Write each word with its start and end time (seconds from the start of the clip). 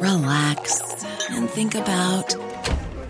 relax, 0.00 1.04
and 1.30 1.50
think 1.50 1.74
about 1.74 2.34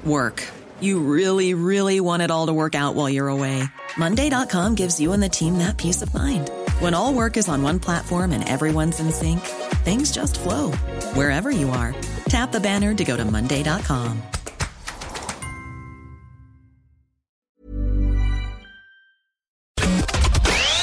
work. 0.04 0.46
You 0.80 1.00
really, 1.00 1.54
really 1.54 2.00
want 2.00 2.22
it 2.22 2.30
all 2.30 2.46
to 2.46 2.52
work 2.52 2.74
out 2.74 2.94
while 2.94 3.10
you're 3.10 3.28
away. 3.28 3.62
Monday.com 3.96 4.74
gives 4.74 4.98
you 4.98 5.12
and 5.12 5.22
the 5.22 5.28
team 5.28 5.58
that 5.58 5.76
peace 5.76 6.02
of 6.02 6.14
mind. 6.14 6.50
When 6.78 6.94
all 6.94 7.12
work 7.12 7.36
is 7.36 7.48
on 7.48 7.62
one 7.62 7.80
platform 7.80 8.32
and 8.32 8.48
everyone's 8.48 9.00
in 9.00 9.12
sync, 9.12 9.40
things 9.84 10.12
just 10.12 10.40
flow 10.40 10.72
wherever 11.14 11.50
you 11.50 11.70
are. 11.70 11.94
Tap 12.28 12.52
the 12.52 12.60
banner 12.60 12.94
to 12.94 13.04
go 13.04 13.16
to 13.16 13.24
Monday.com. 13.24 14.22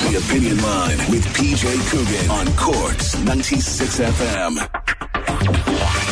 The 0.07 0.17
Opinion 0.17 0.61
Line 0.61 0.97
with 1.09 1.25
PJ 1.35 1.75
Coughlan 1.89 2.29
on 2.29 2.47
Corks 2.55 3.17
96 3.23 3.99
FM. 3.99 6.06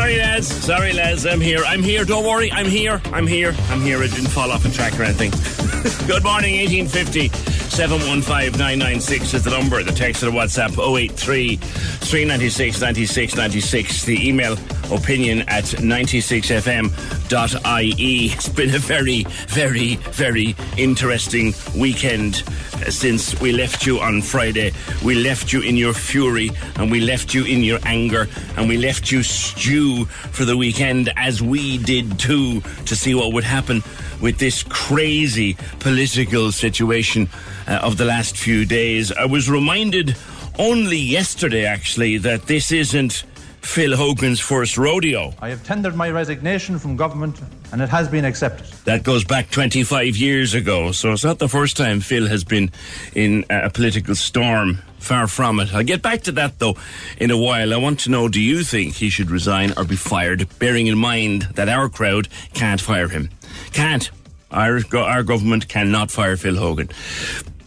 Sorry, 0.00 0.16
Les. 0.16 0.46
Sorry, 0.46 0.92
Les. 0.94 1.26
I'm 1.26 1.42
here. 1.42 1.62
I'm 1.66 1.82
here. 1.82 2.06
Don't 2.06 2.24
worry. 2.24 2.50
I'm 2.50 2.64
here. 2.64 3.02
I'm 3.12 3.26
here. 3.26 3.54
I'm 3.68 3.82
here. 3.82 3.98
I 3.98 4.06
didn't 4.06 4.30
fall 4.30 4.50
off 4.50 4.64
a 4.64 4.70
track 4.70 4.98
or 4.98 5.02
anything. 5.02 5.30
Good 6.08 6.24
morning, 6.24 6.56
1850. 6.56 7.59
715 7.80 8.58
996 8.58 9.32
is 9.32 9.44
the 9.44 9.48
number. 9.48 9.82
The 9.82 9.90
text 9.90 10.22
or 10.22 10.26
the 10.26 10.32
WhatsApp 10.32 10.76
083 10.76 11.56
396 11.56 12.78
96 12.78 13.36
96. 13.36 14.04
The 14.04 14.28
email 14.28 14.52
opinion 14.92 15.48
at 15.48 15.64
96fm.ie. 15.64 18.26
It's 18.26 18.48
been 18.50 18.74
a 18.74 18.78
very, 18.78 19.22
very, 19.48 19.96
very 19.96 20.54
interesting 20.76 21.54
weekend 21.74 22.42
uh, 22.74 22.90
since 22.90 23.40
we 23.40 23.52
left 23.52 23.86
you 23.86 23.98
on 24.00 24.20
Friday. 24.20 24.72
We 25.02 25.14
left 25.14 25.50
you 25.50 25.62
in 25.62 25.74
your 25.74 25.94
fury 25.94 26.50
and 26.76 26.90
we 26.90 27.00
left 27.00 27.32
you 27.32 27.46
in 27.46 27.62
your 27.62 27.78
anger 27.86 28.28
and 28.58 28.68
we 28.68 28.76
left 28.76 29.10
you 29.10 29.22
stew 29.22 30.04
for 30.04 30.44
the 30.44 30.58
weekend 30.58 31.10
as 31.16 31.40
we 31.40 31.78
did 31.78 32.18
too 32.18 32.60
to 32.60 32.94
see 32.94 33.14
what 33.14 33.32
would 33.32 33.44
happen 33.44 33.82
with 34.20 34.38
this 34.38 34.62
crazy 34.62 35.56
political 35.78 36.52
situation 36.52 37.28
uh, 37.66 37.80
of 37.82 37.96
the 37.96 38.04
last 38.04 38.36
few 38.36 38.64
days. 38.64 39.12
I 39.12 39.26
was 39.26 39.50
reminded 39.50 40.16
only 40.58 40.98
yesterday, 40.98 41.64
actually, 41.64 42.18
that 42.18 42.46
this 42.46 42.70
isn't 42.72 43.24
Phil 43.62 43.96
Hogan's 43.96 44.40
first 44.40 44.76
rodeo. 44.76 45.34
I 45.40 45.50
have 45.50 45.64
tendered 45.64 45.94
my 45.94 46.10
resignation 46.10 46.78
from 46.78 46.96
government 46.96 47.40
and 47.72 47.80
it 47.80 47.88
has 47.88 48.08
been 48.08 48.24
accepted. 48.24 48.66
That 48.84 49.02
goes 49.02 49.24
back 49.24 49.50
25 49.50 50.16
years 50.16 50.54
ago, 50.54 50.92
so 50.92 51.12
it's 51.12 51.24
not 51.24 51.38
the 51.38 51.48
first 51.48 51.76
time 51.76 52.00
Phil 52.00 52.26
has 52.26 52.42
been 52.42 52.70
in 53.14 53.44
a 53.50 53.70
political 53.70 54.14
storm. 54.14 54.80
Far 54.98 55.28
from 55.28 55.60
it. 55.60 55.72
I'll 55.72 55.82
get 55.82 56.02
back 56.02 56.24
to 56.24 56.32
that 56.32 56.58
though 56.58 56.76
in 57.16 57.30
a 57.30 57.36
while. 57.36 57.72
I 57.72 57.78
want 57.78 58.00
to 58.00 58.10
know 58.10 58.28
do 58.28 58.38
you 58.38 58.62
think 58.62 58.96
he 58.96 59.08
should 59.08 59.30
resign 59.30 59.72
or 59.78 59.84
be 59.84 59.96
fired, 59.96 60.46
bearing 60.58 60.88
in 60.88 60.98
mind 60.98 61.42
that 61.54 61.70
our 61.70 61.88
crowd 61.88 62.28
can't 62.52 62.82
fire 62.82 63.08
him? 63.08 63.30
Can't. 63.72 64.10
Our, 64.50 64.80
our 64.94 65.22
government 65.22 65.68
cannot 65.68 66.10
fire 66.10 66.36
Phil 66.36 66.56
Hogan. 66.56 66.88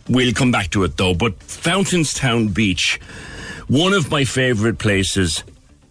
We'll 0.09 0.33
come 0.33 0.51
back 0.51 0.69
to 0.71 0.83
it 0.83 0.97
though. 0.97 1.13
But 1.13 1.39
Fountainstown 1.39 2.53
Beach, 2.53 2.99
one 3.67 3.93
of 3.93 4.11
my 4.11 4.25
favourite 4.25 4.79
places 4.79 5.43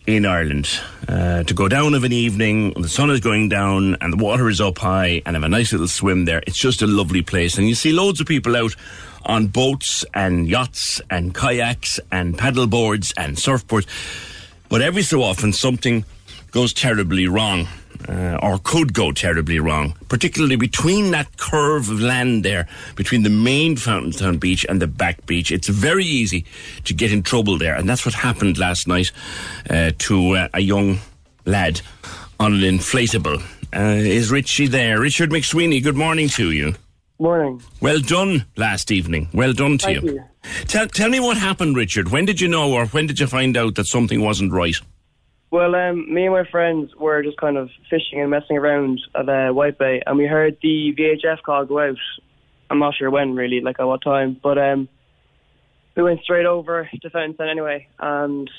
in 0.07 0.27
Ireland. 0.27 0.69
Uh, 1.09 1.45
to 1.45 1.55
go 1.55 1.69
down 1.69 1.95
of 1.95 2.05
an 2.05 2.13
evening, 2.13 2.73
the 2.75 2.89
sun 2.89 3.11
is 3.11 3.21
going 3.21 3.49
down 3.49 3.97
and 4.01 4.13
the 4.13 4.23
water 4.23 4.49
is 4.49 4.61
up 4.61 4.79
high 4.79 5.23
and 5.25 5.37
have 5.37 5.45
a 5.45 5.49
nice 5.49 5.73
little 5.73 5.89
swim 5.89 6.25
there. 6.25 6.43
It's 6.47 6.59
just 6.59 6.83
a 6.83 6.87
lovely 6.87 7.23
place. 7.23 7.57
And 7.57 7.69
you 7.69 7.75
see 7.75 7.93
loads 7.93 8.21
of 8.21 8.27
people 8.27 8.57
out 8.57 8.75
on 9.25 9.47
boats 9.47 10.05
and 10.15 10.49
yachts 10.49 11.01
and 11.11 11.35
kayaks 11.35 12.01
and 12.11 12.37
paddle 12.37 12.67
boards 12.67 13.13
and 13.17 13.37
surfboards. 13.37 13.87
But 14.69 14.83
every 14.83 15.03
so 15.03 15.23
often 15.23 15.53
something 15.53 16.05
goes 16.51 16.73
terribly 16.73 17.29
wrong. 17.29 17.69
Uh, 18.09 18.37
or 18.43 18.59
could 18.59 18.93
go 18.93 19.13
terribly 19.13 19.61
wrong, 19.61 19.95
particularly 20.09 20.57
between 20.57 21.13
that 21.13 21.37
curve 21.37 21.89
of 21.89 22.01
land 22.01 22.45
there, 22.45 22.67
between 22.97 23.23
the 23.23 23.31
main 23.31 23.77
Fountainstown 23.77 24.39
beach 24.39 24.67
and 24.69 24.83
the 24.83 24.89
back 24.89 25.25
beach. 25.25 25.53
It's 25.53 25.69
very 25.69 26.05
easy 26.05 26.45
to 26.85 26.95
get 26.95 27.13
in 27.13 27.23
trouble 27.23 27.59
there, 27.59 27.77
and 27.77 27.89
that's 27.89 28.05
what 28.05 28.15
happened 28.15 28.59
last 28.59 28.89
night 28.89 29.13
uh, 29.71 29.93
to 29.99 30.37
uh, 30.37 30.49
a 30.53 30.61
young 30.61 30.99
lad 31.47 31.81
on 32.41 32.55
an 32.55 32.61
inflatable. 32.61 33.41
Uh, 33.75 33.97
is 33.97 34.31
Richie 34.31 34.67
there? 34.67 35.01
Richard 35.01 35.31
McSweeney, 35.31 35.83
good 35.83 35.97
morning 35.97 36.29
to 36.31 36.51
you. 36.51 36.75
Morning. 37.19 37.63
Well 37.81 38.01
done 38.01 38.47
last 38.57 38.91
evening. 38.91 39.29
Well 39.33 39.53
done 39.53 39.79
to 39.79 39.87
Thank 39.87 40.03
you. 40.03 40.15
you. 40.15 40.25
Tell, 40.67 40.89
tell 40.89 41.09
me 41.09 41.21
what 41.21 41.37
happened, 41.37 41.77
Richard. 41.77 42.11
When 42.11 42.25
did 42.25 42.41
you 42.41 42.49
know, 42.49 42.73
or 42.73 42.87
when 42.87 43.07
did 43.07 43.21
you 43.21 43.29
find 43.29 43.57
out 43.57 43.77
that 43.77 43.87
something 43.87 44.21
wasn't 44.21 44.53
right? 44.53 44.75
Well, 45.53 45.75
um, 45.75 46.13
me 46.13 46.25
and 46.25 46.33
my 46.33 46.45
friends 46.51 46.93
were 46.99 47.23
just 47.23 47.37
kind 47.37 47.59
of 47.59 47.69
fishing 47.91 48.23
and 48.23 48.31
messing 48.31 48.57
around 48.57 49.03
at 49.15 49.29
uh, 49.29 49.53
White 49.53 49.77
Bay, 49.77 50.01
and 50.07 50.17
we 50.17 50.25
heard 50.25 50.57
the 50.63 50.95
VHF 50.99 51.43
call 51.43 51.67
go 51.67 51.79
out. 51.79 51.99
I'm 52.71 52.79
not 52.79 52.95
sure 52.95 53.11
when, 53.11 53.35
really, 53.35 53.61
like 53.61 53.77
at 53.79 53.85
what 53.85 54.01
time, 54.03 54.41
but 54.43 54.57
um, 54.57 54.89
we 55.95 56.03
went 56.03 56.23
straight 56.23 56.47
over 56.47 56.89
to 57.03 57.11
Fountainstown 57.11 57.51
anyway, 57.51 57.87
and 57.99 58.51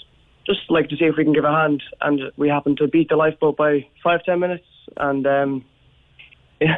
just 0.45 0.59
like 0.69 0.89
to 0.89 0.95
see 0.95 1.05
if 1.05 1.15
we 1.17 1.23
can 1.23 1.33
give 1.33 1.45
a 1.45 1.51
hand. 1.51 1.81
And 1.99 2.21
we 2.37 2.47
happened 2.47 2.77
to 2.77 2.87
beat 2.87 3.09
the 3.09 3.15
lifeboat 3.15 3.57
by 3.57 3.87
five 4.03 4.23
ten 4.23 4.39
minutes, 4.39 4.67
and 4.95 5.25
um, 5.25 5.65
yeah, 6.61 6.77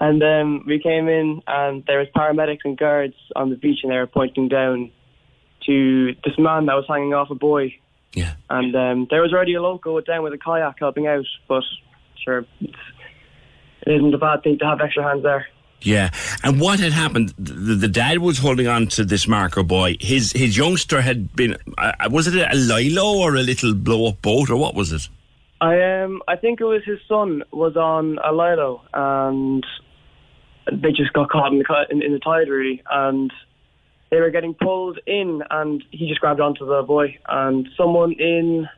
and 0.00 0.24
um, 0.24 0.64
we 0.66 0.80
came 0.80 1.06
in, 1.06 1.40
and 1.46 1.84
there 1.86 2.00
was 2.00 2.08
paramedics 2.16 2.64
and 2.64 2.76
guards 2.76 3.14
on 3.36 3.50
the 3.50 3.56
beach, 3.56 3.78
and 3.84 3.92
they 3.92 3.96
were 3.96 4.08
pointing 4.08 4.48
down 4.48 4.90
to 5.66 6.14
this 6.24 6.36
man 6.36 6.66
that 6.66 6.74
was 6.74 6.86
hanging 6.88 7.14
off 7.14 7.30
a 7.30 7.36
buoy 7.36 7.80
Yeah. 8.16 8.32
and 8.48 8.74
um, 8.74 9.06
there 9.10 9.20
was 9.20 9.32
already 9.34 9.54
a 9.54 9.62
local 9.62 10.00
down 10.00 10.22
with 10.22 10.32
a 10.32 10.38
kayak 10.38 10.76
helping 10.78 11.06
out, 11.06 11.26
but 11.48 11.62
sure, 12.24 12.46
it's, 12.60 12.72
it 13.82 13.92
isn't 13.92 14.14
a 14.14 14.18
bad 14.18 14.42
thing 14.42 14.58
to 14.58 14.64
have 14.64 14.80
extra 14.80 15.02
hands 15.02 15.22
there. 15.22 15.46
Yeah, 15.82 16.08
and 16.42 16.58
what 16.58 16.80
had 16.80 16.92
happened? 16.92 17.34
The, 17.38 17.74
the 17.74 17.88
dad 17.88 18.18
was 18.20 18.38
holding 18.38 18.66
on 18.66 18.86
to 18.88 19.04
this 19.04 19.28
marker 19.28 19.62
buoy. 19.62 19.98
His 20.00 20.32
his 20.32 20.56
youngster 20.56 21.02
had 21.02 21.36
been. 21.36 21.58
Uh, 21.76 21.92
was 22.10 22.26
it 22.26 22.34
a 22.34 22.56
lilo 22.56 23.18
or 23.18 23.36
a 23.36 23.42
little 23.42 23.74
blow 23.74 24.08
up 24.08 24.22
boat 24.22 24.48
or 24.48 24.56
what 24.56 24.74
was 24.74 24.92
it? 24.92 25.08
I 25.60 26.02
um, 26.02 26.22
I 26.26 26.36
think 26.36 26.62
it 26.62 26.64
was 26.64 26.82
his 26.86 26.98
son 27.06 27.44
was 27.52 27.76
on 27.76 28.18
a 28.24 28.32
lilo, 28.32 28.80
and 28.94 29.64
they 30.72 30.90
just 30.92 31.12
got 31.12 31.28
caught 31.28 31.52
in 31.52 31.58
the 31.58 31.86
in, 31.90 32.02
in 32.02 32.12
the 32.14 32.18
tide 32.18 32.48
really, 32.48 32.82
and 32.90 33.30
they 34.10 34.20
were 34.20 34.30
getting 34.30 34.54
pulled 34.54 34.98
in, 35.06 35.42
and 35.50 35.82
he 35.90 36.08
just 36.08 36.20
grabbed 36.20 36.40
onto 36.40 36.66
the 36.66 36.82
boy, 36.82 37.18
and 37.28 37.68
someone 37.76 38.12
in 38.12 38.68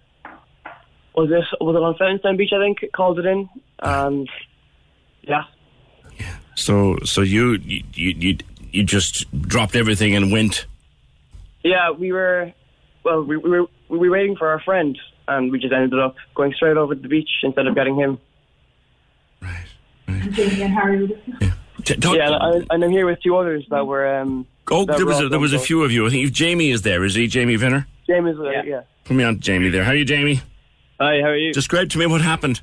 was 1.15 1.29
this 1.29 1.45
was 1.61 1.75
it 1.75 1.83
on 1.83 1.97
Fountainstown 1.97 2.37
Beach 2.37 2.53
I 2.53 2.61
think 2.61 2.91
called 2.93 3.19
it 3.19 3.27
in, 3.27 3.49
and 3.81 4.29
yeah. 5.23 5.45
So 6.55 6.97
so 7.05 7.21
you 7.21 7.59
you 7.63 7.83
you, 7.95 8.39
you 8.73 8.83
just 8.85 9.31
dropped 9.43 9.77
everything 9.77 10.15
and 10.17 10.33
went. 10.33 10.67
Yeah, 11.63 11.91
we 11.91 12.13
were. 12.13 12.53
Well, 13.05 13.23
we, 13.23 13.37
we 13.37 13.51
were 13.51 13.67
we 13.89 13.99
were 13.99 14.11
waiting 14.11 14.37
for 14.37 14.49
our 14.49 14.61
friend, 14.61 14.99
and 15.27 15.53
we 15.53 15.59
just 15.59 15.73
ended 15.73 15.99
up 15.99 16.17
going 16.35 16.53
straight 16.55 16.77
over 16.77 16.95
to 16.95 17.01
the 17.01 17.09
beach 17.09 17.31
instead 17.43 17.67
of 17.67 17.75
getting 17.75 17.97
him. 17.97 18.19
Right. 19.41 19.67
Jamie 20.31 20.63
and 20.63 20.75
Harry. 20.75 21.09
T- 21.85 21.97
Yeah, 22.01 22.27
and, 22.27 22.35
I, 22.71 22.75
and 22.75 22.85
I'm 22.85 22.91
here 22.91 23.07
with 23.07 23.23
two 23.23 23.37
others 23.37 23.65
that 23.71 23.87
were. 23.87 24.21
Um, 24.21 24.47
oh, 24.71 24.85
there 24.85 25.07
was 25.07 25.21
a, 25.21 25.29
there 25.29 25.39
was 25.39 25.53
a 25.53 25.59
few 25.59 25.83
of 25.83 25.93
you. 25.93 26.07
I 26.07 26.11
think 26.11 26.33
Jamie 26.33 26.71
is 26.71 26.83
there. 26.83 27.05
Is 27.05 27.15
he 27.15 27.27
Jamie 27.27 27.57
Vinner? 27.57 27.87
James, 28.07 28.39
uh, 28.39 28.51
yeah. 28.51 28.63
yeah. 28.65 28.81
Put 29.05 29.17
me 29.17 29.25
on 29.25 29.41
Jamie 29.41 29.69
there. 29.69 29.85
How 29.85 29.93
are 29.93 29.97
you, 29.97 30.05
Jamie? 30.05 30.41
Hi, 31.01 31.21
how 31.21 31.29
are 31.29 31.37
you? 31.37 31.53
Describe 31.53 31.91
to 31.91 31.99
me 31.99 32.07
what 32.07 32.21
happened. 32.21 32.61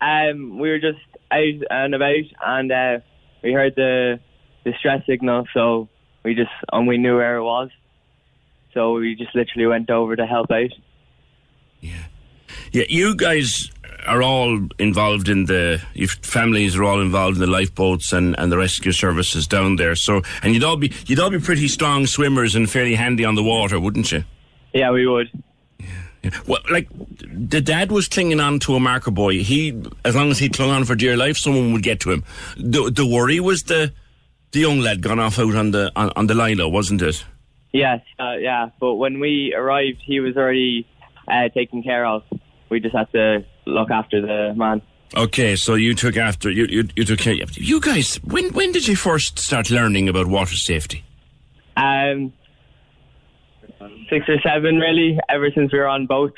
Um, 0.00 0.58
we 0.58 0.70
were 0.70 0.78
just 0.78 0.98
out 1.30 1.62
and 1.70 1.94
about, 1.94 2.24
and 2.46 2.72
uh, 2.72 2.98
we 3.42 3.52
heard 3.52 3.74
the 3.76 4.20
distress 4.64 5.04
signal, 5.06 5.46
so 5.52 5.88
we 6.24 6.34
just 6.34 6.50
and 6.72 6.86
we 6.86 6.98
knew 6.98 7.16
where 7.16 7.36
it 7.36 7.44
was, 7.44 7.70
so 8.72 8.94
we 8.94 9.14
just 9.14 9.34
literally 9.34 9.66
went 9.66 9.90
over 9.90 10.16
to 10.16 10.26
help 10.26 10.50
out. 10.50 10.70
Yeah. 11.80 12.04
Yeah, 12.72 12.84
you 12.88 13.14
guys 13.14 13.70
are 14.06 14.22
all 14.22 14.60
involved 14.78 15.28
in 15.28 15.44
the 15.46 15.80
families 16.22 16.76
are 16.76 16.84
all 16.84 17.00
involved 17.00 17.36
in 17.36 17.40
the 17.40 17.46
lifeboats 17.46 18.12
and, 18.12 18.38
and 18.38 18.50
the 18.50 18.58
rescue 18.58 18.92
services 18.92 19.46
down 19.46 19.76
there. 19.76 19.94
So 19.94 20.22
and 20.42 20.54
you'd 20.54 20.64
all 20.64 20.76
be 20.76 20.92
you'd 21.06 21.20
all 21.20 21.30
be 21.30 21.38
pretty 21.38 21.68
strong 21.68 22.06
swimmers 22.06 22.54
and 22.54 22.70
fairly 22.70 22.94
handy 22.94 23.24
on 23.24 23.34
the 23.34 23.42
water, 23.42 23.78
wouldn't 23.80 24.12
you? 24.12 24.24
Yeah, 24.72 24.90
we 24.90 25.06
would. 25.06 25.30
Yeah. 25.78 26.30
Well, 26.46 26.60
like 26.70 26.88
the 27.20 27.60
dad 27.60 27.92
was 27.92 28.08
clinging 28.08 28.40
on 28.40 28.58
to 28.60 28.74
a 28.74 28.80
marker 28.80 29.10
buoy. 29.10 29.42
He, 29.42 29.82
as 30.04 30.16
long 30.16 30.30
as 30.30 30.38
he 30.38 30.48
clung 30.48 30.70
on 30.70 30.84
for 30.84 30.94
dear 30.94 31.16
life, 31.16 31.36
someone 31.36 31.72
would 31.72 31.82
get 31.82 32.00
to 32.00 32.12
him. 32.12 32.24
The, 32.56 32.90
the 32.90 33.06
worry 33.06 33.40
was 33.40 33.64
the 33.64 33.92
the 34.52 34.60
young 34.60 34.80
lad 34.80 35.02
gone 35.02 35.18
off 35.18 35.38
out 35.38 35.54
on 35.54 35.72
the 35.72 35.92
on, 35.94 36.12
on 36.16 36.26
the 36.26 36.34
lilo, 36.34 36.68
wasn't 36.68 37.02
it? 37.02 37.24
Yes, 37.72 38.00
uh, 38.18 38.36
yeah. 38.38 38.70
But 38.80 38.94
when 38.94 39.18
we 39.18 39.52
arrived, 39.54 40.00
he 40.00 40.20
was 40.20 40.36
already 40.36 40.86
uh, 41.28 41.48
taken 41.48 41.82
care 41.82 42.06
of. 42.06 42.22
We 42.70 42.80
just 42.80 42.94
had 42.94 43.10
to 43.12 43.44
look 43.66 43.90
after 43.90 44.20
the 44.20 44.54
man. 44.54 44.82
Okay, 45.16 45.54
so 45.54 45.74
you 45.74 45.94
took 45.94 46.16
after 46.16 46.50
you 46.50 46.66
you, 46.66 46.88
you 46.96 47.04
took 47.04 47.20
care. 47.20 47.34
You 47.52 47.80
guys, 47.80 48.16
when 48.24 48.52
when 48.52 48.72
did 48.72 48.88
you 48.88 48.96
first 48.96 49.38
start 49.38 49.70
learning 49.70 50.08
about 50.08 50.26
water 50.26 50.56
safety? 50.56 51.04
Um, 51.76 52.32
six 54.10 54.28
or 54.28 54.40
seven, 54.42 54.78
really. 54.78 55.18
Ever 55.28 55.50
since 55.54 55.72
we 55.72 55.78
were 55.78 55.88
on 55.88 56.06
boats. 56.06 56.36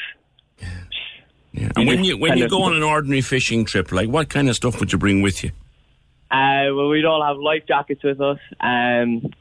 Yeah. 1.53 1.71
And 1.77 1.89
when 1.89 2.05
you 2.05 2.19
when 2.19 2.37
you 2.37 2.49
go 2.49 2.63
on 2.65 2.75
an 2.75 2.83
ordinary 2.83 3.23
fishing 3.23 3.65
trip, 3.65 3.93
like 3.93 4.09
what 4.09 4.29
kind 4.29 4.49
of 4.49 4.57
stuff 4.57 4.79
would 4.79 4.93
you 4.93 4.99
bring 4.99 5.23
with 5.23 5.43
you? 5.43 5.51
Uh, 6.31 6.75
well, 6.75 6.89
we'd 6.89 7.05
all 7.05 7.25
have 7.25 7.39
life 7.39 7.63
jackets 7.67 8.03
with 8.03 8.21
us. 8.21 8.39
Um, 8.61 9.33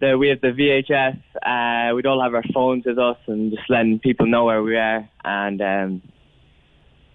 the, 0.00 0.16
we 0.16 0.28
have 0.28 0.40
the 0.40 0.48
VHF. 0.48 1.20
Uh, 1.44 1.94
we'd 1.94 2.06
all 2.06 2.22
have 2.22 2.34
our 2.34 2.44
phones 2.54 2.86
with 2.86 2.98
us 2.98 3.18
and 3.26 3.50
just 3.50 3.68
letting 3.68 3.98
people 3.98 4.26
know 4.26 4.44
where 4.44 4.62
we 4.62 4.76
are. 4.76 5.08
And 5.24 5.60
um, 5.60 6.02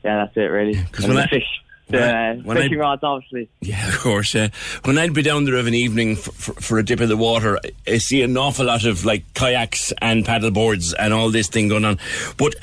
yeah, 0.04 0.26
that's 0.26 0.36
it 0.38 0.42
really. 0.52 0.76
'cause 0.92 1.06
And 1.06 1.14
when 1.16 1.24
I- 1.24 1.28
fish, 1.28 1.44
when 1.88 2.02
I- 2.04 2.32
uh, 2.32 2.36
when 2.38 2.58
I- 2.58 2.62
fishing 2.62 2.78
rods, 2.80 3.04
obviously. 3.04 3.50
Yeah, 3.62 3.88
of 3.90 4.00
course. 4.00 4.34
Yeah. 4.34 4.48
When 4.84 4.98
I'd 4.98 5.14
be 5.14 5.22
down 5.22 5.44
there 5.46 5.56
of 5.58 5.68
an 5.68 5.74
evening 5.76 6.16
for, 6.16 6.32
for, 6.32 6.54
for 6.62 6.80
a 6.80 6.84
dip 6.84 7.02
in 7.02 7.10
the 7.10 7.18
water, 7.18 7.60
I 7.88 7.98
see 7.98 8.22
an 8.24 8.36
awful 8.38 8.66
lot 8.66 8.86
of 8.86 9.06
like 9.06 9.24
kayaks 9.36 9.94
and 10.02 10.26
paddle 10.26 10.50
boards 10.50 10.94
and 10.94 11.14
all 11.14 11.30
this 11.30 11.48
thing 11.50 11.68
going 11.68 11.86
on. 11.86 12.00
But 12.38 12.56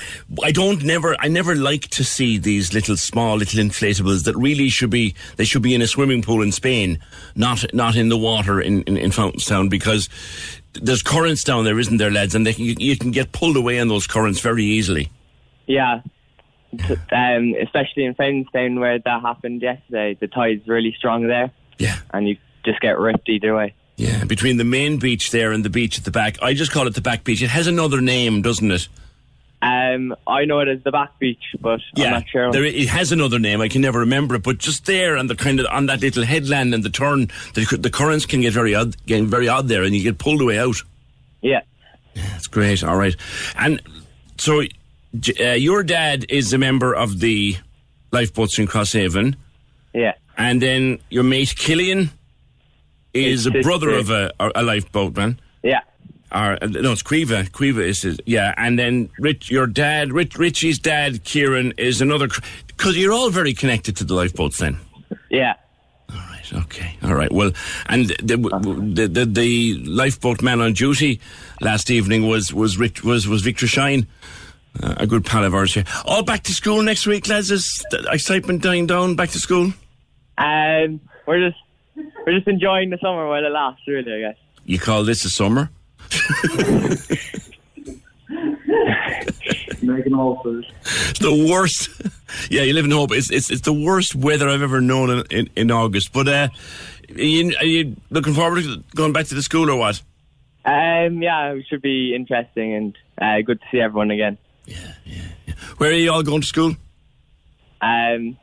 I 0.42 0.50
don't 0.52 0.82
never, 0.82 1.16
I 1.20 1.28
never 1.28 1.54
like 1.54 1.88
to 1.90 2.02
see 2.04 2.38
these 2.38 2.72
little 2.74 2.96
small 2.96 3.36
little 3.36 3.60
inflatables 3.62 4.24
that 4.24 4.36
really 4.36 4.68
should 4.68 4.90
be, 4.90 5.14
they 5.36 5.44
should 5.44 5.62
be 5.62 5.74
in 5.74 5.82
a 5.82 5.86
swimming 5.86 6.22
pool 6.22 6.42
in 6.42 6.50
Spain, 6.50 6.98
not 7.36 7.64
not 7.74 7.94
in 7.96 8.08
the 8.08 8.18
water 8.18 8.60
in, 8.60 8.82
in, 8.84 8.96
in 8.96 9.10
Fountainstown 9.12 9.68
because 9.68 10.08
there's 10.74 11.02
currents 11.02 11.44
down 11.44 11.64
there, 11.64 11.78
isn't 11.78 11.98
there, 11.98 12.10
lads? 12.10 12.34
And 12.34 12.46
they, 12.46 12.52
can- 12.54 12.64
you, 12.64 12.74
you 12.78 12.96
can 12.96 13.10
get 13.10 13.32
pulled 13.32 13.56
away 13.56 13.76
in 13.78 13.88
those 13.88 14.06
currents 14.06 14.40
very 14.40 14.64
easily. 14.64 15.10
Yeah. 15.66 16.00
Um, 17.12 17.54
especially 17.60 18.04
in 18.04 18.14
Fountainstown 18.14 18.78
where 18.78 18.98
that 18.98 19.20
happened 19.22 19.60
yesterday. 19.62 20.16
The 20.18 20.28
tide's 20.28 20.66
really 20.68 20.94
strong 20.96 21.26
there, 21.26 21.50
Yeah. 21.78 21.96
and 22.14 22.28
you 22.28 22.36
just 22.64 22.80
get 22.80 22.98
ripped 22.98 23.28
either 23.28 23.54
way. 23.54 23.74
Yeah, 23.96 24.24
between 24.24 24.56
the 24.56 24.64
main 24.64 24.98
beach 24.98 25.30
there 25.30 25.52
and 25.52 25.64
the 25.64 25.70
beach 25.70 25.98
at 25.98 26.04
the 26.04 26.10
back. 26.10 26.40
I 26.42 26.54
just 26.54 26.70
call 26.72 26.86
it 26.86 26.94
the 26.94 27.00
back 27.00 27.24
beach. 27.24 27.42
It 27.42 27.50
has 27.50 27.66
another 27.66 28.00
name, 28.00 28.40
doesn't 28.42 28.70
it? 28.70 28.88
Um, 29.62 30.16
I 30.26 30.46
know 30.46 30.60
it 30.60 30.68
as 30.68 30.82
the 30.84 30.90
back 30.90 31.18
beach, 31.18 31.42
but 31.60 31.80
I'm 31.96 32.10
not 32.10 32.28
sure. 32.30 32.50
There, 32.50 32.64
it 32.64 32.88
has 32.88 33.12
another 33.12 33.38
name. 33.38 33.60
I 33.60 33.68
can 33.68 33.82
never 33.82 33.98
remember 33.98 34.36
it, 34.36 34.42
but 34.42 34.56
just 34.56 34.86
there 34.86 35.16
and 35.16 35.28
the 35.28 35.34
kind 35.36 35.60
of 35.60 35.66
on 35.70 35.84
that 35.86 36.00
little 36.00 36.24
headland 36.24 36.72
and 36.72 36.82
the 36.82 36.88
turn, 36.88 37.28
the, 37.54 37.76
the 37.78 37.90
currents 37.90 38.24
can 38.24 38.40
get 38.40 38.54
very 38.54 38.74
odd, 38.74 38.96
getting 39.04 39.26
very 39.26 39.48
odd 39.48 39.68
there, 39.68 39.82
and 39.82 39.94
you 39.94 40.02
get 40.02 40.16
pulled 40.18 40.40
away 40.40 40.58
out. 40.58 40.76
yeah. 41.42 41.60
yeah, 42.14 42.22
That's 42.30 42.46
great. 42.46 42.82
All 42.82 42.96
right, 42.96 43.14
and 43.58 43.82
so 44.38 44.62
uh, 45.40 45.44
your 45.52 45.82
dad 45.82 46.26
is 46.28 46.52
a 46.52 46.58
member 46.58 46.94
of 46.94 47.20
the 47.20 47.56
lifeboats 48.12 48.58
in 48.58 48.66
Crosshaven, 48.66 49.36
Yeah. 49.92 50.14
and 50.36 50.60
then 50.60 50.98
your 51.10 51.22
mate 51.24 51.54
Killian 51.56 52.10
is 53.14 53.46
a 53.46 53.50
His 53.52 53.64
brother 53.64 53.90
of 53.90 54.10
a, 54.10 54.32
a 54.40 54.62
lifeboatman. 54.62 55.38
Yeah. 55.62 55.80
Or, 56.32 56.56
uh, 56.62 56.66
no, 56.66 56.92
it's 56.92 57.02
Quiva. 57.02 57.50
Quiva 57.50 57.80
is 57.80 58.02
his, 58.02 58.20
yeah. 58.24 58.54
And 58.56 58.78
then 58.78 59.10
Rich, 59.18 59.50
your 59.50 59.66
dad, 59.66 60.12
Rich, 60.12 60.38
Richie's 60.38 60.78
dad, 60.78 61.24
Kieran, 61.24 61.72
is 61.76 62.00
another. 62.00 62.28
Because 62.68 62.96
you're 62.96 63.12
all 63.12 63.30
very 63.30 63.52
connected 63.52 63.96
to 63.96 64.04
the 64.04 64.14
lifeboats 64.14 64.58
then. 64.58 64.78
Yeah. 65.28 65.54
All 66.08 66.16
right, 66.16 66.52
okay. 66.66 66.96
All 67.02 67.14
right. 67.14 67.32
Well, 67.32 67.50
and 67.86 68.06
the, 68.22 68.36
the, 68.36 69.08
the, 69.08 69.24
the 69.26 69.74
lifeboat 69.84 70.40
man 70.40 70.60
on 70.60 70.72
duty 70.72 71.20
last 71.60 71.90
evening 71.90 72.28
was, 72.28 72.54
was, 72.54 72.78
Rich, 72.78 73.02
was, 73.02 73.26
was 73.26 73.42
Victor 73.42 73.66
Shine. 73.66 74.06
Uh, 74.82 74.94
a 74.98 75.06
good 75.06 75.24
pal 75.24 75.44
of 75.44 75.54
ours 75.54 75.74
here. 75.74 75.84
All 76.04 76.22
back 76.22 76.42
to 76.44 76.52
school 76.52 76.82
next 76.82 77.06
week, 77.06 77.28
lads. 77.28 77.50
Is 77.50 77.84
the 77.90 78.06
excitement 78.10 78.62
dying 78.62 78.86
down? 78.86 79.16
Back 79.16 79.30
to 79.30 79.38
school? 79.38 79.72
Um, 80.38 81.00
we're 81.26 81.50
just 81.50 81.60
we're 82.26 82.36
just 82.36 82.48
enjoying 82.48 82.90
the 82.90 82.98
summer 82.98 83.28
while 83.28 83.44
it 83.44 83.50
lasts, 83.50 83.82
really. 83.86 84.12
I 84.12 84.20
guess. 84.28 84.36
You 84.64 84.78
call 84.78 85.04
this 85.04 85.24
a 85.24 85.30
summer? 85.30 85.70
Making 89.82 90.14
all 90.14 90.40
for 90.42 90.60
It's 90.60 91.18
the 91.18 91.46
worst. 91.50 91.90
yeah, 92.50 92.62
you 92.62 92.72
live 92.74 92.84
in 92.84 92.90
hope. 92.90 93.12
It's 93.12 93.30
it's 93.30 93.50
it's 93.50 93.62
the 93.62 93.72
worst 93.72 94.14
weather 94.14 94.48
I've 94.48 94.62
ever 94.62 94.80
known 94.80 95.10
in, 95.10 95.24
in, 95.30 95.50
in 95.56 95.70
August. 95.70 96.12
But 96.12 96.28
uh, 96.28 96.48
are 97.14 97.20
you, 97.20 97.56
are 97.56 97.64
you 97.64 97.96
looking 98.10 98.34
forward 98.34 98.62
to 98.62 98.82
going 98.94 99.12
back 99.12 99.26
to 99.26 99.34
the 99.34 99.42
school 99.42 99.70
or 99.70 99.76
what? 99.76 100.00
Um, 100.64 101.22
yeah, 101.22 101.52
it 101.52 101.66
should 101.68 101.82
be 101.82 102.14
interesting 102.14 102.74
and 102.74 102.98
uh, 103.20 103.40
good 103.44 103.60
to 103.60 103.66
see 103.72 103.80
everyone 103.80 104.10
again. 104.10 104.38
Where 105.78 105.90
are 105.90 105.94
you 105.94 106.12
all 106.12 106.22
going 106.22 106.42
to 106.42 106.46
school? 106.46 106.76
Um, 107.80 108.36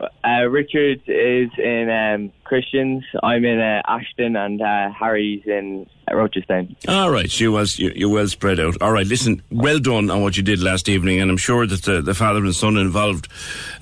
uh, 0.00 0.48
Richard 0.48 1.02
is 1.06 1.50
in 1.58 1.90
um, 1.90 2.32
Christians. 2.44 3.04
I'm 3.22 3.44
in 3.44 3.60
uh, 3.60 3.82
Ashton, 3.86 4.36
and 4.36 4.60
uh, 4.60 4.90
Harry's 4.90 5.42
in 5.46 5.88
Rochestown. 6.10 6.74
All 6.88 7.10
right, 7.10 7.30
so 7.30 7.44
you 7.44 7.52
was 7.52 7.78
you, 7.78 7.92
you're 7.94 8.08
well 8.08 8.26
spread 8.28 8.58
out. 8.58 8.76
All 8.80 8.92
right, 8.92 9.06
listen, 9.06 9.42
well 9.50 9.78
done 9.78 10.10
on 10.10 10.22
what 10.22 10.36
you 10.36 10.42
did 10.42 10.60
last 10.60 10.88
evening, 10.88 11.20
and 11.20 11.30
I'm 11.30 11.36
sure 11.36 11.66
that 11.66 11.82
the, 11.82 12.02
the 12.02 12.14
father 12.14 12.40
and 12.40 12.54
son 12.54 12.76
involved 12.76 13.28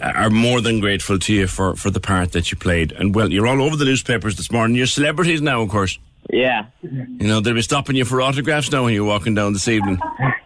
uh, 0.00 0.12
are 0.14 0.30
more 0.30 0.60
than 0.60 0.80
grateful 0.80 1.18
to 1.18 1.32
you 1.32 1.46
for, 1.46 1.76
for 1.76 1.90
the 1.90 2.00
part 2.00 2.32
that 2.32 2.50
you 2.50 2.58
played. 2.58 2.92
And 2.92 3.14
well, 3.14 3.30
you're 3.30 3.46
all 3.46 3.62
over 3.62 3.76
the 3.76 3.84
newspapers 3.84 4.36
this 4.36 4.50
morning. 4.50 4.76
You're 4.76 4.86
celebrities 4.86 5.40
now, 5.40 5.62
of 5.62 5.70
course. 5.70 5.98
Yeah, 6.30 6.66
You 6.82 7.26
know 7.26 7.40
they'll 7.40 7.54
be 7.54 7.62
stopping 7.62 7.96
you 7.96 8.04
for 8.04 8.22
autographs 8.22 8.70
now 8.70 8.84
when 8.84 8.94
you're 8.94 9.04
walking 9.04 9.34
down 9.34 9.52
this 9.54 9.66
evening. 9.68 9.98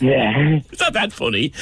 yeah. 0.00 0.60
It's 0.70 0.80
not 0.80 0.92
that 0.92 1.12
funny. 1.12 1.52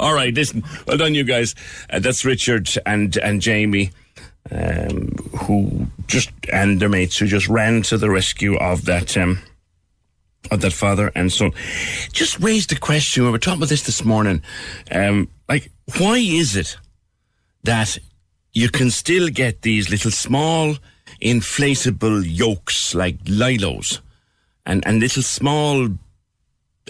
All 0.00 0.14
right, 0.14 0.34
listen. 0.34 0.64
Well 0.86 0.96
done, 0.96 1.14
you 1.14 1.24
guys. 1.24 1.54
Uh, 1.88 2.00
that's 2.00 2.24
Richard 2.24 2.68
and 2.84 3.16
and 3.18 3.40
Jamie, 3.40 3.90
um, 4.50 5.10
who 5.38 5.86
just 6.06 6.30
and 6.52 6.80
their 6.80 6.88
mates 6.88 7.18
who 7.18 7.26
just 7.26 7.48
ran 7.48 7.82
to 7.82 7.98
the 7.98 8.10
rescue 8.10 8.56
of 8.56 8.84
that 8.86 9.16
um, 9.16 9.38
of 10.50 10.60
that 10.60 10.72
father 10.72 11.12
and 11.14 11.32
son. 11.32 11.52
Just 12.12 12.40
raised 12.40 12.70
the 12.70 12.76
question. 12.76 13.24
We 13.24 13.30
were 13.30 13.38
talking 13.38 13.58
about 13.58 13.68
this 13.68 13.82
this 13.82 14.04
morning. 14.04 14.42
Um, 14.90 15.28
like, 15.48 15.70
why 15.98 16.16
is 16.16 16.56
it 16.56 16.76
that 17.62 17.98
you 18.52 18.68
can 18.70 18.90
still 18.90 19.28
get 19.28 19.62
these 19.62 19.90
little 19.90 20.10
small 20.10 20.76
inflatable 21.22 22.24
yokes 22.26 22.94
like 22.94 23.18
lilos 23.24 24.00
and 24.66 24.86
and 24.86 25.00
little 25.00 25.22
small 25.22 25.88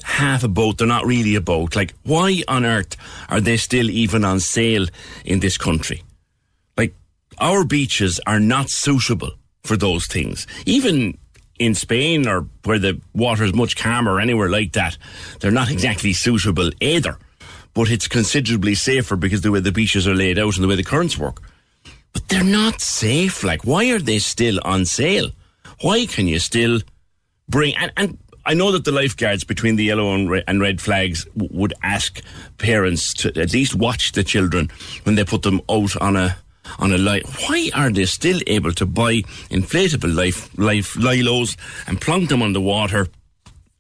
half 0.03 0.45
a 0.45 0.49
boat. 0.49 0.79
They're 0.79 0.87
not 0.87 1.07
really 1.07 1.35
a 1.35 1.41
boat. 1.41 1.77
Like, 1.77 1.95
why 2.05 2.43
on 2.49 2.65
earth 2.65 2.97
are 3.29 3.41
they 3.41 3.57
still 3.57 3.91
even 3.91 4.25
on 4.25 4.41
sale 4.41 4.87
in 5.25 5.41
this 5.41 5.57
country? 5.59 6.03
Like, 6.77 6.95
our 7.39 7.65
beaches 7.65 8.21
are 8.27 8.41
not 8.41 8.71
suitable 8.71 9.33
for 9.62 9.77
those 9.77 10.07
things. 10.07 10.47
Even 10.67 11.19
in 11.59 11.75
Spain 11.75 12.27
or 12.27 12.47
where 12.65 12.79
the 12.79 13.00
water 13.15 13.45
is 13.45 13.55
much 13.55 13.77
calmer 13.77 14.19
anywhere 14.19 14.49
like 14.49 14.73
that, 14.73 14.97
they're 15.41 15.50
not 15.50 15.71
exactly 15.71 16.12
suitable 16.12 16.71
either. 16.81 17.19
But 17.75 17.91
it's 17.91 18.09
considerably 18.09 18.75
safer 18.75 19.17
because 19.17 19.43
the 19.43 19.53
way 19.53 19.61
the 19.61 19.71
beaches 19.71 20.09
are 20.09 20.15
laid 20.15 20.39
out 20.39 20.57
and 20.57 20.65
the 20.65 20.69
way 20.69 20.75
the 20.75 20.83
currents 20.83 21.17
work. 21.17 21.41
But 22.12 22.29
they're 22.29 22.43
not 22.43 22.81
safe. 22.81 23.45
Like, 23.45 23.65
why 23.65 23.91
are 23.91 24.00
they 24.00 24.19
still 24.19 24.59
on 24.65 24.85
sale? 24.87 25.31
Why 25.83 26.07
can 26.07 26.27
you 26.27 26.41
still 26.41 26.81
bring 27.50 27.75
and, 27.76 27.92
and 27.97 28.19
I 28.47 28.54
know 28.54 28.73
that 28.73 28.85
the 28.85 28.92
lifeguards 28.92 29.45
between 29.45 29.76
the 29.76 29.85
yellow 29.85 30.14
and 30.14 30.30
red, 30.30 30.45
and 30.49 30.61
red 30.61 30.80
flags 30.80 31.25
w- 31.37 31.50
would 31.52 31.75
ask 31.83 32.23
parents 32.57 33.12
to 33.14 33.28
at 33.38 33.52
least 33.52 33.75
watch 33.75 34.12
the 34.12 34.25
children 34.25 34.71
when 35.02 35.14
they 35.14 35.25
put 35.25 35.42
them 35.42 35.61
out 35.71 35.97
on 35.97 36.16
a 36.16 36.38
on 36.78 36.92
a 36.92 36.99
light. 36.99 37.26
Why 37.49 37.71
are 37.75 37.90
they 37.90 38.07
still 38.07 38.40
able 38.47 38.73
to 38.73 38.87
buy 38.87 39.23
inflatable 39.50 40.14
life 40.14 40.57
life 40.59 40.95
lilos 40.95 41.57
and 41.87 42.00
plunk 42.00 42.28
them 42.28 42.42
on 42.42 42.52
the 42.52 42.61
water 42.61 43.09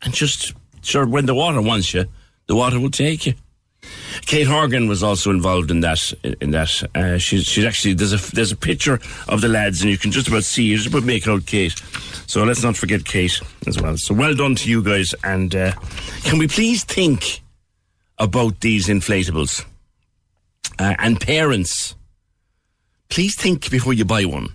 and 0.02 0.12
just 0.12 0.52
sure 0.82 1.06
when 1.06 1.26
the 1.26 1.34
water 1.34 1.60
wants 1.60 1.94
you, 1.94 2.06
the 2.46 2.54
water 2.54 2.80
will 2.80 2.90
take 2.90 3.26
you. 3.26 3.34
Kate 4.26 4.46
Horgan 4.46 4.88
was 4.88 5.02
also 5.02 5.30
involved 5.30 5.70
in 5.70 5.80
that. 5.80 6.12
In 6.40 6.50
that, 6.52 6.82
uh, 6.94 7.18
she's 7.18 7.46
she's 7.46 7.64
actually 7.64 7.94
there's 7.94 8.12
a 8.12 8.34
there's 8.34 8.52
a 8.52 8.56
picture 8.56 9.00
of 9.28 9.40
the 9.40 9.48
lads, 9.48 9.82
and 9.82 9.90
you 9.90 9.98
can 9.98 10.10
just 10.10 10.28
about 10.28 10.44
see 10.44 10.64
you 10.64 10.76
just 10.76 10.88
about 10.88 11.04
make 11.04 11.26
out 11.26 11.46
Kate. 11.46 11.74
So 12.26 12.44
let's 12.44 12.62
not 12.62 12.76
forget 12.76 13.04
Kate 13.04 13.40
as 13.66 13.80
well. 13.80 13.96
So 13.96 14.14
well 14.14 14.34
done 14.34 14.54
to 14.56 14.70
you 14.70 14.82
guys, 14.82 15.14
and 15.24 15.54
uh, 15.54 15.72
can 16.22 16.38
we 16.38 16.48
please 16.48 16.84
think 16.84 17.40
about 18.18 18.60
these 18.60 18.88
inflatables 18.88 19.64
uh, 20.78 20.94
and 20.98 21.20
parents? 21.20 21.94
Please 23.08 23.34
think 23.34 23.70
before 23.70 23.92
you 23.92 24.04
buy 24.04 24.24
one. 24.24 24.50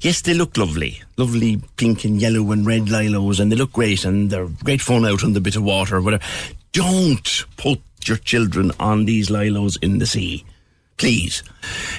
Yes, 0.00 0.20
they 0.20 0.34
look 0.34 0.56
lovely. 0.56 1.02
Lovely 1.16 1.62
pink 1.76 2.04
and 2.04 2.20
yellow 2.20 2.50
and 2.52 2.66
red 2.66 2.82
lilos, 2.90 3.40
and 3.40 3.50
they 3.50 3.56
look 3.56 3.72
great, 3.72 4.04
and 4.04 4.28
they're 4.28 4.48
great 4.62 4.80
fun 4.80 5.06
out 5.06 5.24
on 5.24 5.32
the 5.32 5.40
bit 5.40 5.56
of 5.56 5.62
water, 5.62 6.00
whatever. 6.00 6.24
Don't 6.72 7.44
put 7.56 7.80
your 8.08 8.18
children 8.18 8.70
on 8.78 9.04
these 9.04 9.30
lilos 9.30 9.76
in 9.82 9.98
the 9.98 10.06
sea. 10.06 10.44
Please. 10.96 11.42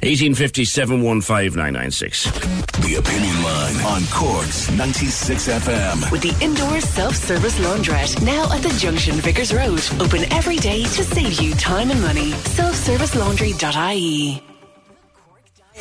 1850 0.04 0.64
715 0.66 1.56
996. 1.56 2.32
The 2.80 2.96
Opinion 2.96 3.44
Line 3.44 3.76
on 3.86 4.04
Corks 4.08 4.72
96 4.72 5.50
FM. 5.50 6.10
With 6.12 6.22
the 6.22 6.34
indoor 6.44 6.80
self-service 6.80 7.60
laundrette 7.60 8.22
now 8.26 8.50
at 8.54 8.62
the 8.62 8.70
Junction 8.80 9.16
Vicars 9.16 9.54
Road. 9.54 9.82
Open 10.00 10.24
every 10.32 10.58
day 10.58 10.84
to 10.84 11.04
save 11.04 11.42
you 11.42 11.54
time 11.56 11.92
and 11.92 12.02
money. 12.02 12.32
Selfservicelaundry.ie. 12.32 14.55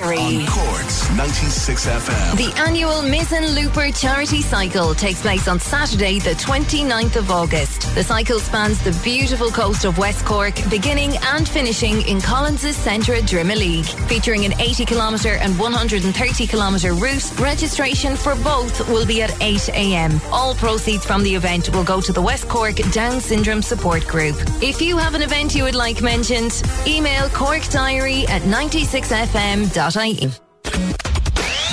On 0.03 0.45
Corks 0.47 1.09
96 1.17 1.87
FM. 1.87 2.37
The 2.37 2.61
annual 2.61 3.01
Mizen 3.03 3.55
Looper 3.55 3.93
charity 3.93 4.43
cycle 4.43 4.93
takes 4.93 5.23
place 5.23 5.47
on 5.47 5.61
Saturday, 5.61 6.19
the 6.19 6.31
29th 6.31 7.15
of 7.15 7.31
August. 7.31 7.95
The 7.95 8.03
cycle 8.03 8.41
spans 8.41 8.83
the 8.83 8.91
beautiful 9.05 9.51
coast 9.51 9.85
of 9.85 9.97
West 9.97 10.25
Cork, 10.25 10.57
beginning 10.69 11.17
and 11.29 11.49
finishing 11.49 12.03
in 12.09 12.21
Collins's 12.21 12.77
centre 12.77 13.15
at 13.15 13.23
Drimoleague. 13.23 13.87
Featuring 14.09 14.45
an 14.45 14.61
80 14.61 14.85
kilometre 14.85 15.37
and 15.37 15.57
130 15.61 16.47
kilometre 16.49 16.93
route, 16.93 17.39
registration 17.39 18.17
for 18.17 18.35
both 18.35 18.89
will 18.89 19.07
be 19.07 19.23
at 19.23 19.41
8 19.41 19.69
a.m. 19.69 20.21
All 20.33 20.57
proceeds 20.57 21.07
from 21.07 21.23
the 21.23 21.33
event 21.33 21.69
will 21.73 21.85
go 21.85 22.01
to 22.01 22.13
the 22.13 22.21
West 22.21 22.49
Cork 22.49 22.75
Down 22.91 23.21
Syndrome 23.21 23.63
Support 23.63 24.09
Group. 24.09 24.35
If 24.61 24.83
you 24.83 24.99
have 24.99 25.15
an 25.15 25.23
event 25.23 25.55
you 25.55 25.63
would 25.63 25.77
like 25.77 26.03
mentioned, 26.03 26.65
email 26.85 27.29
corkdiary 27.29 28.29
at 28.29 28.43
96fm.com 28.43 29.84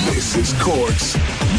This 0.04 0.36
is 0.36 0.52
Corks 0.62 1.14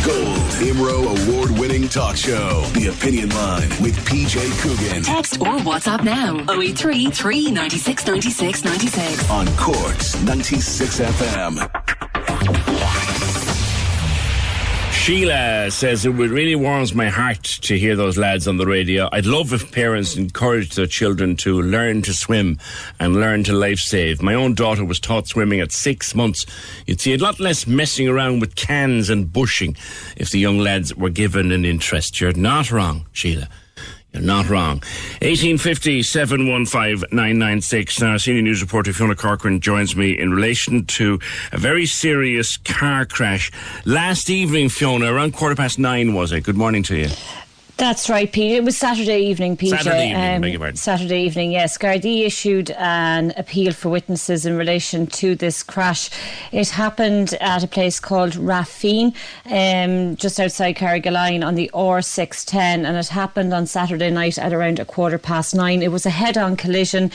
Gold 0.05 0.38
IMRO 0.62 1.27
award 1.27 1.50
winning 1.57 1.88
talk 1.88 2.15
show. 2.15 2.62
The 2.74 2.88
Opinion 2.88 3.29
Line 3.29 3.69
with 3.81 3.95
PJ 4.05 4.38
Coughlan. 4.62 5.03
Text 5.03 5.41
or 5.41 5.57
WhatsApp 5.65 6.03
now 6.03 6.45
083 6.53 7.10
396 7.10 8.05
96 8.05 8.65
96. 8.65 9.29
On 9.31 9.48
Corks 9.57 10.22
96 10.24 11.00
FM. 11.00 12.82
Sheila 15.03 15.69
says 15.69 16.05
it 16.05 16.12
really 16.12 16.55
warms 16.55 16.95
my 16.95 17.10
heart 17.10 17.43
to 17.43 17.77
hear 17.77 17.93
those 17.93 18.17
lads 18.17 18.48
on 18.48 18.55
the 18.55 18.65
radio. 18.65 19.10
I'd 19.12 19.25
love 19.25 19.51
if 19.51 19.69
parents 19.69 20.15
encouraged 20.15 20.77
their 20.77 20.88
children 20.88 21.36
to 21.38 21.62
learn 21.62 22.03
to 22.03 22.13
swim 22.13 22.57
and 23.01 23.17
learn 23.17 23.43
to 23.43 23.51
life 23.51 23.79
save. 23.79 24.22
My 24.22 24.33
own 24.33 24.53
daughter 24.53 24.86
was 24.86 25.01
taught 25.01 25.27
swimming 25.27 25.60
at 25.60 25.74
six 25.74 26.15
months. 26.15 26.45
You'd 26.88 27.01
see 27.01 27.13
a 27.13 27.17
lot 27.17 27.41
less 27.41 27.67
messing 27.67 28.07
around 28.07 28.39
with 28.39 28.55
cans 28.55 29.10
and 29.10 29.31
bushing 29.31 29.75
if 30.15 30.29
the 30.29 30.39
young 30.39 30.60
lads 30.60 30.95
were 30.95 31.10
given 31.10 31.51
an 31.51 31.65
interest. 31.65 32.22
You're 32.22 32.31
not 32.31 32.72
wrong, 32.72 33.05
Sheila. 33.12 33.50
You're 34.13 34.22
not 34.22 34.48
wrong. 34.48 34.82
1850 35.22 36.03
715 36.03 37.10
996. 37.12 38.00
Now, 38.00 38.17
senior 38.17 38.43
news 38.43 38.62
reporter 38.62 38.93
Fiona 38.93 39.15
Corcoran 39.15 39.60
joins 39.60 39.96
me 39.96 40.17
in 40.17 40.32
relation 40.32 40.86
to 40.86 41.20
a 41.51 41.58
very 41.58 41.88
serious 41.88 42.58
car 42.58 43.05
crash 43.05 43.51
last 43.86 44.29
evening, 44.29 44.70
Fiona, 44.70 45.12
around 45.12 45.34
quarter 45.34 45.55
past 45.55 45.79
nine, 45.79 46.13
was 46.13 46.32
it? 46.32 46.41
Good 46.41 46.58
morning 46.58 46.84
to 46.84 46.96
you. 46.96 47.10
That's 47.77 48.08
right, 48.08 48.32
Peter. 48.32 48.58
It 48.58 48.63
was 48.63 48.77
Saturday 48.77 49.22
evening, 49.22 49.58
Peter. 49.58 49.77
Saturday 49.77 50.12
evening, 50.12 50.60
pardon. 50.60 50.75
Saturday 50.75 51.24
evening, 51.24 51.51
yes. 51.51 51.75
Gardaí 51.75 52.24
issued 52.24 52.70
an 52.72 53.34
appeal 53.36 53.74
for 53.74 53.89
witnesses 53.89 54.46
in 54.46 54.56
relation 54.58 55.08
to 55.08 55.36
this 55.36 55.63
crash. 55.63 56.12
It 56.51 56.70
happened 56.70 57.34
at 57.42 57.63
a 57.63 57.68
place 57.68 58.00
called 58.00 58.34
Raffeen, 58.34 59.15
um, 59.46 60.15
just 60.18 60.39
outside 60.39 60.75
Carrigaline 60.75 61.44
on 61.44 61.56
the 61.56 61.72
R610, 61.74 62.86
and 62.86 62.96
it 62.96 63.08
happened 63.08 63.56
on 63.56 63.65
Saturday 63.65 64.12
night 64.12 64.38
at 64.38 64.53
around 64.53 64.77
a 64.77 64.86
quarter 64.86 65.18
past 65.18 65.56
nine. 65.56 65.82
It 65.82 65.92
was 65.92 66.06
a 66.06 66.12
head-on 66.12 66.56
collision, 66.56 67.10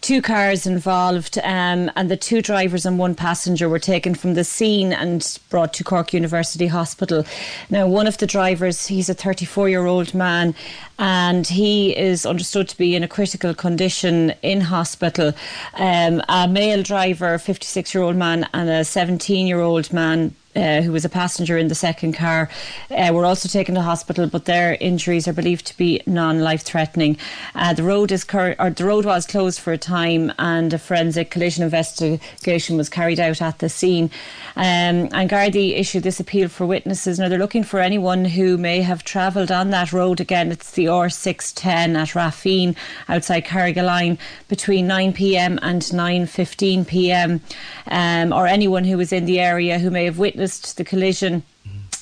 two 0.00 0.20
cars 0.20 0.66
involved, 0.66 1.38
um, 1.38 1.88
and 1.94 2.10
the 2.10 2.16
two 2.16 2.42
drivers 2.42 2.84
and 2.84 2.98
one 2.98 3.14
passenger 3.14 3.68
were 3.68 3.78
taken 3.78 4.16
from 4.16 4.34
the 4.34 4.42
scene 4.42 4.92
and 4.92 5.38
brought 5.50 5.72
to 5.74 5.84
Cork 5.84 6.12
University 6.12 6.66
Hospital. 6.66 7.24
Now, 7.70 7.86
one 7.86 8.08
of 8.08 8.18
the 8.18 8.26
drivers, 8.26 8.88
he's 8.88 9.08
a 9.08 9.14
34-year-old 9.14 9.99
man 10.14 10.54
and 10.98 11.46
he 11.46 11.96
is 11.96 12.26
understood 12.26 12.68
to 12.68 12.76
be 12.76 12.94
in 12.94 13.02
a 13.02 13.08
critical 13.08 13.54
condition 13.54 14.34
in 14.42 14.60
hospital. 14.60 15.32
Um, 15.74 16.22
a 16.28 16.46
male 16.46 16.82
driver, 16.82 17.38
56 17.38 17.94
year 17.94 18.02
old 18.02 18.16
man, 18.16 18.46
and 18.52 18.68
a 18.68 18.84
17 18.84 19.46
year 19.46 19.60
old 19.60 19.92
man. 19.92 20.34
Uh, 20.56 20.80
who 20.80 20.90
was 20.90 21.04
a 21.04 21.08
passenger 21.08 21.56
in 21.56 21.68
the 21.68 21.76
second 21.76 22.12
car 22.12 22.50
uh, 22.90 23.12
were 23.12 23.24
also 23.24 23.48
taken 23.48 23.76
to 23.76 23.80
hospital, 23.80 24.26
but 24.26 24.46
their 24.46 24.76
injuries 24.80 25.28
are 25.28 25.32
believed 25.32 25.64
to 25.64 25.76
be 25.76 26.02
non-life 26.08 26.62
threatening. 26.62 27.16
Uh, 27.54 27.72
the 27.72 27.84
road 27.84 28.10
is 28.10 28.24
cur- 28.24 28.56
or 28.58 28.68
the 28.68 28.84
road 28.84 29.04
was 29.04 29.28
closed 29.28 29.60
for 29.60 29.72
a 29.72 29.78
time, 29.78 30.32
and 30.40 30.74
a 30.74 30.78
forensic 30.78 31.30
collision 31.30 31.62
investigation 31.62 32.76
was 32.76 32.88
carried 32.88 33.20
out 33.20 33.40
at 33.40 33.60
the 33.60 33.68
scene. 33.68 34.10
Um, 34.56 35.08
and 35.12 35.30
Gardaí 35.30 35.78
issued 35.78 36.02
this 36.02 36.18
appeal 36.18 36.48
for 36.48 36.66
witnesses. 36.66 37.20
Now 37.20 37.28
they're 37.28 37.38
looking 37.38 37.62
for 37.62 37.78
anyone 37.78 38.24
who 38.24 38.58
may 38.58 38.82
have 38.82 39.04
travelled 39.04 39.52
on 39.52 39.70
that 39.70 39.92
road. 39.92 40.18
Again, 40.18 40.50
it's 40.50 40.72
the 40.72 40.86
R610 40.86 41.94
at 41.96 42.08
Raffeen 42.08 42.74
outside 43.08 43.44
Carrigaline 43.44 44.18
between 44.48 44.88
9 44.88 45.12
p.m. 45.12 45.60
and 45.62 45.80
9:15 45.80 46.88
p.m. 46.88 47.40
Um, 47.86 48.32
or 48.32 48.48
anyone 48.48 48.82
who 48.82 48.96
was 48.96 49.12
in 49.12 49.26
the 49.26 49.38
area 49.38 49.78
who 49.78 49.90
may 49.90 50.06
have 50.06 50.18
witnessed 50.18 50.39
the 50.48 50.84
collision. 50.84 51.42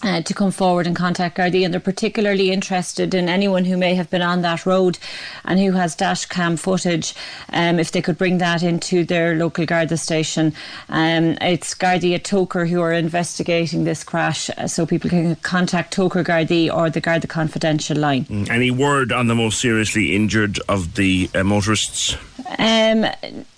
Uh, 0.01 0.23
to 0.23 0.33
come 0.33 0.53
forward 0.53 0.87
and 0.87 0.95
contact 0.95 1.37
Gardaí, 1.37 1.65
and 1.65 1.75
they're 1.75 1.81
particularly 1.81 2.53
interested 2.53 3.15
in 3.15 3.29
anyone 3.29 3.65
who 3.65 3.77
may 3.77 3.97
have 3.97 4.09
been 4.11 4.23
on 4.23 4.43
that 4.43 4.65
road 4.65 4.97
and 5.45 5.59
who 5.59 5.73
has 5.73 5.97
dash 5.97 6.25
cam 6.27 6.57
footage. 6.57 7.15
Um, 7.53 7.81
if 7.81 7.91
they 7.91 8.01
could 8.01 8.17
bring 8.17 8.39
that 8.39 8.63
into 8.63 9.05
their 9.05 9.35
local 9.35 9.67
Garda 9.67 9.97
station, 9.97 10.55
um, 10.89 11.37
it's 11.41 11.75
Gardaí 11.75 12.15
at 12.15 12.23
Togher 12.23 12.69
who 12.69 12.81
are 12.81 12.93
investigating 12.93 13.83
this 13.83 14.05
crash, 14.05 14.49
uh, 14.51 14.69
so 14.69 14.87
people 14.87 15.11
can 15.11 15.35
contact 15.37 15.97
Togher 15.97 16.25
Gardaí 16.25 16.73
or 16.73 16.91
the 16.91 17.01
Garda 17.01 17.27
Confidential 17.27 17.97
line. 17.97 18.47
Any 18.49 18.71
word 18.71 19.11
on 19.11 19.27
the 19.27 19.35
most 19.35 19.61
seriously 19.61 20.15
injured 20.15 20.61
of 20.69 20.95
the 20.95 21.29
uh, 21.35 21.43
motorists? 21.43 22.17
Um, 22.57 23.05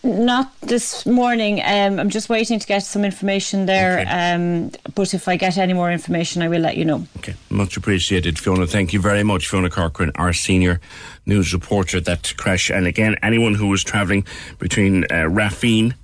not 0.03 0.53
this 0.61 1.05
morning. 1.05 1.61
Um, 1.65 1.99
I'm 1.99 2.11
just 2.11 2.29
waiting 2.29 2.59
to 2.59 2.67
get 2.67 2.81
some 2.81 3.05
information 3.05 3.67
there. 3.67 4.01
Okay. 4.01 4.11
Um, 4.11 4.71
but 4.95 5.15
if 5.15 5.29
I 5.29 5.37
get 5.37 5.59
any 5.59 5.73
more 5.73 5.91
information, 5.91 6.43
I 6.43 6.49
will 6.49 6.61
let 6.61 6.77
you 6.77 6.85
know. 6.85 7.07
Okay, 7.19 7.35
much 7.51 7.77
appreciated, 7.77 8.39
Fiona. 8.39 8.67
Thank 8.67 8.93
you 8.93 9.01
very 9.01 9.23
much, 9.23 9.49
Fiona 9.49 9.71
Corcoran, 9.71 10.13
our 10.15 10.33
senior 10.33 10.81
news 11.27 11.53
reporter. 11.53 12.01
That 12.01 12.33
crash, 12.37 12.71
and 12.71 12.87
again, 12.87 13.17
anyone 13.23 13.55
who 13.55 13.69
was 13.69 13.85
travelling 13.85 14.25
between 14.59 15.05
uh, 15.05 15.29
Raffeen, 15.29 15.95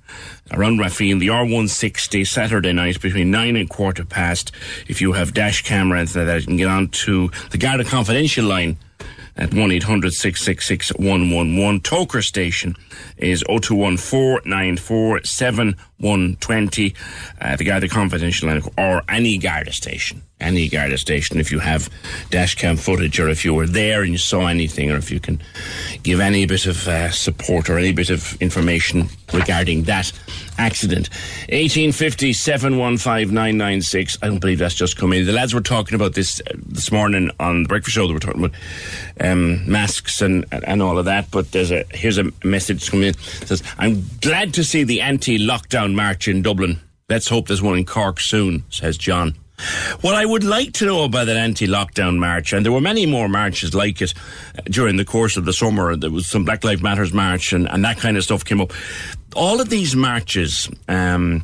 around 0.51 0.77
Raffeen, 0.77 1.19
the 1.19 1.27
R160, 1.27 2.27
Saturday 2.27 2.73
night 2.73 3.01
between 3.01 3.31
nine 3.31 3.55
and 3.55 3.69
quarter 3.69 4.05
past. 4.05 4.51
If 4.87 5.01
you 5.01 5.13
have 5.13 5.33
dash 5.33 5.63
camera 5.63 5.99
and 5.99 6.07
that, 6.09 6.41
you 6.41 6.47
can 6.47 6.57
get 6.57 6.67
on 6.67 6.89
to 6.89 7.29
the 7.51 7.57
Garda 7.57 7.83
Confidential 7.83 8.45
line 8.45 8.77
at 9.37 9.53
1 9.53 9.71
800 9.71 10.13
666 10.13 10.93
111. 10.97 11.81
Togher 11.81 12.23
station 12.23 12.75
is 13.17 13.43
0214 13.47 14.51
7120. 15.99 16.93
Uh, 17.41 17.55
the 17.55 17.63
Garda 17.63 17.87
Confidential 17.87 18.49
line, 18.49 18.61
or 18.77 19.01
any 19.09 19.37
Garda 19.37 19.73
station. 19.73 20.21
Any 20.39 20.69
Garda 20.69 20.99
station, 20.99 21.39
if 21.39 21.51
you 21.51 21.57
have 21.57 21.89
dash 22.29 22.53
cam 22.53 22.77
footage, 22.77 23.19
or 23.19 23.27
if 23.27 23.43
you 23.43 23.55
were 23.55 23.65
there 23.65 24.03
and 24.03 24.11
you 24.11 24.19
saw 24.19 24.45
anything, 24.45 24.91
or 24.91 24.97
if 24.97 25.09
you 25.09 25.19
can 25.19 25.41
give 26.03 26.19
any 26.19 26.45
bit 26.45 26.67
of 26.67 26.87
uh, 26.87 27.09
support 27.09 27.71
or 27.71 27.79
any 27.79 27.91
bit 27.91 28.11
of 28.11 28.39
information 28.39 29.09
regarding 29.33 29.83
that 29.83 30.11
accident. 30.59 31.09
1850 31.49 32.33
715 32.33 33.33
996. 33.33 34.17
I 34.21 34.27
don't 34.27 34.39
believe 34.39 34.59
that's 34.59 34.75
just 34.75 34.97
come 34.97 35.13
in. 35.13 35.25
The 35.25 35.31
lads 35.31 35.55
were 35.55 35.61
talking 35.61 35.95
about 35.95 36.13
this 36.13 36.39
uh, 36.41 36.53
this 36.55 36.91
morning 36.91 37.31
on 37.39 37.63
the 37.63 37.69
breakfast 37.69 37.95
show. 37.95 38.05
They 38.07 38.13
were 38.13 38.19
talking 38.19 38.45
about 38.45 38.59
um, 39.19 39.69
masks 39.69 40.21
and, 40.21 40.45
and 40.51 40.83
all 40.83 40.99
of 40.99 41.05
that. 41.05 41.31
But 41.31 41.51
there's 41.51 41.71
a 41.71 41.83
here's 41.91 42.19
a 42.19 42.31
message 42.43 42.89
coming 42.91 43.07
in. 43.07 43.15
It 43.41 43.47
says, 43.47 43.63
I'm 43.79 44.05
glad 44.21 44.53
to 44.55 44.63
see 44.63 44.83
the 44.83 45.01
anti 45.01 45.39
lockdown 45.39 45.86
march 45.95 46.27
in 46.27 46.41
Dublin. 46.41 46.79
Let's 47.09 47.27
hope 47.29 47.47
there's 47.47 47.61
one 47.61 47.77
in 47.77 47.85
Cork 47.85 48.19
soon, 48.19 48.63
says 48.69 48.97
John. 48.97 49.35
What 50.01 50.13
I 50.13 50.25
would 50.25 50.43
like 50.43 50.73
to 50.73 50.85
know 50.85 51.03
about 51.03 51.25
that 51.25 51.37
anti-lockdown 51.37 52.19
march, 52.19 52.53
and 52.53 52.63
there 52.63 52.71
were 52.71 52.81
many 52.81 53.07
more 53.07 53.27
marches 53.27 53.73
like 53.73 54.01
it 54.01 54.13
uh, 54.55 54.61
during 54.65 54.97
the 54.97 55.05
course 55.05 55.35
of 55.35 55.45
the 55.45 55.53
summer. 55.53 55.95
There 55.95 56.11
was 56.11 56.29
some 56.29 56.45
Black 56.45 56.63
Lives 56.63 56.83
Matters 56.83 57.11
march, 57.11 57.53
and, 57.53 57.67
and 57.67 57.83
that 57.83 57.97
kind 57.97 58.17
of 58.17 58.23
stuff 58.23 58.45
came 58.45 58.61
up. 58.61 58.71
All 59.35 59.59
of 59.59 59.69
these 59.69 59.95
marches 59.95 60.69
um, 60.87 61.43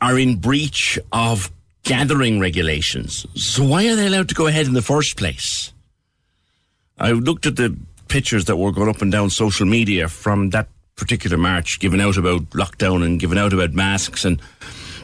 are 0.00 0.18
in 0.18 0.36
breach 0.36 0.98
of 1.12 1.50
gathering 1.82 2.40
regulations. 2.40 3.26
So 3.34 3.64
why 3.64 3.86
are 3.88 3.96
they 3.96 4.06
allowed 4.06 4.30
to 4.30 4.34
go 4.34 4.46
ahead 4.46 4.66
in 4.66 4.72
the 4.72 4.82
first 4.82 5.18
place? 5.18 5.72
I 6.98 7.12
looked 7.12 7.44
at 7.44 7.56
the 7.56 7.76
pictures 8.08 8.46
that 8.46 8.56
were 8.56 8.72
going 8.72 8.88
up 8.88 9.02
and 9.02 9.12
down 9.12 9.30
social 9.30 9.66
media 9.66 10.08
from 10.08 10.50
that 10.50 10.68
particular 11.00 11.36
march, 11.36 11.80
giving 11.80 12.00
out 12.00 12.16
about 12.16 12.42
lockdown 12.50 13.04
and 13.04 13.18
giving 13.18 13.38
out 13.38 13.52
about 13.52 13.72
masks, 13.72 14.24
and 14.24 14.40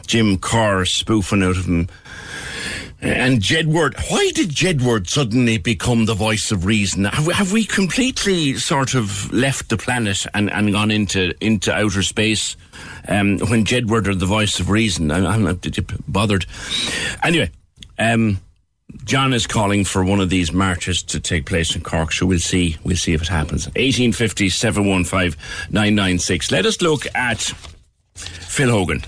Jim 0.05 0.37
Corr 0.37 0.87
spoofing 0.87 1.43
out 1.43 1.57
of 1.57 1.65
him 1.65 1.89
and 2.99 3.41
Jedward, 3.41 3.95
why 4.09 4.31
did 4.33 4.49
Jedward 4.49 5.07
suddenly 5.07 5.57
become 5.57 6.05
the 6.05 6.15
voice 6.15 6.51
of 6.51 6.65
reason? 6.65 7.05
Have, 7.05 7.27
have 7.27 7.51
we 7.51 7.63
completely 7.63 8.55
sort 8.55 8.95
of 8.95 9.31
left 9.31 9.69
the 9.69 9.77
planet 9.77 10.25
and, 10.33 10.51
and 10.51 10.71
gone 10.71 10.89
into 10.89 11.33
into 11.39 11.71
outer 11.73 12.01
space 12.01 12.57
um, 13.07 13.37
when 13.39 13.65
Jedward 13.65 14.07
are 14.07 14.15
the 14.15 14.25
voice 14.25 14.59
of 14.59 14.71
reason? 14.71 15.11
I'm, 15.11 15.25
I'm 15.27 15.43
not 15.43 15.65
bothered. 16.07 16.47
Anyway, 17.21 17.51
um, 17.99 18.39
John 19.03 19.33
is 19.33 19.47
calling 19.47 19.83
for 19.83 20.03
one 20.03 20.19
of 20.19 20.29
these 20.29 20.51
marches 20.51 21.03
to 21.03 21.19
take 21.19 21.45
place 21.45 21.75
in 21.75 21.81
Cork, 21.81 22.11
so 22.13 22.25
we'll 22.25 22.39
see. 22.39 22.77
We'll 22.83 22.97
see 22.97 23.13
if 23.13 23.21
it 23.21 23.27
happens. 23.27 23.65
1850 23.67 24.49
715 24.49 25.39
996. 25.69 26.51
Let 26.51 26.65
us 26.65 26.81
look 26.81 27.05
at 27.15 27.39
Phil 28.15 28.69
Hogan 28.69 29.03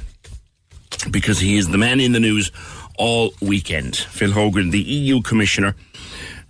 because 1.11 1.39
he 1.39 1.57
is 1.57 1.69
the 1.69 1.77
man 1.77 1.99
in 1.99 2.11
the 2.11 2.19
news 2.19 2.51
all 2.97 3.33
weekend. 3.41 3.95
Phil 3.95 4.31
Hogan, 4.31 4.71
the 4.71 4.81
EU 4.81 5.21
Commissioner 5.21 5.75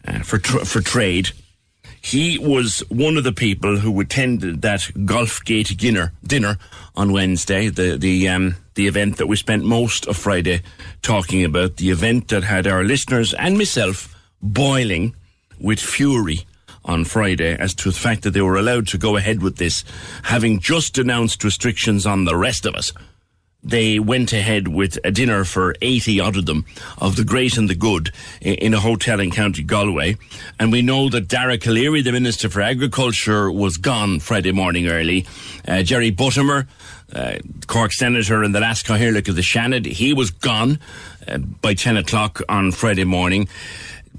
uh, 0.07 0.19
for 0.19 0.39
tr- 0.39 0.65
for 0.65 0.81
Trade, 0.81 1.31
he 2.01 2.37
was 2.39 2.79
one 2.89 3.17
of 3.17 3.23
the 3.23 3.31
people 3.31 3.77
who 3.77 3.99
attended 3.99 4.61
that 4.61 4.81
Golfgate 4.95 5.77
dinner 5.77 6.13
dinner 6.25 6.57
on 6.95 7.11
Wednesday. 7.11 7.69
The 7.69 7.97
the 7.97 8.27
um, 8.29 8.55
the 8.75 8.87
event 8.87 9.17
that 9.17 9.27
we 9.27 9.35
spent 9.35 9.63
most 9.63 10.07
of 10.07 10.17
Friday 10.17 10.61
talking 11.01 11.43
about. 11.43 11.77
The 11.77 11.89
event 11.89 12.29
that 12.29 12.43
had 12.43 12.67
our 12.67 12.83
listeners 12.83 13.33
and 13.33 13.57
myself 13.57 14.15
boiling 14.41 15.15
with 15.59 15.79
fury 15.79 16.45
on 16.85 17.05
Friday 17.05 17.55
as 17.57 17.73
to 17.75 17.91
the 17.91 17.97
fact 17.97 18.23
that 18.23 18.31
they 18.31 18.41
were 18.41 18.57
allowed 18.57 18.87
to 18.87 18.97
go 18.97 19.17
ahead 19.17 19.43
with 19.43 19.57
this, 19.57 19.83
having 20.23 20.59
just 20.59 20.97
announced 20.97 21.43
restrictions 21.43 22.05
on 22.05 22.23
the 22.23 22.35
rest 22.35 22.65
of 22.65 22.75
us 22.75 22.93
they 23.63 23.99
went 23.99 24.31
ahead 24.31 24.67
with 24.67 24.97
a 25.03 25.11
dinner 25.11 25.43
for 25.43 25.75
80 25.81 26.19
odd 26.19 26.37
of 26.37 26.45
them 26.45 26.65
of 26.97 27.15
the 27.15 27.23
great 27.23 27.57
and 27.57 27.69
the 27.69 27.75
good 27.75 28.11
in 28.41 28.73
a 28.73 28.79
hotel 28.79 29.19
in 29.19 29.31
County 29.31 29.63
Galway. 29.63 30.17
And 30.59 30.71
we 30.71 30.81
know 30.81 31.09
that 31.09 31.27
Dara 31.27 31.57
Calleary, 31.57 32.01
the 32.01 32.11
Minister 32.11 32.49
for 32.49 32.61
Agriculture, 32.61 33.51
was 33.51 33.77
gone 33.77 34.19
Friday 34.19 34.51
morning 34.51 34.87
early. 34.87 35.25
Uh, 35.67 35.83
Jerry 35.83 36.11
Buttimer, 36.11 36.67
uh, 37.13 37.39
Cork 37.67 37.91
Senator 37.91 38.43
and 38.43 38.55
the 38.55 38.59
last 38.61 38.85
Cathaoirleach 38.85 39.27
of 39.27 39.35
the 39.35 39.41
Seanad, 39.41 39.85
he 39.85 40.13
was 40.13 40.31
gone 40.31 40.79
uh, 41.27 41.37
by 41.37 41.73
10 41.73 41.97
o'clock 41.97 42.41
on 42.47 42.71
Friday 42.71 43.03
morning 43.03 43.49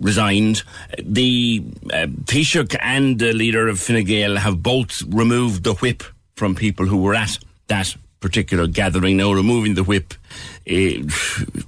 resigned. 0.00 0.62
The 0.99 1.62
uh, 1.92 2.06
Taoiseach 2.25 2.76
and 2.80 3.18
the 3.18 3.32
leader 3.32 3.68
of 3.68 3.78
Fine 3.78 4.04
Gael 4.04 4.37
have 4.37 4.62
both 4.62 5.02
removed 5.09 5.64
the 5.64 5.75
whip 5.75 6.02
from 6.37 6.54
people 6.54 6.87
who 6.87 6.97
were 6.97 7.14
at 7.14 7.38
that 7.68 7.94
particular 8.21 8.67
gathering. 8.67 9.17
Now 9.17 9.33
removing 9.33 9.75
the 9.75 9.83
whip 9.83 10.15
it 10.67 11.11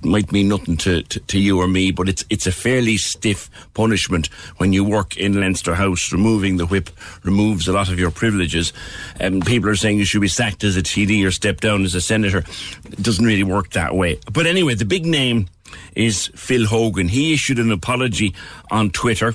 might 0.04 0.30
mean 0.30 0.48
nothing 0.48 0.76
to, 0.76 1.02
to, 1.02 1.18
to, 1.20 1.38
you 1.38 1.58
or 1.58 1.66
me 1.66 1.90
but 1.90 2.08
it's 2.08 2.24
it's 2.30 2.46
a 2.46 2.52
fairly 2.52 2.96
stiff 2.96 3.50
punishment 3.74 4.28
when 4.58 4.72
you 4.72 4.84
work 4.84 5.16
in 5.16 5.40
Leinster 5.40 5.74
House. 5.74 6.12
Removing 6.12 6.58
the 6.58 6.66
whip 6.66 6.90
removes 7.24 7.66
a 7.66 7.72
lot 7.72 7.88
of 7.88 7.98
your 7.98 8.10
privileges. 8.10 8.72
And 9.18 9.36
um, 9.36 9.40
people 9.40 9.70
are 9.70 9.76
saying 9.76 9.98
you 9.98 10.04
should 10.04 10.20
be 10.20 10.28
sacked 10.28 10.62
as 10.62 10.76
a 10.76 10.82
TD 10.82 11.26
or 11.26 11.30
step 11.30 11.60
down 11.60 11.84
as 11.84 11.94
a 11.94 12.00
senator. 12.00 12.44
It 12.84 13.02
doesn't 13.02 13.24
really 13.24 13.44
work 13.44 13.70
that 13.70 13.94
way. 13.94 14.20
But 14.32 14.46
anyway 14.46 14.74
the 14.74 14.84
big 14.84 15.06
name 15.06 15.48
is 15.96 16.28
Phil 16.34 16.66
Hogan. 16.66 17.08
He 17.08 17.32
issued 17.32 17.58
an 17.58 17.72
apology 17.72 18.34
on 18.70 18.90
Twitter 18.90 19.34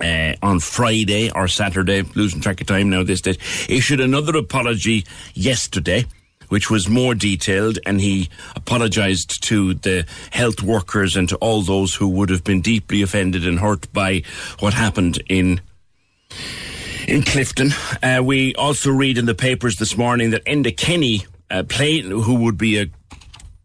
uh, 0.00 0.34
on 0.42 0.60
Friday 0.60 1.30
or 1.30 1.48
Saturday, 1.48 2.02
losing 2.14 2.40
track 2.40 2.60
of 2.60 2.66
time 2.66 2.90
now 2.90 3.02
this 3.02 3.20
day, 3.20 3.36
issued 3.68 4.00
another 4.00 4.36
apology 4.36 5.04
yesterday 5.34 6.04
which 6.48 6.70
was 6.70 6.88
more 6.88 7.14
detailed, 7.14 7.78
and 7.86 8.00
he 8.00 8.28
apologised 8.54 9.42
to 9.44 9.74
the 9.74 10.06
health 10.30 10.62
workers 10.62 11.16
and 11.16 11.28
to 11.28 11.36
all 11.36 11.62
those 11.62 11.94
who 11.94 12.08
would 12.08 12.30
have 12.30 12.44
been 12.44 12.60
deeply 12.60 13.02
offended 13.02 13.46
and 13.46 13.60
hurt 13.60 13.92
by 13.92 14.22
what 14.60 14.74
happened 14.74 15.22
in 15.28 15.60
in 17.06 17.22
Clifden. 17.22 17.72
Uh, 18.02 18.22
we 18.22 18.54
also 18.56 18.90
read 18.90 19.16
in 19.16 19.26
the 19.26 19.34
papers 19.34 19.76
this 19.76 19.96
morning 19.96 20.30
that 20.30 20.44
Enda 20.44 20.76
Kenny, 20.76 21.24
uh, 21.50 21.62
play, 21.62 22.00
who 22.00 22.34
would 22.34 22.58
be 22.58 22.80
a 22.80 22.86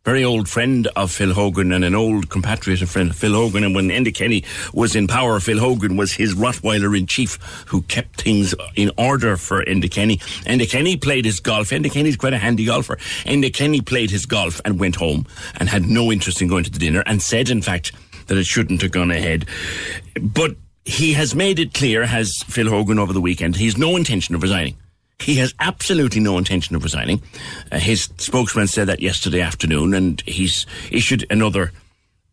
very 0.03 0.23
old 0.23 0.49
friend 0.49 0.87
of 0.95 1.11
Phil 1.11 1.31
Hogan 1.31 1.71
and 1.71 1.85
an 1.85 1.93
old 1.93 2.27
compatriot 2.29 2.81
of 2.81 2.89
friend 2.89 3.15
Phil 3.15 3.33
Hogan. 3.33 3.63
And 3.63 3.75
when 3.75 3.89
Enda 3.89 4.13
Kenny 4.13 4.43
was 4.73 4.95
in 4.95 5.05
power, 5.07 5.39
Phil 5.39 5.59
Hogan 5.59 5.95
was 5.95 6.13
his 6.13 6.33
Rottweiler 6.33 6.97
in 6.97 7.05
chief 7.05 7.35
who 7.67 7.83
kept 7.83 8.21
things 8.21 8.55
in 8.75 8.89
order 8.97 9.37
for 9.37 9.63
Enda 9.63 9.91
Kenny. 9.91 10.17
Enda 10.17 10.67
Kenny 10.67 10.97
played 10.97 11.25
his 11.25 11.39
golf. 11.39 11.69
Enda 11.69 11.91
Kenny's 11.91 12.17
quite 12.17 12.33
a 12.33 12.39
handy 12.39 12.65
golfer. 12.65 12.95
Enda 13.25 13.53
Kenny 13.53 13.79
played 13.79 14.09
his 14.09 14.25
golf 14.25 14.59
and 14.65 14.79
went 14.79 14.95
home 14.95 15.27
and 15.59 15.69
had 15.69 15.85
no 15.85 16.11
interest 16.11 16.41
in 16.41 16.47
going 16.47 16.63
to 16.63 16.71
the 16.71 16.79
dinner 16.79 17.03
and 17.05 17.21
said, 17.21 17.51
in 17.51 17.61
fact, 17.61 17.91
that 18.25 18.39
it 18.39 18.47
shouldn't 18.47 18.81
have 18.81 18.91
gone 18.91 19.11
ahead. 19.11 19.45
But 20.19 20.55
he 20.83 21.13
has 21.13 21.35
made 21.35 21.59
it 21.59 21.75
clear, 21.75 22.07
has 22.07 22.41
Phil 22.47 22.69
Hogan 22.69 22.97
over 22.97 23.13
the 23.13 23.21
weekend, 23.21 23.55
he's 23.55 23.77
no 23.77 23.95
intention 23.95 24.33
of 24.33 24.41
resigning. 24.41 24.77
He 25.21 25.35
has 25.35 25.53
absolutely 25.59 26.19
no 26.19 26.37
intention 26.37 26.75
of 26.75 26.83
resigning. 26.83 27.21
Uh, 27.71 27.79
his 27.79 28.09
spokesman 28.17 28.67
said 28.67 28.87
that 28.87 29.01
yesterday 29.01 29.41
afternoon, 29.41 29.93
and 29.93 30.21
he's 30.21 30.65
issued 30.91 31.25
another 31.29 31.71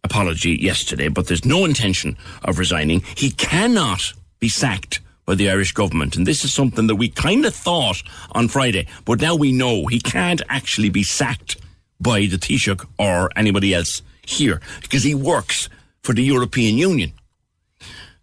apology 0.05 0.53
yesterday, 0.53 1.09
but 1.09 1.27
there's 1.27 1.45
no 1.45 1.65
intention 1.65 2.17
of 2.45 2.59
resigning. 2.59 3.03
He 3.17 3.31
cannot 3.31 4.15
be 4.41 4.49
sacked 4.49 5.01
by 5.27 5.35
the 5.35 5.51
Irish 5.51 5.73
government. 5.73 6.17
And 6.17 6.27
this 6.27 6.45
is 6.45 6.55
something 6.55 6.87
that 6.87 6.97
we 6.97 7.11
kind 7.11 7.45
of 7.45 7.55
thought 7.55 8.03
on 8.33 8.49
Friday, 8.49 8.87
but 9.05 9.21
now 9.21 9.35
we 9.35 9.53
know 9.53 9.87
he 9.87 10.01
can't 10.01 10.41
actually 10.49 10.89
be 10.89 11.03
sacked 11.03 11.59
by 12.01 12.21
the 12.21 12.39
Taoiseach 12.39 12.87
or 12.99 13.31
anybody 13.37 13.75
else 13.75 14.01
here 14.27 14.63
because 14.81 15.03
he 15.03 15.15
works 15.15 15.69
for 16.03 16.15
the 16.15 16.23
European 16.23 16.79
Union. 16.79 17.13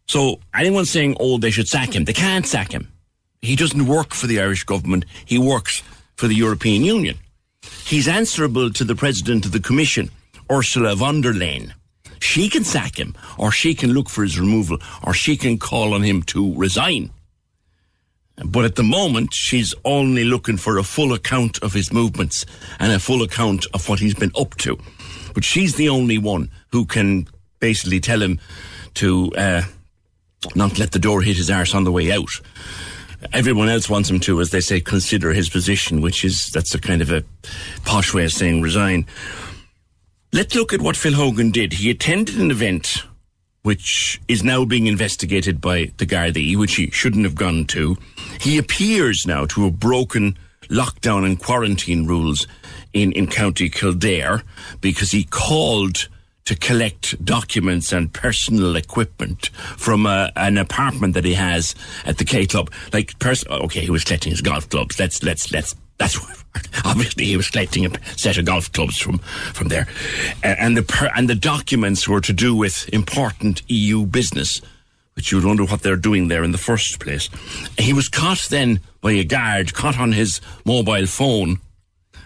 So 0.07 0.39
anyone 0.55 0.85
saying, 0.85 1.17
oh, 1.19 1.37
they 1.37 1.51
should 1.51 1.67
sack 1.67 1.93
him, 1.95 2.05
they 2.05 2.13
can't 2.13 2.47
sack 2.47 2.71
him 2.71 2.91
he 3.45 3.55
doesn't 3.55 3.87
work 3.87 4.13
for 4.13 4.27
the 4.27 4.39
Irish 4.39 4.63
government, 4.63 5.05
he 5.25 5.37
works 5.37 5.81
for 6.15 6.27
the 6.27 6.35
European 6.35 6.83
Union. 6.83 7.17
He's 7.85 8.07
answerable 8.07 8.71
to 8.71 8.83
the 8.83 8.95
President 8.95 9.45
of 9.45 9.51
the 9.51 9.59
Commission, 9.59 10.09
Ursula 10.51 10.95
von 10.95 11.21
der 11.21 11.33
Leyen. 11.33 11.73
She 12.19 12.49
can 12.49 12.63
sack 12.63 12.97
him, 12.97 13.15
or 13.37 13.51
she 13.51 13.75
can 13.75 13.93
look 13.93 14.09
for 14.09 14.23
his 14.23 14.39
removal, 14.39 14.79
or 15.03 15.13
she 15.13 15.37
can 15.37 15.57
call 15.57 15.93
on 15.93 16.01
him 16.01 16.23
to 16.23 16.55
resign. 16.55 17.11
But 18.43 18.65
at 18.65 18.75
the 18.75 18.83
moment, 18.83 19.33
she's 19.33 19.73
only 19.85 20.23
looking 20.23 20.57
for 20.57 20.77
a 20.77 20.83
full 20.83 21.13
account 21.13 21.59
of 21.63 21.73
his 21.73 21.93
movements 21.93 22.45
and 22.79 22.91
a 22.91 22.99
full 22.99 23.23
account 23.23 23.65
of 23.73 23.87
what 23.87 23.99
he's 23.99 24.15
been 24.15 24.31
up 24.37 24.55
to. 24.57 24.77
But 25.33 25.43
she's 25.43 25.75
the 25.75 25.89
only 25.89 26.17
one 26.17 26.49
who 26.71 26.85
can 26.85 27.27
basically 27.59 27.99
tell 27.99 28.21
him 28.21 28.39
to 28.95 29.31
uh, 29.35 29.61
not 30.53 30.79
let 30.79 30.91
the 30.91 30.99
door 30.99 31.21
hit 31.21 31.37
his 31.37 31.49
arse 31.49 31.73
on 31.73 31.83
the 31.83 31.91
way 31.91 32.11
out 32.11 32.29
everyone 33.33 33.69
else 33.69 33.89
wants 33.89 34.09
him 34.09 34.19
to, 34.21 34.41
as 34.41 34.51
they 34.51 34.61
say, 34.61 34.79
consider 34.79 35.31
his 35.31 35.49
position, 35.49 36.01
which 36.01 36.23
is 36.23 36.47
that's 36.47 36.75
a 36.75 36.79
kind 36.79 37.01
of 37.01 37.11
a 37.11 37.23
posh 37.85 38.13
way 38.13 38.25
of 38.25 38.31
saying 38.31 38.61
resign. 38.61 39.05
Let's 40.33 40.55
look 40.55 40.73
at 40.73 40.81
what 40.81 40.97
Phil 40.97 41.13
Hogan 41.13 41.51
did. 41.51 41.73
He 41.73 41.89
attended 41.89 42.37
an 42.37 42.51
event 42.51 43.03
which 43.65 44.21
is 44.27 44.43
now 44.43 44.63
being 44.63 44.85
investigated 44.85 45.59
by 45.59 45.91
the 45.97 46.05
Gardaí, 46.05 46.55
which 46.55 46.75
he 46.75 46.91
shouldn't 46.91 47.23
have 47.23 47.33
gone 47.33 47.65
to. 47.65 47.97
He 48.39 48.59
appears 48.59 49.25
now 49.25 49.45
to 49.47 49.63
have 49.63 49.79
broken 49.79 50.37
lockdown 50.69 51.25
and 51.25 51.39
quarantine 51.39 52.05
rules 52.05 52.45
in, 52.93 53.11
in 53.13 53.25
County 53.25 53.69
Kildare 53.69 54.43
because 54.81 55.09
he 55.09 55.23
called 55.23 56.07
to 56.45 56.55
collect 56.55 57.23
documents 57.25 57.91
and 57.91 58.13
personal 58.13 58.75
equipment 58.75 59.47
from 59.77 60.05
a, 60.05 60.31
an 60.35 60.57
apartment 60.57 61.15
that 61.15 61.25
he 61.25 61.33
has 61.33 61.73
at 62.05 62.19
the 62.19 62.25
K 62.25 62.45
Club. 62.45 62.71
Like, 62.93 63.17
pers- 63.19 63.45
okay, 63.47 63.81
he 63.81 63.89
was 63.89 64.03
collecting 64.03 64.31
his 64.31 64.41
golf 64.41 64.69
clubs. 64.69 64.99
Let's 64.99 65.21
let's 65.23 65.51
let's. 65.51 65.75
That's 65.97 66.17
obviously 66.85 67.25
he 67.25 67.37
was 67.37 67.49
collecting 67.49 67.85
a 67.85 67.89
set 68.15 68.37
of 68.37 68.45
golf 68.45 68.71
clubs 68.71 68.97
from 68.97 69.17
from 69.53 69.69
there, 69.69 69.87
and 70.43 70.77
the 70.77 70.83
per- 70.83 71.11
and 71.15 71.27
the 71.27 71.35
documents 71.35 72.07
were 72.07 72.21
to 72.21 72.33
do 72.33 72.55
with 72.55 72.87
important 72.93 73.63
EU 73.67 74.05
business, 74.05 74.61
which 75.15 75.31
you 75.31 75.39
would 75.39 75.45
wonder 75.45 75.65
what 75.65 75.81
they're 75.81 75.95
doing 75.95 76.27
there 76.27 76.43
in 76.43 76.51
the 76.51 76.59
first 76.59 76.99
place. 76.99 77.27
He 77.79 77.91
was 77.91 78.07
caught 78.07 78.45
then 78.51 78.81
by 79.01 79.13
a 79.13 79.23
guard, 79.23 79.73
caught 79.73 79.99
on 79.99 80.11
his 80.11 80.41
mobile 80.63 81.07
phone, 81.07 81.59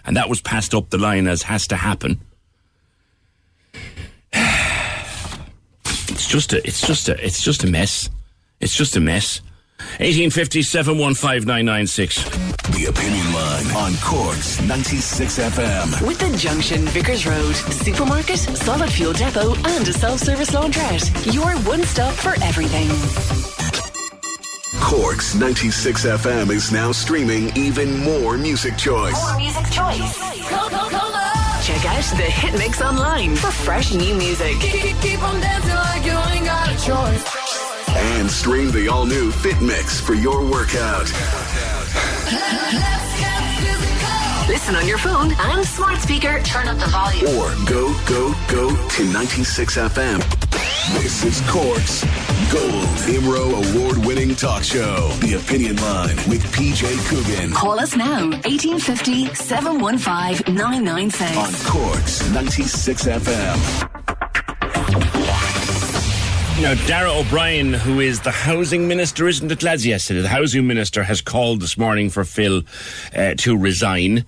and 0.06 0.18
that 0.18 0.30
was 0.30 0.42
passed 0.42 0.74
up 0.76 0.90
the 0.90 0.98
line 0.98 1.26
as 1.26 1.44
has 1.44 1.68
to 1.68 1.78
happen 1.78 2.20
It's 6.20 6.28
just 6.28 6.52
a, 6.52 6.58
it's 6.68 6.86
just 6.86 7.08
a, 7.08 7.26
it's 7.26 7.42
just 7.42 7.64
a 7.64 7.68
mess. 7.68 8.10
It's 8.60 8.76
just 8.76 8.98
a 8.98 9.00
mess. 9.00 9.40
1850 10.04 10.62
The 12.74 12.88
Opinion 12.90 13.34
Line 13.34 13.68
on 13.78 13.94
Corks 14.04 14.62
96 14.62 15.40
FM. 15.40 16.06
With 16.06 16.20
the 16.20 16.38
Junction 16.38 16.82
Vicars 16.88 17.26
Road, 17.26 17.56
supermarket, 17.56 18.38
solid 18.38 18.92
fuel 18.92 19.14
depot, 19.14 19.56
and 19.56 19.88
a 19.88 19.94
self-service 19.94 20.50
laundrette. 20.52 21.34
Your 21.34 21.56
one 21.60 21.84
stop 21.84 22.14
for 22.14 22.36
everything. 22.44 22.90
Corks 24.82 25.36
96 25.36 26.06
FM 26.06 26.50
is 26.50 26.70
now 26.74 26.92
streaming 26.92 27.56
even 27.56 27.96
more 28.04 28.38
music 28.38 28.76
choice. 28.78 29.38
music 29.38 29.64
choice. 29.72 31.29
Check 31.70 31.86
out 31.86 32.18
the 32.18 32.24
Hit 32.24 32.54
Mix 32.58 32.82
online 32.82 33.36
for 33.36 33.52
fresh 33.52 33.94
new 33.94 34.16
music. 34.16 34.60
Keep 34.60 35.22
on 35.22 35.40
dancing 35.40 35.76
like 35.76 36.04
you 36.04 36.18
ain't 36.34 36.46
got 36.46 36.68
a 36.68 36.72
choice. 36.84 37.24
And 37.96 38.28
stream 38.28 38.72
the 38.72 38.88
all 38.88 39.06
new 39.06 39.30
Fit 39.30 39.62
Mix 39.62 40.02
for 40.02 40.16
your 40.16 40.44
workout. 40.44 41.06
Listen 44.48 44.76
on 44.76 44.88
your 44.88 44.98
phone 44.98 45.32
and 45.38 45.64
smart 45.64 46.00
speaker. 46.00 46.42
Turn 46.42 46.68
up 46.68 46.80
the 46.80 46.88
volume. 46.88 47.28
Or 47.38 47.54
go, 47.70 47.94
go, 48.08 48.34
go 48.48 48.88
to 48.90 49.14
96 49.14 49.78
FM. 49.78 50.39
This 50.94 51.24
is 51.24 51.42
Corks 51.50 52.04
Gold 52.52 52.98
IMRO 53.08 53.76
award 53.76 53.98
winning 54.06 54.36
talk 54.36 54.64
show. 54.64 55.10
The 55.22 55.36
Opinion 55.36 55.76
Line 55.78 56.16
with 56.28 56.44
PJ 56.52 56.86
Coughlan. 57.08 57.54
Call 57.54 57.80
us 57.80 57.96
now, 57.96 58.30
1850 58.30 59.34
715 59.36 60.56
996. 60.56 61.38
On 61.38 61.72
Corks 61.72 62.30
96 62.32 63.04
FM. 63.06 63.90
Now, 66.62 66.74
Darragh 66.88 67.26
O'Brien, 67.26 67.74
who 67.74 68.02
is 68.02 68.20
the 68.20 68.32
housing 68.32 68.86
minister, 68.86 69.30
isn't 69.30 69.50
it, 69.50 69.64
lads? 69.64 69.86
Yes, 69.86 70.10
the 70.10 70.28
housing 70.28 70.68
minister 70.68 71.04
has 71.04 71.22
called 71.22 71.62
this 71.62 71.78
morning 71.78 72.10
for 72.10 72.26
Phil 72.26 72.64
uh, 73.16 73.36
to 73.38 73.58
resign. 73.58 74.26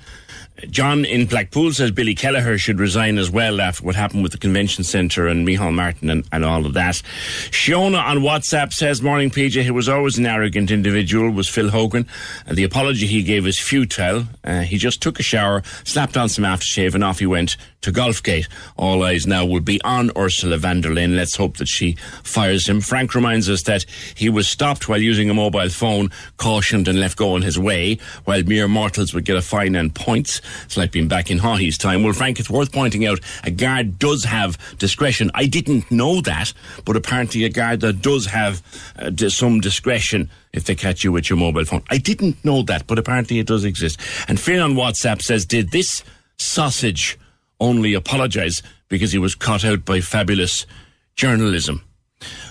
John 0.69 1.05
in 1.05 1.25
Blackpool 1.25 1.73
says 1.73 1.91
Billy 1.91 2.15
Kelleher 2.15 2.57
should 2.57 2.79
resign 2.79 3.17
as 3.17 3.29
well 3.29 3.61
after 3.61 3.83
what 3.83 3.95
happened 3.95 4.23
with 4.23 4.31
the 4.31 4.37
convention 4.37 4.83
centre 4.83 5.27
and 5.27 5.47
Micheál 5.47 5.73
Martin 5.73 6.09
and, 6.09 6.25
and 6.31 6.45
all 6.45 6.65
of 6.65 6.73
that. 6.73 7.01
Shiona 7.49 8.03
on 8.03 8.19
WhatsApp 8.19 8.73
says, 8.73 9.01
Morning 9.01 9.29
PJ, 9.29 9.63
he 9.63 9.71
was 9.71 9.89
always 9.89 10.17
an 10.17 10.25
arrogant 10.25 10.71
individual, 10.71 11.29
was 11.31 11.47
Phil 11.47 11.69
Hogan. 11.69 12.07
And 12.45 12.57
the 12.57 12.63
apology 12.63 13.07
he 13.07 13.23
gave 13.23 13.47
is 13.47 13.59
futile. 13.59 14.25
Uh, 14.43 14.61
he 14.61 14.77
just 14.77 15.01
took 15.01 15.19
a 15.19 15.23
shower, 15.23 15.63
slapped 15.83 16.17
on 16.17 16.29
some 16.29 16.45
aftershave, 16.45 16.95
and 16.95 17.03
off 17.03 17.19
he 17.19 17.25
went 17.25 17.57
to 17.81 17.91
Golfgate. 17.91 18.47
All 18.77 19.03
eyes 19.03 19.25
now 19.25 19.45
will 19.45 19.61
be 19.61 19.81
on 19.81 20.11
Ursula 20.15 20.57
von 20.57 20.81
der 20.81 20.91
Leyen. 20.91 21.15
Let's 21.15 21.35
hope 21.35 21.57
that 21.57 21.67
she 21.67 21.93
fires 22.23 22.67
him. 22.67 22.81
Frank 22.81 23.15
reminds 23.15 23.49
us 23.49 23.63
that 23.63 23.85
he 24.15 24.29
was 24.29 24.47
stopped 24.47 24.87
while 24.87 25.01
using 25.01 25.29
a 25.29 25.33
mobile 25.33 25.69
phone, 25.69 26.11
cautioned 26.37 26.87
and 26.87 26.99
left 26.99 27.17
go 27.17 27.33
on 27.33 27.41
his 27.41 27.57
way, 27.57 27.97
while 28.25 28.43
mere 28.43 28.67
mortals 28.67 29.13
would 29.13 29.25
get 29.25 29.35
a 29.35 29.41
fine 29.41 29.75
and 29.75 29.95
points. 29.95 30.41
It's 30.63 30.77
like 30.77 30.91
being 30.91 31.07
back 31.07 31.31
in 31.31 31.39
Haughey's 31.39 31.77
time. 31.77 32.03
Well, 32.03 32.13
Frank, 32.13 32.39
it's 32.39 32.49
worth 32.49 32.71
pointing 32.71 33.05
out 33.05 33.19
a 33.43 33.51
guard 33.51 33.99
does 33.99 34.23
have 34.23 34.57
discretion. 34.77 35.31
I 35.33 35.45
didn't 35.45 35.91
know 35.91 36.21
that, 36.21 36.53
but 36.85 36.95
apparently 36.95 37.43
a 37.43 37.49
guard 37.49 37.81
that 37.81 38.01
does 38.01 38.27
have 38.27 38.61
uh, 38.97 39.11
some 39.29 39.59
discretion 39.59 40.29
if 40.53 40.65
they 40.65 40.75
catch 40.75 41.03
you 41.03 41.11
with 41.11 41.29
your 41.29 41.37
mobile 41.37 41.65
phone. 41.65 41.83
I 41.89 41.97
didn't 41.97 42.43
know 42.43 42.61
that, 42.63 42.87
but 42.87 42.99
apparently 42.99 43.39
it 43.39 43.47
does 43.47 43.63
exist. 43.63 43.99
And 44.27 44.39
Finn 44.39 44.59
on 44.59 44.73
WhatsApp 44.73 45.21
says, 45.21 45.45
did 45.45 45.71
this 45.71 46.03
sausage 46.37 47.17
only 47.59 47.93
apologise 47.93 48.61
because 48.89 49.11
he 49.11 49.17
was 49.17 49.35
caught 49.35 49.63
out 49.63 49.85
by 49.85 50.01
fabulous 50.01 50.65
journalism? 51.15 51.83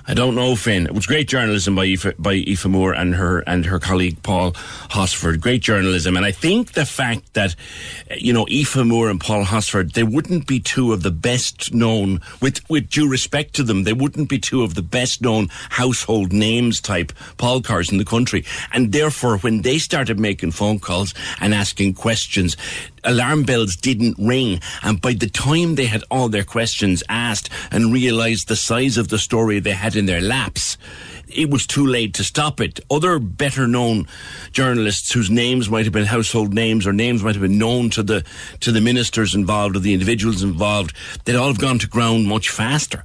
I 0.06 0.14
don't 0.14 0.34
know, 0.34 0.56
Finn. 0.56 0.86
It 0.86 0.94
was 0.94 1.06
great 1.06 1.28
journalism 1.28 1.74
by 1.74 1.84
Aoife, 1.84 2.16
by 2.18 2.34
Aoife 2.34 2.66
Moore 2.66 2.92
and 2.92 3.14
her 3.14 3.40
and 3.40 3.66
her 3.66 3.78
colleague 3.78 4.22
Paul 4.22 4.52
Hosford. 4.90 5.40
Great 5.40 5.62
journalism, 5.62 6.16
and 6.16 6.24
I 6.24 6.32
think 6.32 6.72
the 6.72 6.86
fact 6.86 7.34
that 7.34 7.54
you 8.16 8.32
know 8.32 8.46
Aoife 8.48 8.76
Moore 8.76 9.10
and 9.10 9.20
Paul 9.20 9.44
Hosford, 9.44 9.92
they 9.92 10.02
wouldn't 10.02 10.46
be 10.46 10.60
two 10.60 10.92
of 10.92 11.02
the 11.02 11.10
best 11.10 11.74
known, 11.74 12.20
with 12.40 12.68
with 12.70 12.88
due 12.88 13.08
respect 13.08 13.54
to 13.54 13.62
them, 13.62 13.84
they 13.84 13.92
wouldn't 13.92 14.28
be 14.28 14.38
two 14.38 14.62
of 14.62 14.74
the 14.74 14.82
best 14.82 15.20
known 15.22 15.48
household 15.70 16.32
names 16.32 16.80
type 16.80 17.12
Paul 17.36 17.60
cars 17.60 17.92
in 17.92 17.98
the 17.98 18.04
country, 18.04 18.44
and 18.72 18.92
therefore 18.92 19.38
when 19.38 19.62
they 19.62 19.78
started 19.78 20.18
making 20.18 20.52
phone 20.52 20.78
calls 20.78 21.14
and 21.40 21.54
asking 21.54 21.94
questions, 21.94 22.56
alarm 23.04 23.44
bells 23.44 23.76
didn't 23.76 24.16
ring. 24.18 24.60
And 24.82 25.00
by 25.00 25.14
the 25.14 25.28
time 25.28 25.74
they 25.74 25.86
had 25.86 26.04
all 26.10 26.28
their 26.28 26.44
questions 26.44 27.02
asked 27.08 27.50
and 27.70 27.92
realized 27.92 28.48
the 28.48 28.56
size 28.56 28.96
of 28.96 29.08
the 29.08 29.18
story 29.18 29.58
they 29.58 29.72
had 29.72 29.89
in 29.96 30.06
their 30.06 30.20
laps, 30.20 30.76
it 31.28 31.50
was 31.50 31.66
too 31.66 31.86
late 31.86 32.14
to 32.14 32.24
stop 32.24 32.60
it. 32.60 32.80
Other 32.90 33.18
better 33.18 33.66
known 33.66 34.06
journalists 34.52 35.12
whose 35.12 35.30
names 35.30 35.70
might 35.70 35.84
have 35.84 35.92
been 35.92 36.06
household 36.06 36.52
names 36.52 36.86
or 36.86 36.92
names 36.92 37.22
might 37.22 37.34
have 37.34 37.42
been 37.42 37.58
known 37.58 37.90
to 37.90 38.02
the, 38.02 38.24
to 38.60 38.72
the 38.72 38.80
ministers 38.80 39.34
involved 39.34 39.76
or 39.76 39.80
the 39.80 39.92
individuals 39.92 40.42
involved, 40.42 40.94
they'd 41.24 41.36
all 41.36 41.48
have 41.48 41.60
gone 41.60 41.78
to 41.78 41.86
ground 41.86 42.26
much 42.26 42.50
faster 42.50 43.04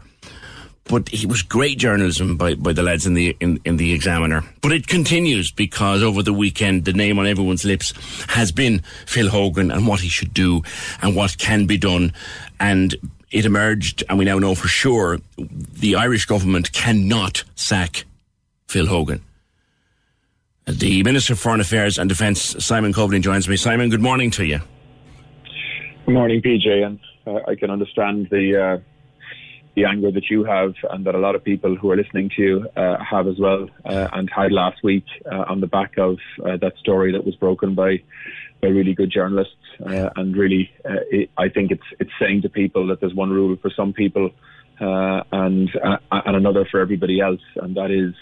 but 0.85 1.11
it 1.11 1.25
was 1.25 1.41
great 1.41 1.79
journalism 1.79 2.37
by, 2.37 2.53
by 2.53 2.71
the 2.71 2.83
lads 2.83 3.05
in 3.05 3.15
the 3.15 3.35
in, 3.39 3.59
in 3.65 3.77
the 3.77 3.93
Examiner. 3.93 4.43
But 4.61 4.71
it 4.71 4.87
continues 4.87 5.51
because 5.51 6.03
over 6.03 6.21
the 6.21 6.33
weekend 6.33 6.85
the 6.85 6.93
name 6.93 7.17
on 7.17 7.27
everyone's 7.27 7.65
lips 7.65 7.93
has 8.29 8.51
been 8.51 8.83
Phil 9.05 9.29
Hogan 9.29 9.71
and 9.71 9.87
what 9.87 10.01
he 10.01 10.09
should 10.09 10.33
do 10.33 10.61
and 11.01 11.15
what 11.15 11.37
can 11.37 11.65
be 11.65 11.77
done. 11.77 12.13
And 12.59 12.95
it 13.35 13.45
emerged, 13.45 14.01
and 14.07 14.17
we 14.17 14.23
now 14.23 14.39
know 14.39 14.55
for 14.55 14.69
sure, 14.69 15.19
the 15.37 15.97
Irish 15.97 16.25
government 16.25 16.71
cannot 16.71 17.43
sack 17.53 18.05
Phil 18.69 18.85
Hogan. 18.85 19.21
The 20.65 21.03
Minister 21.03 21.35
for 21.35 21.41
Foreign 21.41 21.59
Affairs 21.59 21.97
and 21.99 22.07
Defence, 22.07 22.55
Simon 22.63 22.93
Coveney, 22.93 23.19
joins 23.19 23.49
me. 23.49 23.57
Simon, 23.57 23.89
good 23.89 24.01
morning 24.01 24.31
to 24.31 24.45
you. 24.45 24.59
Good 26.05 26.13
morning, 26.13 26.41
PJ, 26.41 26.85
and 26.85 26.99
uh, 27.27 27.41
I 27.45 27.55
can 27.55 27.69
understand 27.69 28.29
the 28.31 28.77
uh, 28.77 28.77
the 29.75 29.83
anger 29.83 30.11
that 30.11 30.29
you 30.29 30.45
have 30.45 30.73
and 30.91 31.05
that 31.05 31.13
a 31.13 31.17
lot 31.17 31.35
of 31.35 31.43
people 31.43 31.75
who 31.75 31.91
are 31.91 31.97
listening 31.97 32.31
to 32.37 32.41
you 32.41 32.69
uh, 32.77 32.95
have 33.03 33.27
as 33.27 33.37
well 33.37 33.67
uh, 33.83 34.07
and 34.13 34.29
had 34.33 34.53
last 34.53 34.81
week 34.81 35.03
uh, 35.29 35.43
on 35.49 35.59
the 35.59 35.67
back 35.67 35.97
of 35.97 36.19
uh, 36.45 36.55
that 36.61 36.77
story 36.79 37.11
that 37.11 37.25
was 37.25 37.35
broken 37.35 37.75
by 37.75 38.01
by 38.61 38.69
really 38.69 38.93
good 38.93 39.11
journalists 39.11 39.64
uh, 39.85 40.09
and 40.15 40.35
really 40.35 40.71
it, 40.85 41.29
I 41.37 41.49
think 41.49 41.71
it's 41.71 41.83
it's 41.99 42.11
saying 42.19 42.43
to 42.43 42.49
people 42.49 42.87
that 42.87 42.99
there's 42.99 43.13
one 43.13 43.29
rule 43.29 43.55
for 43.61 43.71
some 43.75 43.93
people 43.93 44.31
and 44.79 45.69
and 46.11 46.35
another 46.35 46.65
for 46.69 46.79
everybody 46.79 47.19
else 47.21 47.41
and 47.55 47.75
that 47.75 47.91
is 47.91 48.13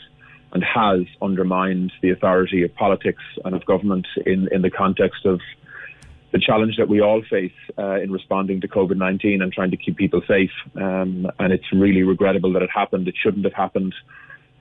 and 0.53 0.63
has 0.63 1.01
undermined 1.21 1.91
the 2.01 2.11
authority 2.11 2.63
of 2.63 2.73
politics 2.75 3.23
and 3.43 3.55
of 3.55 3.65
government 3.65 4.07
in 4.25 4.47
in 4.51 4.61
the 4.61 4.69
context 4.69 5.25
of 5.25 5.39
the 6.33 6.39
challenge 6.39 6.77
that 6.77 6.89
we 6.89 6.99
all 6.99 7.21
face 7.29 7.53
uh, 7.77 8.01
in 8.01 8.11
responding 8.11 8.59
to 8.61 8.67
COVID 8.67 8.97
19 8.97 9.41
and 9.41 9.53
trying 9.53 9.71
to 9.71 9.77
keep 9.77 9.95
people 9.95 10.21
safe. 10.27 10.51
Um, 10.75 11.27
and 11.39 11.53
it's 11.53 11.71
really 11.71 12.01
regrettable 12.01 12.51
that 12.53 12.63
it 12.63 12.71
happened. 12.73 13.07
It 13.07 13.15
shouldn't 13.21 13.45
have 13.45 13.53
happened. 13.53 13.93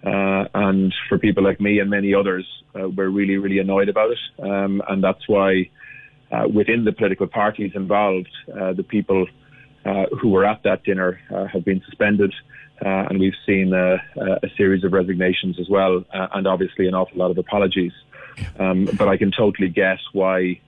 Uh, 0.05 0.44
and 0.55 0.94
for 1.09 1.18
people 1.18 1.42
like 1.42 1.61
me 1.61 1.78
and 1.78 1.88
many 1.88 2.14
others, 2.14 2.46
uh, 2.78 2.88
we're 2.88 3.09
really, 3.09 3.38
really 3.38 3.59
annoyed 3.59 3.88
about 3.88 4.11
it. 4.11 4.18
Um, 4.38 4.83
and 4.87 5.02
that's 5.02 5.26
why, 5.26 5.70
uh, 6.33 6.49
within 6.49 6.85
the 6.85 6.92
political 6.92 7.27
parties 7.27 7.73
involved, 7.75 8.31
uh, 8.59 8.73
the 8.73 8.83
people 8.83 9.27
uh, 9.85 10.07
who 10.21 10.31
were 10.31 10.45
at 10.45 10.62
that 10.62 10.83
dinner 10.85 11.21
have 11.53 11.64
been 11.64 11.83
suspended. 11.87 12.33
and 12.81 13.18
we've 13.21 13.38
seen 13.47 13.73
a, 13.73 13.97
a, 14.16 14.49
series 14.57 14.83
of 14.85 14.92
resignations 14.92 15.59
as 15.61 15.68
well, 15.68 16.05
and 16.12 16.47
obviously 16.47 16.87
an 16.88 16.95
awful 16.95 17.18
lot 17.18 17.31
of 17.31 17.38
apologies. 17.38 17.92
Um, 18.59 18.88
but 18.97 19.09
I 19.09 19.16
can 19.16 19.31
totally 19.31 19.68
guess 19.68 20.01
why 20.12 20.61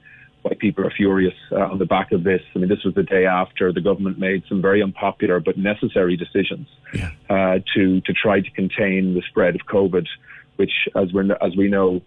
why 0.44 0.52
people 0.58 0.86
are 0.86 0.90
furious 0.90 1.34
uh, 1.52 1.72
on 1.72 1.78
the 1.78 1.86
back 1.86 2.12
of 2.12 2.22
this. 2.22 2.42
I 2.54 2.58
mean, 2.58 2.68
this 2.68 2.84
was 2.84 2.94
the 2.94 3.02
day 3.02 3.24
after 3.24 3.72
the 3.72 3.80
government 3.80 4.18
made 4.18 4.42
some 4.46 4.60
very 4.60 4.82
unpopular 4.82 5.40
but 5.40 5.56
necessary 5.56 6.18
decisions 6.18 6.68
yeah. 6.92 7.10
uh, 7.30 7.60
to 7.74 8.02
to 8.02 8.12
try 8.12 8.40
to 8.40 8.50
contain 8.50 9.14
the 9.14 9.22
spread 9.30 9.54
of 9.54 9.62
COVID, 9.62 10.06
which, 10.56 10.72
as 10.94 11.12
we 11.14 11.30
as 11.40 11.56
we 11.56 11.68
know, 11.68 12.02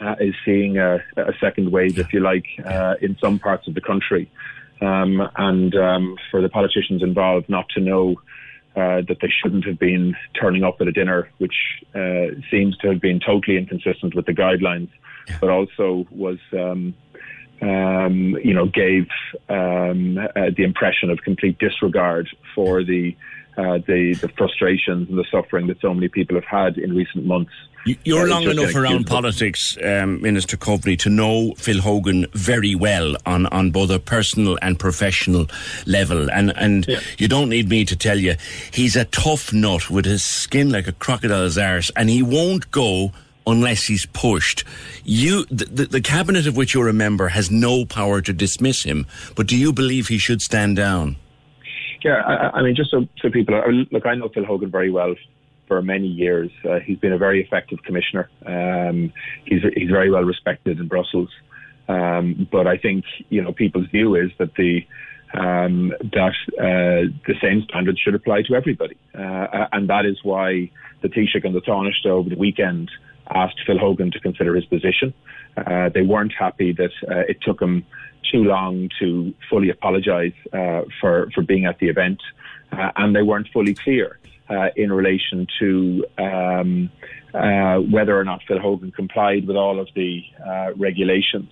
uh, 0.00 0.16
is 0.20 0.34
seeing 0.44 0.78
a, 0.78 0.96
a, 1.16 1.32
second 1.40 1.70
wave, 1.70 1.98
if 1.98 2.12
you 2.12 2.20
like, 2.20 2.46
uh, 2.64 2.94
in 3.00 3.16
some 3.20 3.38
parts 3.38 3.68
of 3.68 3.74
the 3.74 3.80
country. 3.80 4.30
Um, 4.80 5.22
and 5.36 5.74
um, 5.76 6.16
for 6.30 6.42
the 6.42 6.48
politicians 6.48 7.02
involved 7.02 7.48
not 7.48 7.68
to 7.70 7.80
know 7.80 8.16
uh, 8.76 9.02
that 9.06 9.18
they 9.22 9.32
shouldn't 9.42 9.64
have 9.66 9.78
been 9.78 10.16
turning 10.40 10.64
up 10.64 10.76
at 10.80 10.88
a 10.88 10.92
dinner, 10.92 11.30
which 11.38 11.54
uh, 11.94 12.34
seems 12.50 12.76
to 12.78 12.88
have 12.88 13.00
been 13.00 13.20
totally 13.20 13.56
inconsistent 13.56 14.14
with 14.14 14.26
the 14.26 14.32
guidelines, 14.32 14.90
but 15.40 15.48
also 15.48 16.06
was 16.10 16.38
um, 16.52 16.94
um, 17.62 18.36
you 18.42 18.52
know, 18.52 18.66
gave 18.66 19.06
um, 19.48 20.18
uh, 20.18 20.50
the 20.56 20.64
impression 20.64 21.10
of 21.10 21.18
complete 21.22 21.58
disregard 21.58 22.28
for 22.54 22.82
the 22.82 23.16
uh, 23.56 23.78
the 23.86 24.14
the 24.20 24.28
frustrations 24.36 25.08
and 25.08 25.18
the 25.18 25.24
suffering 25.30 25.66
that 25.68 25.80
so 25.80 25.94
many 25.94 26.08
people 26.08 26.34
have 26.36 26.44
had 26.44 26.78
in 26.78 26.94
recent 26.94 27.24
months. 27.24 27.52
You're 28.04 28.22
Uh, 28.22 28.28
long 28.28 28.44
enough 28.44 28.74
around 28.74 29.06
politics, 29.06 29.76
um, 29.84 30.22
Minister 30.22 30.56
Coveney, 30.56 30.96
to 31.00 31.10
know 31.10 31.52
Phil 31.58 31.82
Hogan 31.82 32.26
very 32.32 32.74
well 32.74 33.14
on, 33.26 33.44
on 33.46 33.72
both 33.72 33.90
a 33.90 33.98
personal 33.98 34.58
and 34.62 34.78
professional 34.78 35.46
level. 35.84 36.30
And, 36.30 36.50
and 36.56 36.86
you 37.18 37.28
don't 37.28 37.50
need 37.50 37.68
me 37.68 37.84
to 37.84 37.94
tell 37.94 38.18
you, 38.18 38.36
he's 38.72 38.96
a 38.96 39.04
tough 39.04 39.52
nut 39.52 39.90
with 39.90 40.06
his 40.06 40.24
skin 40.24 40.70
like 40.70 40.88
a 40.88 40.92
crocodile's 40.92 41.58
arse, 41.58 41.90
and 41.94 42.08
he 42.08 42.22
won't 42.22 42.70
go 42.70 43.12
unless 43.46 43.84
he's 43.84 44.06
pushed. 44.06 44.64
You, 45.04 45.44
the, 45.50 45.66
the, 45.66 45.84
the 45.84 46.00
cabinet 46.00 46.46
of 46.46 46.56
which 46.56 46.72
you're 46.72 46.88
a 46.88 46.94
member 46.94 47.28
has 47.28 47.50
no 47.50 47.84
power 47.84 48.22
to 48.22 48.32
dismiss 48.32 48.82
him, 48.84 49.06
but 49.36 49.46
do 49.46 49.58
you 49.58 49.74
believe 49.74 50.08
he 50.08 50.16
should 50.16 50.40
stand 50.40 50.76
down? 50.76 51.16
Yeah, 52.04 52.20
I, 52.20 52.58
I 52.58 52.62
mean, 52.62 52.76
just 52.76 52.90
so, 52.90 53.06
so 53.22 53.30
people 53.30 53.54
are, 53.54 53.72
look, 53.72 54.04
I 54.04 54.14
know 54.14 54.28
Phil 54.28 54.44
Hogan 54.44 54.70
very 54.70 54.90
well 54.90 55.14
for 55.66 55.80
many 55.80 56.06
years. 56.06 56.50
Uh, 56.62 56.78
he's 56.84 56.98
been 56.98 57.12
a 57.12 57.18
very 57.18 57.42
effective 57.42 57.78
commissioner. 57.82 58.28
Um, 58.44 59.10
he's 59.46 59.62
he's 59.74 59.90
very 59.90 60.10
well 60.10 60.22
respected 60.22 60.78
in 60.78 60.86
Brussels. 60.86 61.30
Um, 61.88 62.46
but 62.52 62.66
I 62.66 62.76
think 62.76 63.04
you 63.30 63.42
know 63.42 63.52
people's 63.52 63.86
view 63.88 64.14
is 64.16 64.30
that 64.38 64.54
the 64.56 64.80
um, 65.32 65.92
that 66.12 66.34
uh, 66.58 67.10
the 67.26 67.34
same 67.42 67.62
standards 67.68 67.98
should 67.98 68.14
apply 68.14 68.42
to 68.42 68.54
everybody, 68.54 68.96
uh, 69.14 69.66
and 69.72 69.88
that 69.88 70.04
is 70.04 70.18
why 70.22 70.70
the 71.02 71.08
Taoiseach 71.08 71.44
and 71.44 71.54
the 71.54 71.60
Taoiseach 71.60 72.06
over 72.06 72.28
the 72.28 72.36
weekend 72.36 72.90
asked 73.34 73.60
Phil 73.66 73.78
Hogan 73.78 74.10
to 74.10 74.20
consider 74.20 74.54
his 74.54 74.66
position. 74.66 75.14
Uh, 75.56 75.88
they 75.88 76.02
weren't 76.02 76.34
happy 76.38 76.72
that 76.72 76.90
uh, 77.10 77.20
it 77.28 77.38
took 77.40 77.60
him 77.60 77.84
too 78.30 78.44
long 78.44 78.88
to 78.98 79.34
fully 79.48 79.70
apologise 79.70 80.34
uh, 80.52 80.82
for 81.00 81.30
for 81.34 81.42
being 81.42 81.66
at 81.66 81.78
the 81.78 81.88
event, 81.88 82.20
uh, 82.72 82.90
and 82.96 83.14
they 83.14 83.22
weren't 83.22 83.48
fully 83.52 83.74
clear 83.74 84.18
uh, 84.48 84.68
in 84.76 84.92
relation 84.92 85.46
to 85.58 86.04
um, 86.18 86.90
uh, 87.32 87.78
whether 87.78 88.18
or 88.18 88.24
not 88.24 88.42
Phil 88.46 88.58
Hogan 88.58 88.92
complied 88.92 89.46
with 89.46 89.56
all 89.56 89.80
of 89.80 89.88
the 89.94 90.22
uh, 90.44 90.74
regulations, 90.76 91.50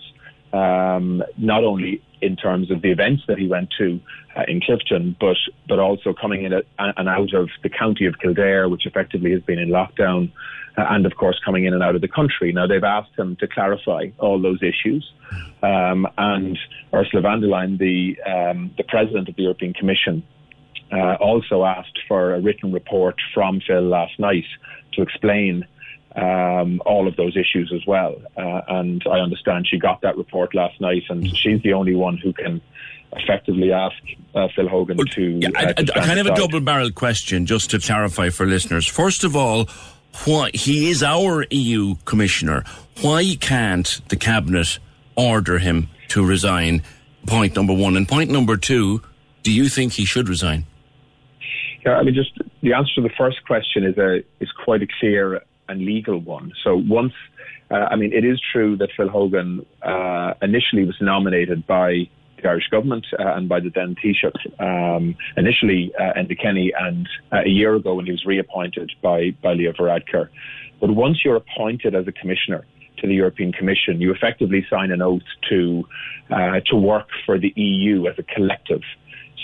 um, 0.52 1.22
not 1.38 1.64
only 1.64 2.02
in 2.20 2.36
terms 2.36 2.70
of 2.70 2.82
the 2.82 2.90
events 2.90 3.22
that 3.26 3.38
he 3.38 3.48
went 3.48 3.68
to 3.78 4.00
uh, 4.36 4.42
in 4.46 4.60
Clifden, 4.60 5.16
but 5.18 5.36
but 5.68 5.78
also 5.78 6.12
coming 6.12 6.44
in 6.44 6.52
and 6.78 7.08
out 7.08 7.34
of 7.34 7.48
the 7.62 7.68
county 7.68 8.06
of 8.06 8.18
Kildare, 8.18 8.68
which 8.68 8.86
effectively 8.86 9.32
has 9.32 9.42
been 9.42 9.58
in 9.58 9.70
lockdown, 9.70 10.30
uh, 10.78 10.86
and 10.90 11.04
of 11.04 11.16
course 11.16 11.40
coming 11.44 11.64
in 11.64 11.74
and 11.74 11.82
out 11.82 11.94
of 11.94 12.00
the 12.00 12.08
country. 12.08 12.52
Now 12.52 12.66
they've 12.66 12.84
asked 12.84 13.18
him 13.18 13.36
to 13.36 13.48
clarify 13.48 14.06
all 14.18 14.40
those 14.40 14.62
issues, 14.62 15.10
um, 15.62 16.06
and 16.16 16.58
Ursula 16.94 17.22
von 17.22 17.40
der 17.40 17.48
Leyen, 17.48 17.78
the 17.78 18.16
um, 18.30 18.70
the 18.76 18.84
president 18.84 19.28
of 19.28 19.36
the 19.36 19.42
European 19.42 19.74
Commission, 19.74 20.22
uh, 20.92 21.14
also 21.14 21.64
asked 21.64 21.98
for 22.06 22.34
a 22.34 22.40
written 22.40 22.72
report 22.72 23.16
from 23.34 23.60
Phil 23.66 23.82
last 23.82 24.18
night 24.18 24.46
to 24.94 25.02
explain 25.02 25.66
um, 26.16 26.82
all 26.86 27.08
of 27.08 27.16
those 27.16 27.36
issues 27.36 27.72
as 27.74 27.86
well. 27.86 28.16
Uh, 28.36 28.60
and 28.68 29.02
I 29.10 29.18
understand 29.20 29.66
she 29.68 29.78
got 29.78 30.00
that 30.02 30.16
report 30.16 30.54
last 30.54 30.80
night, 30.80 31.04
and 31.08 31.26
she's 31.36 31.62
the 31.62 31.72
only 31.72 31.94
one 31.94 32.16
who 32.18 32.32
can 32.32 32.60
effectively 33.14 33.72
ask 33.72 33.96
uh, 34.34 34.48
Phil 34.54 34.68
Hogan 34.68 34.98
to. 35.12 35.22
Yeah, 35.22 35.48
uh, 35.56 35.72
a, 35.76 35.84
to 35.84 35.98
a- 35.98 36.02
a 36.02 36.06
kind 36.06 36.20
of 36.20 36.26
a 36.26 36.34
double-barreled 36.34 36.94
question, 36.94 37.46
just 37.46 37.70
to 37.70 37.78
clarify 37.78 38.30
for 38.30 38.46
listeners. 38.46 38.86
First 38.86 39.24
of 39.24 39.36
all, 39.36 39.68
why 40.24 40.50
he 40.54 40.90
is 40.90 41.02
our 41.02 41.46
EU 41.50 41.94
commissioner? 42.04 42.64
Why 43.00 43.36
can't 43.40 44.00
the 44.08 44.16
cabinet 44.16 44.78
order 45.16 45.58
him 45.58 45.88
to 46.08 46.24
resign? 46.24 46.82
Point 47.26 47.54
number 47.56 47.72
one, 47.72 47.96
and 47.96 48.06
point 48.08 48.30
number 48.30 48.56
two: 48.56 49.00
Do 49.44 49.52
you 49.52 49.68
think 49.68 49.92
he 49.92 50.04
should 50.04 50.28
resign? 50.28 50.66
Yeah, 51.86 51.92
I 51.92 52.02
mean, 52.02 52.14
just 52.14 52.32
the 52.62 52.72
answer 52.74 52.94
to 52.96 53.00
the 53.02 53.10
first 53.16 53.44
question 53.46 53.84
is 53.84 53.96
a 53.96 54.22
is 54.40 54.50
quite 54.64 54.82
a 54.82 54.86
clear 55.00 55.40
and 55.68 55.84
legal 55.84 56.18
one. 56.18 56.52
So 56.64 56.76
once, 56.76 57.12
uh, 57.70 57.86
I 57.90 57.96
mean, 57.96 58.12
it 58.12 58.24
is 58.24 58.40
true 58.52 58.76
that 58.76 58.90
Phil 58.96 59.08
Hogan 59.08 59.64
uh, 59.82 60.34
initially 60.42 60.84
was 60.84 60.96
nominated 61.00 61.66
by 61.66 62.08
the 62.42 62.48
Irish 62.48 62.68
government 62.70 63.06
uh, 63.18 63.34
and 63.34 63.48
by 63.48 63.60
the 63.60 63.70
then 63.70 63.94
Taoiseach, 63.94 64.60
um, 64.60 65.16
initially 65.36 65.92
uh, 65.98 66.18
Enda 66.18 66.40
Kenny, 66.40 66.72
and 66.78 67.08
uh, 67.32 67.42
a 67.44 67.48
year 67.48 67.74
ago 67.74 67.94
when 67.94 68.06
he 68.06 68.12
was 68.12 68.24
reappointed 68.26 68.92
by 69.02 69.30
by 69.42 69.54
Leo 69.54 69.72
Varadkar. 69.72 70.28
But 70.80 70.90
once 70.90 71.24
you're 71.24 71.36
appointed 71.36 71.94
as 71.94 72.06
a 72.08 72.12
commissioner 72.12 72.66
to 72.98 73.06
the 73.06 73.14
European 73.14 73.52
Commission, 73.52 74.00
you 74.00 74.12
effectively 74.12 74.66
sign 74.68 74.90
an 74.90 75.00
oath 75.00 75.22
to 75.48 75.84
uh, 76.30 76.60
to 76.66 76.76
work 76.76 77.08
for 77.24 77.38
the 77.38 77.52
EU 77.56 78.06
as 78.08 78.18
a 78.18 78.22
collective. 78.22 78.82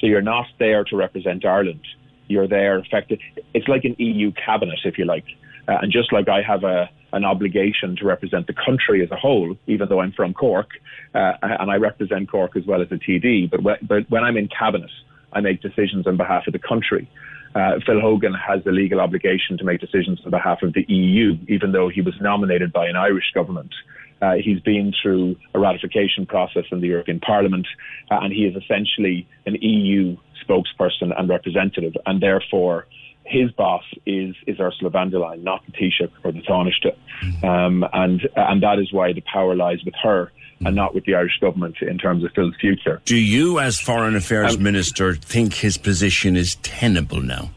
So 0.01 0.07
you're 0.07 0.23
not 0.23 0.47
there 0.59 0.85
to 0.85 0.97
represent 0.97 1.45
Ireland. 1.45 1.85
You're 2.29 2.49
there 2.49 2.79
effective. 2.79 3.19
It's 3.55 3.69
like 3.69 3.85
an 3.85 3.97
EU 3.99 4.33
cabinet, 4.33 4.81
if 4.85 4.99
you 4.99 5.05
like. 5.05 5.25
Uh, 5.69 5.79
and 5.83 5.93
just 5.93 6.13
like 6.13 6.29
I 6.29 6.43
have 6.43 6.65
a 6.65 6.91
an 7.13 7.25
obligation 7.25 7.97
to 7.97 8.05
represent 8.05 8.47
the 8.47 8.53
country 8.53 9.03
as 9.03 9.11
a 9.11 9.17
whole, 9.17 9.57
even 9.67 9.89
though 9.89 10.01
I'm 10.01 10.13
from 10.13 10.35
Cork, 10.35 10.69
uh, 11.15 11.33
and 11.41 11.71
I 11.71 11.77
represent 11.77 12.31
Cork 12.31 12.55
as 12.57 12.67
well 12.67 12.83
as 12.83 12.89
a 12.93 12.97
TD. 12.97 13.51
But 13.51 13.63
when, 13.63 13.77
but 13.83 14.11
when 14.11 14.25
I'm 14.25 14.37
in 14.37 14.49
cabinet, 14.49 14.91
I 15.33 15.41
make 15.41 15.63
decisions 15.63 16.07
on 16.07 16.17
behalf 16.17 16.47
of 16.47 16.53
the 16.53 16.59
country. 16.59 17.11
Uh, 17.55 17.81
Phil 17.85 18.01
Hogan 18.01 18.35
has 18.35 18.61
a 18.67 18.71
legal 18.71 19.01
obligation 19.01 19.57
to 19.59 19.65
make 19.65 19.81
decisions 19.81 20.21
on 20.25 20.31
behalf 20.31 20.63
of 20.63 20.75
the 20.75 20.85
EU, 20.89 21.39
even 21.49 21.73
though 21.73 21.89
he 21.89 22.03
was 22.03 22.15
nominated 22.21 22.73
by 22.73 22.87
an 22.87 22.97
Irish 22.97 23.33
government. 23.35 23.73
Uh, 24.21 24.35
he's 24.35 24.61
been 24.61 24.93
through 25.01 25.37
a 25.55 25.59
ratification 25.59 26.27
process 26.27 26.65
in 26.71 26.81
the 26.81 26.89
European 26.89 27.21
Parliament, 27.21 27.67
uh, 28.11 28.19
and 28.21 28.33
he 28.33 28.45
is 28.45 28.55
essentially 28.63 29.27
an 29.47 29.55
EU 29.63 30.17
spokesperson 30.45 31.19
and 31.19 31.29
representative, 31.29 31.95
and 32.05 32.21
therefore 32.21 32.87
his 33.29 33.51
boss 33.53 33.85
is 34.07 34.35
is 34.47 34.59
Ursula 34.59 34.91
von 34.91 35.11
der 35.11 35.19
Leyen, 35.19 35.43
not 35.43 35.65
the 35.67 35.73
Taoiseach 35.73 36.11
or 36.25 36.33
the 36.33 36.41
Taoiseach, 36.43 37.45
um, 37.45 37.85
and 37.93 38.29
and 38.37 38.63
that 38.63 38.79
is 38.79 38.93
why 38.93 39.13
the 39.13 39.23
power 39.33 39.55
lies 39.55 39.85
with 39.85 39.95
her 40.03 40.33
and 40.65 40.75
not 40.75 40.95
with 40.95 41.05
the 41.05 41.15
Irish 41.15 41.39
government 41.41 41.77
in 41.83 41.99
terms 41.99 42.25
of 42.25 42.33
Phil's 42.35 42.55
future. 42.61 43.01
Do 43.05 43.17
you, 43.17 43.61
as 43.61 43.79
Foreign 43.79 44.17
Affairs 44.17 44.57
Um, 44.57 44.63
Minister, 44.65 45.15
think 45.15 45.55
his 45.55 45.77
position 45.79 46.37
is 46.37 46.57
tenable 46.63 47.21
now? 47.21 47.51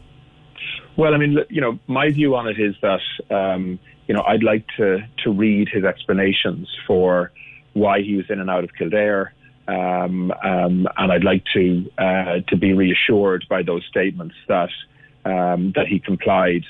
Well, 0.96 1.14
I 1.14 1.18
mean, 1.18 1.38
you 1.48 1.60
know, 1.60 1.78
my 1.86 2.10
view 2.10 2.36
on 2.36 2.46
it 2.46 2.60
is 2.60 2.74
that 2.82 3.00
um, 3.34 3.78
you 4.06 4.14
know 4.14 4.22
I'd 4.22 4.42
like 4.42 4.66
to 4.76 4.98
to 5.24 5.30
read 5.30 5.68
his 5.68 5.84
explanations 5.84 6.68
for 6.86 7.32
why 7.72 8.02
he 8.02 8.16
was 8.16 8.26
in 8.28 8.38
and 8.38 8.50
out 8.50 8.64
of 8.64 8.70
Kildare, 8.78 9.32
um, 9.66 10.30
um, 10.44 10.86
and 10.96 11.12
I'd 11.12 11.24
like 11.24 11.44
to 11.54 11.90
uh, 11.98 12.40
to 12.48 12.56
be 12.56 12.72
reassured 12.72 13.46
by 13.48 13.62
those 13.62 13.84
statements 13.88 14.34
that 14.48 14.68
um, 15.24 15.72
that 15.74 15.86
he 15.88 15.98
complied 15.98 16.64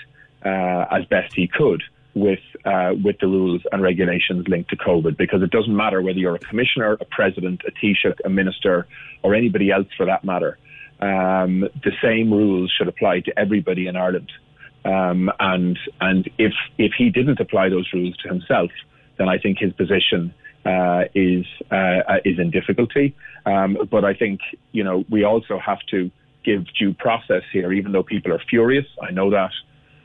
uh, 0.45 0.87
as 0.91 1.05
best 1.07 1.35
he 1.35 1.49
could 1.49 1.83
with 2.15 2.41
uh, 2.65 2.93
with 3.03 3.17
the 3.21 3.27
rules 3.27 3.63
and 3.73 3.83
regulations 3.83 4.47
linked 4.49 4.71
to 4.71 4.77
COVID, 4.77 5.17
because 5.17 5.43
it 5.43 5.51
doesn't 5.51 5.75
matter 5.75 6.03
whether 6.03 6.19
you're 6.19 6.35
a 6.35 6.39
commissioner, 6.39 6.93
a 7.01 7.05
president, 7.05 7.63
a 7.67 7.71
Taoiseach, 7.71 8.19
a 8.25 8.29
minister, 8.29 8.87
or 9.23 9.35
anybody 9.35 9.71
else 9.71 9.89
for 9.97 10.07
that 10.07 10.25
matter. 10.25 10.59
Um, 11.01 11.69
the 11.83 11.93
same 12.03 12.33
rules 12.33 12.73
should 12.77 12.89
apply 12.89 13.21
to 13.21 13.39
everybody 13.39 13.87
in 13.87 13.97
Ireland. 13.97 14.31
Um, 14.85 15.31
and 15.41 15.79
and 16.01 16.29
if 16.39 16.53
if 16.79 16.93
he 16.97 17.11
didn't 17.11 17.41
apply 17.41 17.69
those 17.71 17.89
rules 17.93 18.17
to 18.19 18.29
himself, 18.29 18.71
then 19.17 19.29
I 19.29 19.39
think 19.39 19.59
his 19.59 19.73
position 19.73 20.35
uh, 20.65 21.05
is 21.15 21.47
uh, 21.71 22.19
is 22.25 22.39
in 22.39 22.51
difficulty. 22.51 23.15
Um, 23.47 23.79
but 23.91 24.05
I 24.05 24.15
think 24.15 24.41
you 24.73 24.85
know 24.85 25.05
we 25.09 25.25
also 25.25 25.59
have 25.59 25.81
to 25.91 26.11
give 26.45 26.65
due 26.79 26.95
process 26.95 27.43
here, 27.53 27.73
even 27.73 27.93
though 27.93 28.03
people 28.03 28.33
are 28.33 28.43
furious. 28.51 28.87
I 29.03 29.11
know 29.11 29.31
that. 29.31 29.51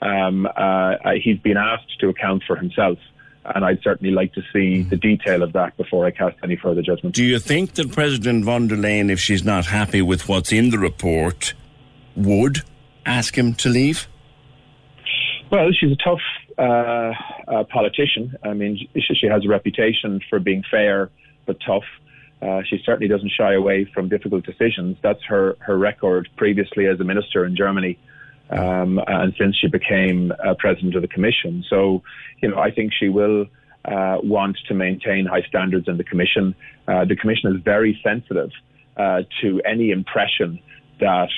Um, 0.01 0.47
uh, 0.55 0.95
he's 1.21 1.39
been 1.39 1.57
asked 1.57 1.99
to 1.99 2.09
account 2.09 2.43
for 2.45 2.55
himself, 2.55 2.99
and 3.45 3.65
I'd 3.65 3.81
certainly 3.81 4.13
like 4.13 4.33
to 4.33 4.41
see 4.53 4.83
the 4.83 4.97
detail 4.97 5.41
of 5.41 5.53
that 5.53 5.75
before 5.77 6.05
I 6.05 6.11
cast 6.11 6.37
any 6.43 6.55
further 6.55 6.81
judgment. 6.81 7.15
Do 7.15 7.23
you 7.23 7.39
think 7.39 7.73
that 7.75 7.91
President 7.91 8.45
von 8.45 8.67
der 8.67 8.75
Leyen, 8.75 9.09
if 9.09 9.19
she's 9.19 9.43
not 9.43 9.65
happy 9.65 10.01
with 10.01 10.27
what's 10.29 10.51
in 10.51 10.69
the 10.69 10.77
report, 10.77 11.53
would 12.15 12.63
ask 13.05 13.37
him 13.37 13.53
to 13.55 13.69
leave? 13.69 14.07
Well, 15.49 15.69
she's 15.71 15.91
a 15.91 16.03
tough 16.03 16.19
uh, 16.57 17.13
uh, 17.47 17.63
politician. 17.71 18.35
I 18.43 18.53
mean, 18.53 18.77
she, 18.93 19.13
she 19.15 19.27
has 19.27 19.45
a 19.45 19.47
reputation 19.47 20.19
for 20.29 20.39
being 20.39 20.63
fair 20.69 21.09
but 21.45 21.57
tough. 21.65 21.85
Uh, 22.41 22.61
she 22.69 22.79
certainly 22.85 23.07
doesn't 23.07 23.31
shy 23.31 23.53
away 23.53 23.85
from 23.93 24.09
difficult 24.09 24.45
decisions. 24.45 24.97
That's 25.01 25.23
her, 25.27 25.57
her 25.59 25.77
record 25.77 26.29
previously 26.37 26.85
as 26.87 26.99
a 26.99 27.03
minister 27.03 27.45
in 27.45 27.55
Germany 27.55 27.97
um, 28.49 28.99
and 29.07 29.33
since 29.37 29.57
she 29.57 29.67
became 29.67 30.31
uh, 30.31 30.53
president 30.57 30.95
of 30.95 31.01
the 31.01 31.07
commission. 31.07 31.63
So, 31.69 32.03
you 32.41 32.49
know, 32.49 32.59
I 32.59 32.71
think 32.71 32.93
she 32.97 33.09
will 33.09 33.47
uh, 33.85 34.17
want 34.23 34.57
to 34.67 34.73
maintain 34.73 35.25
high 35.25 35.43
standards 35.47 35.87
in 35.87 35.97
the 35.97 36.03
commission. 36.03 36.55
Uh, 36.87 37.05
the 37.05 37.15
commission 37.15 37.55
is 37.55 37.61
very 37.63 37.99
sensitive 38.03 38.51
uh, 38.97 39.23
to 39.41 39.61
any 39.65 39.91
impression 39.91 40.59
that 40.99 41.29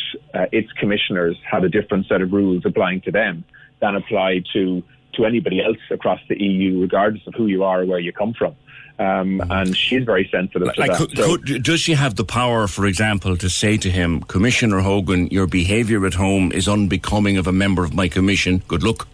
its 0.53 0.71
commissioners 0.73 1.35
have 1.49 1.63
a 1.63 1.69
different 1.69 2.07
set 2.07 2.21
of 2.21 2.31
rules 2.31 2.63
applying 2.65 3.01
to 3.01 3.12
them 3.12 3.43
than 3.81 3.95
apply 3.95 4.41
to 4.53 4.81
to 5.13 5.25
anybody 5.25 5.62
else 5.62 5.77
across 5.91 6.19
the 6.29 6.41
EU, 6.41 6.79
regardless 6.79 7.25
of 7.27 7.33
who 7.33 7.47
you 7.47 7.63
are 7.63 7.81
or 7.81 7.85
where 7.85 7.99
you 7.99 8.13
come 8.13 8.33
from. 8.33 8.55
Um, 8.99 9.41
and 9.49 9.75
she's 9.75 10.03
very 10.03 10.27
sensitive 10.29 10.73
to 10.73 10.79
Like, 10.79 10.91
that. 10.91 10.97
could, 10.97 11.17
So- 11.17 11.38
could, 11.38 11.63
does 11.63 11.79
she 11.79 11.93
have 11.93 12.15
the 12.15 12.25
power, 12.25 12.67
for 12.67 12.85
example, 12.85 13.38
to 13.38 13.49
say 13.49 13.77
to 13.77 13.89
him, 13.89 14.21
Commissioner 14.23 14.79
Hogan, 14.79 15.27
your 15.27 15.47
behaviour 15.47 16.05
at 16.05 16.15
home 16.15 16.51
is 16.51 16.67
unbecoming 16.67 17.38
of 17.38 17.47
a 17.47 17.53
member 17.53 17.85
of 17.85 17.93
my 17.93 18.09
commission? 18.09 18.62
Good 18.67 18.83
luck. 18.83 19.07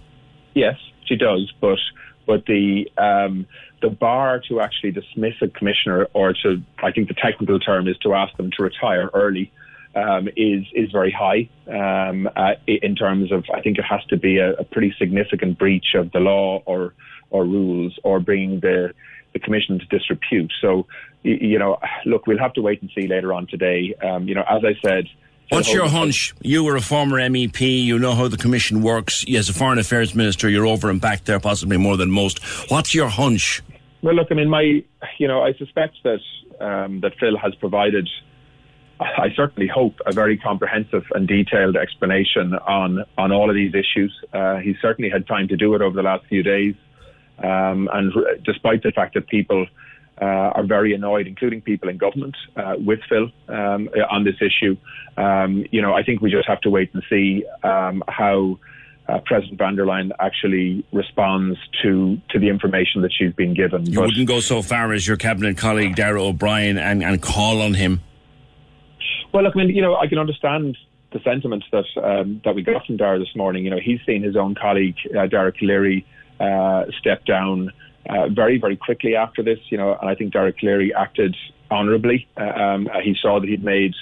Yes, 0.56 0.78
she 1.06 1.16
does, 1.16 1.54
but 1.62 1.78
but 2.26 2.46
the 2.48 2.90
um, 2.98 3.46
the 3.82 3.90
bar 3.90 4.42
to 4.50 4.60
actually 4.62 4.92
dismiss 4.92 5.36
a 5.42 5.48
commissioner 5.48 6.08
or 6.14 6.34
to 6.42 6.64
I 6.82 6.92
think 6.92 7.08
the 7.08 7.14
technical 7.14 7.60
term 7.60 7.88
is 7.88 7.98
to 8.00 8.14
ask 8.16 8.36
them 8.38 8.50
to 8.58 8.64
retire 8.64 9.12
early 9.14 9.52
um, 9.96 10.28
is 10.36 10.64
is 10.74 10.92
very 10.92 11.12
high 11.12 11.50
um, 11.68 12.28
uh, 12.36 12.54
in 12.66 12.96
terms 12.96 13.32
of 13.32 13.44
I 13.54 13.62
think 13.62 13.78
it 13.78 13.86
has 13.86 14.04
to 14.06 14.18
be 14.18 14.38
a, 14.38 14.54
a 14.54 14.64
pretty 14.64 14.96
significant 14.98 15.60
breach 15.60 15.94
of 15.94 16.12
the 16.12 16.20
law 16.20 16.64
or 16.66 16.94
or 17.30 17.46
rules 17.46 18.00
or 18.04 18.20
bringing 18.20 18.62
the 18.62 18.94
the 19.36 19.40
commission 19.40 19.78
to 19.78 19.86
disrepute. 19.86 20.52
So 20.62 20.88
you 21.26 21.60
know, 21.60 21.78
look, 22.06 22.28
we'll 22.28 22.40
have 22.40 22.54
to 22.54 22.62
wait 22.62 22.82
and 22.82 22.92
see 22.96 23.08
later 23.08 23.34
on 23.34 23.48
today. 23.48 23.94
Um, 24.04 24.28
you 24.28 24.36
know, 24.36 24.44
as 24.50 24.64
I 24.64 24.74
said. 24.88 25.06
What's 25.50 25.72
your 25.72 25.88
hunch? 25.88 26.34
You 26.42 26.64
were 26.64 26.76
a 26.76 26.82
former 26.82 27.18
MEP. 27.20 27.62
You 27.62 28.00
know 28.00 28.16
how 28.16 28.28
the 28.28 28.38
commission 28.38 28.82
works. 28.82 29.24
As 29.32 29.48
a 29.48 29.54
foreign 29.54 29.78
affairs 29.78 30.16
minister, 30.16 30.50
you're 30.50 30.66
over 30.66 30.90
and 30.90 31.00
back 31.00 31.26
there, 31.26 31.40
possibly 31.40 31.78
more 31.78 31.98
than 31.98 32.10
most. 32.10 32.40
What's 32.72 32.96
your 32.96 33.10
hunch? 33.10 33.62
Well, 34.02 34.16
look, 34.16 34.30
I 34.32 34.34
mean, 34.34 34.50
my, 34.50 34.84
you 35.20 35.28
know, 35.28 35.44
I 35.44 35.54
suspect 35.54 35.98
that 36.04 36.20
um, 36.60 37.02
that 37.02 37.14
Phil 37.20 37.38
has 37.38 37.54
provided. 37.56 38.10
I 39.00 39.28
certainly 39.36 39.68
hope 39.68 39.96
a 40.06 40.14
very 40.14 40.38
comprehensive 40.38 41.04
and 41.14 41.28
detailed 41.28 41.76
explanation 41.76 42.54
on 42.68 43.04
on 43.18 43.32
all 43.32 43.50
of 43.50 43.56
these 43.56 43.74
issues. 43.74 44.18
Uh, 44.34 44.58
he 44.58 44.76
certainly 44.82 45.12
had 45.12 45.28
time 45.28 45.48
to 45.50 45.58
do 45.58 45.76
it 45.76 45.82
over 45.82 45.96
the 45.96 46.04
last 46.04 46.26
few 46.28 46.42
days, 46.44 46.76
um, 47.40 47.90
and 47.94 48.14
r- 48.16 48.36
despite 48.44 48.84
the 48.84 48.92
fact 48.92 49.14
that 49.16 49.28
people 49.28 49.68
uh, 50.22 50.26
are 50.26 50.64
very 50.66 50.94
annoyed, 50.94 51.28
including 51.28 51.62
people 51.62 51.90
in 51.90 51.98
government, 51.98 52.36
uh, 52.56 52.76
with 52.78 53.00
Phil 53.10 53.30
um, 53.50 53.90
on 54.10 54.24
this 54.24 54.36
issue, 54.42 54.78
um, 55.18 55.66
you 55.72 55.82
know, 55.82 55.94
I 55.94 56.04
think 56.04 56.22
we 56.22 56.32
just 56.32 56.48
have 56.48 56.62
to 56.62 56.70
wait 56.70 56.94
and 56.94 57.04
see 57.10 57.44
um, 57.64 58.04
how 58.08 58.58
uh, 59.08 59.20
President 59.26 59.58
von 59.60 59.76
der 59.76 59.86
Leyen 59.86 60.12
actually 60.20 60.84
responds 60.92 61.60
to 61.84 62.18
to 62.30 62.40
the 62.40 62.48
information 62.50 63.02
that 63.02 63.12
she's 63.14 63.34
been 63.34 63.54
given. 63.54 63.86
You 63.86 64.00
But- 64.00 64.06
wouldn't 64.08 64.28
go 64.28 64.40
so 64.40 64.62
far 64.62 64.94
as 64.94 65.08
your 65.08 65.18
cabinet 65.18 65.58
colleague 65.58 65.96
Darragh 65.96 66.22
O'Brien 66.22 66.78
and, 66.78 67.04
and 67.04 67.22
call 67.22 67.62
on 67.62 67.74
him. 67.76 68.02
Well, 69.32 69.44
look, 69.44 69.54
I 69.56 69.60
mean, 69.60 69.76
you 69.76 69.82
know, 69.82 69.96
I 69.98 70.08
can 70.08 70.18
understand 70.18 70.78
the 71.12 71.20
sentiments 71.24 71.66
that 71.72 71.86
um, 72.02 72.42
that 72.46 72.56
we 72.56 72.62
got 72.64 72.86
from 72.86 72.98
Darragh 72.98 73.20
this 73.20 73.36
morning. 73.36 73.64
You 73.66 73.72
know, 73.72 73.80
he's 73.80 74.00
seen 74.06 74.24
his 74.24 74.36
own 74.36 74.56
colleague 74.56 74.96
uh, 75.18 75.28
Dara 75.28 75.52
Calleary 75.52 76.06
uh, 76.40 76.86
step 77.00 77.26
down 77.26 77.72
uh, 78.10 78.28
very, 78.30 78.60
very 78.60 78.78
quickly 78.78 79.16
after 79.16 79.44
this. 79.44 79.60
You 79.70 79.78
know, 79.78 79.98
and 80.00 80.10
I 80.10 80.16
think 80.16 80.34
Derek 80.34 80.60
Calleary 80.60 80.94
acted 80.94 81.36
honourably. 81.72 82.28
Uh, 82.38 82.44
um, 82.44 82.90
he 83.04 83.16
saw 83.20 83.40
that 83.40 83.50
he'd 83.50 83.64
made 83.64 83.94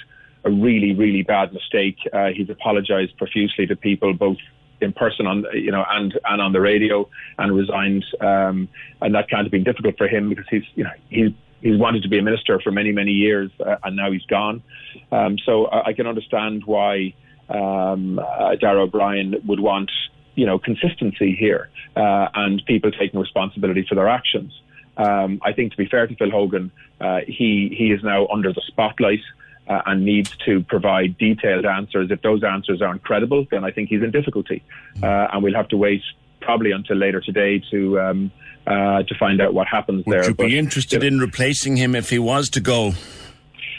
a 0.44 0.50
really, 0.50 0.94
really 0.94 1.22
bad 1.22 1.52
mistake. 1.52 1.96
He's 2.34 2.50
apologised 2.50 3.16
profusely 3.16 3.66
to 3.66 3.76
people, 3.76 4.12
both 4.12 4.36
in 4.80 4.92
person 4.92 5.26
on 5.26 5.44
you 5.54 5.70
know 5.70 5.84
and 5.90 6.18
and 6.24 6.40
on 6.40 6.52
the 6.52 6.60
radio, 6.60 7.08
and 7.38 7.54
resigned. 7.54 8.04
Um, 8.20 8.68
and 9.00 9.14
that 9.14 9.28
can't 9.28 9.44
have 9.44 9.52
been 9.52 9.64
difficult 9.64 9.96
for 9.98 10.06
him 10.06 10.28
because 10.28 10.46
he's 10.50 10.64
you 10.74 10.84
know 10.84 10.90
he's 11.08 11.30
he's 11.60 11.78
wanted 11.78 12.02
to 12.02 12.08
be 12.08 12.18
a 12.18 12.22
minister 12.22 12.60
for 12.60 12.70
many 12.70 12.92
many 12.92 13.12
years, 13.12 13.50
uh, 13.64 13.76
and 13.82 13.96
now 13.96 14.12
he's 14.12 14.26
gone. 14.26 14.62
Um, 15.10 15.38
so 15.44 15.66
I, 15.66 15.88
I 15.88 15.92
can 15.92 16.06
understand 16.06 16.64
why 16.64 17.14
um, 17.48 18.18
uh, 18.18 18.54
Darragh 18.56 18.82
O'Brien 18.82 19.34
would 19.46 19.60
want 19.60 19.90
you 20.34 20.46
know 20.46 20.58
consistency 20.58 21.34
here 21.34 21.68
uh, 21.96 22.28
and 22.34 22.62
people 22.66 22.90
taking 22.90 23.20
responsibility 23.20 23.84
for 23.88 23.94
their 23.94 24.08
actions. 24.08 24.52
Um, 24.96 25.40
I 25.42 25.52
think 25.52 25.72
to 25.72 25.76
be 25.76 25.86
fair 25.86 26.06
to 26.06 26.14
Phil 26.16 26.30
Hogan, 26.30 26.70
uh, 27.00 27.20
he 27.26 27.74
he 27.76 27.90
is 27.92 28.02
now 28.02 28.26
under 28.28 28.52
the 28.52 28.62
spotlight. 28.66 29.20
Uh, 29.66 29.80
and 29.86 30.04
needs 30.04 30.36
to 30.44 30.62
provide 30.64 31.16
detailed 31.16 31.64
answers. 31.64 32.10
If 32.10 32.20
those 32.20 32.44
answers 32.44 32.82
aren't 32.82 33.02
credible, 33.02 33.46
then 33.50 33.64
I 33.64 33.70
think 33.70 33.88
he's 33.88 34.02
in 34.02 34.10
difficulty, 34.10 34.62
uh, 35.02 35.28
and 35.32 35.42
we'll 35.42 35.54
have 35.54 35.68
to 35.68 35.78
wait 35.78 36.02
probably 36.42 36.70
until 36.70 36.98
later 36.98 37.22
today 37.22 37.62
to 37.70 37.98
um, 37.98 38.30
uh, 38.66 39.02
to 39.04 39.14
find 39.18 39.40
out 39.40 39.54
what 39.54 39.66
happens 39.66 40.04
Would 40.04 40.12
there. 40.14 40.28
you 40.28 40.34
But, 40.34 40.46
be 40.48 40.58
interested 40.58 41.02
you 41.02 41.10
know, 41.10 41.16
in 41.16 41.20
replacing 41.22 41.76
him 41.76 41.94
if 41.94 42.10
he 42.10 42.18
was 42.18 42.50
to 42.50 42.60
go? 42.60 42.92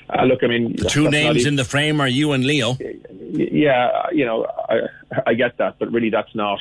Uh, 0.09 0.23
look, 0.25 0.43
I 0.43 0.47
mean, 0.47 0.75
The 0.75 0.85
two 0.89 1.09
names 1.09 1.37
even- 1.41 1.53
in 1.53 1.55
the 1.55 1.63
frame 1.65 1.99
are 1.99 2.07
you 2.07 2.31
and 2.33 2.45
Leo. 2.45 2.77
yeah, 3.31 4.07
you 4.11 4.25
know, 4.25 4.45
I, 4.69 4.81
I 5.27 5.33
get 5.33 5.57
that, 5.57 5.77
but 5.79 5.91
really 5.91 6.09
that's 6.09 6.33
not 6.35 6.59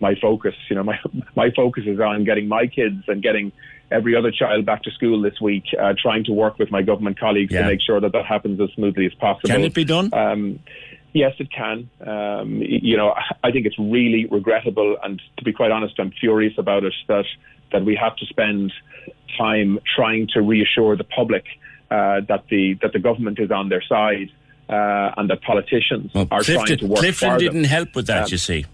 my 0.00 0.14
focus. 0.16 0.54
You 0.68 0.76
know, 0.76 0.82
my 0.84 0.98
my 1.36 1.50
focus 1.50 1.84
is 1.86 2.00
on 2.00 2.24
getting 2.24 2.48
my 2.48 2.66
kids 2.66 3.04
and 3.08 3.22
getting 3.22 3.52
every 3.92 4.14
other 4.14 4.30
child 4.30 4.64
back 4.64 4.82
to 4.84 4.90
school 4.92 5.20
this 5.20 5.40
week, 5.40 5.64
uh, 5.78 5.92
trying 6.00 6.22
to 6.24 6.32
work 6.32 6.58
with 6.58 6.70
my 6.70 6.80
government 6.80 7.18
colleagues 7.18 7.52
Yeah. 7.52 7.62
to 7.62 7.66
make 7.68 7.80
sure 7.82 8.00
that 8.00 8.12
that 8.12 8.24
happens 8.24 8.60
as 8.60 8.70
smoothly 8.74 9.04
as 9.06 9.14
possible. 9.14 9.50
Can 9.50 9.64
it 9.64 9.74
be 9.74 9.84
done? 9.84 10.10
Um, 10.14 10.60
yes, 11.12 11.34
it 11.38 11.48
can. 11.52 11.90
Um, 12.06 12.62
you 12.62 12.96
know, 12.96 13.12
I 13.42 13.50
think 13.50 13.66
it's 13.66 13.78
really 13.78 14.26
regrettable, 14.26 14.96
and 15.02 15.20
to 15.38 15.44
be 15.44 15.52
quite 15.52 15.72
honest, 15.72 15.94
I'm 15.98 16.12
furious 16.12 16.54
about 16.56 16.84
it 16.84 16.94
that 17.08 17.24
that 17.72 17.84
we 17.84 17.94
have 17.96 18.16
to 18.16 18.26
spend 18.26 18.72
time 19.38 19.78
trying 19.96 20.26
to 20.34 20.40
reassure 20.40 20.96
the 20.96 21.04
public 21.04 21.44
uh, 21.90 22.20
that 22.28 22.44
the 22.48 22.74
that 22.82 22.92
the 22.92 22.98
government 22.98 23.38
is 23.38 23.50
on 23.50 23.68
their 23.68 23.82
side. 23.82 24.30
Uh, 24.68 25.12
and 25.16 25.28
that 25.28 25.42
politicians 25.42 26.12
Well, 26.14 26.28
are 26.30 26.42
trying 26.44 26.64
Clifden, 26.64 26.78
to 26.78 26.86
work 26.86 27.00
Clifden 27.00 27.38
didn't 27.40 27.64
help 27.64 27.96
with 27.96 28.06
that, 28.06 28.26
Um, 28.26 28.28
you 28.30 28.38
see. 28.38 28.66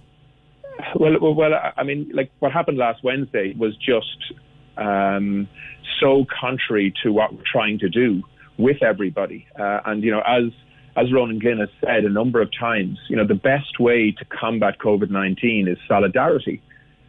Well, 0.95 1.19
well, 1.19 1.35
well, 1.35 1.73
I 1.75 1.83
mean, 1.85 2.11
like 2.13 2.31
what 2.41 2.53
happened 2.53 2.77
last 2.77 3.03
Wednesday 3.03 3.55
was 3.57 3.75
just 3.77 4.35
um, 4.77 5.49
so 6.01 6.27
contrary 6.39 6.93
to 7.03 7.13
what 7.13 7.33
we're 7.33 7.51
trying 7.51 7.79
to 7.79 7.89
do 7.89 8.23
with 8.59 8.83
everybody. 8.83 9.47
Uh, 9.59 9.81
and 9.87 10.03
you 10.03 10.11
know, 10.11 10.21
as 10.27 10.53
as 10.97 11.13
Ronan 11.13 11.39
Glynn 11.39 11.59
has 11.59 11.69
said 11.81 12.05
a 12.05 12.11
number 12.11 12.41
of 12.41 12.51
times, 12.59 12.99
you 13.09 13.17
know, 13.17 13.27
the 13.27 13.35
best 13.35 13.81
way 13.81 14.11
to 14.13 14.25
combat 14.27 14.79
COVID 14.79 15.11
nineteen 15.11 15.67
is 15.67 15.79
solidarity. 15.89 16.61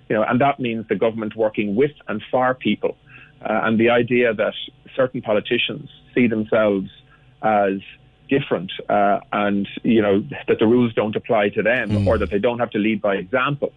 You 0.10 0.16
know, 0.16 0.24
and 0.24 0.40
that 0.40 0.60
means 0.60 0.88
the 0.88 0.96
government 0.96 1.36
working 1.36 1.76
with 1.76 1.92
and 2.08 2.24
for 2.32 2.54
people. 2.54 2.96
Uh, 3.42 3.62
and 3.66 3.80
the 3.80 3.90
idea 3.90 4.34
that 4.34 4.54
certain 4.96 5.22
politicians 5.22 5.90
see 6.16 6.28
themselves 6.28 6.90
as 7.44 7.80
different 8.30 8.72
uh, 8.90 9.20
and 9.32 9.68
you 9.84 10.02
know 10.02 10.22
that 10.48 10.60
the 10.60 10.66
rules 10.68 10.94
don't 10.94 11.16
apply 11.16 11.48
to 11.50 11.62
them 11.62 12.08
or 12.08 12.18
that 12.18 12.30
they 12.30 12.40
don't 12.40 12.60
have 12.60 12.70
to 12.72 12.78
lead 12.78 13.02
by 13.02 13.16
example 13.16 13.72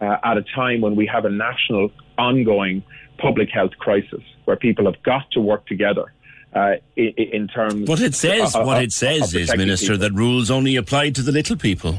uh, 0.00 0.16
at 0.24 0.36
a 0.36 0.42
time 0.54 0.80
when 0.80 0.94
we 0.96 1.06
have 1.06 1.24
a 1.24 1.30
national 1.30 1.90
ongoing 2.18 2.82
public 3.18 3.48
health 3.50 3.70
crisis 3.78 4.20
where 4.44 4.56
people 4.56 4.84
have 4.84 5.02
got 5.04 5.30
to 5.30 5.40
work 5.40 5.66
together 5.66 6.12
uh, 6.54 6.74
in, 6.96 7.12
in 7.16 7.48
terms 7.48 7.88
What 7.88 8.00
it 8.00 8.14
says, 8.14 8.54
of- 8.54 8.66
what 8.66 8.82
it 8.82 8.92
says 8.92 9.34
is, 9.34 9.54
Minister, 9.56 9.94
people. 9.94 9.98
that 10.08 10.12
rules 10.12 10.50
only 10.50 10.76
apply 10.76 11.10
to 11.10 11.22
the 11.22 11.32
little 11.32 11.56
people. 11.56 11.98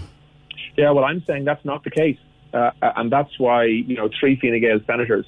Yeah, 0.78 0.92
well, 0.92 1.06
I'm 1.06 1.24
saying 1.26 1.46
that's 1.46 1.64
not 1.66 1.84
the 1.84 1.90
case, 1.90 2.18
uh, 2.54 2.72
and 2.82 3.12
that's 3.12 3.40
why 3.40 3.64
you 3.66 3.96
know 3.96 4.10
three 4.20 4.38
Fine 4.40 4.60
Gael 4.62 4.80
senators 4.86 5.26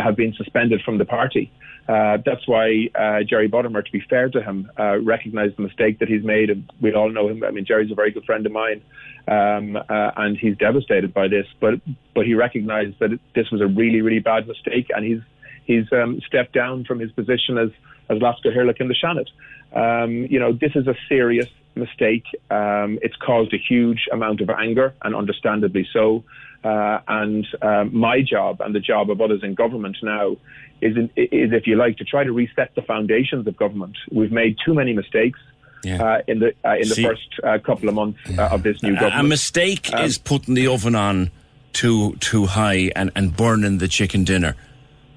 have 0.00 0.16
been 0.16 0.34
suspended 0.34 0.82
from 0.82 0.98
the 0.98 1.04
party. 1.04 1.52
Uh, 1.88 2.18
that's 2.24 2.46
why 2.48 2.88
uh, 2.96 3.22
Jerry 3.22 3.48
Buttimer, 3.48 3.84
to 3.84 3.92
be 3.92 4.00
fair 4.10 4.28
to 4.28 4.42
him, 4.42 4.70
uh, 4.78 4.98
recognised 4.98 5.56
the 5.56 5.62
mistake 5.62 6.00
that 6.00 6.08
he's 6.08 6.24
made, 6.24 6.50
and 6.50 6.68
we 6.80 6.92
all 6.92 7.10
know 7.10 7.28
him. 7.28 7.44
I 7.44 7.52
mean, 7.52 7.64
Jerry's 7.64 7.92
a 7.92 7.94
very 7.94 8.10
good 8.10 8.24
friend 8.24 8.44
of 8.44 8.50
mine, 8.50 8.82
um, 9.28 9.76
uh, 9.76 10.10
and 10.16 10.36
he's 10.36 10.56
devastated 10.56 11.14
by 11.14 11.28
this. 11.28 11.46
But 11.60 11.74
but 12.14 12.26
he 12.26 12.34
recognised 12.34 12.98
that 12.98 13.18
this 13.34 13.50
was 13.52 13.60
a 13.60 13.66
really 13.66 14.00
really 14.00 14.18
bad 14.18 14.48
mistake, 14.48 14.88
and 14.94 15.04
he's 15.04 15.20
he's 15.64 15.84
um, 15.92 16.20
stepped 16.26 16.52
down 16.52 16.84
from 16.84 16.98
his 16.98 17.12
position 17.12 17.56
as 17.56 17.70
as 18.08 18.20
Leas-Chathaoirleach 18.20 18.80
in 18.80 18.88
the 18.88 18.94
Seanad. 18.94 19.28
Um, 19.72 20.26
you 20.28 20.40
know, 20.40 20.52
this 20.52 20.72
is 20.74 20.86
a 20.88 20.94
serious 21.08 21.48
mistake. 21.76 22.24
Um, 22.50 22.98
it's 23.02 23.16
caused 23.16 23.52
a 23.52 23.58
huge 23.58 24.08
amount 24.10 24.40
of 24.40 24.50
anger, 24.50 24.92
and 25.02 25.14
understandably 25.14 25.86
so. 25.92 26.24
Uh, 26.64 26.98
and 27.06 27.46
uh, 27.62 27.84
my 27.92 28.20
job 28.22 28.60
and 28.60 28.74
the 28.74 28.80
job 28.80 29.10
of 29.10 29.20
others 29.20 29.40
in 29.42 29.54
government 29.54 29.96
now 30.02 30.36
is, 30.80 30.96
in, 30.96 31.04
is, 31.16 31.52
if 31.52 31.66
you 31.66 31.76
like, 31.76 31.96
to 31.98 32.04
try 32.04 32.24
to 32.24 32.32
reset 32.32 32.74
the 32.74 32.82
foundations 32.82 33.46
of 33.46 33.56
government. 33.56 33.96
We've 34.10 34.32
made 34.32 34.56
too 34.64 34.74
many 34.74 34.92
mistakes. 34.92 35.38
Uh, 35.86 36.18
in 36.26 36.40
the 36.40 36.52
uh, 36.64 36.72
in 36.74 36.88
the 36.88 36.94
See- 36.96 37.04
first 37.04 37.28
uh, 37.44 37.58
couple 37.64 37.88
of 37.88 37.94
months 37.94 38.18
uh, 38.36 38.48
of 38.50 38.64
this 38.64 38.82
new 38.82 38.94
government, 38.94 39.20
A 39.20 39.22
mistake 39.22 39.88
Um, 39.92 40.04
is 40.04 40.18
putting 40.18 40.54
the 40.54 40.66
oven 40.66 40.96
on 40.96 41.30
too 41.72 42.16
too 42.16 42.46
high 42.46 42.90
and, 42.96 43.12
and 43.14 43.36
burning 43.36 43.78
the 43.78 43.86
chicken 43.86 44.24
dinner. 44.24 44.56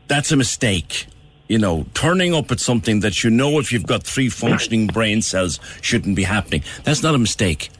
That's 0.07 0.31
a 0.31 0.35
mistake. 0.37 1.07
You 1.47 1.57
know, 1.57 1.87
turning 1.95 2.35
up 2.35 2.51
at 2.51 2.59
something 2.59 2.99
that 2.99 3.23
you 3.23 3.31
know 3.31 3.57
if 3.57 3.71
you've 3.71 3.87
got 3.87 4.03
three 4.03 4.29
functioning 4.29 4.85
brain 4.93 5.23
cells 5.23 5.59
shouldn't 5.81 6.15
be 6.15 6.23
happening. 6.23 6.61
That's 6.83 7.01
not 7.01 7.15
a 7.15 7.17
mistake. 7.17 7.71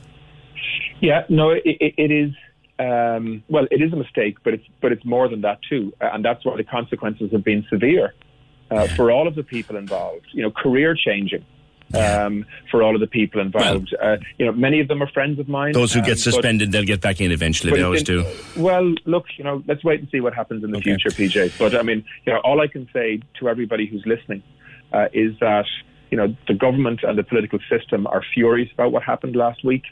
Yeah, 1.00 1.26
no, 1.30 1.52
it, 1.52 1.62
it, 1.66 1.94
it 1.98 2.12
is. 2.12 2.32
Um, 2.80 3.44
well, 3.50 3.68
it 3.72 3.82
is 3.82 3.92
a 3.92 3.98
mistake, 3.98 4.38
but 4.44 4.54
it's 4.54 4.64
but 4.82 4.92
it's 4.94 5.04
more 5.06 5.28
than 5.28 5.42
that 5.42 5.60
too, 5.70 5.94
Uh, 6.02 6.10
and 6.14 6.24
that's 6.24 6.46
why 6.46 6.56
the 6.56 6.64
consequences 6.64 7.32
have 7.32 7.44
been 7.44 7.66
severe 7.70 8.14
uh, 8.72 8.88
for 8.96 9.12
all 9.12 9.28
of 9.28 9.36
the 9.36 9.44
people 9.44 9.76
involved. 9.76 10.28
You 10.32 10.44
know, 10.44 10.52
career 10.52 10.96
changing. 10.96 11.46
um, 11.96 12.46
for 12.70 12.84
all 12.84 12.94
of 12.94 13.02
the 13.02 13.08
people 13.08 13.42
involved. 13.42 13.96
uh, 14.00 14.18
you 14.38 14.46
know, 14.46 14.52
many 14.52 14.80
of 14.80 14.88
them 14.88 15.02
are 15.02 15.10
friends 15.10 15.40
of 15.40 15.50
mine. 15.50 15.72
Those 15.74 15.92
who 15.92 16.02
um, 16.02 16.06
get 16.06 16.18
but- 16.18 16.20
suspended, 16.20 16.72
they'll 16.72 16.84
get 16.86 17.02
back 17.02 17.20
in 17.20 17.32
eventually. 17.32 17.74
They 17.74 17.82
always 17.82 18.04
been- 18.04 18.24
do. 18.24 18.62
Well, 18.62 18.94
look, 19.06 19.26
you 19.38 19.44
know, 19.44 19.64
let's 19.66 19.84
wait 19.84 20.00
and 20.00 20.08
see 20.12 20.20
what 20.20 20.36
happens 20.36 20.64
in 20.64 20.70
the 20.70 20.80
future, 20.82 21.10
PJ. 21.10 21.58
But 21.58 21.74
I 21.76 21.82
mean, 21.82 22.04
you 22.28 22.34
know, 22.34 22.40
all 22.42 22.62
I 22.62 22.68
can 22.68 22.88
say 22.94 23.20
to 23.40 23.50
everybody 23.50 23.88
who's 23.88 24.04
listening 24.06 24.44
uh, 24.94 25.08
is 25.14 25.32
that 25.40 25.66
you 26.12 26.18
know 26.18 26.36
the 26.48 26.54
government 26.54 27.00
and 27.04 27.18
the 27.18 27.24
political 27.24 27.58
system 27.68 28.06
are 28.06 28.24
furious 28.36 28.70
about 28.72 28.92
what 28.92 29.02
happened 29.02 29.36
last 29.36 29.64
week. 29.64 29.86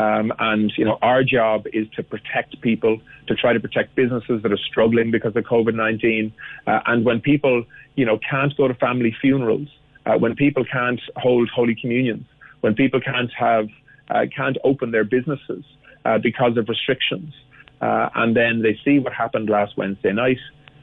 Um, 0.00 0.32
and 0.38 0.72
you 0.78 0.84
know 0.86 0.96
our 1.02 1.22
job 1.22 1.66
is 1.74 1.86
to 1.96 2.02
protect 2.02 2.58
people, 2.62 3.00
to 3.26 3.34
try 3.34 3.52
to 3.52 3.60
protect 3.60 3.94
businesses 3.96 4.42
that 4.42 4.50
are 4.50 4.64
struggling 4.70 5.10
because 5.10 5.36
of 5.36 5.44
COVID 5.44 5.74
nineteen. 5.74 6.32
Uh, 6.66 6.80
and 6.86 7.04
when 7.04 7.20
people, 7.20 7.64
you 7.96 8.06
know, 8.06 8.18
can't 8.18 8.56
go 8.56 8.66
to 8.66 8.74
family 8.74 9.14
funerals, 9.20 9.68
uh, 10.06 10.16
when 10.16 10.34
people 10.34 10.64
can't 10.64 11.00
hold 11.16 11.50
holy 11.50 11.76
communions, 11.78 12.24
when 12.62 12.74
people 12.74 13.00
can't 13.00 13.30
have, 13.46 13.68
uh, 14.08 14.24
can't 14.34 14.56
open 14.64 14.90
their 14.90 15.04
businesses 15.04 15.64
uh, 16.06 16.16
because 16.16 16.56
of 16.56 16.68
restrictions, 16.68 17.34
uh, 17.82 18.08
and 18.14 18.34
then 18.34 18.62
they 18.62 18.78
see 18.82 18.98
what 18.98 19.12
happened 19.12 19.50
last 19.50 19.76
Wednesday 19.76 20.12
night, 20.12 20.38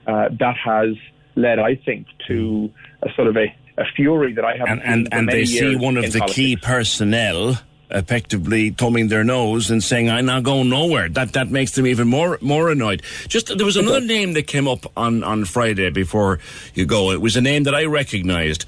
uh, 0.05 0.30
that 0.39 0.57
has 0.63 0.95
led, 1.36 1.57
I 1.57 1.74
think, 1.76 2.05
to 2.28 2.70
a 3.01 3.09
sort 3.15 3.28
of 3.30 3.36
a, 3.36 3.47
a 3.80 3.86
fury 3.95 4.34
that 4.34 4.45
I 4.45 4.57
haven't 4.57 4.82
and 4.82 5.07
and, 5.11 5.13
and 5.13 5.30
they 5.30 5.45
see 5.45 5.76
one 5.76 5.97
of 5.97 6.11
the 6.11 6.20
politics. 6.20 6.36
key 6.36 6.55
personnel 6.55 7.59
effectively 7.89 8.69
thumbing 8.71 9.07
their 9.07 9.23
nose 9.23 9.71
and 9.71 9.83
saying 9.83 10.09
I'm 10.09 10.25
not 10.25 10.43
going 10.43 10.69
nowhere 10.69 11.07
that 11.09 11.33
that 11.33 11.49
makes 11.49 11.71
them 11.71 11.88
even 11.88 12.07
more 12.07 12.38
more 12.41 12.69
annoyed 12.69 13.01
just 13.27 13.55
there 13.55 13.65
was 13.65 13.77
another 13.77 14.01
name 14.01 14.33
that 14.33 14.43
came 14.43 14.67
up 14.67 14.85
on 14.97 15.23
on 15.23 15.45
Friday 15.45 15.89
before 15.89 16.39
you 16.73 16.85
go 16.85 17.11
it 17.11 17.21
was 17.21 17.38
a 17.38 17.41
name 17.41 17.63
that 17.63 17.73
I 17.73 17.85
recognized 17.85 18.65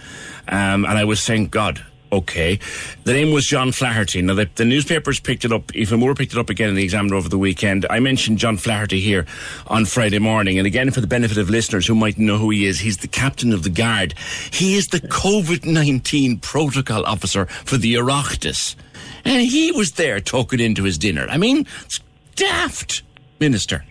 um, 0.48 0.86
and 0.86 0.98
I 0.98 1.04
was 1.04 1.22
saying 1.22 1.48
God 1.48 1.84
Okay. 2.12 2.60
The 3.04 3.14
name 3.14 3.34
was 3.34 3.46
John 3.46 3.72
Flaherty. 3.72 4.22
Now, 4.22 4.34
the, 4.34 4.50
the 4.56 4.66
newspapers 4.66 5.20
picked 5.20 5.46
it 5.46 5.52
up, 5.52 5.76
even 5.76 6.00
more 6.00 6.16
picked 6.16 6.34
it 6.34 6.40
up 6.40 6.50
again 6.50 6.70
in 6.70 6.76
the 6.76 6.84
Examiner 6.84 7.16
over 7.16 7.30
the 7.30 7.38
weekend. 7.38 7.86
I 7.90 8.00
mentioned 8.00 8.40
John 8.40 8.58
Flaherty 8.58 9.00
here 9.00 9.28
on 9.68 9.86
Friday 9.86 10.18
morning. 10.18 10.58
And 10.58 10.66
again, 10.66 10.90
for 10.90 11.02
the 11.02 11.08
benefit 11.08 11.38
of 11.38 11.50
listeners 11.50 11.86
who 11.86 11.94
might 11.94 12.18
know 12.18 12.38
who 12.38 12.50
he 12.50 12.66
is, 12.66 12.80
he's 12.80 12.98
the 12.98 13.08
captain 13.08 13.54
of 13.54 13.64
the 13.64 13.70
guard. 13.70 14.16
He 14.52 14.76
is 14.76 14.88
the 14.88 15.02
COVID 15.02 15.66
19 15.66 16.40
protocol 16.40 17.06
officer 17.06 17.46
for 17.46 17.78
the 17.78 17.94
Oireachtas. 17.94 18.76
And 19.26 19.42
he 19.42 19.72
was 19.72 19.94
there 19.94 20.20
talking 20.20 20.60
into 20.60 20.84
his 20.84 20.98
dinner. 20.98 21.28
I 21.30 21.38
mean, 21.38 21.66
it's 21.86 22.00
daft, 22.36 23.04
Minister. 23.40 23.84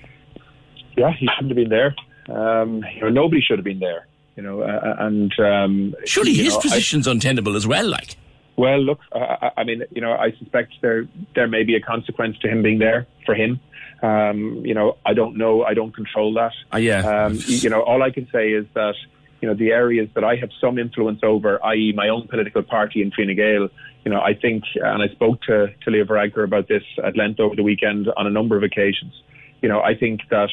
Yeah, 0.97 1.13
he 1.13 1.29
shouldn't 1.37 1.51
have 1.51 1.57
been 1.57 1.69
there. 1.69 1.95
Um, 2.29 2.85
you 2.95 3.03
know, 3.03 3.09
nobody 3.09 3.41
should 3.41 3.59
have 3.59 3.65
been 3.65 3.79
there. 3.79 4.07
You 4.37 4.43
know, 4.43 4.63
uh, 4.63 4.97
and 5.01 5.33
um, 5.41 5.95
Surely 6.05 6.33
his 6.35 6.53
know, 6.55 6.59
I- 6.59 6.63
position's 6.63 7.07
untenable 7.07 7.57
as 7.57 7.67
well, 7.67 7.87
like. 7.89 8.17
Well, 8.57 8.81
look, 8.81 9.01
uh, 9.13 9.19
I- 9.43 9.51
I 9.59 9.65
mean, 9.65 9.85
you 9.95 10.01
know, 10.01 10.13
I 10.13 10.33
suspect 10.39 10.75
there 10.81 11.07
there 11.35 11.47
may 11.49 11.63
be 11.65 11.75
a 11.77 11.81
consequence 11.81 12.37
to 12.41 12.49
him 12.49 12.63
being 12.63 12.79
there 12.79 13.07
for 13.25 13.35
him. 13.35 13.61
Um, 14.03 14.63
you 14.65 14.75
know, 14.75 14.97
I 15.05 15.15
don't 15.15 15.37
know. 15.37 15.65
I 15.65 15.75
don't 15.75 15.93
control 15.95 16.35
that. 16.35 16.53
Uh, 16.73 16.79
yeah. 16.79 17.01
Um, 17.25 17.39
you 17.47 17.69
know, 17.71 17.83
all 17.83 18.03
I 18.03 18.11
can 18.11 18.29
say 18.33 18.51
is 18.53 18.67
that 18.75 18.95
you 19.41 19.49
know 19.49 19.55
the 19.55 19.71
areas 19.71 20.09
that 20.15 20.23
I 20.25 20.37
have 20.37 20.51
some 20.61 20.79
influence 20.79 21.21
over, 21.23 21.65
i.e., 21.67 21.93
my 21.97 22.09
own 22.09 22.29
political 22.29 22.63
party 22.63 23.03
in 23.03 23.11
Fine 23.13 23.35
Gael. 23.37 23.69
You 24.05 24.13
know, 24.13 24.21
I 24.21 24.35
think, 24.35 24.65
and 24.77 25.03
I 25.03 25.09
spoke 25.09 25.43
to 25.43 25.69
to 25.85 25.91
Leo 25.91 26.05
Varadkar 26.05 26.45
about 26.45 26.69
this 26.69 26.83
at 27.05 27.17
length 27.17 27.41
over 27.41 27.55
the 27.55 27.63
weekend 27.63 28.09
on 28.17 28.27
a 28.27 28.31
number 28.31 28.57
of 28.57 28.63
occasions. 28.63 29.13
You 29.61 29.69
know, 29.69 29.81
I 29.81 29.95
think 29.95 30.21
that, 30.31 30.49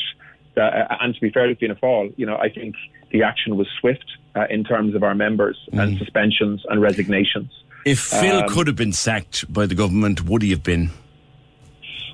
that 0.56 0.98
and 1.00 1.14
to 1.14 1.22
be 1.22 1.30
fair 1.30 1.48
to 1.48 1.56
Fianna 1.56 1.76
Fáil, 1.76 2.14
you 2.18 2.26
know, 2.26 2.38
I 2.38 2.50
think 2.50 2.76
the 3.12 3.24
action 3.24 3.56
was 3.56 3.68
swift 3.80 4.06
uh, 4.36 4.46
in 4.50 4.64
terms 4.64 4.96
of 4.96 5.04
our 5.04 5.16
members 5.16 5.58
and 5.72 5.98
suspensions 5.98 6.64
and 6.70 6.82
resignations. 6.82 7.52
If 7.86 8.00
Phil 8.00 8.39
Um, 8.39 8.50
could 8.50 8.68
have 8.68 8.76
been 8.76 8.93
sacked 8.93 9.52
by 9.54 9.68
the 9.68 9.76
government, 9.76 10.26
would 10.26 10.41
he 10.41 10.50
have 10.50 10.64
been? 10.64 10.89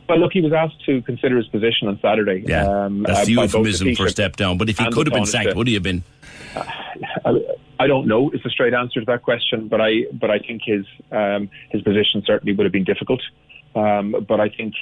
Well, 0.10 0.20
look, 0.20 0.34
he 0.34 0.42
was 0.42 0.52
asked 0.52 0.84
to 0.86 1.02
consider 1.04 1.38
his 1.38 1.48
position 1.48 1.88
on 1.88 1.98
Saturday. 2.02 2.44
Yeah, 2.46 2.68
um, 2.68 3.04
that's 3.04 3.22
uh, 3.22 3.26
the 3.26 3.32
euphemism 3.32 3.96
for 3.96 4.04
Taoiseach 4.08 4.10
step 4.10 4.36
down. 4.36 4.58
But 4.58 4.68
if 4.68 4.78
he 4.78 4.92
could 4.92 5.08
have 5.08 5.14
been 5.14 5.26
sacked, 5.26 5.56
would 5.56 5.68
he 5.68 5.76
have 5.76 5.84
been? 5.84 6.04
I, 7.80 7.88
don't 7.88 8.08
know. 8.08 8.30
Is 8.32 8.41
the 8.43 8.49
straight 8.49 8.74
answer 8.74 8.99
to 8.99 9.06
that 9.08 9.24
question, 9.24 9.68
but 9.68 9.82
I 9.82 10.04
but 10.14 10.30
I 10.30 10.39
think 10.39 10.62
his 10.66 10.86
um, 11.12 11.49
his 11.70 11.82
position 11.82 12.24
certainly 12.26 12.54
would 12.56 12.66
have 12.66 12.74
been 12.74 12.84
difficult. 12.84 13.22
Um, 13.76 14.26
but 14.28 14.39
I 14.39 14.49
think 14.49 14.74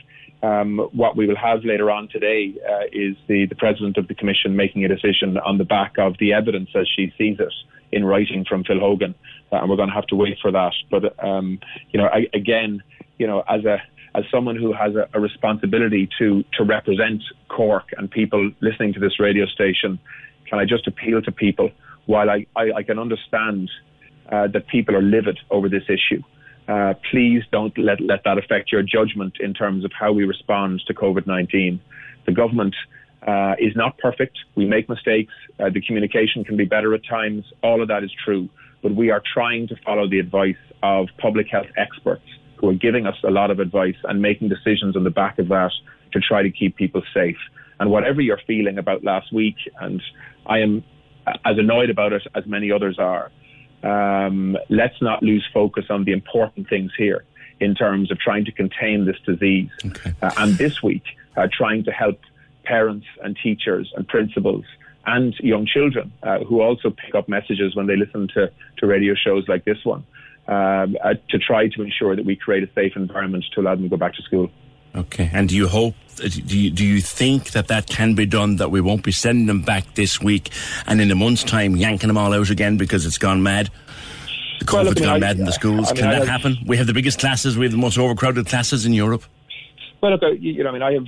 um, 0.42 0.80
what 0.94 1.16
we 1.16 1.28
will 1.28 1.36
have 1.36 1.64
later 1.64 1.92
on 1.92 2.08
today 2.10 2.56
uh, 2.68 2.86
is 2.92 3.16
the 3.28 3.46
the 3.46 3.56
president 3.56 3.98
of 3.98 4.08
the 4.08 4.16
commission 4.16 4.56
making 4.56 4.84
a 4.86 4.88
decision 4.88 5.38
on 5.38 5.58
the 5.58 5.66
back 5.66 5.94
of 5.98 6.16
the 6.20 6.34
evidence 6.34 6.70
as 6.76 6.88
she 6.96 7.14
sees 7.18 7.40
it 7.40 7.54
in 7.92 8.06
writing 8.06 8.46
from 8.48 8.64
Phil 8.64 8.80
Hogan, 8.80 9.16
uh, 9.52 9.58
and 9.58 9.70
we're 9.70 9.76
going 9.76 9.90
to 9.90 9.96
have 9.96 10.08
to 10.08 10.16
wait 10.16 10.38
for 10.42 10.52
that. 10.52 10.74
But 10.90 11.24
um, 11.24 11.60
you 11.92 12.00
know, 12.00 12.08
I, 12.08 12.28
again, 12.34 12.82
you 13.18 13.28
know, 13.28 13.44
as 13.48 13.66
a 13.66 13.82
as 14.16 14.24
someone 14.32 14.56
who 14.56 14.74
has 14.74 14.96
a, 14.96 15.08
a 15.14 15.20
responsibility 15.20 16.10
to 16.20 16.44
to 16.58 16.64
represent 16.64 17.22
Cork 17.48 17.86
and 17.98 18.10
people 18.10 18.52
listening 18.62 18.94
to 18.94 19.00
this 19.00 19.20
radio 19.20 19.46
station, 19.46 20.00
can 20.50 20.60
I 20.60 20.66
just 20.66 20.88
appeal 20.88 21.22
to 21.22 21.32
people? 21.32 21.72
While 22.06 22.30
I, 22.30 22.46
I, 22.56 22.72
I 22.78 22.84
can 22.84 22.98
understand 22.98 23.70
uh, 24.32 24.48
that 24.48 24.68
people 24.68 24.96
are 24.96 25.02
livid 25.02 25.38
over 25.50 25.70
this 25.70 25.84
issue, 25.88 26.24
uh, 26.68 26.94
please 27.12 27.44
don't 27.52 27.76
let, 27.78 28.00
let 28.02 28.24
that 28.26 28.38
affect 28.38 28.72
your 28.72 28.84
judgment 28.84 29.38
in 29.40 29.54
terms 29.54 29.86
of 29.86 29.92
how 29.98 30.12
we 30.12 30.24
respond 30.24 30.82
to 30.88 30.94
COVID 30.94 31.26
19. 31.26 31.80
The 32.26 32.32
government 32.32 32.76
uh, 33.26 33.56
is 33.60 33.76
not 33.76 33.98
perfect. 33.98 34.38
We 34.56 34.66
make 34.66 34.88
mistakes. 34.88 35.34
Uh, 35.60 35.70
the 35.70 35.82
communication 35.82 36.44
can 36.44 36.58
be 36.58 36.66
better 36.66 36.94
at 36.94 37.02
times. 37.06 37.46
All 37.64 37.82
of 37.82 37.88
that 37.88 38.04
is 38.04 38.12
true. 38.24 38.50
But 38.82 38.96
we 38.96 39.10
are 39.10 39.22
trying 39.34 39.68
to 39.70 39.76
follow 39.86 40.08
the 40.08 40.20
advice 40.20 40.56
of 40.84 41.08
public 41.18 41.48
health 41.50 41.68
experts 41.76 42.24
who 42.58 42.70
are 42.70 42.74
giving 42.74 43.06
us 43.06 43.16
a 43.24 43.32
lot 43.32 43.52
of 43.52 43.60
advice 43.60 43.96
and 44.04 44.22
making 44.22 44.50
decisions 44.50 44.96
on 44.96 45.04
the 45.04 45.10
back 45.10 45.40
of 45.40 45.48
that 45.50 45.72
to 46.14 46.20
try 46.20 46.44
to 46.44 46.52
keep 46.52 46.76
people 46.76 47.02
safe. 47.14 47.38
And 47.80 47.90
whatever 47.90 48.22
you're 48.22 48.42
feeling 48.46 48.78
about 48.78 49.04
last 49.04 49.34
week, 49.34 49.56
and 49.80 50.02
I 50.50 50.60
am 50.60 50.84
as 51.46 51.58
annoyed 51.58 51.90
about 51.90 52.14
it 52.14 52.24
as 52.36 52.46
many 52.46 52.72
others 52.72 52.98
are, 53.00 53.32
um, 53.84 54.58
let's 54.70 55.02
not 55.02 55.24
lose 55.24 55.48
focus 55.54 55.86
on 55.90 56.04
the 56.04 56.12
important 56.12 56.68
things 56.68 56.92
here 56.98 57.24
in 57.60 57.76
terms 57.76 58.12
of 58.12 58.18
trying 58.20 58.46
to 58.46 58.52
contain 58.52 59.06
this 59.06 59.18
disease. 59.26 59.70
Uh, 60.22 60.32
and 60.38 60.56
this 60.56 60.82
week, 60.82 61.04
uh, 61.38 61.48
trying 61.52 61.84
to 61.84 61.92
help 61.92 62.20
parents 62.64 63.06
and 63.24 63.38
teachers 63.42 63.92
and 63.96 64.08
principals 64.08 64.66
and 65.06 65.34
young 65.40 65.66
children 65.66 66.12
uh, 66.24 66.40
who 66.40 66.62
also 66.62 66.90
pick 66.90 67.16
up 67.16 67.28
messages 67.30 67.76
when 67.76 67.88
they 67.88 67.96
listen 67.96 68.28
to, 68.34 68.52
to 68.78 68.86
radio 68.86 69.14
shows 69.16 69.48
like 69.48 69.66
this 69.66 69.84
one 69.84 70.04
um, 70.48 70.98
uh, 71.04 71.14
to 71.30 71.40
try 71.40 71.68
to 71.68 71.82
ensure 71.82 72.16
that 72.16 72.26
we 72.26 72.36
create 72.36 72.64
a 72.64 72.74
safe 72.74 72.94
environment 72.96 73.46
to 73.54 73.62
allow 73.62 73.76
them 73.76 73.84
to 73.84 73.90
go 73.90 73.98
back 73.98 74.14
to 74.16 74.22
school. 74.24 74.50
Okay. 74.96 75.30
And 75.32 75.48
do 75.50 75.56
you 75.56 75.68
hope, 75.68 75.96
do 76.20 76.58
you, 76.58 76.70
do 76.72 76.86
you 76.86 77.02
think 77.02 77.52
that 77.52 77.68
that 77.68 77.88
can 77.88 78.14
be 78.16 78.26
done, 78.26 78.58
that 78.58 78.72
we 78.72 78.82
won't 78.82 79.04
be 79.04 79.12
sending 79.12 79.48
them 79.48 79.62
back 79.62 79.96
this 79.96 80.22
week 80.22 80.50
and 80.86 81.02
in 81.02 81.10
a 81.12 81.16
month's 81.16 81.44
time 81.44 81.76
yanking 81.76 82.08
them 82.08 82.18
all 82.18 82.34
out 82.34 82.50
again 82.50 82.78
because 82.78 83.06
it's 83.06 83.18
gone 83.18 83.42
mad? 83.44 83.70
The 84.60 84.66
Well, 84.74 84.84
COVID's 84.84 84.90
look, 84.96 84.98
gone 85.06 85.16
I- 85.16 85.20
mad 85.20 85.40
in 85.40 85.46
the 85.46 85.52
schools. 85.54 85.88
I 85.90 85.94
mean, 85.94 86.04
can 86.04 86.10
I 86.14 86.20
that 86.20 86.28
happen? 86.28 86.58
We 86.66 86.78
have 86.78 86.88
the 86.88 86.94
biggest 86.94 87.20
classes, 87.20 87.58
we 87.58 87.66
have 87.66 87.72
the 87.72 87.78
most 87.78 87.98
overcrowded 87.98 88.46
classes 88.48 88.86
in 88.86 88.94
Europe. 88.94 89.24
Well, 90.02 90.12
look, 90.14 90.24
uh, 90.24 90.30
you, 90.32 90.64
know, 90.64 90.70
I 90.70 90.74
mean, 90.74 90.82
I 90.82 90.94
have 90.94 91.06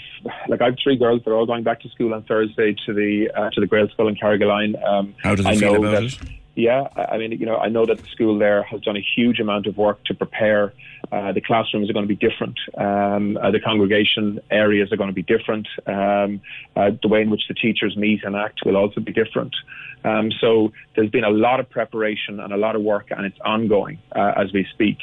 like 0.49 0.61
I 0.61 0.65
have 0.65 0.75
three 0.83 0.97
girls. 0.97 1.21
They're 1.23 1.33
all 1.33 1.45
going 1.45 1.63
back 1.63 1.79
to 1.81 1.89
school 1.89 2.13
on 2.13 2.23
Thursday 2.23 2.75
to 2.85 2.93
the 2.93 3.29
uh, 3.33 3.49
to 3.51 3.61
the 3.61 3.67
Grail 3.67 3.87
School 3.87 4.09
in 4.09 4.15
Carrigaline. 4.15 4.75
Um, 4.85 5.15
How 5.23 5.33
do 5.33 5.43
they 5.43 5.51
I 5.51 5.55
feel 5.55 5.75
about 5.75 5.91
that, 5.91 6.03
it? 6.03 6.19
Yeah, 6.53 6.87
I 6.95 7.17
mean, 7.17 7.31
you 7.31 7.45
know, 7.45 7.55
I 7.55 7.69
know 7.69 7.85
that 7.85 7.97
the 7.97 8.07
school 8.07 8.37
there 8.37 8.63
has 8.63 8.81
done 8.81 8.97
a 8.97 9.05
huge 9.15 9.39
amount 9.39 9.67
of 9.67 9.77
work 9.77 10.03
to 10.05 10.13
prepare. 10.13 10.73
Uh, 11.09 11.31
the 11.31 11.39
classrooms 11.39 11.89
are 11.89 11.93
going 11.93 12.07
to 12.07 12.13
be 12.13 12.27
different. 12.27 12.59
Um, 12.77 13.37
uh, 13.37 13.51
the 13.51 13.61
congregation 13.61 14.39
areas 14.51 14.91
are 14.91 14.97
going 14.97 15.09
to 15.09 15.13
be 15.13 15.23
different. 15.23 15.67
Um, 15.87 16.41
uh, 16.75 16.91
the 17.01 17.07
way 17.07 17.21
in 17.21 17.29
which 17.29 17.43
the 17.47 17.53
teachers 17.53 17.95
meet 17.95 18.25
and 18.25 18.35
act 18.35 18.65
will 18.65 18.75
also 18.75 18.99
be 18.99 19.13
different. 19.13 19.55
Um, 20.03 20.29
so 20.41 20.73
there's 20.95 21.09
been 21.09 21.23
a 21.23 21.29
lot 21.29 21.61
of 21.61 21.69
preparation 21.69 22.39
and 22.41 22.51
a 22.51 22.57
lot 22.57 22.75
of 22.75 22.81
work, 22.81 23.11
and 23.11 23.25
it's 23.25 23.39
ongoing 23.45 23.99
uh, 24.13 24.33
as 24.35 24.51
we 24.51 24.67
speak. 24.73 24.97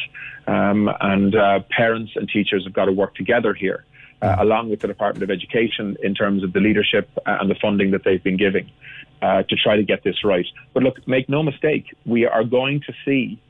Um, 0.46 0.90
and 1.00 1.34
uh, 1.34 1.60
parents 1.70 2.12
and 2.14 2.28
teachers 2.28 2.64
have 2.64 2.74
got 2.74 2.86
to 2.86 2.92
work 2.92 3.14
together 3.14 3.54
here, 3.54 3.84
uh, 4.22 4.36
along 4.38 4.70
with 4.70 4.80
the 4.80 4.88
Department 4.88 5.22
of 5.22 5.30
Education, 5.30 5.96
in 6.02 6.14
terms 6.14 6.42
of 6.42 6.52
the 6.52 6.60
leadership 6.60 7.08
uh, 7.26 7.38
and 7.40 7.50
the 7.50 7.54
funding 7.54 7.90
that 7.92 8.04
they've 8.04 8.22
been 8.22 8.36
giving 8.36 8.70
uh, 9.22 9.42
to 9.44 9.56
try 9.56 9.76
to 9.76 9.82
get 9.82 10.04
this 10.04 10.24
right. 10.24 10.46
But 10.74 10.82
look, 10.82 11.06
make 11.06 11.28
no 11.28 11.42
mistake, 11.42 11.86
we 12.04 12.26
are 12.26 12.44
going 12.44 12.80
to 12.86 12.92
see 13.04 13.40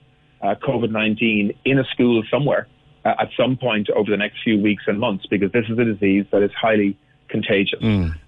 uh, 0.42 0.54
COVID 0.62 0.90
19 0.90 1.52
in 1.64 1.78
a 1.78 1.84
school 1.84 2.22
somewhere 2.30 2.68
uh, 3.04 3.14
at 3.18 3.30
some 3.36 3.56
point 3.56 3.88
over 3.90 4.10
the 4.10 4.16
next 4.16 4.38
few 4.44 4.60
weeks 4.60 4.84
and 4.86 5.00
months 5.00 5.26
because 5.26 5.50
this 5.52 5.64
is 5.68 5.78
a 5.78 5.84
disease 5.84 6.26
that 6.32 6.42
is 6.42 6.50
highly 6.52 6.96
contagious. 7.28 7.82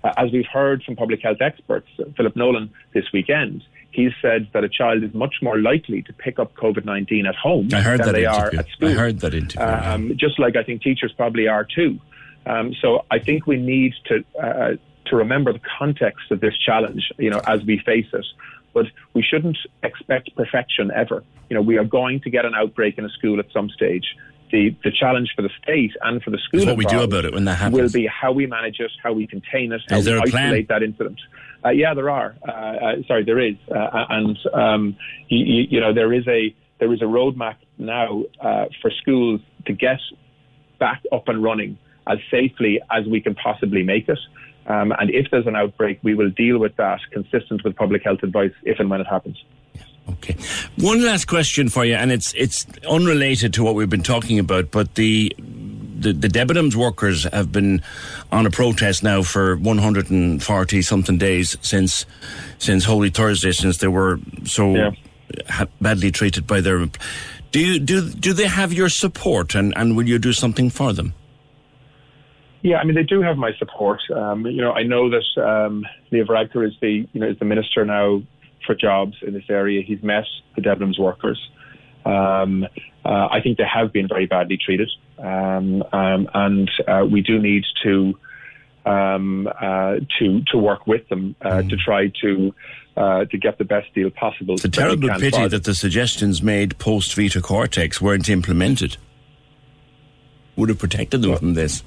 Uh, 0.05 0.12
as 0.16 0.30
we've 0.32 0.47
heard 0.53 0.82
from 0.82 0.97
public 0.97 1.22
health 1.22 1.41
experts, 1.41 1.88
uh, 1.99 2.05
Philip 2.16 2.36
Nolan 2.36 2.70
this 2.93 3.05
weekend, 3.12 3.62
he 3.91 4.11
said 4.22 4.49
that 4.53 4.62
a 4.62 4.68
child 4.68 5.03
is 5.03 5.12
much 5.14 5.36
more 5.43 5.59
likely 5.59 6.03
to 6.03 6.12
pick 6.12 6.38
up 6.38 6.55
COVID 6.55 6.84
19 6.84 7.26
at 7.26 7.34
home 7.34 7.68
I 7.72 7.80
heard 7.80 8.01
than 8.01 8.07
that 8.07 8.12
they 8.12 8.26
are 8.26 8.47
interview. 8.47 8.59
at 8.59 8.68
school. 8.68 8.88
I 8.88 8.93
heard 8.93 9.20
that 9.20 9.34
interview. 9.34 9.66
Um, 9.66 10.12
just 10.16 10.38
like 10.38 10.57
I 10.57 10.62
think 10.62 10.82
teachers 10.82 11.12
probably 11.16 11.49
are 11.49 11.64
too. 11.64 11.99
Um, 12.47 12.74
so 12.80 13.05
I 13.11 13.18
think 13.18 13.47
we 13.47 13.57
need 13.57 13.95
to 14.07 14.24
uh, 14.43 14.76
to 15.07 15.16
remember 15.16 15.53
the 15.53 15.61
context 15.78 16.30
of 16.30 16.41
this 16.41 16.57
challenge, 16.57 17.12
you 17.18 17.30
know, 17.30 17.41
as 17.47 17.62
we 17.64 17.78
face 17.84 18.07
it. 18.12 18.26
but 18.72 18.86
we 19.14 19.22
shouldn't 19.22 19.59
expect 19.82 20.34
perfection 20.36 20.91
ever. 20.95 21.24
You 21.49 21.57
know, 21.57 21.62
we 21.62 21.78
are 21.78 21.84
going 21.84 22.20
to 22.20 22.30
get 22.30 22.45
an 22.45 22.55
outbreak 22.55 22.99
in 22.99 23.05
a 23.05 23.09
school 23.11 23.38
at 23.41 23.47
some 23.53 23.68
stage. 23.70 24.16
The, 24.53 24.76
the 24.82 24.91
challenge 24.91 25.32
for 25.36 25.43
the 25.43 25.51
state 25.62 25.93
and 26.03 26.20
for 26.22 26.30
the 26.30 26.38
school 26.38 26.66
what 26.66 26.76
we 26.76 26.84
do 26.84 27.03
about 27.03 27.24
it 27.24 27.32
when 27.32 27.45
that 27.45 27.55
happens. 27.55 27.80
will 27.80 27.91
be 27.91 28.07
how 28.09 28.32
we 28.32 28.47
manage 28.47 28.80
it, 28.80 28.91
how 29.01 29.12
we 29.12 29.28
contain 29.28 29.70
it, 29.72 29.80
how 29.88 29.99
Is 29.99 30.07
we 30.09 30.16
a 30.18 30.22
plan? 30.22 30.47
isolate 30.47 30.68
that 30.68 30.82
incident. 30.82 31.20
Uh, 31.64 31.68
yeah, 31.70 31.95
there 31.95 32.11
are. 32.11 32.34
Uh, 32.47 32.51
uh, 32.51 32.95
sorry, 33.07 33.22
there 33.22 33.38
is, 33.38 33.55
uh, 33.72 34.07
and 34.09 34.36
um, 34.53 34.97
you, 35.28 35.45
you, 35.45 35.66
you 35.70 35.80
know 35.80 35.93
there 35.93 36.12
is 36.12 36.26
a 36.26 36.55
there 36.80 36.93
is 36.93 37.01
a 37.01 37.05
roadmap 37.05 37.57
now 37.78 38.24
uh, 38.41 38.64
for 38.82 38.91
schools 38.91 39.41
to 39.66 39.72
get 39.72 40.01
back 40.80 41.03
up 41.12 41.28
and 41.28 41.43
running 41.45 41.78
as 42.07 42.19
safely 42.31 42.81
as 42.91 43.07
we 43.07 43.21
can 43.21 43.35
possibly 43.35 43.83
make 43.83 44.09
it. 44.09 44.19
Um, 44.67 44.93
and 44.99 45.11
if 45.11 45.31
there's 45.31 45.47
an 45.47 45.57
outbreak, 45.57 45.99
we 46.03 46.15
will 46.15 46.31
deal 46.31 46.59
with 46.59 46.77
that 46.77 47.01
consistent 47.11 47.65
with 47.65 47.75
public 47.77 48.03
health 48.05 48.23
advice 48.23 48.53
if 48.65 48.79
and 48.79 48.89
when 48.91 49.01
it 49.01 49.07
happens. 49.07 49.43
Okay. 50.09 50.37
One 50.77 51.05
last 51.05 51.27
question 51.27 51.69
for 51.69 51.85
you, 51.85 51.95
and 51.95 52.11
it's 52.11 52.33
it's 52.35 52.67
unrelated 52.89 53.55
to 53.55 53.63
what 53.63 53.75
we've 53.75 53.89
been 53.91 54.03
talking 54.03 54.39
about, 54.39 54.71
but 54.71 54.95
the 54.97 55.33
the, 55.39 56.13
the 56.13 56.29
Debenhams 56.29 56.75
workers 56.75 57.25
have 57.25 57.53
been 57.53 57.83
on 58.33 58.47
a 58.47 58.51
protest 58.51 59.03
now 59.03 59.23
for 59.23 59.57
140 59.57 60.83
something 60.83 61.19
days 61.19 61.57
since 61.61 62.07
since 62.59 62.85
Holy 62.85 63.11
Thursday, 63.11 63.53
since 63.53 63.79
they 63.79 63.89
were 63.89 64.19
so 64.45 64.75
Yeah. 64.75 64.91
ha- 65.49 65.67
badly 65.81 66.11
treated 66.11 66.47
by 66.47 66.61
their. 66.61 66.87
Do 67.53 67.61
you 67.61 67.79
do 67.79 68.09
do 68.11 68.33
they 68.33 68.47
have 68.47 68.73
your 68.73 68.89
support, 68.89 69.55
and, 69.55 69.73
and 69.77 69.97
will 69.97 70.09
you 70.09 70.19
do 70.19 70.33
something 70.33 70.71
for 70.71 70.93
them? 70.93 71.13
Yeah, 72.63 72.77
I 72.79 72.85
mean 72.85 72.95
they 72.95 73.03
do 73.03 73.23
have 73.23 73.37
my 73.37 73.53
support. 73.59 74.01
Um, 74.15 74.47
you 74.47 74.61
know, 74.61 74.73
I 74.73 74.83
know 74.83 75.11
that 75.11 75.43
um, 75.43 75.87
Leo 76.11 76.25
Varadkar 76.25 76.67
is 76.67 76.75
the 76.81 77.07
you 77.13 77.21
know 77.21 77.29
is 77.29 77.39
the 77.39 77.45
minister 77.45 77.85
now 77.85 78.23
for 78.67 78.75
jobs 78.75 79.17
in 79.23 79.33
this 79.33 79.45
area. 79.49 79.83
He's 79.83 80.03
met 80.03 80.25
the 80.57 80.63
Debenhams 80.63 80.99
workers. 80.99 81.41
Um, 82.05 82.65
uh, 83.05 83.29
I 83.31 83.41
think 83.43 83.59
they 83.59 83.65
have 83.65 83.93
been 83.93 84.09
very 84.09 84.27
badly 84.27 84.59
treated, 84.59 84.91
um, 85.19 85.83
um, 85.93 86.29
and 86.35 86.71
uh, 86.87 87.05
we 87.11 87.21
do 87.23 87.39
need 87.39 87.65
to 87.83 88.19
um, 88.85 89.49
uh, 89.49 89.97
to 90.19 90.43
to 90.51 90.59
work 90.59 90.87
with 90.87 91.09
them 91.09 91.37
uh, 91.43 91.63
to 91.63 91.77
try 91.77 92.13
to 92.23 92.55
uh, 92.97 93.25
to 93.27 93.39
get 93.39 93.59
the 93.59 93.65
best 93.65 93.93
deal 93.95 94.11
possible. 94.11 94.55
It's 94.55 94.65
a 94.65 94.69
terrible 94.69 95.09
pity 95.19 95.49
that 95.49 95.65
the 95.65 95.75
suggestions 95.75 96.43
made 96.43 96.79
post 96.79 97.15
Vita 97.15 97.41
Cortex 97.41 98.01
weren't 98.01 98.29
implemented. 98.29 98.97
Would 100.57 100.69
have 100.69 100.79
protected 100.79 101.23
them 101.23 101.37
from 101.37 101.55
this. 101.55 101.83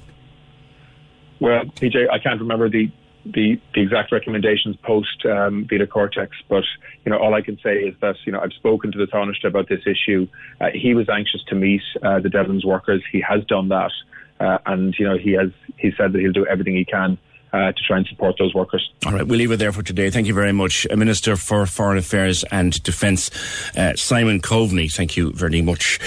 Well, 1.40 1.64
PJ, 1.64 2.10
I 2.10 2.18
can't 2.18 2.40
remember 2.40 2.68
the 2.68 2.90
the, 3.26 3.58
the 3.74 3.80
exact 3.80 4.12
recommendations 4.12 4.76
post 4.82 5.24
um, 5.24 5.66
Vita 5.70 5.86
Cortex, 5.86 6.36
but 6.46 6.64
you 7.06 7.10
know 7.10 7.18
all 7.18 7.34
I 7.34 7.40
can 7.40 7.58
say 7.62 7.76
is 7.76 7.94
that 8.00 8.16
you 8.26 8.32
know 8.32 8.40
I've 8.40 8.52
spoken 8.52 8.92
to 8.92 8.98
the 8.98 9.06
Taoiseach 9.06 9.44
about 9.44 9.68
this 9.68 9.80
issue. 9.86 10.28
Uh, 10.60 10.68
he 10.74 10.94
was 10.94 11.08
anxious 11.08 11.42
to 11.44 11.54
meet 11.54 11.82
uh, 12.02 12.20
the 12.20 12.28
Debenhams 12.28 12.66
workers. 12.66 13.02
He 13.10 13.22
has 13.22 13.42
done 13.46 13.68
that, 13.68 13.92
uh, 14.40 14.58
and 14.66 14.94
you 14.98 15.08
know 15.08 15.16
he 15.16 15.32
has 15.32 15.50
he 15.78 15.92
said 15.96 16.12
that 16.12 16.20
he'll 16.20 16.32
do 16.32 16.46
everything 16.46 16.76
he 16.76 16.84
can 16.84 17.18
uh, 17.54 17.70
to 17.70 17.82
try 17.86 17.96
and 17.96 18.06
support 18.08 18.34
those 18.36 18.52
workers. 18.52 18.90
All 19.06 19.12
right, 19.12 19.24
we'll 19.24 19.38
leave 19.38 19.52
it 19.52 19.58
there 19.58 19.70
for 19.70 19.82
today. 19.82 20.10
Thank 20.10 20.26
you 20.26 20.34
very 20.34 20.52
much, 20.52 20.86
Minister 20.90 21.36
for 21.36 21.66
Foreign 21.66 21.98
Affairs 21.98 22.44
and 22.50 22.82
Defence, 22.82 23.30
uh, 23.76 23.94
Simon 23.94 24.40
Coveney. 24.40 24.92
Thank 24.92 25.16
you 25.16 25.32
very 25.32 25.62
much. 25.62 26.00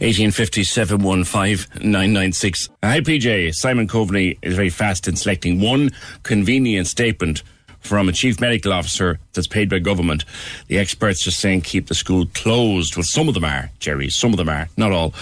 1850 0.00 0.64
715 0.64 1.80
996. 1.80 2.68
Hi, 2.82 3.00
PJ. 3.00 3.54
Simon 3.54 3.86
Coveney 3.86 4.38
is 4.42 4.56
very 4.56 4.70
fast 4.70 5.06
in 5.06 5.14
selecting 5.14 5.60
one 5.60 5.90
convenient 6.24 6.88
statement 6.88 7.44
from 7.88 8.08
a 8.08 8.12
chief 8.12 8.38
medical 8.38 8.72
officer 8.72 9.18
that's 9.32 9.46
paid 9.46 9.70
by 9.70 9.78
government. 9.78 10.24
The 10.66 10.78
experts 10.78 11.24
just 11.24 11.40
saying 11.40 11.62
keep 11.62 11.86
the 11.86 11.94
school 11.94 12.26
closed. 12.34 12.96
Well, 12.96 13.02
some 13.02 13.28
of 13.28 13.34
them 13.34 13.44
are, 13.44 13.70
Jerry. 13.78 14.10
Some 14.10 14.32
of 14.32 14.36
them 14.36 14.50
are, 14.50 14.68
not 14.76 14.92
all. 14.92 15.14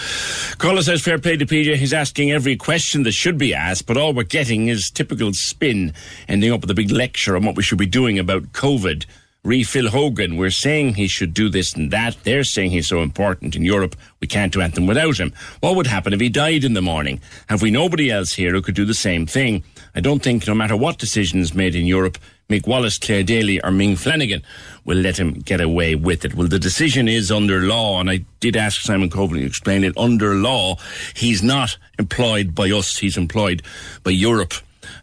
Carla 0.58 0.82
says 0.82 1.00
fair 1.00 1.18
play 1.18 1.36
to 1.36 1.46
PJ. 1.46 1.76
He's 1.76 1.92
asking 1.92 2.32
every 2.32 2.56
question 2.56 3.04
that 3.04 3.12
should 3.12 3.38
be 3.38 3.54
asked, 3.54 3.86
but 3.86 3.96
all 3.96 4.12
we're 4.12 4.24
getting 4.24 4.66
is 4.66 4.90
typical 4.90 5.32
spin, 5.32 5.94
ending 6.28 6.52
up 6.52 6.60
with 6.60 6.70
a 6.70 6.74
big 6.74 6.90
lecture 6.90 7.36
on 7.36 7.44
what 7.44 7.56
we 7.56 7.62
should 7.62 7.78
be 7.78 7.86
doing 7.86 8.18
about 8.18 8.52
COVID. 8.52 9.06
Refill 9.44 9.90
Hogan, 9.90 10.36
we're 10.36 10.50
saying 10.50 10.94
he 10.94 11.06
should 11.06 11.32
do 11.32 11.48
this 11.48 11.72
and 11.74 11.92
that. 11.92 12.16
They're 12.24 12.42
saying 12.42 12.72
he's 12.72 12.88
so 12.88 13.00
important 13.00 13.54
in 13.54 13.62
Europe, 13.62 13.94
we 14.20 14.26
can't 14.26 14.52
do 14.52 14.60
anything 14.60 14.88
without 14.88 15.18
him. 15.18 15.32
What 15.60 15.76
would 15.76 15.86
happen 15.86 16.12
if 16.12 16.18
he 16.18 16.28
died 16.28 16.64
in 16.64 16.74
the 16.74 16.82
morning? 16.82 17.20
Have 17.48 17.62
we 17.62 17.70
nobody 17.70 18.10
else 18.10 18.32
here 18.32 18.50
who 18.50 18.60
could 18.60 18.74
do 18.74 18.84
the 18.84 18.92
same 18.92 19.24
thing? 19.24 19.62
I 19.94 20.00
don't 20.00 20.20
think 20.20 20.48
no 20.48 20.54
matter 20.54 20.76
what 20.76 20.98
decision 20.98 21.38
is 21.38 21.54
made 21.54 21.76
in 21.76 21.86
Europe, 21.86 22.18
Mick 22.49 22.66
Wallace, 22.66 22.97
Clare 22.97 23.24
Daly 23.24 23.61
or 23.62 23.72
Ming 23.72 23.97
Flanagan 23.97 24.42
will 24.84 24.99
let 24.99 25.18
him 25.18 25.32
get 25.34 25.61
away 25.61 25.97
with 25.97 26.24
it. 26.24 26.34
Well, 26.34 26.47
the 26.47 26.61
decision 26.61 27.09
is 27.09 27.32
under 27.32 27.62
law, 27.62 27.99
and 27.99 28.09
I 28.09 28.24
did 28.38 28.55
ask 28.55 28.82
Simon 28.82 29.11
Coveney 29.11 29.40
to 29.40 29.47
explain 29.47 29.82
it. 29.82 29.99
Under 29.99 30.36
law, 30.36 30.76
he's 31.14 31.42
not 31.42 31.76
employed 31.99 32.55
by 32.55 32.70
us, 32.70 32.99
he's 32.99 33.16
employed 33.16 33.62
by 34.05 34.12
Europe, 34.12 34.55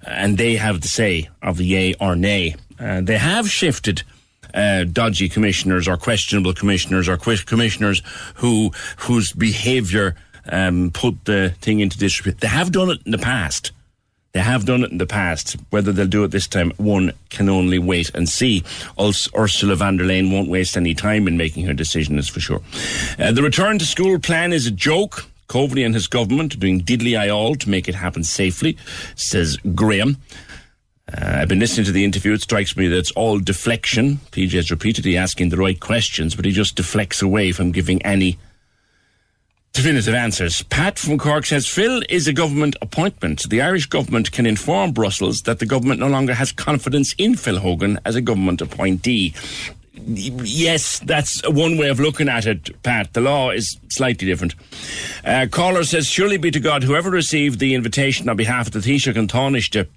and 0.04 0.38
they 0.38 0.56
have 0.56 0.80
the 0.80 0.88
say 0.88 1.30
of 1.42 1.58
the 1.58 1.66
yay 1.66 1.94
or 2.00 2.16
nay. 2.16 2.56
Uh, 2.80 3.02
they 3.02 3.18
have 3.18 3.50
shifted 3.50 4.04
uh, 4.54 4.86
dodgy 4.86 5.28
commissioners 5.28 5.86
or 5.86 5.98
questionable 5.98 6.54
commissioners 6.54 7.10
or 7.10 7.18
que- 7.18 7.44
commissioners 7.46 8.02
who 8.36 8.72
whose 8.98 9.34
behaviour 9.34 10.16
um, 10.50 10.92
put 10.92 11.26
the 11.26 11.54
thing 11.60 11.82
into 11.82 11.98
disrepute. 11.98 12.40
They 12.40 12.48
have 12.48 12.72
done 12.72 12.90
it 12.90 13.00
in 13.06 13.12
the 13.12 13.18
past. 13.18 13.74
They 14.34 14.40
have 14.40 14.66
done 14.66 14.84
it 14.84 14.92
in 14.92 14.98
the 14.98 15.06
past. 15.06 15.56
Whether 15.70 15.92
they'll 15.92 16.08
do 16.08 16.24
it 16.24 16.32
this 16.32 16.48
time, 16.48 16.72
one 16.78 17.12
can 17.30 17.50
only 17.50 17.78
wait 17.78 18.10
and 18.16 18.28
see. 18.28 18.62
Urs- 18.98 19.30
Ursula 19.38 19.76
von 19.76 19.98
der 19.98 20.06
Leyen 20.06 20.32
won't 20.32 20.50
waste 20.50 20.76
any 20.76 20.96
time 20.96 21.28
in 21.28 21.38
making 21.38 21.66
her 21.68 21.74
decision, 21.74 22.18
is 22.18 22.30
for 22.30 22.40
sure. 22.40 22.62
Uh, 23.20 23.32
the 23.32 23.44
return 23.44 23.78
to 23.78 23.86
school 23.86 24.18
plan 24.20 24.52
is 24.52 24.66
a 24.66 24.72
joke. 24.72 25.28
Coveney 25.50 25.86
and 25.86 25.94
his 25.94 26.08
government 26.08 26.56
are 26.56 26.58
doing 26.58 26.82
diddly 26.82 27.18
eye 27.20 27.30
all 27.30 27.54
to 27.54 27.70
make 27.70 27.88
it 27.88 27.94
happen 27.94 28.24
safely, 28.24 28.76
says 29.16 29.58
Graham. 29.76 30.18
Uh, 31.08 31.42
I've 31.42 31.50
been 31.50 31.60
listening 31.60 31.86
to 31.86 31.92
the 31.92 32.04
interview. 32.04 32.34
It 32.34 32.42
strikes 32.42 32.76
me 32.76 32.88
that 32.88 32.98
it's 32.98 33.12
all 33.12 33.38
deflection. 33.38 34.18
PJ 34.32 34.56
is 34.56 34.72
repeatedly 34.72 35.16
asking 35.16 35.50
the 35.50 35.58
right 35.58 35.80
questions, 35.80 36.34
but 36.34 36.46
he 36.46 36.52
just 36.52 36.76
deflects 36.76 37.22
away 37.22 37.52
from 37.52 37.72
giving 37.72 38.02
any 38.02 38.40
definitive 39.74 40.14
answers. 40.14 40.62
Pat 40.64 41.00
from 41.00 41.18
Cork 41.18 41.48
says 41.48 41.68
Phil 41.68 42.04
is 42.08 42.28
a 42.28 42.34
government 42.34 42.76
appointment. 42.82 43.50
The 43.50 43.62
Irish 43.62 43.88
government 43.88 44.32
can 44.32 44.46
inform 44.46 44.92
Brussels 44.92 45.42
that 45.42 45.60
the 45.60 45.66
government 45.66 46.00
no 46.00 46.08
longer 46.08 46.36
has 46.36 46.52
confidence 46.52 47.14
in 47.18 47.36
Phil 47.36 47.60
Hogan 47.60 48.00
as 48.06 48.16
a 48.16 48.22
government 48.22 48.62
appointee. 48.62 49.34
Yes, 49.96 51.00
that's 51.00 51.48
one 51.48 51.78
way 51.78 51.90
of 51.90 52.00
looking 52.00 52.30
at 52.30 52.46
it, 52.46 52.82
Pat. 52.84 53.14
The 53.14 53.22
law 53.22 53.50
is 53.50 53.78
slightly 53.90 54.28
different. 54.28 54.54
Uh, 55.26 55.48
caller 55.50 55.84
says, 55.84 56.08
Surely 56.08 56.38
be 56.38 56.52
to 56.52 56.60
God, 56.60 56.84
whoever 56.84 57.10
received 57.10 57.60
the 57.60 57.74
invitation 57.74 58.30
on 58.30 58.38
behalf 58.38 58.68
of 58.68 58.74
the 58.74 58.80
Taoiseach 58.80 59.18
and 59.18 59.30
Taoiseach 59.30 59.88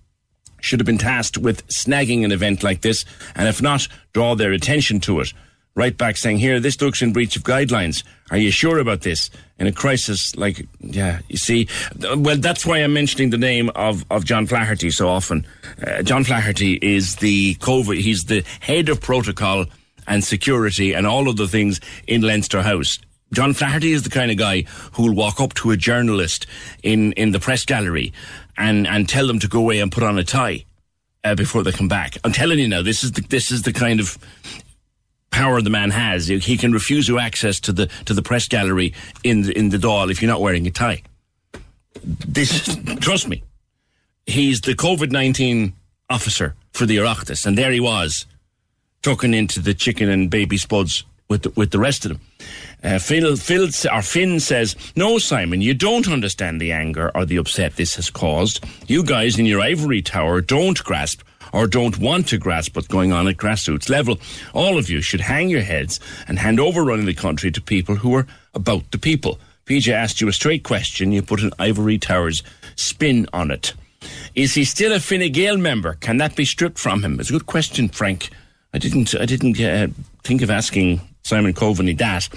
should 0.60 0.80
have 0.80 0.86
been 0.86 0.98
tasked 0.98 1.38
with 1.38 1.66
snagging 1.68 2.24
an 2.24 2.32
event 2.32 2.62
like 2.62 2.80
this, 2.80 3.04
and 3.34 3.46
if 3.46 3.60
not, 3.60 3.88
draw 4.12 4.34
their 4.34 4.52
attention 4.52 5.00
to 5.00 5.20
it. 5.20 5.32
Right 5.74 5.96
back 5.96 6.16
saying, 6.16 6.38
here, 6.38 6.60
this 6.60 6.80
looks 6.80 7.02
in 7.02 7.12
breach 7.12 7.36
of 7.36 7.42
guidelines. 7.42 8.02
Are 8.30 8.38
you 8.38 8.50
sure 8.50 8.78
about 8.78 9.02
this? 9.02 9.30
In 9.58 9.66
a 9.66 9.72
crisis 9.72 10.36
like, 10.36 10.68
yeah, 10.80 11.20
you 11.28 11.38
see, 11.38 11.66
well, 12.16 12.36
that's 12.36 12.66
why 12.66 12.78
I'm 12.78 12.92
mentioning 12.92 13.30
the 13.30 13.38
name 13.38 13.70
of, 13.74 14.04
of 14.10 14.26
John 14.26 14.46
Flaherty 14.46 14.90
so 14.90 15.08
often. 15.08 15.46
Uh, 15.84 16.02
John 16.02 16.24
Flaherty 16.24 16.74
is 16.74 17.16
the 17.16 17.54
COVID, 17.54 17.98
he's 17.98 18.24
the 18.24 18.44
head 18.60 18.90
of 18.90 19.00
protocol 19.00 19.64
and 20.06 20.22
security 20.22 20.92
and 20.92 21.06
all 21.06 21.28
of 21.28 21.36
the 21.36 21.48
things 21.48 21.80
in 22.06 22.20
Leinster 22.20 22.60
House. 22.60 22.98
John 23.32 23.54
Flaherty 23.54 23.92
is 23.92 24.02
the 24.02 24.10
kind 24.10 24.30
of 24.30 24.36
guy 24.36 24.62
who'll 24.92 25.14
walk 25.14 25.40
up 25.40 25.54
to 25.54 25.70
a 25.70 25.76
journalist 25.76 26.46
in, 26.82 27.12
in 27.12 27.32
the 27.32 27.40
press 27.40 27.64
gallery 27.64 28.12
and, 28.56 28.86
and 28.86 29.08
tell 29.08 29.26
them 29.26 29.38
to 29.40 29.48
go 29.48 29.60
away 29.60 29.80
and 29.80 29.90
put 29.90 30.02
on 30.02 30.18
a 30.18 30.24
tie 30.24 30.64
uh, 31.24 31.34
before 31.34 31.62
they 31.62 31.72
come 31.72 31.88
back. 31.88 32.18
I'm 32.24 32.32
telling 32.32 32.58
you 32.58 32.68
now, 32.68 32.82
this 32.82 33.02
is 33.02 33.12
the, 33.12 33.22
this 33.22 33.50
is 33.50 33.62
the 33.62 33.72
kind 33.72 34.00
of 34.00 34.16
power 35.36 35.60
the 35.60 35.70
man 35.70 35.90
has. 35.90 36.28
He 36.28 36.56
can 36.56 36.72
refuse 36.72 37.06
you 37.08 37.18
access 37.18 37.60
to 37.60 37.72
the 37.72 37.86
to 38.06 38.14
the 38.14 38.22
press 38.22 38.48
gallery 38.48 38.94
in 39.22 39.42
the, 39.42 39.52
in 39.58 39.68
the 39.68 39.76
Dáil 39.76 40.10
if 40.10 40.22
you're 40.22 40.30
not 40.30 40.40
wearing 40.40 40.66
a 40.66 40.70
tie. 40.70 41.02
This, 42.02 42.76
trust 43.00 43.28
me, 43.28 43.42
he's 44.26 44.60
the 44.62 44.74
COVID 44.74 45.10
nineteen 45.10 45.74
officer 46.08 46.54
for 46.72 46.86
the 46.86 46.96
Oireachtas, 46.96 47.44
and 47.46 47.56
there 47.58 47.72
he 47.72 47.80
was, 47.80 48.26
tucking 49.02 49.34
into 49.34 49.60
the 49.60 49.74
chicken 49.74 50.08
and 50.08 50.30
baby 50.30 50.56
spuds 50.56 51.04
with 51.28 51.42
the, 51.42 51.50
with 51.50 51.70
the 51.70 51.78
rest 51.78 52.06
of 52.06 52.12
them. 52.12 52.20
Uh, 52.82 52.98
Phil, 52.98 53.36
Phil, 53.36 53.68
or 53.92 54.02
Finn 54.02 54.40
says, 54.40 54.74
"No, 54.94 55.18
Simon, 55.18 55.60
you 55.60 55.74
don't 55.74 56.08
understand 56.08 56.60
the 56.60 56.72
anger 56.72 57.10
or 57.14 57.26
the 57.26 57.36
upset 57.36 57.76
this 57.76 57.96
has 57.96 58.10
caused. 58.10 58.64
You 58.86 59.02
guys 59.02 59.38
in 59.38 59.46
your 59.46 59.60
ivory 59.60 60.02
tower 60.02 60.40
don't 60.40 60.82
grasp." 60.82 61.20
Or 61.56 61.66
don't 61.66 61.98
want 61.98 62.28
to 62.28 62.38
grasp 62.38 62.76
what's 62.76 62.86
going 62.86 63.12
on 63.12 63.26
at 63.26 63.36
grassroots 63.36 63.88
level. 63.88 64.20
All 64.52 64.76
of 64.76 64.90
you 64.90 65.00
should 65.00 65.22
hang 65.22 65.48
your 65.48 65.62
heads 65.62 65.98
and 66.28 66.38
hand 66.38 66.60
over 66.60 66.84
running 66.84 67.06
the 67.06 67.14
country 67.14 67.50
to 67.50 67.60
people 67.60 67.96
who 67.96 68.14
are 68.14 68.26
about 68.52 68.90
the 68.90 68.98
people. 68.98 69.40
PJ 69.64 69.90
asked 69.90 70.20
you 70.20 70.28
a 70.28 70.32
straight 70.32 70.64
question. 70.64 71.12
You 71.12 71.22
put 71.22 71.42
an 71.42 71.52
ivory 71.58 71.98
tower's 71.98 72.42
spin 72.76 73.26
on 73.32 73.50
it. 73.50 73.72
Is 74.34 74.54
he 74.54 74.64
still 74.64 74.92
a 74.92 75.00
Fine 75.00 75.32
Gael 75.32 75.56
member? 75.56 75.94
Can 75.94 76.18
that 76.18 76.36
be 76.36 76.44
stripped 76.44 76.78
from 76.78 77.02
him? 77.02 77.18
It's 77.18 77.30
a 77.30 77.32
good 77.32 77.46
question, 77.46 77.88
Frank 77.88 78.28
I 78.76 78.78
didn't. 78.78 79.14
I 79.14 79.24
didn't 79.24 79.58
uh, 79.58 79.86
think 80.22 80.42
of 80.42 80.50
asking 80.50 81.00
Simon 81.22 81.54
Coveney 81.54 81.96
that. 81.96 82.28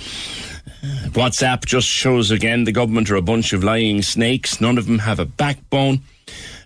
WhatsApp 1.11 1.65
just 1.65 1.87
shows 1.89 2.31
again 2.31 2.63
the 2.63 2.71
government 2.71 3.11
are 3.11 3.17
a 3.17 3.21
bunch 3.21 3.51
of 3.51 3.61
lying 3.61 4.01
snakes. 4.01 4.61
None 4.61 4.77
of 4.77 4.85
them 4.85 4.99
have 4.99 5.19
a 5.19 5.25
backbone. 5.25 5.99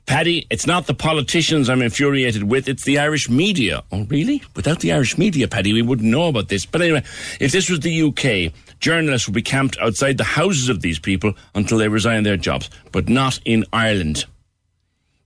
Paddy, 0.06 0.46
it's 0.50 0.68
not 0.68 0.86
the 0.86 0.94
politicians 0.94 1.70
I'm 1.70 1.82
infuriated 1.82 2.44
with, 2.44 2.68
it's 2.68 2.84
the 2.84 3.00
Irish 3.00 3.30
media. 3.30 3.84
Oh, 3.92 4.04
really? 4.04 4.44
Without 4.56 4.82
the 4.82 4.92
Irish 4.92 5.18
media, 5.18 5.48
Paddy, 5.48 5.72
we 5.72 5.82
wouldn't 5.82 6.10
know 6.10 6.28
about 6.28 6.50
this. 6.50 6.66
But 6.66 6.82
anyway, 6.82 7.04
if 7.40 7.52
this 7.52 7.70
was 7.70 7.80
the 7.80 8.02
UK, 8.04 8.54
journalists 8.80 9.28
would 9.28 9.34
be 9.34 9.42
camped 9.42 9.78
outside 9.80 10.18
the 10.18 10.26
houses 10.26 10.68
of 10.68 10.82
these 10.82 11.00
people 11.00 11.34
until 11.56 11.78
they 11.78 11.88
resign 11.88 12.24
their 12.24 12.38
jobs, 12.38 12.70
but 12.92 13.08
not 13.08 13.40
in 13.46 13.64
Ireland. 13.72 14.26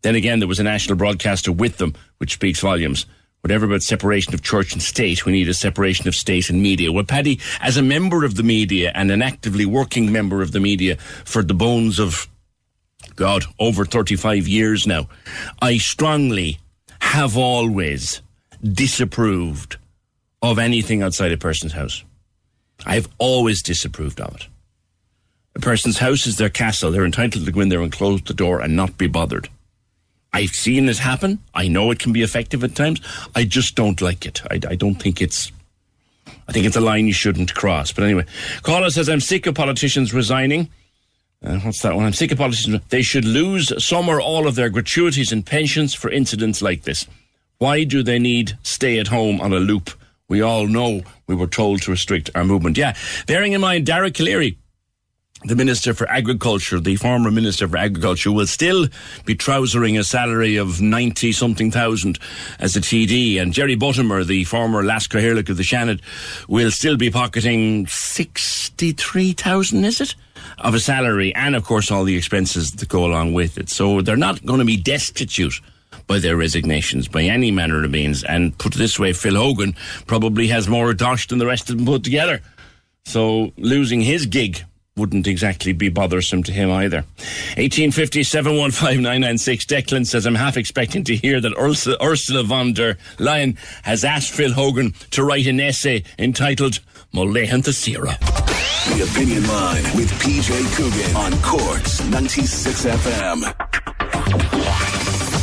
Then 0.04 0.14
again, 0.16 0.40
there 0.40 0.48
was 0.48 0.60
a 0.60 0.64
national 0.64 0.98
broadcaster 0.98 1.52
with 1.52 1.78
them, 1.78 1.96
which 2.20 2.34
speaks 2.34 2.60
volumes. 2.60 3.08
Whatever 3.42 3.66
about 3.66 3.82
separation 3.82 4.34
of 4.34 4.44
church 4.44 4.74
and 4.74 4.82
state, 4.82 5.26
we 5.26 5.32
need 5.32 5.50
a 5.50 5.54
separation 5.54 6.08
of 6.08 6.16
state 6.16 6.50
and 6.50 6.62
media. 6.62 6.92
Well, 6.92 7.04
Paddy, 7.04 7.40
as 7.62 7.78
a 7.78 7.82
member 7.82 8.26
of 8.26 8.36
the 8.36 8.44
media 8.44 8.92
and 8.94 9.10
an 9.10 9.22
actively 9.22 9.66
working 9.66 10.12
member 10.12 10.42
of 10.42 10.52
the 10.52 10.60
media 10.60 10.98
for 11.26 11.42
the 11.42 11.54
bones 11.54 12.00
of 12.00 12.28
God, 13.18 13.46
over 13.60 13.84
35 13.84 14.48
years 14.48 14.88
now, 14.88 15.10
I 15.60 15.80
strongly 15.80 16.60
have 17.02 17.36
always 17.36 18.22
disapproved 18.64 19.78
of 20.42 20.60
anything 20.60 21.02
outside 21.02 21.32
a 21.32 21.38
person's 21.38 21.74
house. 21.74 22.04
I've 22.86 23.10
always 23.18 23.64
disapproved 23.64 24.22
of 24.22 24.36
it. 24.36 24.48
A 25.56 25.60
person's 25.60 25.98
house 25.98 26.28
is 26.28 26.38
their 26.38 26.50
castle. 26.50 26.92
They're 26.92 27.06
entitled 27.06 27.46
to 27.46 27.52
go 27.52 27.60
in 27.62 27.70
there 27.70 27.82
and 27.82 27.92
close 27.92 28.22
the 28.22 28.36
door 28.36 28.62
and 28.62 28.76
not 28.76 29.00
be 29.00 29.08
bothered. 29.08 29.50
I've 30.32 30.52
seen 30.52 30.88
it 30.88 31.00
happen. 31.00 31.40
I 31.56 31.68
know 31.68 31.90
it 31.90 31.98
can 31.98 32.14
be 32.14 32.22
effective 32.22 32.64
at 32.64 32.76
times. 32.76 33.02
I 33.36 33.46
just 33.46 33.74
don't 33.74 34.00
like 34.00 34.28
it. 34.28 34.44
I, 34.52 34.60
I 34.70 34.76
don't 34.76 35.02
think 35.02 35.22
it's. 35.24 35.52
I 36.48 36.52
think 36.52 36.68
it's 36.68 36.76
a 36.76 36.82
line 36.82 37.08
you 37.08 37.14
shouldn't 37.14 37.56
cross. 37.56 37.92
But 37.92 38.04
anyway, 38.04 38.26
caller 38.62 38.92
says 38.92 39.10
I'm 39.10 39.22
sick 39.22 39.48
of 39.48 39.56
politicians 39.56 40.14
resigning. 40.14 40.70
Uh, 41.44 41.60
what's 41.60 41.82
that 41.82 41.96
one? 41.96 42.06
I'm 42.06 42.14
sick 42.14 42.32
of 42.32 42.38
politicians. 42.38 42.82
They 42.90 43.02
should 43.02 43.26
lose 43.26 43.72
some 43.84 44.10
or 44.10 44.20
all 44.20 44.48
of 44.48 44.56
their 44.56 44.70
gratuities 44.70 45.32
and 45.32 45.46
pensions 45.46 45.94
for 45.94 46.10
incidents 46.10 46.62
like 46.62 46.84
this. 46.84 47.08
Why 47.60 47.84
do 47.84 48.04
they 48.04 48.20
need 48.20 48.58
stay 48.64 49.00
at 49.00 49.08
home 49.08 49.40
on 49.42 49.54
a 49.54 49.60
loop? 49.60 49.92
We 50.28 50.42
all 50.42 50.68
know 50.68 51.04
we 51.28 51.36
were 51.36 51.48
told 51.48 51.82
to 51.84 51.92
restrict 51.92 52.30
our 52.36 52.44
movement. 52.44 52.78
Yeah, 52.78 52.96
bearing 53.28 53.54
in 53.54 53.62
mind 53.62 53.86
Dara 53.86 54.12
Calleary 54.12 54.58
the 55.46 55.56
Minister 55.56 55.94
for 55.94 56.10
Agriculture, 56.10 56.80
the 56.80 56.96
former 56.96 57.30
Minister 57.30 57.68
for 57.68 57.78
Agriculture, 57.78 58.32
will 58.32 58.48
still 58.48 58.88
be 59.24 59.36
trousering 59.36 59.98
a 59.98 60.04
salary 60.04 60.58
of 60.58 60.82
90 60.82 61.32
something 61.32 61.70
thousand 61.70 62.18
as 62.60 62.76
a 62.76 62.82
TD. 62.82 63.40
And 63.40 63.54
Jerry 63.54 63.76
Buttimer, 63.76 64.26
the 64.26 64.46
former 64.46 64.84
Leas-Chathaoirleach 64.84 65.50
of 65.50 65.58
the 65.58 65.64
Seanad, 65.64 66.02
will 66.48 66.72
still 66.72 66.98
be 66.98 67.12
pocketing 67.12 67.86
63,000, 67.86 69.86
is 69.86 70.02
it? 70.02 70.16
Of 70.60 70.74
a 70.74 70.80
salary. 70.80 71.34
And 71.36 71.56
of 71.56 71.64
course, 71.64 71.92
all 71.92 72.04
the 72.04 72.18
expenses 72.18 72.72
that 72.72 72.90
go 72.90 73.06
along 73.06 73.34
with 73.34 73.58
it. 73.58 73.70
So 73.70 74.02
they're 74.02 74.16
not 74.16 74.46
going 74.46 74.60
to 74.60 74.66
be 74.66 74.78
destitute 74.78 75.62
by 76.08 76.20
their 76.20 76.38
resignations 76.38 77.08
by 77.08 77.24
any 77.24 77.52
manner 77.52 77.84
of 77.84 77.92
means. 77.92 78.24
And 78.24 78.58
put 78.58 78.76
it 78.76 78.78
this 78.78 78.98
way, 78.98 79.14
Phil 79.14 79.36
Hogan 79.36 79.76
probably 80.08 80.48
has 80.48 80.68
more 80.68 80.94
dosh 80.94 81.28
than 81.28 81.38
the 81.38 81.46
rest 81.46 81.70
of 81.70 81.78
them 81.78 81.86
put 81.86 82.04
together. 82.04 82.42
So 83.06 83.54
losing 83.58 84.02
his 84.02 84.26
gig 84.26 84.64
wouldn't 84.96 85.28
exactly 85.28 85.74
be 85.74 85.90
bothersome 85.90 86.44
to 86.44 86.52
him 86.52 86.72
either. 86.72 87.04
1850 87.58 88.22
Declan 89.68 90.06
says, 90.06 90.26
I'm 90.26 90.36
half 90.36 90.58
expecting 90.58 91.04
to 91.06 91.16
hear 91.16 91.40
that 91.40 91.54
Ursula, 91.56 92.44
von 92.44 92.74
der 92.74 92.96
Leyen 93.18 93.58
has 93.84 94.04
asked 94.04 94.32
Phil 94.32 94.54
Hogan 94.54 94.94
to 95.12 95.24
write 95.24 95.46
an 95.46 95.60
essay 95.60 96.04
entitled 96.18 96.80
Mo 97.14 97.26
Laethanta 97.26 97.74
Saoire. 97.74 98.47
The 98.90 99.04
Opinion 99.04 99.46
Line 99.48 99.84
with 99.96 100.10
PJ 100.22 100.50
Coughlan 100.76 101.16
on 101.16 101.42
Corks 101.42 102.04
96 102.10 102.86
FM. 102.86 103.44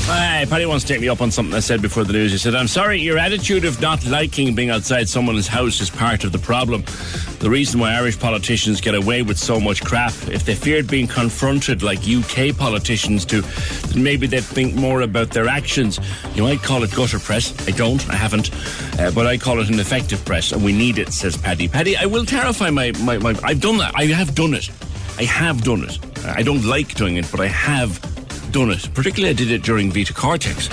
Hi, 0.07 0.45
Paddy 0.45 0.67
wants 0.67 0.85
to 0.85 0.93
take 0.93 1.01
me 1.01 1.09
up 1.09 1.23
on 1.23 1.31
something 1.31 1.55
I 1.55 1.61
said 1.61 1.81
before 1.81 2.05
the 2.05 2.13
news. 2.13 2.31
He 2.31 2.37
said, 2.37 2.55
I'm 2.55 2.69
sorry, 2.69 3.01
your 3.01 3.17
attitude 3.17 3.65
of 3.65 3.81
not 3.81 4.05
liking 4.05 4.55
being 4.55 4.69
outside 4.69 5.09
someone's 5.09 5.49
house 5.49 5.81
is 5.81 5.89
part 5.89 6.25
of 6.25 6.33
the 6.33 6.39
problem. 6.39 6.85
The 7.39 7.49
reason 7.49 7.81
why 7.81 7.95
Irish 7.95 8.21
politicians 8.21 8.83
get 8.83 8.95
away 8.95 9.23
with 9.23 9.39
so 9.39 9.59
much 9.59 9.83
crap, 9.83 10.13
if 10.29 10.45
they 10.45 10.55
feared 10.55 10.89
being 10.89 11.07
confronted 11.07 11.83
like 11.83 12.01
UK 12.07 12.55
politicians 12.55 13.25
do, 13.25 13.41
then 13.41 14.03
maybe 14.03 14.27
they'd 14.27 14.45
think 14.45 14.75
more 14.75 15.01
about 15.01 15.31
their 15.31 15.49
actions. 15.49 15.99
You 16.35 16.43
might 16.43 16.63
call 16.63 16.83
it 16.83 16.95
gutter 16.95 17.19
press. 17.19 17.67
I 17.67 17.71
don't, 17.71 18.07
I 18.11 18.15
haven't. 18.15 18.51
Uh, 19.01 19.11
but 19.11 19.27
I 19.27 19.39
call 19.39 19.59
it 19.61 19.71
an 19.71 19.81
effective 19.81 20.23
press, 20.27 20.53
and 20.53 20.63
we 20.63 20.75
need 20.75 20.99
it, 20.99 21.15
says 21.15 21.35
Paddy. 21.35 21.67
Paddy, 21.67 21.97
I 21.97 22.05
will 22.05 22.27
terrify 22.27 22.69
my, 22.69 22.93
my, 23.01 23.17
my. 23.17 23.35
I've 23.43 23.63
done 23.63 23.79
that. 23.79 23.95
I 23.97 24.05
have 24.05 24.35
done 24.35 24.53
it. 24.53 24.71
I 25.17 25.25
have 25.25 25.65
done 25.65 25.83
it. 25.83 25.99
I 26.27 26.43
don't 26.43 26.65
like 26.65 26.95
doing 26.95 27.17
it, 27.17 27.27
but 27.31 27.41
I 27.41 27.47
have 27.47 27.99
done 28.55 28.71
it. 28.71 28.89
Particularly, 28.95 29.31
I 29.31 29.33
did 29.33 29.51
it 29.51 29.65
during 29.65 29.91
Vita 29.91 30.15
Cortex. 30.15 30.69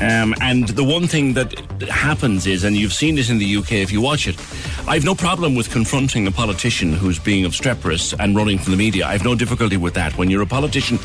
Um, 0.00 0.34
and 0.40 0.66
the 0.68 0.82
one 0.82 1.06
thing 1.06 1.34
that 1.34 1.52
happens 1.82 2.46
is, 2.46 2.64
and 2.64 2.74
you've 2.74 2.94
seen 2.94 3.16
this 3.16 3.28
in 3.28 3.36
the 3.36 3.56
UK 3.56 3.72
if 3.72 3.92
you 3.92 4.00
watch 4.00 4.26
it, 4.26 4.40
I've 4.88 5.04
no 5.04 5.14
problem 5.14 5.54
with 5.54 5.70
confronting 5.70 6.26
a 6.26 6.30
politician 6.30 6.94
who's 6.94 7.18
being 7.18 7.44
obstreperous 7.44 8.14
and 8.14 8.34
running 8.34 8.56
from 8.56 8.70
the 8.70 8.78
media. 8.78 9.06
I've 9.06 9.24
no 9.24 9.34
difficulty 9.34 9.76
with 9.76 9.92
that. 9.92 10.16
When 10.16 10.30
you're 10.30 10.40
a 10.40 10.46
politician 10.46 10.98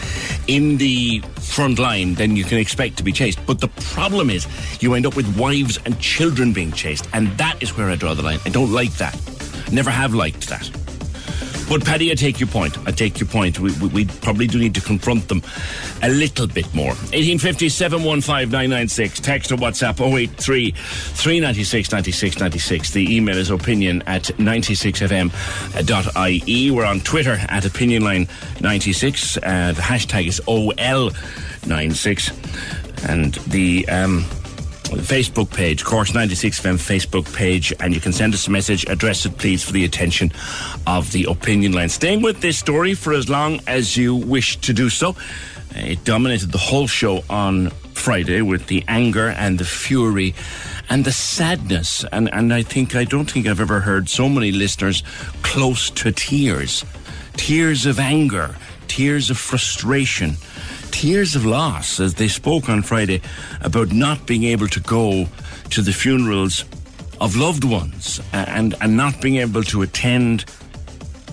in 0.47 0.77
the 0.77 1.19
front 1.41 1.77
line, 1.77 2.13
then 2.13 2.37
you 2.37 2.45
can 2.45 2.57
expect 2.57 2.95
to 2.97 3.03
be 3.03 3.11
chased. 3.11 3.45
But 3.45 3.59
the 3.59 3.67
problem 3.67 4.29
is, 4.29 4.47
you 4.81 4.93
end 4.93 5.05
up 5.05 5.17
with 5.17 5.37
wives 5.37 5.77
and 5.83 5.99
children 5.99 6.53
being 6.53 6.71
chased, 6.71 7.05
and 7.11 7.27
that 7.37 7.61
is 7.61 7.75
where 7.75 7.89
I 7.89 7.97
draw 7.97 8.13
the 8.13 8.23
line. 8.23 8.39
I 8.45 8.49
don't 8.49 8.71
like 8.71 8.93
that. 8.93 9.13
Never 9.73 9.91
have 9.91 10.13
liked 10.13 10.47
that. 10.47 10.86
But 11.69 11.83
Paddy, 11.83 12.11
I 12.11 12.15
take 12.15 12.39
your 12.39 12.47
point. 12.47 12.77
I 12.87 12.91
take 12.91 13.19
your 13.19 13.27
point. 13.27 13.59
We, 13.59 13.73
we, 13.73 13.89
we, 13.89 14.05
probably 14.05 14.47
do 14.47 14.57
need 14.57 14.73
to 14.75 14.81
confront 14.81 15.27
them 15.27 15.43
a 16.01 16.07
little 16.09 16.47
bit 16.47 16.73
more. 16.73 16.87
1850 16.87 17.67
715 17.67 18.49
996. 18.49 19.19
Text 19.19 19.51
or 19.51 19.57
WhatsApp 19.57 19.99
083 19.99 20.71
396 20.71 21.91
96 21.91 22.39
96. 22.39 22.91
The 22.91 23.13
email 23.15 23.37
is 23.37 23.49
opinion 23.49 24.01
at 24.07 24.23
96fm.ie. 24.23 26.71
We're 26.71 26.85
on 26.85 27.01
Twitter 27.01 27.37
at 27.49 27.63
opinionline96. 27.63 29.37
Uh, 29.37 29.73
the 29.73 29.81
hashtag 29.81 30.27
is 30.27 30.39
OL96. 30.47 33.09
And 33.09 33.33
the. 33.51 33.85
Um, 33.89 34.23
Facebook 34.87 35.51
page, 35.51 35.83
Course 35.83 36.11
96FM 36.11 36.75
Facebook 36.75 37.33
page, 37.35 37.73
and 37.79 37.93
you 37.93 37.99
can 37.99 38.13
send 38.13 38.33
us 38.33 38.47
a 38.47 38.51
message. 38.51 38.85
Address 38.85 39.25
it, 39.25 39.37
please, 39.37 39.63
for 39.63 39.71
the 39.71 39.85
attention 39.85 40.31
of 40.85 41.11
the 41.11 41.25
opinion 41.25 41.73
line. 41.73 41.89
Staying 41.89 42.21
with 42.21 42.41
this 42.41 42.57
story 42.57 42.93
for 42.93 43.13
as 43.13 43.29
long 43.29 43.59
as 43.67 43.97
you 43.97 44.15
wish 44.15 44.57
to 44.57 44.73
do 44.73 44.89
so. 44.89 45.15
Eh, 45.75 45.93
it 45.93 46.03
dominated 46.03 46.51
the 46.51 46.57
whole 46.57 46.87
show 46.87 47.23
on 47.29 47.69
Friday 47.93 48.41
with 48.41 48.67
the 48.67 48.83
anger 48.87 49.29
and 49.29 49.59
the 49.59 49.65
fury 49.65 50.33
and 50.89 51.03
the 51.03 51.11
sadness. 51.11 52.05
And, 52.11 52.33
and 52.33 52.53
I 52.53 52.63
think, 52.63 52.95
I 52.95 53.03
don't 53.03 53.29
think 53.29 53.47
I've 53.47 53.59
ever 53.59 53.81
heard 53.81 54.07
so 54.09 54.29
many 54.29 54.51
listeners 54.51 55.03
close 55.43 55.89
to 55.91 56.11
tears. 56.11 56.85
Tears 57.35 57.85
of 57.85 57.99
anger, 57.99 58.55
tears 58.87 59.29
of 59.29 59.37
frustration 59.37 60.37
tears 60.97 61.35
of 61.35 61.45
loss 61.45 61.99
as 61.99 62.15
they 62.15 62.27
spoke 62.27 62.69
on 62.69 62.81
Friday 62.81 63.21
about 63.61 63.91
not 63.91 64.25
being 64.25 64.45
able 64.45 64.67
to 64.67 64.79
go 64.79 65.27
to 65.69 65.83
the 65.83 65.93
funerals 65.93 66.65
of 67.21 67.35
loved 67.35 67.63
ones 67.63 68.19
and, 68.33 68.73
and 68.81 68.97
not 68.97 69.21
being 69.21 69.35
able 69.35 69.61
to 69.61 69.83
attend 69.83 70.49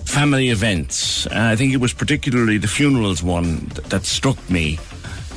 family 0.05 0.49
events. 0.49 1.25
Uh, 1.25 1.49
I 1.51 1.55
think 1.55 1.73
it 1.73 1.77
was 1.77 1.93
particularly 1.93 2.59
the 2.59 2.67
funerals 2.67 3.23
one 3.23 3.65
that, 3.73 3.85
that 3.85 4.05
struck 4.05 4.37
me. 4.51 4.77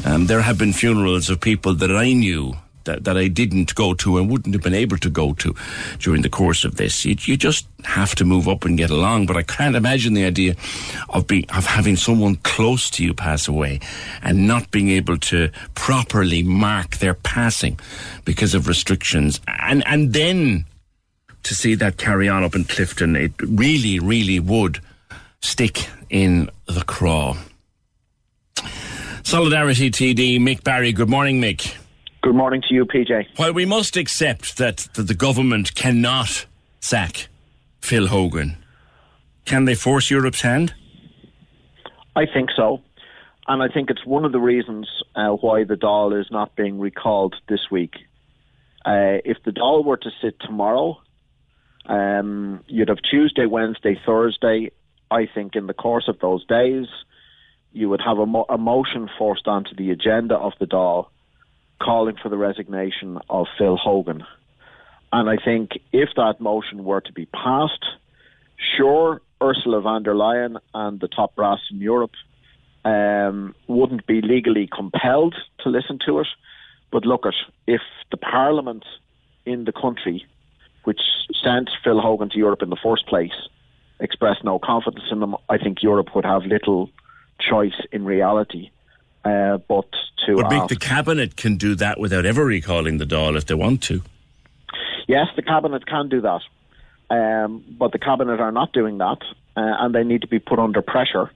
Um, 0.05 0.27
there 0.27 0.43
have 0.43 0.59
been 0.59 0.75
funerals 0.75 1.31
of 1.31 1.41
people 1.41 1.73
that 1.77 1.91
I 1.91 2.13
knew 2.13 2.53
that, 2.89 3.05
that 3.05 3.17
I 3.19 3.29
didn't 3.29 3.75
go 3.75 3.93
to 3.95 4.19
and 4.19 4.31
wouldn't 4.31 4.55
have 4.55 4.63
been 4.63 4.75
able 4.75 4.97
to 4.99 5.11
go 5.11 5.35
to 5.35 5.55
during 5.99 6.23
the 6.23 6.31
course 6.31 6.65
of 6.65 6.77
this. 6.77 7.05
You, 7.05 7.17
you 7.21 7.37
just 7.37 7.67
have 7.85 8.15
to 8.17 8.25
move 8.25 8.49
up 8.49 8.65
and 8.65 8.79
get 8.79 8.91
along. 8.91 9.27
But 9.27 9.37
I 9.37 9.43
can't 9.43 9.77
imagine 9.77 10.15
the 10.15 10.25
idea 10.25 10.57
of 11.11 11.27
being 11.27 11.45
of 11.51 11.67
having 11.67 11.97
someone 11.97 12.37
close 12.37 12.91
to 12.91 13.05
you 13.05 13.13
pass 13.15 13.47
away 13.47 13.81
and 14.23 14.49
not 14.49 14.71
being 14.71 14.89
able 14.89 15.19
to 15.19 15.51
properly 15.75 16.43
mark 16.43 16.97
their 16.97 17.15
passing 17.15 17.79
because 18.25 18.55
of 18.55 18.67
restrictions, 18.67 19.41
and 19.47 19.87
and 19.87 20.13
then 20.13 20.65
to 21.43 21.55
see 21.55 21.75
that 21.75 21.99
carry 21.99 22.29
on 22.29 22.43
up 22.43 22.55
in 22.55 22.65
Clifden, 22.65 23.17
it 23.17 23.33
really, 23.41 23.99
really 23.99 24.41
would 24.41 24.81
stick 25.41 25.89
in 26.11 26.51
the 26.67 26.83
craw. 26.85 27.37
Solidarity 29.23 29.91
TD, 29.91 30.41
Mick 30.41 30.65
Barry. 30.65 30.93
Good 30.93 31.09
morning, 31.09 31.41
Mick. 31.41 31.77
Good 32.21 32.35
morning 32.35 32.63
to 32.63 32.75
you, 32.75 32.85
PJ. 32.85 33.39
While 33.39 33.53
we 33.53 33.65
must 33.65 33.97
accept 33.97 34.59
that, 34.59 34.89
that 34.95 35.07
the 35.07 35.15
government 35.15 35.77
cannot 35.77 36.47
sack 36.81 37.29
Phil 37.81 38.09
Hogan, 38.09 38.57
can 39.45 39.67
they 39.67 39.77
force 39.77 40.11
Europe's 40.11 40.41
hand? 40.41 40.75
I 42.17 42.27
think 42.27 42.51
so. 42.57 42.83
And 43.47 43.63
I 43.63 43.69
think 43.69 43.89
it's 43.89 44.05
one 44.05 44.25
of 44.25 44.33
the 44.33 44.41
reasons 44.41 44.89
uh, 45.15 45.29
why 45.29 45.63
the 45.63 45.77
Dáil 45.77 46.21
is 46.21 46.27
not 46.33 46.57
being 46.57 46.81
recalled 46.81 47.37
this 47.49 47.71
week. 47.71 47.95
Uh, 48.85 49.23
if 49.25 49.37
the 49.45 49.53
Dáil 49.53 49.85
were 49.85 49.97
to 49.97 50.11
sit 50.21 50.41
tomorrow, 50.41 51.01
um, 51.87 52.65
you'd 52.67 52.89
have 52.89 52.99
Tuesday, 53.09 53.47
Wednesday, 53.47 53.99
Thursday. 54.05 54.73
I 55.09 55.29
think 55.33 55.55
in 55.55 55.69
the 55.69 55.73
course 55.73 56.09
of 56.09 56.19
those 56.19 56.45
days, 56.47 56.87
you 57.73 57.89
would 57.89 58.01
have 58.05 58.19
a, 58.19 58.27
mo- 58.27 58.47
a 58.49 58.59
motion 58.59 59.09
forced 59.17 59.47
onto 59.47 59.77
the 59.77 59.93
agenda 59.93 60.35
of 60.35 60.53
the 60.59 60.67
Dáil 60.67 61.07
calling 61.83 62.17
for 62.23 62.29
the 62.29 62.37
resignation 62.37 63.19
of 63.29 63.47
Phil 63.57 63.77
Hogan. 63.77 64.25
And 65.13 65.29
I 65.31 65.37
think 65.43 65.79
if 65.93 66.11
that 66.17 66.41
motion 66.41 66.85
were 66.85 67.01
to 67.01 67.13
be 67.13 67.27
passed, 67.27 67.85
sure, 68.77 69.23
Ursula 69.43 69.81
von 69.81 70.03
der 70.03 70.15
Leyen 70.15 70.59
and 70.75 71.01
the 71.01 71.09
top 71.09 71.35
brass 71.37 71.61
in 71.71 71.79
Europe 71.79 72.13
um, 72.85 73.55
wouldn't 73.67 74.07
be 74.07 74.21
legally 74.21 74.69
compelled 74.75 75.35
to 75.61 75.69
listen 75.69 75.99
to 76.07 76.21
it. 76.21 76.27
But 76.91 77.05
look 77.05 77.27
at 77.27 77.35
if 77.67 77.83
the 78.11 78.17
Parliament 78.17 78.85
in 79.45 79.65
the 79.65 79.73
country, 79.73 80.27
which 80.85 81.01
sent 81.43 81.71
Phil 81.85 82.01
Hogan 82.01 82.31
to 82.31 82.39
Europe 82.39 82.63
in 82.63 82.71
the 82.71 82.77
first 82.83 83.07
place, 83.07 83.33
expressed 84.01 84.45
no 84.45 84.59
confidence 84.59 85.05
in 85.11 85.21
them, 85.21 85.37
I 85.49 85.59
think 85.59 85.83
Europe 85.83 86.15
would 86.15 86.25
have 86.25 86.45
little 86.45 86.91
choice 87.41 87.81
in 87.93 88.05
reality. 88.05 88.71
Uh, 89.25 89.59
but 89.69 89.87
to 90.27 90.37
But 90.37 90.53
ask- 90.53 90.69
the 90.69 90.77
cabinet 90.77 91.37
can 91.37 91.57
do 91.57 91.75
that 91.77 91.99
without 91.99 92.25
ever 92.25 92.45
recalling 92.45 92.99
the 92.99 93.05
Dáil 93.05 93.37
if 93.37 93.47
they 93.47 93.55
want 93.55 93.83
to. 93.85 94.03
Yes, 95.07 95.27
the 95.37 95.43
cabinet 95.43 95.87
can 95.87 96.09
do 96.09 96.21
that, 96.21 96.43
um, 97.11 97.65
but 97.79 97.93
the 97.93 97.99
cabinet 97.99 98.41
are 98.41 98.53
not 98.53 98.73
doing 98.73 98.99
that, 98.99 99.19
uh, 99.57 99.75
and 99.81 99.95
they 99.95 100.05
need 100.05 100.21
to 100.21 100.29
be 100.29 100.39
put 100.39 100.59
under 100.59 100.83
pressure. 100.83 101.31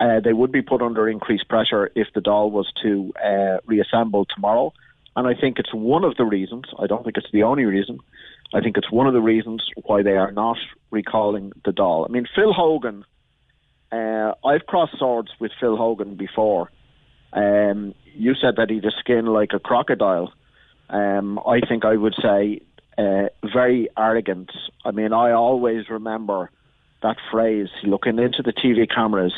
Uh, 0.00 0.20
they 0.20 0.32
would 0.32 0.52
be 0.52 0.62
put 0.62 0.80
under 0.80 1.08
increased 1.08 1.48
pressure 1.48 1.90
if 1.94 2.06
the 2.14 2.20
Dáil 2.20 2.50
was 2.50 2.72
to 2.82 3.12
uh, 3.22 3.58
reassemble 3.66 4.24
tomorrow, 4.26 4.72
and 5.16 5.26
I 5.26 5.34
think 5.34 5.58
it's 5.58 5.74
one 5.74 6.04
of 6.04 6.16
the 6.16 6.24
reasons. 6.24 6.64
I 6.78 6.86
don't 6.86 7.04
think 7.04 7.16
it's 7.16 7.30
the 7.32 7.42
only 7.42 7.64
reason. 7.64 7.98
I 8.54 8.60
think 8.60 8.76
it's 8.76 8.90
one 8.90 9.06
of 9.06 9.12
the 9.12 9.20
reasons 9.20 9.68
why 9.84 10.02
they 10.02 10.16
are 10.16 10.32
not 10.32 10.56
recalling 10.90 11.52
the 11.64 11.72
Dáil. 11.72 12.08
I 12.08 12.12
mean, 12.12 12.26
Phil 12.34 12.52
Hogan. 12.52 13.04
Uh, 13.92 14.34
I've 14.44 14.66
crossed 14.66 14.96
swords 14.98 15.30
with 15.40 15.50
Phil 15.58 15.76
Hogan 15.76 16.14
before. 16.14 16.70
Um, 17.32 17.94
you 18.14 18.34
said 18.34 18.56
that 18.56 18.70
he'd 18.70 18.84
a 18.84 18.90
skin 18.98 19.26
like 19.26 19.52
a 19.52 19.58
crocodile. 19.58 20.32
Um, 20.88 21.38
I 21.46 21.60
think 21.60 21.84
I 21.84 21.96
would 21.96 22.14
say 22.20 22.60
uh, 22.98 23.28
very 23.52 23.88
arrogant. 23.96 24.50
I 24.84 24.90
mean, 24.90 25.12
I 25.12 25.32
always 25.32 25.88
remember 25.88 26.50
that 27.02 27.16
phrase, 27.30 27.68
looking 27.82 28.18
into 28.18 28.42
the 28.42 28.52
TV 28.52 28.88
cameras, 28.92 29.34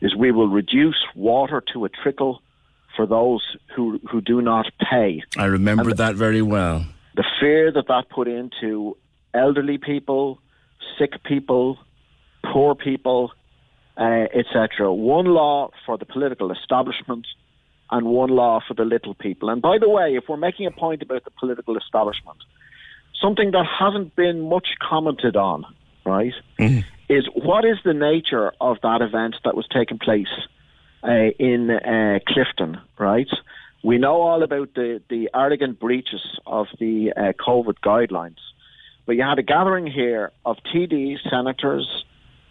is 0.00 0.14
we 0.14 0.32
will 0.32 0.48
reduce 0.48 1.02
water 1.14 1.62
to 1.72 1.84
a 1.84 1.88
trickle 1.88 2.42
for 2.96 3.06
those 3.06 3.56
who, 3.74 4.00
who 4.10 4.20
do 4.20 4.42
not 4.42 4.66
pay. 4.90 5.22
I 5.36 5.46
remember 5.46 5.90
And 5.90 5.98
that 5.98 6.16
very 6.16 6.42
well. 6.42 6.84
The 7.14 7.24
fear 7.38 7.72
that 7.72 7.88
that 7.88 8.08
put 8.10 8.28
into 8.28 8.96
elderly 9.32 9.78
people, 9.78 10.40
sick 10.98 11.22
people, 11.24 11.78
poor 12.44 12.74
people, 12.74 13.32
uh, 13.96 14.26
etc. 14.34 14.92
One 14.92 15.26
law 15.26 15.70
for 15.84 15.98
the 15.98 16.06
political 16.06 16.52
establishment 16.52 17.26
and 17.90 18.06
one 18.06 18.30
law 18.30 18.60
for 18.66 18.74
the 18.74 18.84
little 18.84 19.14
people. 19.14 19.50
And 19.50 19.60
by 19.60 19.78
the 19.78 19.88
way, 19.88 20.14
if 20.14 20.24
we're 20.28 20.36
making 20.36 20.66
a 20.66 20.70
point 20.70 21.02
about 21.02 21.24
the 21.24 21.30
political 21.32 21.76
establishment, 21.76 22.38
something 23.20 23.50
that 23.50 23.66
hasn't 23.66 24.14
been 24.16 24.48
much 24.48 24.68
commented 24.80 25.36
on, 25.36 25.66
right, 26.04 26.34
is 27.08 27.28
what 27.34 27.64
is 27.64 27.78
the 27.84 27.94
nature 27.94 28.52
of 28.60 28.78
that 28.82 29.02
event 29.02 29.36
that 29.44 29.56
was 29.56 29.66
taking 29.72 29.98
place 29.98 30.28
uh, 31.02 31.30
in 31.38 31.70
uh, 31.70 32.18
Clifden, 32.28 32.80
right? 32.98 33.28
We 33.82 33.98
know 33.98 34.20
all 34.20 34.42
about 34.42 34.74
the, 34.74 35.02
the 35.08 35.30
arrogant 35.34 35.80
breaches 35.80 36.22
of 36.46 36.66
the 36.78 37.12
uh, 37.16 37.32
COVID 37.32 37.76
guidelines, 37.82 38.38
but 39.06 39.16
you 39.16 39.22
had 39.22 39.38
a 39.38 39.42
gathering 39.42 39.86
here 39.86 40.32
of 40.44 40.58
TDs, 40.72 41.28
senators, 41.28 42.04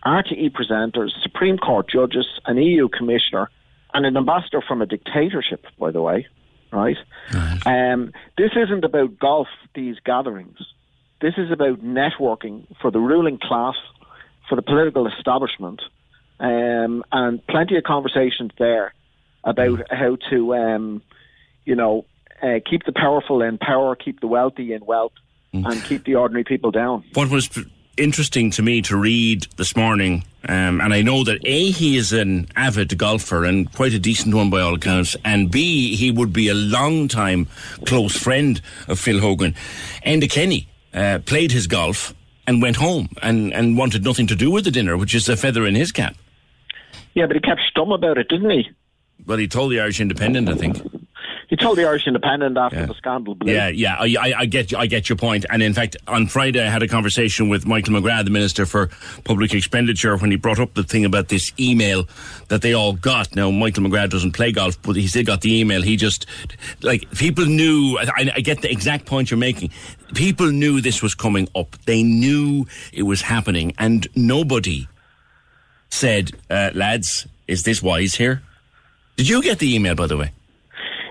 RTE 0.06 0.52
presenters, 0.52 1.10
Supreme 1.22 1.58
Court 1.58 1.90
judges, 1.90 2.26
an 2.46 2.58
EU 2.58 2.88
commissioner, 2.88 3.50
and 3.94 4.06
an 4.06 4.16
ambassador 4.16 4.62
from 4.66 4.82
a 4.82 4.86
dictatorship, 4.86 5.66
by 5.80 5.92
the 5.92 6.02
way, 6.02 6.28
right? 6.72 6.98
Um, 7.66 8.14
this 8.38 8.52
isn't 8.56 8.84
about 8.84 9.20
golf, 9.20 9.48
these 9.76 9.98
gatherings. 10.06 10.58
This 11.22 11.34
is 11.38 11.52
about 11.52 11.84
networking 11.84 12.66
for 12.82 12.92
the 12.92 13.00
ruling 13.00 13.40
class, 13.42 13.76
for 14.48 14.56
the 14.56 14.62
political 14.62 15.08
establishment, 15.08 15.82
um, 16.40 17.04
and 17.12 17.46
plenty 17.48 17.76
of 17.78 17.84
conversations 17.84 18.52
there 18.58 18.94
about 19.44 19.82
how 19.92 20.18
to, 20.30 20.56
um, 20.56 21.02
you 21.66 21.76
know, 21.76 22.06
uh, 22.42 22.60
keep 22.70 22.86
the 22.86 22.94
powerful 22.94 23.42
in 23.42 23.58
power, 23.58 23.96
keep 23.96 24.22
the 24.22 24.28
wealthy 24.28 24.72
in 24.72 24.86
wealth, 24.86 25.12
and 25.52 25.84
keep 25.84 26.06
the 26.06 26.16
ordinary 26.16 26.44
people 26.44 26.72
down. 26.72 27.04
What 27.14 27.30
was 27.30 27.48
p- 27.48 27.66
interesting 28.00 28.50
to 28.52 28.62
me 28.62 28.82
to 28.84 28.98
read 28.98 29.48
this 29.58 29.76
morning, 29.76 30.24
um, 30.48 30.82
and 30.82 30.94
I 30.94 31.02
know 31.02 31.24
that 31.26 31.46
A, 31.46 31.72
he 31.72 31.98
is 31.98 32.14
an 32.14 32.48
avid 32.56 32.98
golfer 32.98 33.44
and 33.44 33.72
quite 33.74 33.94
a 33.94 34.00
decent 34.00 34.34
one 34.34 34.50
by 34.50 34.62
all 34.62 34.76
accounts, 34.76 35.16
and 35.26 35.52
B, 35.52 35.96
he 35.96 36.10
would 36.10 36.32
be 36.32 36.48
a 36.48 36.54
long 36.54 37.08
time 37.08 37.48
close 37.86 38.18
friend 38.18 38.62
of 38.88 39.00
Phil 39.00 39.20
Hogan. 39.20 39.54
Enda 40.06 40.32
Kenny 40.32 40.68
uh, 40.94 41.20
played 41.26 41.52
his 41.52 41.68
golf 41.68 42.14
and 42.48 42.62
went 42.62 42.78
home 42.78 43.10
and, 43.22 43.54
and 43.54 43.78
wanted 43.78 44.04
nothing 44.04 44.28
to 44.28 44.36
do 44.36 44.50
with 44.50 44.64
the 44.64 44.72
dinner, 44.72 44.98
which 44.98 45.14
is 45.14 45.28
a 45.30 45.38
feather 45.38 45.66
in 45.66 45.76
his 45.76 45.92
cap. 45.92 46.16
Yeah, 47.14 47.28
but 47.28 47.36
he 47.36 47.42
kept 47.42 47.62
stum 47.76 47.94
about 47.94 48.18
it, 48.18 48.30
didn't 48.30 48.50
he? 48.50 48.70
Well, 49.26 49.38
he 49.38 49.48
told 49.48 49.72
the 49.72 49.80
Irish 49.82 50.00
Independent, 50.00 50.50
I 50.50 50.56
think. 50.56 50.82
He 51.50 51.56
told 51.56 51.80
the 51.80 51.86
Irish 51.88 52.06
Independent 52.06 52.58
after 52.60 52.86
the 52.86 52.94
scandal 52.94 53.34
blew. 53.34 53.52
Yeah, 53.52 53.70
yeah, 53.70 53.96
I, 53.96 54.16
I, 54.20 54.34
I 54.42 54.46
get, 54.46 54.72
I 54.76 54.86
get 54.86 55.10
your 55.10 55.16
point. 55.16 55.48
And 55.50 55.64
in 55.64 55.74
fact, 55.74 55.98
on 56.08 56.28
Friday, 56.28 56.64
I 56.64 56.70
had 56.70 56.84
a 56.84 56.88
conversation 56.88 57.50
with 57.50 57.66
Michael 57.66 57.96
McGrath, 57.96 58.26
the 58.26 58.30
Minister 58.30 58.68
for 58.68 58.92
Public 59.24 59.56
Expenditure, 59.56 60.16
when 60.18 60.30
he 60.30 60.38
brought 60.38 60.60
up 60.60 60.76
the 60.76 60.84
thing 60.84 61.06
about 61.06 61.30
this 61.30 61.52
email 61.60 62.08
that 62.50 62.62
they 62.62 62.74
all 62.74 62.94
got. 62.94 63.36
Now, 63.36 63.50
Michael 63.50 63.84
McGrath 63.84 64.12
doesn't 64.12 64.34
play 64.34 64.52
golf, 64.52 64.80
but 64.84 64.96
he 64.96 65.08
still 65.08 65.24
got 65.24 65.42
the 65.42 65.60
email. 65.60 65.82
He 65.82 65.96
just, 65.96 66.28
like, 66.84 67.10
people 67.16 67.46
knew. 67.46 67.98
I, 67.98 68.32
I 68.36 68.42
get 68.42 68.62
the 68.62 68.70
exact 68.70 69.08
point 69.08 69.32
you're 69.32 69.40
making. 69.40 69.72
People 70.14 70.52
knew 70.52 70.82
this 70.82 71.02
was 71.02 71.16
coming 71.16 71.48
up. 71.56 71.76
They 71.86 72.04
knew 72.04 72.68
it 72.94 73.04
was 73.04 73.24
happening, 73.24 73.74
and 73.80 74.08
nobody 74.16 74.88
said, 75.90 76.32
uh, 76.52 76.70
"Lads, 76.76 77.26
is 77.48 77.64
this 77.64 77.82
wise 77.82 78.14
here?" 78.14 78.44
Did 79.16 79.28
you 79.28 79.42
get 79.42 79.58
the 79.58 79.74
email, 79.74 79.96
by 79.96 80.06
the 80.06 80.16
way? 80.16 80.32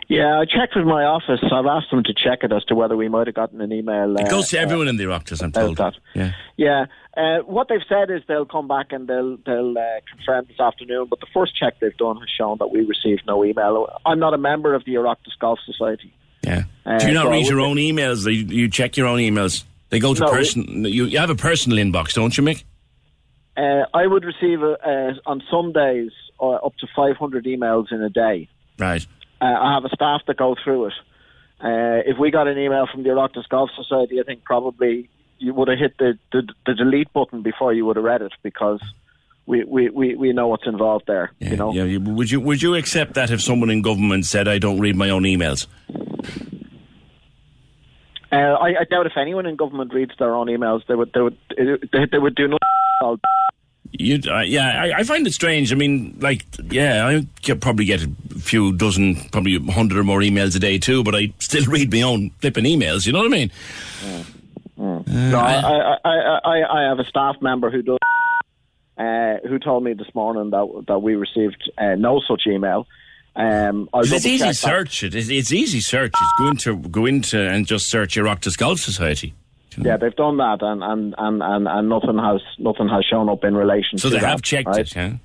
Yeah, 0.08 0.40
I 0.40 0.46
checked 0.46 0.74
with 0.74 0.86
my 0.86 1.04
office. 1.04 1.40
I've 1.52 1.66
asked 1.66 1.90
them 1.90 2.02
to 2.04 2.14
check 2.14 2.38
it 2.42 2.50
as 2.50 2.64
to 2.64 2.74
whether 2.74 2.96
we 2.96 3.08
might 3.08 3.26
have 3.26 3.36
gotten 3.36 3.60
an 3.60 3.72
email. 3.72 4.16
It 4.16 4.26
uh, 4.26 4.30
goes 4.30 4.48
to 4.48 4.58
uh, 4.58 4.62
everyone 4.62 4.88
in 4.88 4.96
the 4.96 5.04
Oireachtas, 5.04 5.42
I'm 5.42 5.52
told. 5.52 5.76
that. 5.76 5.94
Yeah. 6.14 6.32
Yeah, 6.56 6.86
uh, 7.14 7.40
what 7.44 7.68
they've 7.68 7.82
said 7.86 8.10
is 8.10 8.22
they'll 8.26 8.46
come 8.46 8.66
back 8.68 8.86
and 8.90 9.06
they'll 9.06 9.36
they'll 9.44 9.76
uh, 9.76 9.82
confirm 10.10 10.46
this 10.48 10.58
afternoon. 10.58 11.08
But 11.10 11.20
the 11.20 11.26
first 11.34 11.54
check 11.56 11.78
they've 11.80 11.96
done 11.98 12.16
has 12.16 12.28
shown 12.30 12.56
that 12.58 12.68
we 12.68 12.86
received 12.86 13.22
no 13.26 13.44
email. 13.44 13.86
I'm 14.06 14.18
not 14.18 14.32
a 14.32 14.38
member 14.38 14.74
of 14.74 14.84
the 14.86 14.94
Oireachtas 14.94 15.38
Golf 15.40 15.58
Society. 15.66 16.14
Yeah. 16.42 16.64
Uh, 16.86 16.98
Do 16.98 17.08
you 17.08 17.12
not 17.14 17.24
so 17.26 17.30
read 17.30 17.46
your 17.46 17.60
own 17.60 17.76
emails? 17.76 18.24
You, 18.24 18.46
you 18.46 18.68
check 18.70 18.96
your 18.96 19.08
own 19.08 19.18
emails. 19.18 19.64
They 19.90 19.98
go 19.98 20.14
to 20.14 20.20
No, 20.20 20.30
person. 20.30 20.84
You, 20.86 21.04
you 21.04 21.18
have 21.18 21.30
a 21.30 21.34
personal 21.34 21.78
inbox, 21.78 22.14
don't 22.14 22.36
you, 22.36 22.44
Mick? 22.44 22.64
Uh, 23.56 23.84
I 23.92 24.06
would 24.06 24.24
receive 24.24 24.62
uh, 24.62 24.76
uh, 24.86 25.14
on 25.26 25.42
some 25.50 25.72
days 25.72 26.12
uh, 26.40 26.50
up 26.50 26.76
to 26.78 26.86
500 26.94 27.44
emails 27.44 27.90
in 27.92 28.00
a 28.02 28.08
day. 28.08 28.48
Right. 28.78 29.04
Uh, 29.40 29.44
I 29.44 29.74
have 29.74 29.84
a 29.84 29.88
staff 29.90 30.22
that 30.26 30.36
go 30.36 30.56
through 30.62 30.86
it. 30.86 30.94
Uh, 31.60 32.02
if 32.06 32.18
we 32.18 32.30
got 32.30 32.46
an 32.48 32.58
email 32.58 32.86
from 32.90 33.02
the 33.02 33.10
Oireachtas 33.10 33.48
Golf 33.48 33.70
Society, 33.76 34.20
I 34.20 34.24
think 34.24 34.44
probably 34.44 35.08
you 35.38 35.54
would 35.54 35.68
have 35.68 35.78
hit 35.78 35.98
the, 35.98 36.18
the, 36.32 36.42
the 36.66 36.74
delete 36.74 37.12
button 37.12 37.42
before 37.42 37.72
you 37.72 37.84
would 37.86 37.96
have 37.96 38.04
read 38.04 38.22
it 38.22 38.32
because 38.42 38.80
we, 39.46 39.64
we, 39.64 39.88
we, 39.90 40.14
we 40.14 40.32
know 40.32 40.48
what's 40.48 40.66
involved 40.66 41.04
there. 41.06 41.32
you 41.38 41.56
know. 41.56 41.72
Yeah. 41.72 41.98
Would 41.98 42.30
you 42.30 42.40
Would 42.40 42.62
you 42.62 42.74
accept 42.74 43.14
that 43.14 43.30
if 43.30 43.40
someone 43.40 43.70
in 43.70 43.82
government 43.82 44.26
said, 44.26 44.46
"I 44.46 44.58
don't 44.58 44.78
read 44.78 44.94
my 44.94 45.10
own 45.10 45.22
emails"? 45.22 45.66
Uh, 48.30 48.36
I, 48.36 48.80
I 48.80 48.84
doubt 48.90 49.06
if 49.06 49.16
anyone 49.16 49.46
in 49.46 49.56
government 49.56 49.94
reads 49.94 50.12
their 50.18 50.34
own 50.34 50.48
emails, 50.48 50.82
they 50.86 50.94
would 50.94 51.12
they 51.14 51.20
would 51.20 51.38
they, 51.56 52.04
they 52.12 52.18
would 52.18 52.34
do 52.34 52.48
nothing. 52.48 53.20
You, 53.92 54.20
uh, 54.30 54.40
yeah, 54.40 54.82
I, 54.82 54.98
I 55.00 55.02
find 55.04 55.26
it 55.26 55.32
strange. 55.32 55.72
I 55.72 55.74
mean, 55.74 56.16
like, 56.20 56.44
yeah, 56.70 57.22
I 57.46 57.54
probably 57.54 57.84
get 57.84 58.02
a 58.02 58.10
few 58.38 58.72
dozen, 58.72 59.16
probably 59.30 59.56
a 59.56 59.72
hundred 59.72 59.98
or 59.98 60.04
more 60.04 60.20
emails 60.20 60.54
a 60.54 60.58
day 60.58 60.78
too, 60.78 61.02
but 61.02 61.14
I 61.14 61.32
still 61.38 61.64
read 61.68 61.92
my 61.92 62.02
own 62.02 62.30
flipping 62.40 62.64
emails. 62.64 63.06
You 63.06 63.12
know 63.12 63.20
what 63.20 63.26
I 63.26 63.36
mean? 63.36 63.50
no, 64.76 65.38
I, 65.38 65.54
I, 65.54 65.98
I, 66.04 66.38
I, 66.44 66.78
I 66.80 66.88
have 66.88 66.98
a 67.00 67.04
staff 67.04 67.36
member 67.40 67.70
who 67.70 67.82
does. 67.82 67.98
Uh, 68.96 69.36
who 69.48 69.60
told 69.60 69.84
me 69.84 69.92
this 69.92 70.12
morning 70.12 70.50
that 70.50 70.84
that 70.88 70.98
we 70.98 71.14
received 71.14 71.70
uh, 71.78 71.94
no 71.94 72.20
such 72.26 72.42
email. 72.48 72.84
Um, 73.36 73.88
It's 73.94 74.26
easy 74.26 74.38
that. 74.38 74.56
search. 74.56 75.04
It, 75.04 75.14
it's, 75.14 75.28
it's 75.28 75.52
easy 75.52 75.80
search. 75.80 76.10
It's 76.12 76.32
go 76.40 76.48
into 76.48 76.76
go 76.88 77.06
into 77.06 77.38
and 77.40 77.64
just 77.64 77.88
search 77.88 78.16
Oireachtas 78.16 78.58
Golf 78.58 78.80
Society. 78.80 79.34
Yeah, 79.84 79.96
they've 79.96 80.14
done 80.14 80.36
that, 80.38 80.58
and, 80.62 80.82
and, 80.82 81.14
and, 81.16 81.42
and, 81.42 81.68
and 81.68 81.88
nothing 81.88 82.18
has 82.18 82.40
nothing 82.58 82.88
has 82.88 83.04
shown 83.04 83.28
up 83.28 83.44
in 83.44 83.54
relation. 83.54 83.98
So 83.98 84.08
to 84.08 84.16
they 84.16 84.20
that, 84.20 84.28
have 84.28 84.42
checked 84.42 84.68
right? 84.68 84.80
it, 84.80 84.94
yeah. 84.94 85.16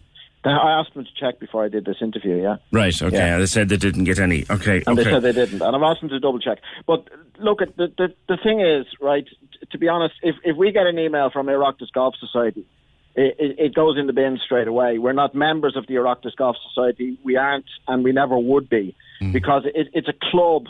I 0.46 0.80
asked 0.80 0.94
them 0.94 1.06
to 1.06 1.10
check 1.18 1.40
before 1.40 1.64
I 1.64 1.70
did 1.70 1.86
this 1.86 1.98
interview. 2.02 2.42
Yeah, 2.42 2.58
Right. 2.72 3.02
Okay. 3.02 3.16
Yeah. 3.16 3.38
They 3.38 3.46
said 3.46 3.70
they 3.70 3.78
didn't 3.78 4.04
get 4.04 4.20
any. 4.20 4.46
Okay. 4.50 4.84
and 4.86 5.00
okay. 5.00 5.04
they 5.04 5.10
said 5.10 5.22
they 5.22 5.32
didn't, 5.32 5.62
and 5.62 5.76
I've 5.76 5.82
asked 5.84 6.02
them 6.02 6.10
to 6.10 6.20
double 6.20 6.40
check. 6.40 6.60
But 6.86 7.08
look 7.40 7.62
at 7.62 7.78
the, 7.78 7.88
the 7.98 8.14
the 8.28 8.38
thing 8.44 8.60
is 8.60 8.86
right. 9.00 9.26
t- 9.26 9.68
To 9.72 9.78
be 9.78 9.88
honest, 9.88 10.16
if 10.22 10.36
if 10.44 10.58
we 10.58 10.72
get 10.72 10.86
an 10.86 11.00
email 11.00 11.30
from 11.30 11.48
Oireachtas 11.48 11.92
Golf 11.94 12.16
Society, 12.20 12.66
it, 13.16 13.36
it, 13.40 13.60
it 13.60 13.74
goes 13.74 13.98
in 13.98 14.08
the 14.08 14.14
bin 14.14 14.40
straight 14.44 14.68
away. 14.68 14.98
We're 14.98 15.14
not 15.14 15.34
members 15.34 15.78
of 15.78 15.88
the 15.88 15.96
Oireachtas 15.96 16.36
Golf 16.36 16.58
Society. 16.70 17.18
We 17.24 17.38
aren't, 17.38 17.66
and 17.88 18.04
we 18.04 18.12
never 18.12 18.38
would 18.38 18.70
be, 18.70 18.96
hmm. 19.20 19.32
because 19.32 19.64
it, 19.74 19.88
it's 19.94 20.10
a 20.10 20.32
club 20.32 20.66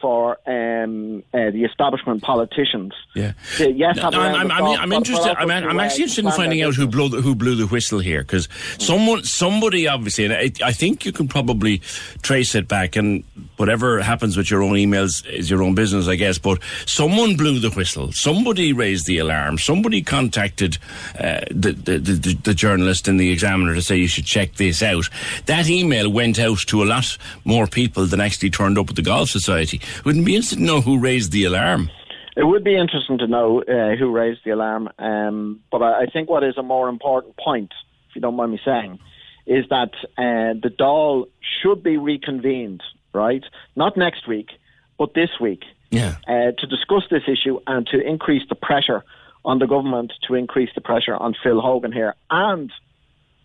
for 0.00 0.38
um, 0.46 1.22
uh, 1.34 1.50
the 1.50 1.64
establishment 1.64 2.22
politicians. 2.22 2.92
Yeah. 3.14 3.32
To, 3.58 3.70
yes, 3.70 3.96
No, 3.96 4.08
I'm, 4.10 4.50
I'm, 4.50 4.64
I'm 4.64 4.92
interested. 4.92 5.36
I'm, 5.36 5.48
to, 5.48 5.54
I'm 5.54 5.80
actually 5.80 6.04
interested 6.04 6.24
in 6.24 6.32
finding 6.32 6.62
out 6.62 6.74
who 6.74 6.86
blew 6.86 7.08
the, 7.08 7.20
who 7.20 7.34
blew 7.34 7.54
the 7.54 7.66
whistle 7.66 7.98
here, 7.98 8.22
because 8.22 8.48
someone, 8.78 9.24
somebody, 9.24 9.86
obviously, 9.86 10.24
and 10.24 10.34
I, 10.34 10.50
I 10.64 10.72
think 10.72 11.04
you 11.04 11.12
can 11.12 11.28
probably 11.28 11.78
trace 12.22 12.54
it 12.54 12.66
back. 12.66 12.96
And 12.96 13.24
whatever 13.56 14.00
happens 14.00 14.36
with 14.36 14.50
your 14.50 14.62
own 14.62 14.74
emails 14.74 15.26
is 15.26 15.50
your 15.50 15.62
own 15.62 15.74
business, 15.74 16.08
I 16.08 16.16
guess. 16.16 16.38
But 16.38 16.62
someone 16.86 17.36
blew 17.36 17.58
the 17.58 17.70
whistle. 17.70 18.12
Somebody 18.12 18.72
raised 18.72 19.06
the 19.06 19.18
alarm. 19.18 19.58
Somebody 19.58 20.02
contacted 20.02 20.78
uh, 21.18 21.40
the, 21.50 21.72
the, 21.72 21.98
the 21.98 22.40
the 22.42 22.54
journalist 22.54 23.08
and 23.08 23.20
the 23.20 23.30
examiner 23.30 23.74
to 23.74 23.82
say 23.82 23.96
you 23.96 24.08
should 24.08 24.24
check 24.24 24.54
this 24.54 24.82
out. 24.82 25.08
That 25.46 25.68
email 25.68 26.10
went 26.10 26.38
out 26.38 26.58
to 26.66 26.82
a 26.82 26.86
lot 26.86 27.18
more 27.44 27.66
people 27.66 28.06
than 28.06 28.20
actually 28.20 28.50
turned 28.50 28.78
up 28.78 28.90
at 28.90 28.96
the 28.96 29.02
golf 29.02 29.30
society. 29.30 29.80
Wouldn't 30.04 30.24
be 30.26 30.34
interested 30.36 30.56
to 30.58 30.64
know 30.64 30.80
who 30.80 30.98
raised 30.98 31.32
the 31.32 31.44
alarm. 31.44 31.90
It 32.36 32.44
would 32.44 32.64
be 32.64 32.76
interesting 32.76 33.18
to 33.18 33.26
know 33.26 33.62
uh, 33.62 33.96
who 33.96 34.10
raised 34.10 34.40
the 34.44 34.52
alarm, 34.52 34.88
um, 34.98 35.60
but 35.70 35.82
I, 35.82 36.02
I 36.02 36.06
think 36.06 36.30
what 36.30 36.44
is 36.44 36.56
a 36.56 36.62
more 36.62 36.88
important 36.88 37.36
point, 37.36 37.72
if 38.08 38.14
you 38.16 38.20
don't 38.20 38.36
mind 38.36 38.52
me 38.52 38.60
saying, 38.64 38.98
is 39.46 39.64
that 39.68 39.90
uh, 40.16 40.54
the 40.62 40.72
Dáil 40.78 41.26
should 41.60 41.82
be 41.82 41.96
reconvened, 41.96 42.82
right? 43.12 43.44
Not 43.76 43.96
next 43.96 44.28
week, 44.28 44.50
but 44.98 45.14
this 45.14 45.30
week, 45.40 45.64
Yeah. 45.90 46.16
uh, 46.28 46.52
to 46.52 46.66
discuss 46.66 47.02
this 47.10 47.24
issue 47.26 47.58
and 47.66 47.86
to 47.88 48.00
increase 48.00 48.48
the 48.48 48.54
pressure 48.54 49.04
on 49.44 49.58
the 49.58 49.66
government, 49.66 50.12
to 50.28 50.34
increase 50.34 50.70
the 50.74 50.80
pressure 50.80 51.16
on 51.16 51.34
Phil 51.42 51.60
Hogan 51.60 51.92
here, 51.92 52.14
and 52.30 52.70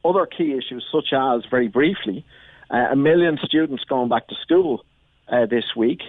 other 0.04 0.26
key 0.28 0.54
issues 0.54 0.86
such 0.92 1.12
as, 1.12 1.44
very 1.50 1.68
briefly, 1.68 2.24
uh, 2.70 2.88
a 2.92 2.96
million 2.96 3.40
students 3.44 3.84
going 3.86 4.10
back 4.10 4.28
to 4.28 4.36
school 4.36 4.86
uh, 5.28 5.46
this 5.48 5.76
week, 5.76 6.02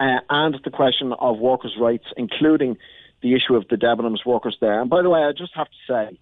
uh, 0.00 0.18
and 0.28 0.58
the 0.64 0.70
question 0.70 1.12
of 1.12 1.38
workers' 1.38 1.76
rights, 1.78 2.06
including 2.16 2.76
the 3.22 3.34
issue 3.34 3.54
of 3.54 3.68
the 3.68 3.76
Debenhams 3.76 4.24
workers 4.26 4.56
there. 4.60 4.80
And 4.80 4.90
by 4.90 5.02
the 5.02 5.10
way, 5.10 5.20
I 5.22 5.32
just 5.32 5.54
have 5.54 5.68
to 5.68 5.92
say, 5.92 6.18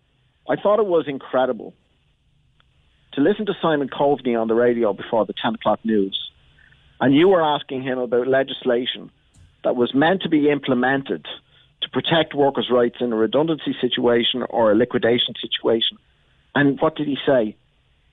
I 0.48 0.56
thought 0.56 0.78
it 0.78 0.86
was 0.86 1.06
incredible 1.08 1.74
to 3.12 3.20
listen 3.20 3.46
to 3.46 3.54
Simon 3.60 3.88
Coveney 3.88 4.40
on 4.40 4.48
the 4.48 4.54
radio 4.54 4.92
before 4.92 5.26
the 5.26 5.34
10 5.40 5.54
o'clock 5.54 5.80
news, 5.84 6.30
and 7.00 7.14
you 7.14 7.28
were 7.28 7.42
asking 7.42 7.82
him 7.82 7.98
about 7.98 8.26
legislation 8.28 9.10
that 9.64 9.76
was 9.76 9.94
meant 9.94 10.22
to 10.22 10.28
be 10.28 10.48
implemented 10.50 11.26
to 11.82 11.90
protect 11.90 12.34
workers' 12.34 12.70
rights 12.70 12.96
in 13.00 13.12
a 13.12 13.16
redundancy 13.16 13.76
situation 13.80 14.42
or 14.48 14.70
a 14.70 14.74
liquidation 14.74 15.34
situation. 15.40 15.98
And 16.54 16.80
what 16.80 16.96
did 16.96 17.06
he 17.06 17.18
say? 17.26 17.56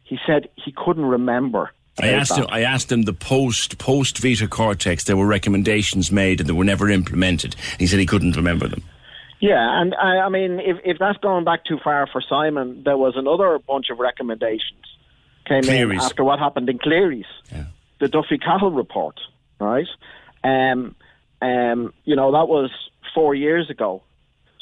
He 0.04 0.18
said 0.26 0.50
he 0.56 0.72
couldn't 0.72 1.06
remember. 1.06 1.72
I 2.02 2.10
asked 2.10 2.38
him. 2.38 2.46
I 2.50 2.62
asked 2.62 2.92
him 2.92 3.04
the 3.04 3.14
post 3.14 3.78
post 3.78 4.20
Vita 4.20 4.48
Cortex. 4.48 5.04
There 5.04 5.18
were 5.18 5.28
recommendations 5.28 6.12
made 6.12 6.40
and 6.40 6.48
they 6.50 6.54
were 6.54 6.64
never 6.64 6.90
implemented. 6.90 7.56
He 7.78 7.88
said 7.88 8.00
he 8.00 8.06
couldn't 8.06 8.36
remember 8.36 8.68
them. 8.68 8.84
Yeah, 9.42 9.82
and 9.82 9.96
I, 9.96 10.18
I 10.18 10.30
mean, 10.30 10.60
if, 10.60 10.78
if 10.84 10.98
that's 11.00 11.18
going 11.20 11.46
back 11.46 11.64
too 11.64 11.80
far 11.82 12.08
for 12.12 12.22
Simon, 12.22 12.84
there 12.84 12.98
was 12.98 13.14
another 13.16 13.58
bunch 13.60 13.86
of 13.90 13.98
recommendations 13.98 14.86
came 15.50 15.64
in 15.64 16.00
after 16.00 16.24
what 16.24 16.40
happened 16.40 16.70
in 16.70 16.78
Clerys, 16.78 17.26
the 18.00 18.08
Duffy 18.08 18.38
Cahill 18.38 18.72
report, 18.72 19.20
right? 19.60 19.88
Um, 20.44 20.96
um, 21.42 21.94
you 22.06 22.16
know, 22.16 22.32
that 22.34 22.48
was 22.48 22.70
four 23.14 23.34
years 23.34 23.70
ago. 23.70 24.04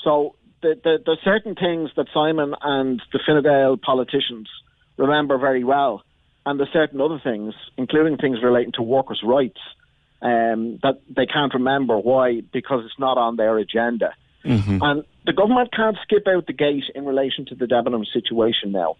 So 0.04 0.36
the, 0.62 0.80
the, 0.84 1.00
there's 1.06 1.20
certain 1.24 1.56
things 1.56 1.92
that 1.98 2.08
Simon 2.14 2.56
and 2.62 3.02
the 3.12 3.20
Fine 3.26 3.44
Gael 3.44 3.78
politicians 3.78 4.50
remember 4.98 5.38
very 5.38 5.64
well, 5.64 6.04
and 6.48 6.58
there's 6.58 6.72
certain 6.72 7.02
other 7.02 7.20
things, 7.22 7.54
including 7.76 8.16
things 8.16 8.42
relating 8.42 8.72
to 8.74 8.82
workers' 8.82 9.22
rights, 9.22 9.60
um, 10.22 10.80
that 10.82 11.02
they 11.14 11.26
can't 11.26 11.54
remember. 11.54 11.98
Why? 11.98 12.40
Because 12.40 12.86
it's 12.86 12.98
not 12.98 13.18
on 13.18 13.36
their 13.36 13.58
agenda. 13.58 14.14
And 14.82 15.04
the 15.26 15.34
government 15.34 15.74
can't 15.74 15.98
skip 16.04 16.26
out 16.26 16.48
the 16.48 16.54
gate 16.54 16.86
in 16.96 17.06
relation 17.06 17.46
to 17.48 17.56
the 17.56 17.68
Debenham 17.68 18.06
situation 18.06 18.72
now. 18.72 18.96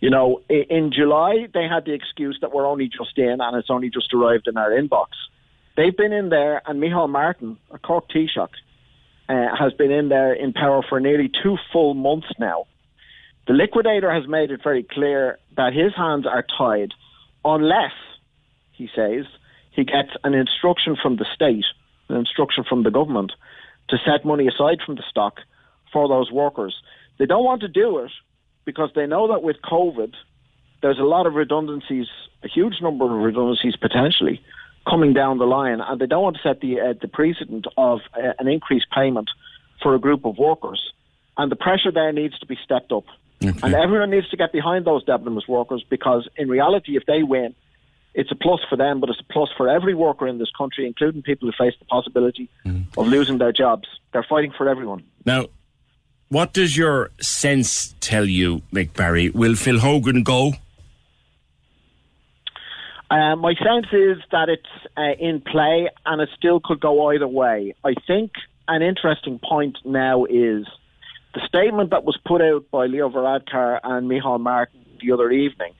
You 0.00 0.08
know, 0.08 0.40
in 0.48 0.90
July, 0.90 1.48
they 1.52 1.68
had 1.68 1.84
the 1.84 1.92
excuse 1.92 2.38
that 2.40 2.50
we're 2.52 2.66
only 2.66 2.88
just 2.88 3.18
in 3.18 3.40
and 3.40 3.56
it's 3.56 3.68
only 3.70 3.90
just 3.90 4.14
arrived 4.14 4.48
in 4.48 4.56
our 4.56 4.70
inbox. 4.70 5.08
They've 5.76 5.96
been 5.96 6.12
in 6.12 6.30
there, 6.30 6.62
and 6.66 6.82
Micheál 6.82 7.10
Martin, 7.10 7.58
a 7.70 7.78
Cork 7.78 8.08
Taoiseach, 8.08 8.48
uh, 9.28 9.56
has 9.58 9.74
been 9.74 9.90
in 9.90 10.08
there 10.08 10.32
in 10.32 10.54
power 10.54 10.82
for 10.88 10.98
nearly 10.98 11.30
two 11.42 11.58
full 11.72 11.92
months 11.92 12.28
now. 12.38 12.66
The 13.46 13.52
liquidator 13.52 14.12
has 14.12 14.26
made 14.28 14.50
it 14.50 14.60
very 14.62 14.82
clear 14.82 15.38
that 15.56 15.72
his 15.72 15.94
hands 15.94 16.26
are 16.26 16.44
tied 16.58 16.92
unless, 17.44 17.92
he 18.72 18.88
says, 18.94 19.24
he 19.70 19.84
gets 19.84 20.10
an 20.24 20.34
instruction 20.34 20.96
from 21.00 21.16
the 21.16 21.26
state, 21.34 21.64
an 22.08 22.16
instruction 22.16 22.64
from 22.68 22.82
the 22.82 22.90
government, 22.90 23.32
to 23.88 23.98
set 24.04 24.24
money 24.24 24.48
aside 24.48 24.78
from 24.84 24.96
the 24.96 25.04
stock 25.08 25.40
for 25.92 26.08
those 26.08 26.32
workers. 26.32 26.74
They 27.18 27.26
don't 27.26 27.44
want 27.44 27.60
to 27.60 27.68
do 27.68 27.98
it 27.98 28.10
because 28.64 28.90
they 28.94 29.06
know 29.06 29.28
that 29.28 29.42
with 29.42 29.56
COVID, 29.62 30.12
there's 30.82 30.98
a 30.98 31.04
lot 31.04 31.26
of 31.26 31.34
redundancies, 31.34 32.06
a 32.42 32.48
huge 32.48 32.80
number 32.82 33.04
of 33.04 33.22
redundancies 33.22 33.76
potentially 33.76 34.40
coming 34.88 35.12
down 35.12 35.38
the 35.38 35.44
line, 35.44 35.80
and 35.80 36.00
they 36.00 36.06
don't 36.06 36.22
want 36.22 36.36
to 36.36 36.42
set 36.42 36.60
the 36.60 36.80
uh, 36.80 36.94
the 37.00 37.08
precedent 37.08 37.66
of 37.76 38.00
uh, 38.14 38.32
an 38.38 38.48
increased 38.48 38.86
payment 38.94 39.30
for 39.82 39.94
a 39.94 39.98
group 39.98 40.24
of 40.24 40.38
workers. 40.38 40.92
And 41.36 41.50
the 41.50 41.56
pressure 41.56 41.92
there 41.92 42.12
needs 42.12 42.38
to 42.38 42.46
be 42.46 42.56
stepped 42.64 42.92
up. 42.92 43.04
And 43.40 43.74
everyone 43.74 44.10
needs 44.10 44.28
to 44.30 44.36
get 44.36 44.52
behind 44.52 44.84
those 44.84 45.04
Debenhams 45.04 45.46
workers 45.46 45.84
because, 45.88 46.28
in 46.36 46.48
reality, 46.48 46.96
if 46.96 47.04
they 47.06 47.22
win, 47.22 47.54
it's 48.14 48.32
a 48.32 48.34
plus 48.34 48.60
for 48.68 48.76
them, 48.76 48.98
but 48.98 49.10
it's 49.10 49.20
a 49.20 49.32
plus 49.32 49.50
for 49.56 49.68
every 49.68 49.94
worker 49.94 50.26
in 50.26 50.38
this 50.38 50.50
country, 50.56 50.86
including 50.86 51.22
people 51.22 51.48
who 51.48 51.64
face 51.64 51.74
the 51.78 51.84
possibility 51.84 52.48
of 52.96 53.06
losing 53.06 53.38
their 53.38 53.52
jobs. 53.52 53.86
They're 54.12 54.26
fighting 54.28 54.52
for 54.56 54.68
everyone. 54.68 55.04
Now, 55.26 55.46
what 56.28 56.54
does 56.54 56.76
your 56.76 57.10
sense 57.20 57.94
tell 58.00 58.24
you, 58.24 58.62
Mick 58.72 58.94
Barry? 58.94 59.28
Will 59.30 59.54
Phil 59.54 59.78
Hogan 59.78 60.22
go? 60.22 60.54
Uh, 63.10 63.36
my 63.36 63.54
sense 63.54 63.86
is 63.92 64.18
that 64.32 64.48
it's 64.48 64.66
uh, 64.96 65.12
in 65.20 65.40
play 65.40 65.88
and 66.06 66.20
it 66.20 66.28
still 66.36 66.58
could 66.58 66.80
go 66.80 67.12
either 67.12 67.28
way. 67.28 67.74
I 67.84 67.94
think 68.06 68.32
an 68.66 68.82
interesting 68.82 69.38
point 69.38 69.78
now 69.84 70.24
is 70.24 70.66
the 71.36 71.46
statement 71.46 71.90
that 71.90 72.02
was 72.02 72.18
put 72.24 72.40
out 72.40 72.70
by 72.70 72.86
Leo 72.86 73.10
Varadkar 73.10 73.78
and 73.84 74.10
Micheál 74.10 74.40
Martin 74.40 74.86
the 75.02 75.12
other 75.12 75.30
evening, 75.30 75.74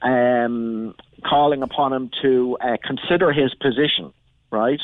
um, 0.00 0.94
calling 1.28 1.64
upon 1.64 1.92
him 1.92 2.10
to 2.22 2.56
uh, 2.60 2.76
consider 2.84 3.32
his 3.32 3.52
position, 3.54 4.12
right? 4.52 4.80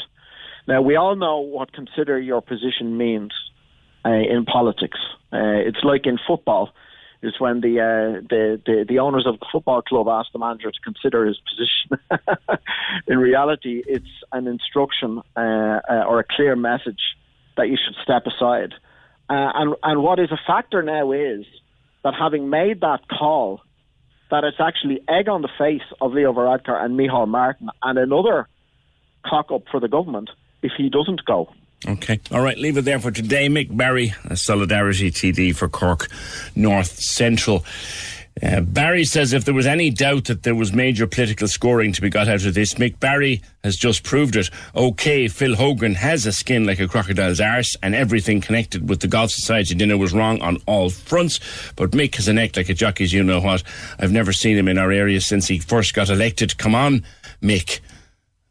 Now, 0.66 0.82
we 0.82 0.96
all 0.96 1.14
know 1.14 1.38
what 1.38 1.72
consider 1.72 2.18
your 2.18 2.42
position 2.42 2.96
means 2.98 3.30
uh, 4.04 4.10
in 4.10 4.44
politics. 4.44 4.98
Uh, 5.32 5.62
it's 5.68 5.84
like 5.84 6.04
in 6.04 6.18
football 6.26 6.70
is 7.22 7.34
when 7.38 7.60
the, 7.60 7.80
uh, 7.80 8.20
the 8.28 8.60
the 8.66 8.84
the 8.88 8.98
owners 8.98 9.26
of 9.26 9.38
the 9.38 9.46
football 9.50 9.82
club 9.82 10.08
ask 10.08 10.32
the 10.32 10.38
manager 10.38 10.70
to 10.70 10.80
consider 10.84 11.26
his 11.26 11.38
position. 11.48 12.58
In 13.08 13.18
reality, 13.18 13.82
it's 13.86 14.06
an 14.30 14.46
instruction 14.46 15.20
uh, 15.36 15.40
uh, 15.40 16.04
or 16.08 16.20
a 16.20 16.24
clear 16.24 16.54
message 16.54 17.00
that 17.56 17.68
you 17.68 17.76
should 17.76 17.96
step 18.02 18.24
aside. 18.26 18.74
Uh, 19.28 19.52
and 19.54 19.74
and 19.82 20.02
what 20.02 20.18
is 20.18 20.30
a 20.32 20.38
factor 20.46 20.82
now 20.82 21.12
is 21.12 21.44
that 22.04 22.14
having 22.14 22.48
made 22.48 22.80
that 22.80 23.00
call, 23.08 23.60
that 24.30 24.44
it's 24.44 24.60
actually 24.60 25.00
egg 25.08 25.28
on 25.28 25.42
the 25.42 25.50
face 25.58 25.82
of 26.00 26.12
Leo 26.12 26.32
Varadkar 26.32 26.82
and 26.82 26.98
Micheál 26.98 27.28
Martin, 27.28 27.68
and 27.82 27.98
another 27.98 28.48
cock 29.26 29.50
up 29.50 29.62
for 29.70 29.80
the 29.80 29.88
government 29.88 30.30
if 30.62 30.72
he 30.76 30.88
doesn't 30.88 31.24
go. 31.24 31.52
Okay. 31.86 32.18
All 32.32 32.42
right, 32.42 32.58
leave 32.58 32.76
it 32.76 32.84
there 32.84 32.98
for 32.98 33.12
today. 33.12 33.48
Mick 33.48 33.74
Barry, 33.76 34.12
Solidarity 34.34 35.12
TD 35.12 35.54
for 35.54 35.68
Cork 35.68 36.08
North 36.56 36.98
Central. 36.98 37.64
Uh, 38.43 38.61
Barry 38.61 39.05
says 39.05 39.32
if 39.32 39.45
there 39.45 39.55
was 39.55 39.66
any 39.66 39.91
doubt 39.91 40.26
that 40.26 40.43
there 40.43 40.55
was 40.55 40.72
major 40.72 41.07
political 41.07 41.49
scoring 41.49 41.93
to 41.93 42.01
be 42.01 42.11
got 42.11 42.28
out 42.28 42.45
of 42.45 42.55
this, 42.55 42.74
Mick 42.74 43.01
Barry 43.01 43.43
has 43.64 43.76
just 43.76 44.05
proved 44.05 44.36
it. 44.36 44.51
Okay, 44.76 45.28
Phil 45.28 45.57
Hogan 45.57 45.95
has 45.95 46.26
a 46.26 46.32
skin 46.32 46.64
like 46.64 46.78
a 46.78 46.86
crocodile's 46.86 47.41
arse, 47.41 47.76
and 47.82 47.95
everything 47.95 48.41
connected 48.41 48.89
with 48.89 49.01
the 49.01 49.09
Golf 49.09 49.30
Society 49.30 49.74
dinner 49.74 49.97
was 49.97 50.12
wrong 50.12 50.41
on 50.41 50.59
all 50.66 50.91
fronts. 50.91 51.41
But 51.74 51.91
Mick 51.93 52.14
has 52.16 52.28
a 52.28 52.32
neck 52.32 52.57
like 52.57 52.68
a 52.68 52.74
jockey's, 52.74 53.12
you 53.12 53.22
know 53.24 53.41
what. 53.41 53.62
I've 53.99 54.12
never 54.12 54.32
seen 54.32 54.57
him 54.57 54.68
in 54.68 54.78
our 54.78 54.93
area 54.93 55.20
since 55.20 55.49
he 55.49 55.59
first 55.59 55.95
got 55.95 56.11
elected. 56.11 56.59
Come 56.59 56.74
on, 56.74 57.05
Mick. 57.43 57.80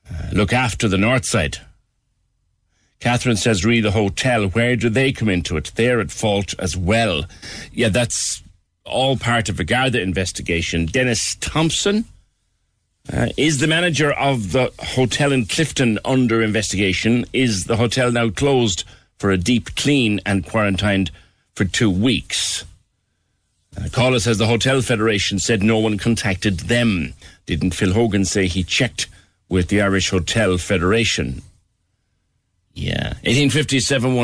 Uh, 0.10 0.30
look 0.34 0.54
after 0.54 0.88
the 0.88 0.98
north 0.98 1.26
side. 1.26 1.58
Catherine 3.00 3.38
says, 3.38 3.64
re 3.64 3.80
the 3.80 3.92
hotel. 3.92 4.48
Where 4.48 4.76
do 4.76 4.90
they 4.90 5.12
come 5.12 5.30
into 5.30 5.56
it? 5.56 5.72
They're 5.76 6.00
at 6.00 6.12
fault 6.12 6.56
as 6.58 6.76
well. 6.76 7.26
Yeah, 7.72 7.90
that's 7.90 8.42
all 8.88 9.18
part 9.18 9.50
of 9.50 9.60
a 9.60 9.64
Garda 9.64 10.02
investigation. 10.02 10.86
Dennis 10.86 11.36
Thompson 11.40 12.06
Uh, 13.12 13.30
is 13.38 13.60
the 13.60 13.68
manager 13.68 14.12
of 14.12 14.52
the 14.52 14.70
hotel 14.80 15.32
in 15.32 15.46
Clifden 15.46 15.98
under 16.04 16.42
investigation? 16.42 17.26
Is 17.32 17.64
the 17.64 17.78
hotel 17.78 18.12
now 18.12 18.30
closed 18.30 18.84
for 19.18 19.32
a 19.32 19.38
deep 19.38 19.76
clean 19.76 20.20
and 20.26 20.46
quarantined 20.46 21.10
for 21.56 21.64
two 21.64 21.90
weeks? 21.90 22.66
Uh, 23.78 23.88
Caller 23.94 24.20
says 24.20 24.38
the 24.38 24.48
Hotel 24.48 24.82
Federation 24.82 25.40
said 25.40 25.64
no 25.64 25.78
one 25.78 25.98
contacted 25.98 26.62
them. 26.62 27.14
Didn't 27.46 27.76
Phil 27.76 27.94
Hogan 27.94 28.26
say 28.26 28.48
he 28.48 28.64
checked 28.64 29.08
with 29.48 29.70
the 29.70 29.82
Irish 29.82 30.10
Hotel 30.10 30.58
Federation? 30.58 31.42
Yeah. 32.78 33.13
1857 33.25 34.15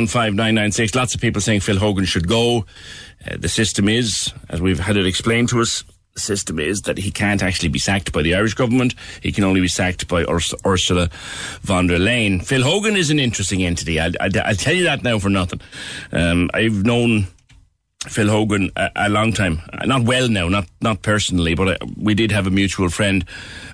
Lots 0.95 1.15
of 1.15 1.21
people 1.21 1.41
saying 1.41 1.61
Phil 1.61 1.79
Hogan 1.79 2.05
should 2.05 2.27
go. 2.27 2.65
Uh, 3.25 3.37
the 3.39 3.49
system 3.49 3.89
is, 3.89 4.31
as 4.47 4.61
we've 4.61 4.79
had 4.79 4.95
it 4.95 5.07
explained 5.07 5.49
to 5.49 5.59
us, 5.59 5.83
the 6.13 6.19
system 6.19 6.59
is 6.59 6.83
that 6.83 6.99
he 6.99 7.09
can't 7.09 7.41
actually 7.41 7.69
be 7.69 7.79
sacked 7.79 8.11
by 8.11 8.21
the 8.21 8.35
Irish 8.35 8.53
government. 8.53 8.93
He 9.23 9.31
can 9.31 9.43
only 9.43 9.59
be 9.59 9.67
sacked 9.67 10.07
by 10.07 10.23
Urs- 10.25 10.53
Ursula 10.63 11.09
von 11.61 11.87
der 11.87 11.97
Leyen. 11.97 12.45
Phil 12.45 12.61
Hogan 12.61 12.95
is 12.95 13.09
an 13.09 13.19
interesting 13.19 13.63
entity. 13.63 13.99
I'll, 13.99 14.11
I'll, 14.21 14.29
I'll 14.45 14.55
tell 14.55 14.75
you 14.75 14.83
that 14.83 15.01
now 15.01 15.17
for 15.17 15.29
nothing. 15.29 15.59
Um, 16.11 16.51
I've 16.53 16.85
known 16.85 17.25
Phil 18.05 18.29
Hogan 18.29 18.69
a, 18.75 18.91
a, 18.95 19.09
long 19.09 19.33
time. 19.33 19.63
Not 19.83 20.03
well 20.03 20.29
now, 20.29 20.47
not 20.47 20.67
not 20.79 21.01
personally, 21.01 21.55
but 21.55 21.81
uh, 21.81 21.85
we 21.97 22.13
did 22.13 22.31
have 22.31 22.45
a 22.45 22.51
mutual 22.51 22.89
friend 22.89 23.25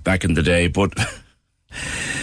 back 0.05 0.23
in 0.23 0.35
the 0.35 0.43
day. 0.43 0.67
But 0.67 0.93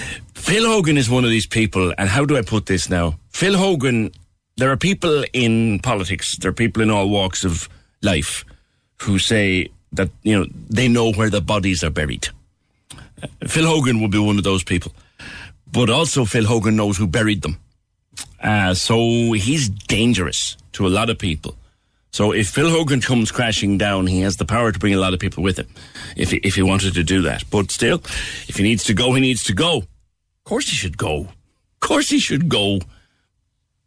Phil 0.46 0.64
Hogan 0.64 0.96
is 0.96 1.10
one 1.10 1.24
of 1.24 1.30
these 1.30 1.44
people, 1.44 1.92
and 1.98 2.08
how 2.08 2.24
do 2.24 2.36
I 2.36 2.40
put 2.40 2.66
this 2.66 2.88
now? 2.88 3.18
Phil 3.30 3.58
Hogan, 3.58 4.12
there 4.56 4.70
are 4.70 4.76
people 4.76 5.24
in 5.32 5.80
politics, 5.80 6.36
there 6.36 6.50
are 6.50 6.54
people 6.54 6.84
in 6.84 6.88
all 6.88 7.08
walks 7.08 7.44
of 7.44 7.68
life 8.00 8.44
who 9.02 9.18
say 9.18 9.68
that, 9.90 10.08
you 10.22 10.38
know, 10.38 10.46
they 10.70 10.86
know 10.86 11.10
where 11.10 11.30
the 11.30 11.40
bodies 11.40 11.82
are 11.82 11.90
buried. 11.90 12.28
Uh, 12.96 13.26
Phil 13.48 13.66
Hogan 13.66 14.00
would 14.00 14.12
be 14.12 14.20
one 14.20 14.38
of 14.38 14.44
those 14.44 14.62
people. 14.62 14.92
But 15.72 15.90
also, 15.90 16.24
Phil 16.24 16.46
Hogan 16.46 16.76
knows 16.76 16.96
who 16.96 17.08
buried 17.08 17.42
them. 17.42 17.58
Uh, 18.40 18.72
so 18.72 19.32
he's 19.32 19.68
dangerous 19.68 20.56
to 20.74 20.86
a 20.86 20.88
lot 20.88 21.10
of 21.10 21.18
people. 21.18 21.56
So 22.12 22.30
if 22.30 22.50
Phil 22.50 22.70
Hogan 22.70 23.00
comes 23.00 23.32
crashing 23.32 23.78
down, 23.78 24.06
he 24.06 24.20
has 24.20 24.36
the 24.36 24.44
power 24.44 24.70
to 24.70 24.78
bring 24.78 24.94
a 24.94 25.00
lot 25.00 25.12
of 25.12 25.18
people 25.18 25.42
with 25.42 25.58
him, 25.58 25.66
if 26.16 26.30
he, 26.30 26.36
if 26.36 26.54
he 26.54 26.62
wanted 26.62 26.94
to 26.94 27.02
do 27.02 27.22
that. 27.22 27.42
But 27.50 27.72
still, 27.72 28.00
if 28.46 28.58
he 28.58 28.62
needs 28.62 28.84
to 28.84 28.94
go, 28.94 29.12
he 29.12 29.20
needs 29.20 29.42
to 29.42 29.52
go. 29.52 29.82
Of 30.46 30.50
course 30.50 30.68
he 30.68 30.76
should 30.76 30.96
go. 30.96 31.22
Of 31.22 31.80
course 31.80 32.08
he 32.08 32.20
should 32.20 32.48
go. 32.48 32.78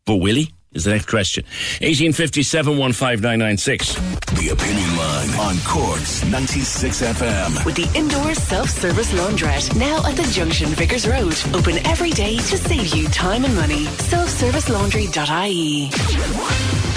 But 0.05 0.17
will 0.17 0.35
he? 0.35 0.53
Is 0.73 0.83
the 0.83 0.91
next 0.91 1.05
question. 1.05 1.45
1857 1.79 2.75
15996. 2.75 3.95
The 4.35 4.49
Opinion 4.49 4.97
Line 4.97 5.29
on 5.39 5.55
Corks 5.63 6.25
96 6.25 7.01
FM. 7.01 7.65
With 7.65 7.75
the 7.75 7.89
indoor 7.97 8.33
self-service 8.35 9.13
laundrette 9.13 9.73
now 9.79 10.05
at 10.05 10.17
the 10.17 10.29
Junction 10.33 10.67
Vicars 10.75 11.07
Road. 11.07 11.33
Open 11.55 11.77
every 11.87 12.11
day 12.11 12.35
to 12.35 12.57
save 12.57 12.93
you 12.93 13.07
time 13.07 13.45
and 13.45 13.55
money. 13.55 13.85
Selfservicelaundry.ie. 14.11 15.85
Weekdays, 15.85 16.88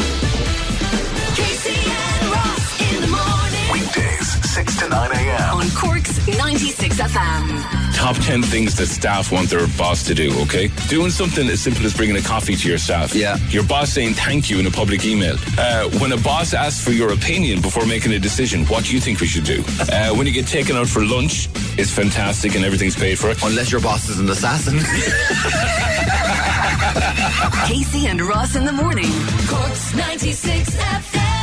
6 4.32 4.76
to 4.78 4.88
9 4.88 5.10
a.m. 5.12 5.56
On 5.56 5.70
Corks 5.70 6.26
96 6.26 7.00
FM. 7.00 7.94
Top 7.94 8.16
10 8.16 8.42
things 8.42 8.74
that 8.76 8.86
staff 8.86 9.30
want 9.30 9.48
their 9.48 9.66
boss 9.78 10.02
to 10.04 10.14
do, 10.14 10.32
okay? 10.42 10.68
Doing 10.88 11.10
something 11.10 11.46
as 11.48 11.60
simple 11.60 11.84
as 11.84 11.94
bringing 11.94 12.16
a 12.16 12.22
coffee 12.22 12.56
to 12.56 12.68
your 12.68 12.78
staff. 12.78 13.14
Yeah. 13.14 13.36
Your 13.48 13.62
boss 13.64 13.92
saying 13.92 14.14
thank 14.14 14.50
you 14.50 14.58
in 14.58 14.66
a 14.66 14.70
public 14.70 15.04
email. 15.04 15.36
Uh, 15.58 15.88
when 16.00 16.12
a 16.12 16.16
boss 16.16 16.54
asks 16.54 16.82
for 16.82 16.90
your 16.92 17.12
opinion 17.12 17.60
before 17.60 17.86
making 17.86 18.12
a 18.12 18.18
decision, 18.18 18.64
what 18.66 18.84
do 18.84 18.94
you 18.94 19.00
think 19.00 19.20
we 19.20 19.26
should 19.26 19.44
do? 19.44 19.62
Uh, 19.92 20.14
when 20.14 20.26
you 20.26 20.32
get 20.32 20.46
taken 20.46 20.76
out 20.76 20.88
for 20.88 21.04
lunch, 21.04 21.48
it's 21.78 21.90
fantastic 21.90 22.54
and 22.54 22.64
everything's 22.64 22.96
paid 22.96 23.18
for. 23.18 23.32
Unless 23.44 23.70
your 23.70 23.80
boss 23.80 24.08
is 24.08 24.18
an 24.18 24.28
assassin. 24.30 24.78
Casey 27.66 28.06
and 28.08 28.20
Ross 28.20 28.56
in 28.56 28.64
the 28.64 28.72
morning. 28.72 29.10
Corks 29.48 29.94
96 29.94 30.76
FM. 30.76 31.41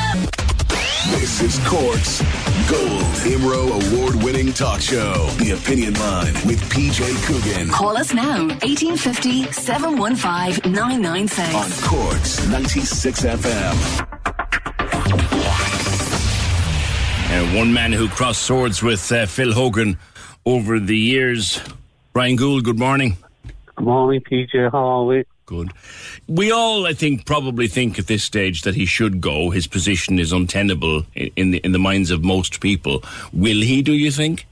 This 1.08 1.42
is 1.42 1.58
Corks 1.66 2.22
Gold 2.70 3.16
Imro 3.24 3.70
Award 3.72 4.22
winning 4.22 4.52
talk 4.52 4.82
show. 4.82 5.28
The 5.38 5.52
Opinion 5.52 5.94
Line 5.94 6.34
with 6.46 6.60
PJ 6.70 7.02
Coughlan. 7.26 7.72
Call 7.72 7.96
us 7.96 8.14
now, 8.14 8.48
1850 8.48 9.50
715 9.54 10.74
996. 10.74 11.56
On 11.56 11.90
Corks 11.90 12.48
96 12.50 13.22
FM. 13.22 14.06
Uh, 17.32 17.58
one 17.58 17.72
man 17.74 17.94
who 17.94 18.10
crossed 18.10 18.42
swords 18.42 18.84
with 18.84 19.10
uh, 19.14 19.26
Phil 19.26 19.54
Hogan 19.54 19.98
over 20.46 20.80
the 20.82 20.98
years. 20.98 21.62
Brian 22.12 22.36
Gould, 22.36 22.66
good 22.66 22.78
morning. 22.78 23.16
Good 23.78 23.86
morning, 23.86 24.20
PJ. 24.22 24.70
How 24.74 24.86
are 24.86 25.06
we? 25.06 25.24
Good. 25.50 25.72
We 26.28 26.52
all, 26.52 26.86
I 26.86 26.94
think, 26.94 27.26
probably 27.26 27.68
think 27.68 27.98
at 27.98 28.06
this 28.06 28.24
stage 28.24 28.62
that 28.62 28.76
he 28.76 28.86
should 28.86 29.20
go. 29.20 29.50
His 29.50 29.66
position 29.66 30.20
is 30.20 30.32
untenable 30.32 31.08
in, 31.16 31.50
the 31.50 31.58
in 31.58 31.72
the 31.72 31.80
minds 31.80 32.12
of 32.12 32.24
most 32.24 32.62
people. 32.62 33.04
Will 33.34 33.62
he? 33.62 33.82
Do 33.82 33.94
you 33.94 34.12
think? 34.12 34.46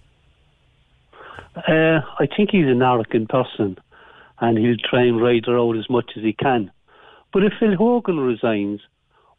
Uh, 1.56 2.02
I 2.18 2.26
think 2.36 2.50
he's 2.50 2.66
an 2.66 2.82
arrogant 2.82 3.30
person 3.30 3.78
and 4.39 4.58
he'll 4.58 4.89
try 4.89 5.04
and 5.04 5.22
ride 5.22 5.45
her 5.45 5.60
out 5.60 5.78
as 5.78 5.88
much 5.88 6.14
as 6.18 6.24
he 6.24 6.34
can. 6.34 6.72
But 7.32 7.43
if 7.43 7.54
Phil 7.60 7.76
Hogan 7.76 8.20
resigns, 8.20 8.82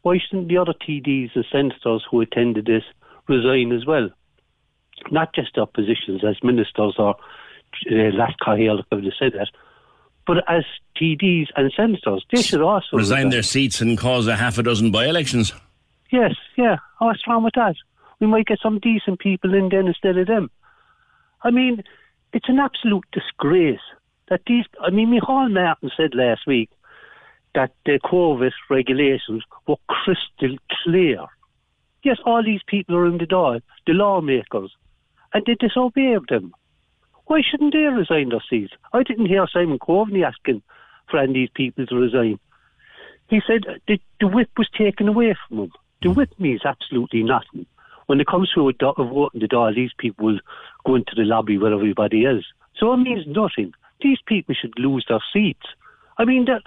why 0.03 0.17
shouldn't 0.17 0.47
the 0.47 0.59
other 0.59 0.73
TDs 0.73 1.31
and 1.35 1.45
senators 1.51 2.05
who 2.09 2.21
attended 2.21 2.67
this 2.67 2.83
resign 3.27 3.73
as 3.73 3.85
well? 3.85 4.09
Not 5.11 5.35
just 5.35 5.55
their 5.55 5.65
positions 5.65 6.23
as 6.23 6.41
ministers 6.41 6.95
or 6.97 7.15
uh, 7.15 7.91
Leas-Chathaoirleach, 7.91 8.85
if 8.93 9.13
I 9.13 9.19
said 9.19 9.33
that, 9.33 9.49
but 10.29 10.43
as 10.47 10.63
TDs 10.95 11.47
and 11.55 11.73
senators, 11.75 12.23
they 12.31 12.43
should 12.43 12.61
also 12.61 12.95
Resign 12.95 13.29
their 13.29 13.41
seats 13.41 13.81
and 13.81 13.97
cause 13.97 14.27
a 14.27 14.35
half 14.35 14.59
a 14.59 14.63
dozen 14.63 14.91
by-elections. 14.91 15.53
Yes, 16.11 16.35
yeah. 16.55 16.75
Oh, 17.01 17.07
what's 17.07 17.27
wrong 17.27 17.43
with 17.43 17.55
that? 17.55 17.73
We 18.19 18.27
might 18.27 18.45
get 18.45 18.59
some 18.61 18.77
decent 18.77 19.19
people 19.19 19.55
in 19.55 19.69
then 19.69 19.87
instead 19.87 20.19
of 20.19 20.27
them. 20.27 20.51
I 21.43 21.49
mean, 21.49 21.83
it's 22.31 22.47
an 22.47 22.59
absolute 22.59 23.05
disgrace 23.11 23.79
that 24.29 24.41
these. 24.45 24.65
I 24.79 24.91
mean, 24.91 25.09
Micheál 25.09 25.51
Martin 25.51 25.89
said 25.97 26.13
last 26.13 26.41
week 26.45 26.69
that 27.55 27.71
the 27.87 27.99
COVID 28.05 28.51
regulations 28.69 29.43
were 29.67 29.77
crystal 29.87 30.57
clear. 30.83 31.25
Yes, 32.03 32.17
all 32.23 32.43
these 32.43 32.61
people 32.67 32.95
are 32.97 33.07
in 33.07 33.17
the 33.17 33.25
Dáil, 33.25 33.61
the 33.87 33.93
lawmakers, 33.93 34.75
and 35.33 35.43
they 35.47 35.55
disobeyed 35.55 36.27
them. 36.29 36.53
Why 37.29 37.41
shouldn't 37.47 37.73
they 37.73 37.81
resign 37.81 38.29
their 38.29 38.43
seats? 38.49 38.73
I 38.91 39.03
didn't 39.03 39.27
hear 39.27 39.45
Simon 39.53 39.77
Coveney 39.77 40.25
asking 40.25 40.63
for 41.11 41.19
any 41.19 41.29
of 41.29 41.33
these 41.35 41.49
people 41.53 41.85
to 41.85 41.95
resign. 41.95 42.39
He 43.27 43.39
said 43.45 43.67
uh, 43.69 43.73
the, 43.87 44.01
the 44.19 44.27
whip 44.27 44.49
was 44.57 44.67
taken 44.75 45.07
away 45.07 45.37
from 45.47 45.59
him. 45.59 45.71
The 46.01 46.09
whip 46.09 46.31
means 46.39 46.61
absolutely 46.65 47.21
nothing. 47.21 47.67
When 48.07 48.19
it 48.19 48.25
comes 48.25 48.49
to 48.55 48.67
a, 48.67 48.73
do- 48.73 48.95
in 49.35 49.41
the 49.41 49.47
Dáil, 49.47 49.75
these 49.75 49.91
people 49.99 50.25
will 50.25 50.39
go 50.87 50.95
into 50.95 51.13
the 51.15 51.21
lobby 51.21 51.59
where 51.59 51.71
everybody 51.71 52.23
is. 52.23 52.43
So 52.79 52.91
it 52.93 52.97
means 52.97 53.27
nothing. 53.27 53.73
These 54.01 54.17
people 54.25 54.55
should 54.59 54.73
lose 54.79 55.05
their 55.07 55.21
seats. 55.31 55.67
I 56.17 56.25
mean, 56.25 56.45
that, 56.45 56.63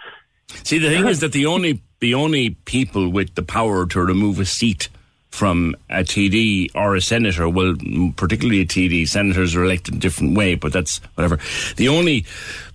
See, 0.62 0.78
the 0.78 0.90
thing 0.90 1.08
is 1.08 1.18
that 1.22 1.32
the 1.32 1.46
only 1.46 1.82
the 1.98 2.14
only 2.14 2.50
people 2.50 3.08
with 3.08 3.34
the 3.34 3.42
power 3.42 3.84
to 3.86 4.00
remove 4.00 4.38
a 4.38 4.44
seat 4.44 4.88
from 5.33 5.74
a 5.89 6.05
TD 6.05 6.70
or 6.74 6.95
a 6.95 7.01
senator, 7.01 7.49
well, 7.49 7.74
particularly 8.16 8.61
a 8.61 8.66
TD, 8.66 9.09
senators 9.09 9.57
are 9.57 9.64
elected 9.64 9.95
in 9.95 9.99
a 9.99 10.01
different 10.01 10.37
way, 10.37 10.55
but 10.55 10.72
that's 10.72 10.99
whatever. 11.14 11.39
The 11.76 11.89
only 11.89 12.26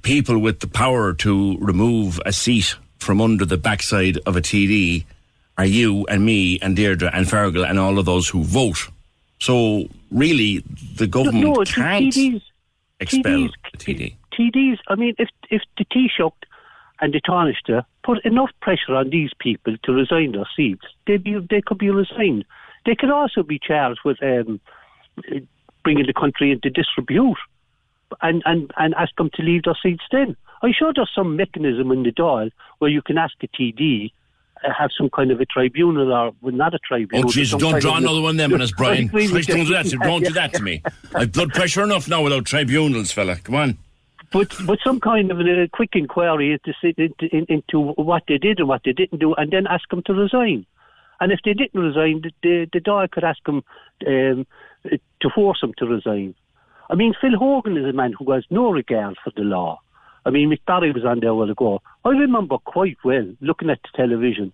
people 0.01 0.39
with 0.39 0.59
the 0.59 0.67
power 0.67 1.13
to 1.13 1.57
remove 1.59 2.19
a 2.25 2.33
seat 2.33 2.75
from 2.97 3.21
under 3.21 3.45
the 3.45 3.57
backside 3.57 4.17
of 4.25 4.35
a 4.35 4.41
TD 4.41 5.05
are 5.57 5.65
you 5.65 6.05
and 6.07 6.25
me 6.25 6.59
and 6.61 6.75
Deirdre 6.75 7.11
and 7.13 7.27
Fergal 7.27 7.67
and 7.67 7.79
all 7.79 7.99
of 7.99 8.05
those 8.05 8.27
who 8.27 8.43
vote. 8.43 8.89
So 9.39 9.87
really, 10.11 10.63
the 10.95 11.07
government 11.07 11.45
no, 11.45 11.63
the 11.63 11.65
can't 11.65 12.05
TDs, 12.05 12.41
expel 12.99 13.21
TDs, 13.23 13.51
the 13.71 13.77
TD. 13.77 14.15
TDs, 14.33 14.77
I 14.87 14.95
mean, 14.95 15.13
if 15.19 15.29
if 15.49 15.61
the 15.77 15.85
Taoiseach 15.85 16.31
and 16.99 17.13
the 17.13 17.21
Taoiseach 17.21 17.83
put 18.03 18.23
enough 18.25 18.49
pressure 18.61 18.95
on 18.95 19.09
these 19.09 19.31
people 19.39 19.75
to 19.83 19.91
resign 19.91 20.31
their 20.31 20.47
seats, 20.55 20.85
they 21.05 21.17
be 21.17 21.37
they 21.49 21.61
could 21.61 21.77
be 21.77 21.89
resigned. 21.89 22.45
They 22.85 22.95
could 22.95 23.09
also 23.11 23.43
be 23.43 23.59
charged 23.59 23.99
with 24.05 24.21
um, 24.23 24.59
bringing 25.83 26.05
the 26.05 26.13
country 26.13 26.51
into 26.51 26.69
disrepute 26.69 27.37
and, 28.21 28.41
and, 28.45 28.71
and 28.77 28.93
ask 28.95 29.15
them 29.17 29.29
to 29.33 29.43
leave 29.43 29.63
their 29.63 29.77
seats 29.81 30.03
then. 30.11 30.35
I'm 30.61 30.73
sure 30.77 30.91
there's 30.95 31.11
some 31.13 31.35
mechanism 31.35 31.91
in 31.91 32.03
the 32.03 32.11
Dáil 32.11 32.51
where 32.79 32.89
you 32.89 33.01
can 33.01 33.17
ask 33.17 33.33
a 33.43 33.47
TD 33.47 34.11
uh, 34.65 34.69
have 34.75 34.89
some 34.97 35.09
kind 35.09 35.29
of 35.29 35.39
a 35.39 35.45
tribunal 35.45 36.11
or 36.11 36.31
well, 36.41 36.55
not 36.55 36.73
a 36.73 36.77
Oh, 36.77 36.87
tribunal. 36.87 37.29
jeez, 37.29 37.51
some 37.51 37.59
don't 37.59 37.79
draw 37.79 37.97
another 37.97 38.21
one 38.21 38.31
of 38.31 38.37
them 38.37 38.53
on 38.53 38.61
us, 38.61 38.71
Brian. 38.71 39.07
Christ, 39.09 39.47
don't 39.49 39.65
do 39.65 39.73
that. 39.73 39.85
Don't 40.01 40.23
do 40.23 40.33
that 40.33 40.53
to 40.53 40.63
me. 40.63 40.81
I've 41.15 41.31
blood 41.31 41.49
pressure 41.51 41.83
enough 41.83 42.07
now 42.07 42.23
without 42.23 42.45
tribunals, 42.45 43.11
fella. 43.11 43.35
Come 43.35 43.55
on. 43.55 43.77
But 44.31 44.53
but 44.65 44.79
some 44.83 44.99
kind 44.99 45.31
of 45.31 45.39
a 45.39 45.67
quick 45.71 45.91
inquiry 45.93 46.53
into, 46.53 46.73
into, 46.97 47.45
into 47.51 47.79
what 47.79 48.23
they 48.27 48.37
did 48.37 48.59
and 48.59 48.67
what 48.67 48.81
they 48.83 48.91
didn't 48.91 49.19
do, 49.19 49.33
and 49.35 49.51
then 49.51 49.67
ask 49.67 49.87
them 49.89 50.03
to 50.03 50.13
resign. 50.13 50.65
And 51.19 51.31
if 51.31 51.39
they 51.45 51.53
didn't 51.53 51.79
resign, 51.79 52.21
the 52.21 52.31
the, 52.43 52.67
the 52.73 53.07
could 53.11 53.23
ask 53.23 53.43
them 53.45 53.63
um, 54.05 54.45
to 55.21 55.29
force 55.33 55.61
them 55.61 55.73
to 55.77 55.85
resign. 55.85 56.35
I 56.89 56.95
mean, 56.95 57.13
Phil 57.19 57.37
Hogan 57.37 57.77
is 57.77 57.85
a 57.85 57.93
man 57.93 58.13
who 58.17 58.31
has 58.31 58.45
no 58.49 58.71
regard 58.71 59.15
for 59.23 59.31
the 59.35 59.43
law. 59.43 59.79
I 60.25 60.29
mean, 60.29 60.49
Mick 60.49 60.59
Barry 60.65 60.91
was 60.91 61.05
on 61.05 61.21
there 61.21 61.29
a 61.29 61.35
while 61.35 61.49
ago. 61.49 61.81
I 62.03 62.09
remember 62.09 62.57
quite 62.57 62.97
well 63.03 63.33
looking 63.39 63.69
at 63.69 63.79
the 63.81 63.89
television 63.95 64.51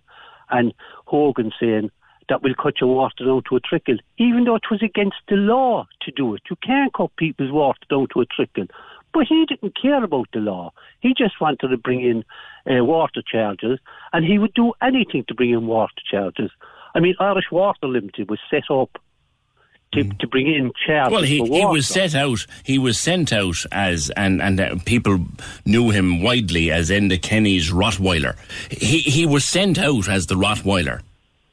and 0.50 0.72
Hogan 1.06 1.52
saying 1.60 1.90
that 2.28 2.42
we'll 2.42 2.54
cut 2.54 2.80
your 2.80 2.94
water 2.94 3.24
down 3.24 3.42
to 3.48 3.56
a 3.56 3.60
trickle, 3.60 3.96
even 4.18 4.44
though 4.44 4.56
it 4.56 4.70
was 4.70 4.82
against 4.82 5.16
the 5.28 5.36
law 5.36 5.86
to 6.02 6.12
do 6.12 6.34
it. 6.34 6.42
You 6.48 6.56
can't 6.64 6.92
cut 6.92 7.14
people's 7.16 7.52
water 7.52 7.80
down 7.90 8.06
to 8.14 8.20
a 8.20 8.26
trickle. 8.26 8.66
But 9.14 9.26
he 9.28 9.46
didn't 9.46 9.80
care 9.80 10.02
about 10.04 10.26
the 10.32 10.40
law. 10.40 10.72
He 11.00 11.14
just 11.16 11.40
wanted 11.40 11.68
to 11.68 11.76
bring 11.78 12.00
in 12.02 12.24
uh, 12.70 12.84
water 12.84 13.22
charges, 13.22 13.78
and 14.12 14.24
he 14.24 14.38
would 14.38 14.52
do 14.54 14.72
anything 14.82 15.24
to 15.28 15.34
bring 15.34 15.50
in 15.50 15.66
water 15.66 15.92
charges. 16.10 16.50
I 16.94 17.00
mean, 17.00 17.14
Irish 17.20 17.50
Water 17.50 17.86
Limited 17.86 18.28
was 18.28 18.40
set 18.50 18.64
up 18.70 18.98
to, 19.92 20.02
to 20.02 20.26
bring 20.26 20.48
in 20.52 20.72
charges. 20.86 21.12
Well, 21.12 21.22
he, 21.22 21.42
he 21.44 21.64
was 21.64 21.86
set 21.86 22.14
out. 22.16 22.44
He 22.64 22.78
was 22.78 22.98
sent 22.98 23.32
out 23.32 23.56
as, 23.70 24.10
and 24.16 24.42
and 24.42 24.60
uh, 24.60 24.76
people 24.84 25.20
knew 25.64 25.90
him 25.90 26.20
widely 26.22 26.72
as 26.72 26.90
Enda 26.90 27.20
Kenny's 27.22 27.70
Rottweiler. 27.70 28.36
He 28.70 28.98
he 28.98 29.24
was 29.26 29.44
sent 29.44 29.78
out 29.78 30.08
as 30.08 30.26
the 30.26 30.34
Rottweiler 30.34 31.00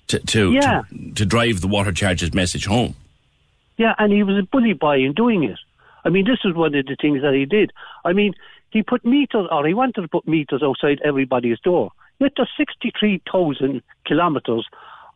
to 0.08 0.20
to, 0.20 0.54
Yeah. 0.54 0.82
to 0.90 1.12
to 1.14 1.26
drive 1.26 1.62
the 1.62 1.68
water 1.68 1.92
charges 1.92 2.34
message 2.34 2.66
home. 2.66 2.96
Yeah, 3.78 3.94
and 4.00 4.12
he 4.12 4.24
was 4.24 4.38
a 4.38 4.44
bully 4.52 4.74
boy 4.74 5.04
in 5.04 5.14
doing 5.14 5.44
it. 5.44 5.60
I 6.04 6.10
mean, 6.10 6.26
this 6.26 6.40
is 6.44 6.56
one 6.56 6.76
of 6.76 6.86
the 6.86 6.98
things 7.00 7.22
that 7.22 7.34
he 7.34 7.46
did. 7.46 7.72
I 8.06 8.14
mean, 8.14 8.34
he 8.72 8.84
put 8.84 9.06
meters, 9.06 9.48
or 9.52 9.68
he 9.68 9.74
wanted 9.74 10.02
to 10.02 10.08
put 10.08 10.28
meters 10.28 10.64
outside 10.64 11.00
everybody's 11.04 11.60
door. 11.60 11.92
Yet 12.20 12.34
there's 12.38 12.50
63,000 12.58 13.82
kilometres 14.06 14.68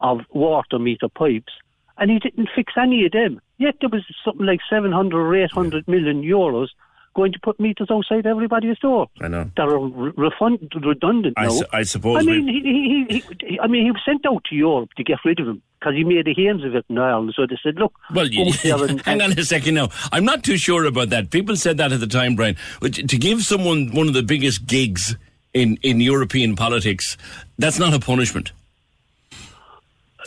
of 0.01 0.21
water 0.31 0.79
meter 0.79 1.07
pipes, 1.07 1.53
and 1.97 2.11
he 2.11 2.19
didn't 2.19 2.49
fix 2.55 2.73
any 2.77 3.05
of 3.05 3.11
them. 3.11 3.41
Yet 3.57 3.75
there 3.79 3.89
was 3.89 4.03
something 4.23 4.45
like 4.45 4.59
700 4.69 5.17
or 5.17 5.35
800 5.35 5.87
million 5.87 6.23
euros 6.23 6.67
going 7.15 7.31
to 7.31 7.39
put 7.41 7.59
meters 7.59 7.87
outside 7.89 8.25
everybody's 8.27 8.77
door. 8.79 9.07
I 9.21 9.27
know. 9.29 9.49
That 9.57 9.67
are 9.69 9.79
refund- 9.79 10.71
redundant 10.83 11.33
I 11.37 11.43
now. 11.45 11.49
su- 11.49 11.65
I 11.73 11.83
suppose 11.83 12.17
I 12.19 12.21
mean, 12.25 12.47
he, 12.47 13.05
he, 13.09 13.23
he, 13.47 13.59
I 13.59 13.67
mean, 13.67 13.85
he 13.85 13.91
was 13.91 14.01
sent 14.05 14.25
out 14.25 14.43
to 14.49 14.55
Europe 14.55 14.89
to 14.97 15.03
get 15.03 15.17
rid 15.25 15.39
of 15.39 15.47
him 15.47 15.61
because 15.79 15.95
he 15.95 16.03
made 16.03 16.27
a 16.27 16.33
hands 16.33 16.63
of 16.63 16.75
it 16.75 16.85
in 16.89 16.97
Ireland. 16.97 17.33
So 17.35 17.45
they 17.47 17.57
said, 17.63 17.75
"Look, 17.75 17.93
Well, 18.13 18.27
you, 18.27 18.51
and- 18.83 19.01
hang 19.01 19.21
on 19.21 19.31
a 19.31 19.43
second 19.43 19.75
now. 19.75 19.89
I'm 20.11 20.25
not 20.25 20.43
too 20.43 20.57
sure 20.57 20.85
about 20.85 21.09
that. 21.09 21.31
People 21.31 21.55
said 21.55 21.77
that 21.77 21.91
at 21.91 21.99
the 21.99 22.07
time, 22.07 22.35
Brian. 22.35 22.57
But 22.81 22.93
to 22.93 23.17
give 23.17 23.41
someone 23.43 23.91
one 23.93 24.07
of 24.07 24.13
the 24.13 24.23
biggest 24.23 24.65
gigs 24.67 25.15
in, 25.53 25.77
in 25.83 26.01
European 26.01 26.55
politics, 26.55 27.17
that's 27.57 27.79
not 27.79 27.93
a 27.93 27.99
punishment. 27.99 28.51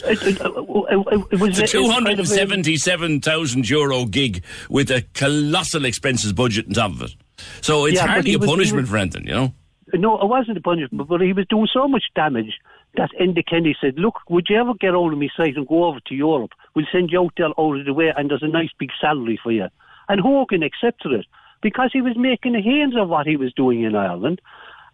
It, 0.05 0.23
it, 0.23 0.41
it, 0.41 0.41
it, 0.41 1.41
was 1.41 1.59
a 1.59 1.65
it 1.65 1.75
was 1.75 1.93
kind 1.93 2.09
of 2.09 2.19
a- 2.21 2.23
277,000 2.25 3.69
euro 3.69 4.05
gig 4.07 4.45
with 4.71 4.91
a 4.91 5.03
colossal 5.15 5.85
expenses 5.85 6.33
budget 6.33 6.67
on 6.69 6.73
top 6.75 6.91
of 6.93 7.03
it. 7.03 7.15
So 7.61 7.85
it's 7.87 7.97
Yeah, 7.97 8.07
hardly 8.07 8.35
a 8.35 8.39
was- 8.39 8.49
punishment 8.49 8.83
was- 8.83 8.91
for 8.91 8.97
anything, 8.97 9.27
you 9.27 9.35
know? 9.35 9.55
No, 9.95 10.21
it 10.21 10.27
wasn't 10.27 10.59
a 10.59 10.61
punishment, 10.61 11.09
but 11.09 11.21
he 11.23 11.33
was 11.33 11.47
doing 11.49 11.67
so 11.73 11.89
much 11.89 12.05
damage 12.15 12.59
that 12.97 13.09
Enda 13.19 13.43
Kenny 13.47 13.75
said, 13.81 13.99
"Look, 13.99 14.17
would 14.29 14.47
you 14.51 14.57
ever 14.57 14.75
get 14.75 14.95
out 14.95 15.13
of 15.13 15.19
my 15.19 15.29
sight 15.35 15.57
and 15.57 15.67
go 15.67 15.85
over 15.85 15.99
to 16.09 16.15
Europe? 16.15 16.51
We'll 16.75 16.85
send 16.93 17.11
you 17.11 17.21
out 17.23 17.33
there 17.39 17.47
out 17.59 17.79
of 17.81 17.87
the 17.87 17.95
way, 17.95 18.13
and 18.15 18.29
there's 18.31 18.43
a 18.43 18.49
nice 18.49 18.69
big 18.79 18.91
salary 19.01 19.39
for 19.43 19.51
you." 19.51 19.69
And 20.11 20.21
Hogan 20.21 20.63
accepted 20.63 21.13
it 21.13 21.27
because 21.63 21.89
he 21.93 22.03
was 22.03 22.17
making 22.19 22.55
a 22.55 22.61
hands 22.63 22.97
of 22.99 23.09
what 23.09 23.27
he 23.27 23.37
was 23.37 23.53
doing 23.55 23.83
in 23.83 23.95
Ireland. 23.95 24.43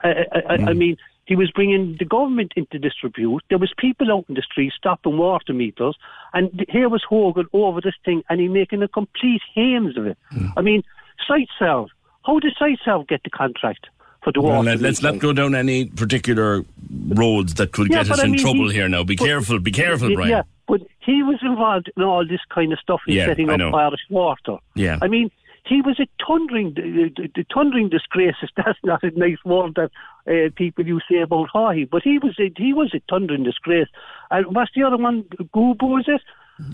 Uh, 0.05 0.09
uh, 0.09 0.11
uh, 0.11 0.25
I, 0.33 0.39
I, 0.39 0.55
I, 0.55 0.59
Mm. 0.59 0.69
I 0.69 0.73
mean, 0.75 0.97
he 1.27 1.37
was 1.37 1.51
bringing 1.53 1.97
the 1.99 2.05
government 2.05 2.53
into 2.57 2.79
disrepute. 2.79 3.43
There 3.49 3.59
was 3.59 3.73
people 3.79 4.13
out 4.13 4.25
in 4.29 4.35
the 4.35 4.43
street 4.43 4.73
stopping 4.77 5.17
water 5.19 5.53
meters, 5.53 5.97
and 6.33 6.65
here 6.69 6.89
was 6.89 7.03
Hogan 7.09 7.47
over 7.53 7.81
this 7.81 7.95
thing, 8.05 8.23
and 8.29 8.41
he 8.41 8.49
making 8.49 8.83
a 8.83 8.89
complete 8.89 9.43
hands 9.55 9.97
of 9.97 10.07
it. 10.07 10.19
Mm. 10.35 10.53
I 10.57 10.61
mean, 10.63 10.83
site 11.27 11.49
Siteserv. 11.61 11.89
How 12.27 12.39
did 12.41 12.55
Siteserv 12.61 13.09
get 13.09 13.23
the 13.23 13.31
contract 13.31 13.87
for 14.23 14.33
the 14.33 14.41
Well, 14.41 14.57
water? 14.57 14.71
let, 14.71 14.81
let's 14.81 15.03
not 15.03 15.19
go 15.19 15.33
down 15.33 15.55
any 15.55 15.87
particular 15.87 16.63
roads 17.09 17.55
that 17.55 17.73
could 17.73 17.89
Yeah, 17.91 18.03
get 18.03 18.13
us 18.13 18.21
I 18.21 18.25
in 18.25 18.33
mean, 18.33 18.41
trouble 18.41 18.69
he- 18.69 18.75
here 18.77 18.89
now. 18.89 19.05
Be 19.05 19.17
but- 19.17 19.25
careful, 19.27 19.59
be 19.61 19.71
careful, 19.73 20.15
Brian. 20.15 20.31
Yeah, 20.31 20.43
but 20.67 20.81
he 21.01 21.23
was 21.23 21.39
involved 21.43 21.91
in 21.97 22.03
all 22.03 22.27
this 22.27 22.41
kind 22.49 22.73
of 22.73 22.79
stuff 22.81 23.01
in 23.07 23.15
Yeah, 23.15 23.27
setting 23.27 23.49
up. 23.51 23.75
Irish 23.75 24.01
water. 24.11 24.57
Yeah. 24.75 24.99
I 25.03 25.09
mean, 25.09 25.31
he 25.67 25.81
was 25.81 25.99
a 25.99 26.07
thundering, 26.27 26.75
the, 26.75 27.45
thundering 27.55 27.89
disgrace. 27.89 28.35
That's 28.57 28.79
not 28.85 29.03
a 29.03 29.11
nice 29.19 29.39
word 29.45 29.75
that 29.77 29.91
uh, 30.29 30.51
people 30.55 30.87
you 30.87 31.01
say 31.11 31.19
about 31.21 31.49
Haughey, 31.55 31.89
but 31.89 32.03
he 32.03 32.19
was 32.19 32.37
a, 32.39 32.53
he 32.57 32.73
was 32.73 32.93
a 32.95 33.01
thundering 33.11 33.45
disgrace. 33.45 33.89
And 34.31 34.55
what's 34.55 34.73
the 34.75 34.83
other 34.85 34.97
one? 34.97 35.25
Goob 35.55 35.83
was 35.83 36.05
it? 36.07 36.21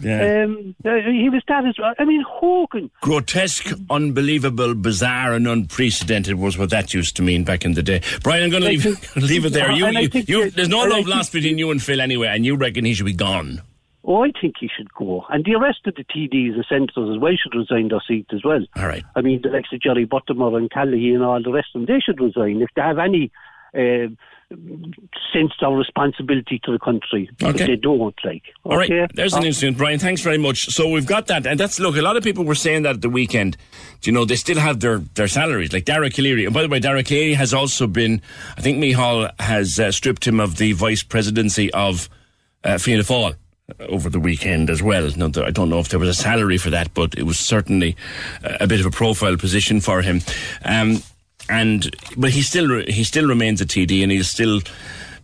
Yeah. 0.03 0.45
Um, 0.45 0.75
uh, 0.85 0.97
he 1.11 1.31
was 1.31 1.43
that 1.49 1.65
as 1.65 1.79
well. 1.79 1.95
I 1.99 2.05
mean, 2.05 2.23
Hogan. 2.29 2.91
Grotesque, 3.01 3.73
unbelievable, 3.89 4.75
bizarre, 4.75 5.33
and 5.33 5.47
unprecedented 5.49 6.35
was 6.35 6.59
what 6.59 6.69
that 6.69 6.93
used 6.93 7.17
to 7.17 7.23
mean 7.23 7.45
back 7.45 7.65
in 7.65 7.73
the 7.73 7.83
day. 7.83 8.03
Brian, 8.23 8.45
I'm 8.45 8.51
going 8.51 8.63
to 8.63 8.69
leave, 8.69 9.17
leave 9.17 9.45
it 9.47 9.55
there. 9.55 9.73
You, 9.73 9.87
you, 9.89 10.11
you- 10.27 10.51
there's 10.51 10.69
no 10.69 10.83
love 10.85 11.07
lost 11.07 11.33
between 11.33 11.57
you 11.57 11.71
and 11.71 11.83
Phil 11.83 12.01
anyway, 12.03 12.27
and 12.27 12.45
you 12.45 12.57
reckon 12.57 12.85
he 12.85 12.93
should 12.93 13.07
be 13.07 13.15
gone. 13.15 13.63
Oh, 14.05 14.25
I 14.25 14.33
think 14.41 14.55
he 14.59 14.69
should 14.75 14.93
go. 14.95 15.27
And 15.29 15.45
the 15.45 15.57
rest 15.57 15.81
of 15.87 15.95
the 15.95 16.05
TDs 16.05 16.55
and 16.55 16.65
senators 16.69 17.15
as 17.15 17.21
well 17.21 17.33
should 17.37 17.57
resign 17.57 17.89
their 17.89 18.03
seats 18.07 18.31
as 18.33 18.43
well. 18.45 18.65
All 18.77 18.87
right. 18.87 19.05
I 19.15 19.21
mean, 19.21 19.41
the 19.43 19.51
likes 19.51 19.69
of 19.73 19.81
Jerry 19.81 20.07
Buttimer 20.07 20.57
and 20.57 20.71
Callaghan 20.71 21.17
and 21.17 21.25
all 21.25 21.43
the 21.43 21.53
rest 21.53 21.69
of 21.75 21.87
them, 21.87 21.95
they 21.95 22.01
should 22.01 22.21
resign 22.21 22.63
if 22.63 22.71
they 22.75 22.83
have 22.83 22.99
any 22.99 23.31
uh, 23.75 24.09
sense 25.33 25.53
of 25.63 25.77
responsibility 25.77 26.61
to 26.65 26.73
the 26.73 26.79
country. 26.79 27.31
Okay. 27.43 27.67
they 27.67 27.77
don't, 27.77 28.15
like. 28.25 28.43
All 28.65 28.77
right, 28.77 28.91
okay? 28.91 29.07
there's 29.15 29.35
an 29.35 29.45
incident, 29.45 29.77
Brian. 29.77 29.99
Thanks 29.99 30.23
very 30.23 30.39
much. 30.39 30.71
So 30.71 30.89
we've 30.89 31.07
got 31.07 31.27
that, 31.27 31.47
and 31.47 31.61
that's 31.61 31.79
look. 31.79 31.97
A 31.97 32.03
lot 32.03 32.17
of 32.17 32.25
people 32.25 32.45
were 32.45 32.55
saying 32.55 32.83
that 32.83 32.97
at 32.97 33.03
the 33.03 33.11
weekend. 33.11 33.57
Do 34.01 34.11
you 34.11 34.15
know 34.15 34.25
they 34.25 34.37
still 34.37 34.59
have 34.59 34.81
their 34.81 34.99
their 34.99 35.29
salaries? 35.29 35.73
Like 35.73 35.85
Dara 35.85 36.11
Calleary. 36.11 36.47
And 36.47 36.55
by 36.55 36.63
the 36.63 36.69
way, 36.69 36.81
Dara 36.81 37.05
Calleary 37.05 37.35
has 37.35 37.55
also 37.55 37.87
been. 37.87 38.23
I 38.57 38.61
think 38.61 38.83
Micheál 38.83 39.31
has 39.41 39.79
uh, 39.79 39.93
stripped 39.93 40.27
him 40.27 40.41
of 40.41 40.57
the 40.57 40.73
vice 40.73 41.03
presidency 41.03 41.73
of 41.73 42.09
uh, 42.65 42.79
Fianna 42.79 43.03
Fáil 43.03 43.37
over 43.81 44.09
the 44.09 44.21
weekend 44.21 44.71
as 44.71 44.83
well. 44.83 45.11
Now, 45.17 45.31
I 45.43 45.51
don't 45.51 45.69
know 45.69 45.79
if 45.79 45.89
there 45.89 45.99
was 45.99 46.09
a 46.09 46.15
salary 46.15 46.59
for 46.59 46.71
that, 46.71 46.93
but 46.95 47.15
it 47.17 47.25
was 47.25 47.39
certainly 47.39 47.97
uh, 48.45 48.59
a 48.61 48.67
bit 48.67 48.81
of 48.81 48.87
a 48.87 48.91
profile 48.91 49.37
position 49.37 49.81
for 49.81 50.03
him. 50.03 50.21
Um, 50.65 51.03
and 51.49 51.95
but 52.17 52.31
he 52.31 52.43
still 52.43 52.85
he 52.87 53.05
still 53.05 53.27
remains 53.27 53.61
a 53.61 53.67
TD, 53.67 54.03
and 54.03 54.13
he'll 54.13 54.25
still 54.25 54.61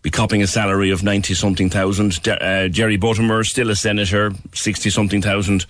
be 0.03 0.11
copping 0.11 0.42
a 0.42 0.47
salary 0.47 0.90
of 0.90 1.03
ninety 1.03 1.34
something 1.34 1.70
thousand. 1.70 2.18
Uh, 2.28 2.68
Jerry 2.68 2.99
Buttimer 2.99 3.44
still 3.47 3.70
a 3.70 3.76
senator, 3.76 4.32
sixty 4.53 4.90
something 4.90 5.22
thousand. 5.22 5.66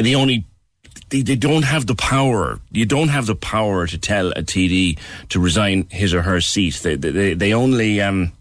The 0.00 0.14
only 0.16 0.44
they, 1.10 1.22
they 1.22 1.36
don't 1.36 1.64
have 1.64 1.86
the 1.86 1.94
power. 1.94 2.58
You 2.70 2.86
don't 2.86 3.08
have 3.08 3.26
the 3.26 3.36
power 3.36 3.86
to 3.86 3.98
tell 3.98 4.32
a 4.32 4.42
TD 4.42 4.98
to 5.28 5.40
resign 5.40 5.86
his 5.90 6.12
or 6.14 6.22
her 6.22 6.40
seat. 6.40 6.80
They 6.82 6.96
they, 6.96 7.34
they 7.34 7.54
only. 7.54 8.00
Um, 8.00 8.32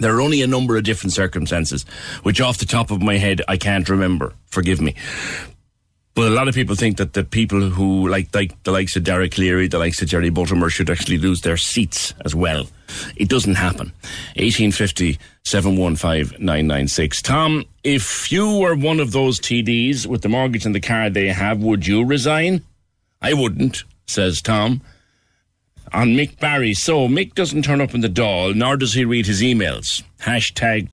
there 0.00 0.16
are 0.16 0.20
only 0.20 0.42
a 0.42 0.46
number 0.46 0.76
of 0.76 0.84
different 0.84 1.12
circumstances, 1.12 1.84
which 2.22 2.40
off 2.40 2.58
the 2.58 2.66
top 2.66 2.90
of 2.90 3.02
my 3.02 3.18
head 3.18 3.42
I 3.48 3.56
can't 3.56 3.88
remember. 3.88 4.32
Forgive 4.46 4.80
me. 4.80 4.94
But 6.18 6.32
a 6.32 6.34
lot 6.34 6.48
of 6.48 6.54
people 6.56 6.74
think 6.74 6.96
that 6.96 7.12
the 7.12 7.22
people 7.22 7.60
who 7.70 8.08
like, 8.08 8.34
like 8.34 8.60
the 8.64 8.72
likes 8.72 8.96
of 8.96 9.04
Dara 9.04 9.28
Calleary, 9.28 9.68
the 9.68 9.78
likes 9.78 10.02
of 10.02 10.08
Jerry 10.08 10.32
Buttimer 10.32 10.68
should 10.68 10.90
actually 10.90 11.18
lose 11.18 11.42
their 11.42 11.56
seats 11.56 12.12
as 12.24 12.34
well. 12.34 12.66
It 13.14 13.28
doesn't 13.28 13.54
happen. 13.54 13.92
1850 14.34 15.16
715 15.44 16.44
996. 16.44 17.22
Tom, 17.22 17.64
if 17.84 18.32
you 18.32 18.58
were 18.58 18.74
one 18.74 18.98
of 18.98 19.12
those 19.12 19.38
TDs 19.38 20.06
with 20.06 20.22
the 20.22 20.28
mortgage 20.28 20.66
and 20.66 20.74
the 20.74 20.80
car 20.80 21.08
they 21.08 21.28
have, 21.28 21.62
would 21.62 21.86
you 21.86 22.04
resign? 22.04 22.64
I 23.22 23.34
wouldn't, 23.34 23.84
says 24.06 24.42
Tom. 24.42 24.82
On 25.92 26.08
Mick 26.08 26.38
Barry. 26.38 26.74
So 26.74 27.08
Mick 27.08 27.34
doesn't 27.34 27.62
turn 27.62 27.80
up 27.80 27.94
in 27.94 28.00
the 28.00 28.08
Dáil, 28.08 28.54
nor 28.54 28.76
does 28.76 28.94
he 28.94 29.04
read 29.04 29.26
his 29.26 29.42
emails. 29.42 30.02
Hashtag 30.20 30.88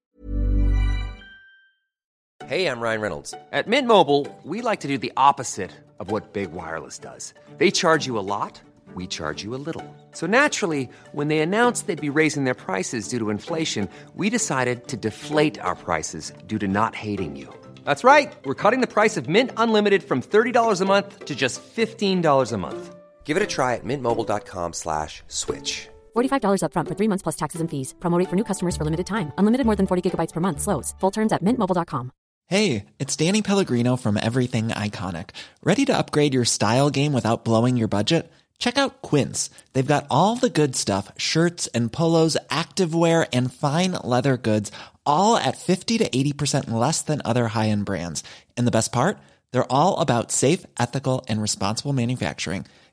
Hey, 2.48 2.68
I'm 2.68 2.80
Ryan 2.80 3.02
Reynolds. 3.02 3.34
At 3.52 3.68
Mint 3.68 3.88
Mobile, 3.88 4.28
we 4.43 4.62
like 4.62 4.82
to 4.82 4.88
do 4.88 5.00
the 5.00 5.12
opposite 5.18 5.72
of 6.00 6.12
what 6.12 6.34
Big 6.34 6.52
Wireless 6.52 7.00
does. 7.00 7.34
They 7.57 7.72
charge 7.72 8.06
you 8.06 8.19
a 8.19 8.28
lot, 8.28 8.61
we 8.94 9.07
charge 9.07 9.44
you 9.44 9.56
a 9.56 9.64
little. 9.68 9.84
So 10.11 10.28
naturally, 10.28 10.88
when 11.11 11.30
they 11.30 11.40
announced 11.40 11.88
they'd 11.88 11.99
be 11.99 12.19
raising 12.19 12.44
their 12.44 12.53
prices 12.53 13.07
due 13.07 13.18
to 13.18 13.32
inflation, 13.32 13.90
we 14.14 14.30
decided 14.30 14.88
to 14.90 14.98
deflate 14.98 15.60
our 15.60 15.76
prices 15.76 16.34
due 16.45 16.60
to 16.60 16.68
not 16.68 16.94
hating 16.94 17.36
you. 17.36 17.52
That's 17.84 18.03
right. 18.03 18.32
We're 18.45 18.61
cutting 18.64 18.82
the 18.82 18.94
price 18.99 19.18
of 19.18 19.28
Mint 19.28 19.49
Unlimited 19.57 20.03
from 20.03 20.22
$30 20.22 20.82
a 20.82 20.86
month 20.86 21.26
to 21.26 21.36
just 21.36 21.64
$15 21.76 22.52
a 22.52 22.57
month. 22.57 22.94
Give 23.26 23.38
it 23.38 23.43
a 23.43 23.47
try 23.47 23.73
at 23.73 23.84
mintmobile.com 23.84 24.73
slash 24.73 25.23
switch. 25.27 25.89
$45 26.15 26.61
upfront 26.61 26.88
for 26.88 26.95
three 26.95 27.10
months 27.10 27.23
plus 27.23 27.35
taxes 27.35 27.61
and 27.61 27.69
fees. 27.69 27.95
Promo 27.99 28.19
rate 28.19 28.30
for 28.30 28.35
new 28.35 28.45
customers 28.52 28.77
for 28.77 28.85
limited 28.85 29.07
time. 29.07 29.34
Unlimited 29.38 29.65
more 29.65 29.76
than 29.76 29.88
40 29.88 30.03
gigabytes 30.06 30.34
per 30.34 30.41
month. 30.41 30.61
Slows. 30.61 30.93
Full 30.99 31.11
terms 31.11 31.34
at 31.34 31.43
mintmobile.com. 31.43 32.11
Hey, 32.47 32.85
it's 32.99 33.15
Danny 33.15 33.41
Pellegrino 33.41 33.97
from 33.97 34.18
Everything 34.18 34.68
Iconic. 34.68 35.31
Ready 35.64 35.84
to 35.85 35.97
upgrade 35.97 36.35
your 36.35 36.45
style 36.45 36.91
game 36.91 37.11
without 37.11 37.43
blowing 37.43 37.76
your 37.76 37.88
budget? 37.88 38.31
Check 38.60 38.77
out 38.77 39.02
Quince. 39.02 39.49
They've 39.73 39.93
got 39.93 40.06
all 40.11 40.35
the 40.35 40.52
good 40.52 40.76
stuff 40.76 41.11
shirts 41.18 41.68
and 41.73 41.91
polos, 41.91 42.38
activewear, 42.49 43.27
and 43.34 43.52
fine 43.52 43.93
leather 43.93 44.38
goods, 44.38 44.72
all 45.06 45.38
at 45.38 45.57
50 45.57 45.97
to 45.97 46.07
80% 46.07 46.69
less 46.69 47.02
than 47.02 47.22
other 47.26 47.47
high 47.47 47.69
end 47.69 47.85
brands. 47.85 48.23
And 48.56 48.68
the 48.68 48.72
best 48.77 48.91
part? 48.91 49.18
They're 49.52 49.72
all 49.72 49.99
about 49.99 50.31
safe, 50.31 50.65
ethical, 50.80 51.26
and 51.27 51.41
responsible 51.41 51.93
manufacturing. 51.93 52.65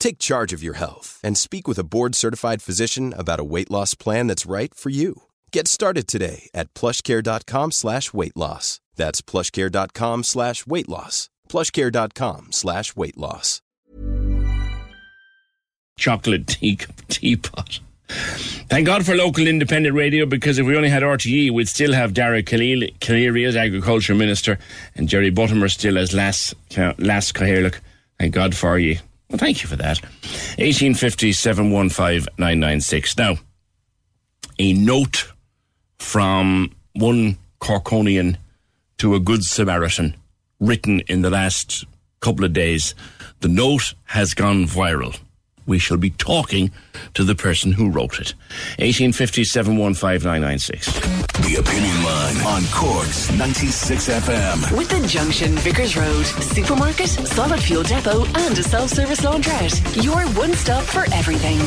Take 0.00 0.18
charge 0.18 0.52
of 0.52 0.62
your 0.62 0.74
health 0.74 1.20
and 1.22 1.38
speak 1.38 1.68
with 1.68 1.78
a 1.78 1.84
board-certified 1.84 2.62
physician 2.62 3.14
about 3.16 3.38
a 3.38 3.44
weight 3.44 3.70
loss 3.70 3.94
plan 3.94 4.26
that's 4.26 4.46
right 4.46 4.74
for 4.74 4.90
you. 4.90 5.22
Get 5.52 5.68
started 5.68 6.08
today 6.08 6.50
at 6.54 6.74
plushcare.com 6.74 7.70
slash 7.70 8.12
weight 8.12 8.36
loss. 8.36 8.80
That's 8.96 9.22
plushcare.com 9.22 10.24
slash 10.24 10.66
weight 10.66 10.88
loss. 10.88 11.28
plushcare.com 11.48 12.48
slash 12.50 12.96
weight 12.96 13.16
loss. 13.16 13.60
chocolate 15.96 16.46
tea, 16.54 16.78
teapot. 17.08 17.80
Thank 18.08 18.86
God 18.86 19.04
for 19.06 19.14
local 19.14 19.46
independent 19.46 19.94
radio 19.94 20.26
because 20.26 20.58
if 20.58 20.66
we 20.66 20.76
only 20.76 20.88
had 20.88 21.02
RTE, 21.02 21.52
we'd 21.52 21.68
still 21.68 21.92
have 21.92 22.14
Dara 22.14 22.42
Calleary 22.42 23.44
as 23.44 23.54
Agriculture 23.54 24.14
Minister 24.14 24.58
and 24.96 25.08
Jerry 25.08 25.30
Buttimer 25.30 25.70
still 25.70 25.98
as 25.98 26.12
Las, 26.12 26.54
Leas-Chathaoirleach. 26.76 27.78
Thank 28.18 28.34
God 28.34 28.56
for 28.56 28.78
you. 28.78 28.98
Well, 29.30 29.38
thank 29.38 29.62
you 29.62 29.68
for 29.68 29.76
that. 29.76 30.00
1850 30.58 31.32
715 31.32 32.26
Now, 33.16 33.36
a 34.58 34.72
note 34.72 35.32
from 36.00 36.74
one 36.94 37.38
Corkonian 37.60 38.36
to 38.98 39.14
a 39.14 39.20
Good 39.20 39.44
Samaritan 39.44 40.16
written 40.58 41.00
in 41.00 41.22
the 41.22 41.30
last 41.30 41.84
couple 42.18 42.44
of 42.44 42.52
days. 42.52 42.94
The 43.38 43.48
note 43.48 43.94
has 44.06 44.34
gone 44.34 44.66
viral 44.66 45.16
we 45.66 45.78
shall 45.78 45.96
be 45.96 46.10
talking 46.10 46.70
to 47.14 47.24
the 47.24 47.34
person 47.34 47.72
who 47.72 47.90
wrote 47.90 48.20
it. 48.20 48.34
1857159996. 48.78 50.84
The 51.46 51.56
Opinion 51.56 52.04
Line 52.04 52.36
on 52.46 52.62
Corks 52.72 53.30
96 53.32 54.08
FM. 54.08 54.76
With 54.76 54.88
the 54.88 55.04
Junction 55.06 55.56
Vicars 55.58 55.96
Road, 55.96 56.24
supermarket, 56.26 57.08
solid 57.08 57.60
fuel 57.60 57.82
depot, 57.82 58.24
and 58.34 58.56
a 58.58 58.62
self-service 58.62 59.20
laundrette. 59.22 60.04
Your 60.04 60.22
one 60.38 60.52
stop 60.54 60.84
for 60.84 61.04
everything. 61.12 61.58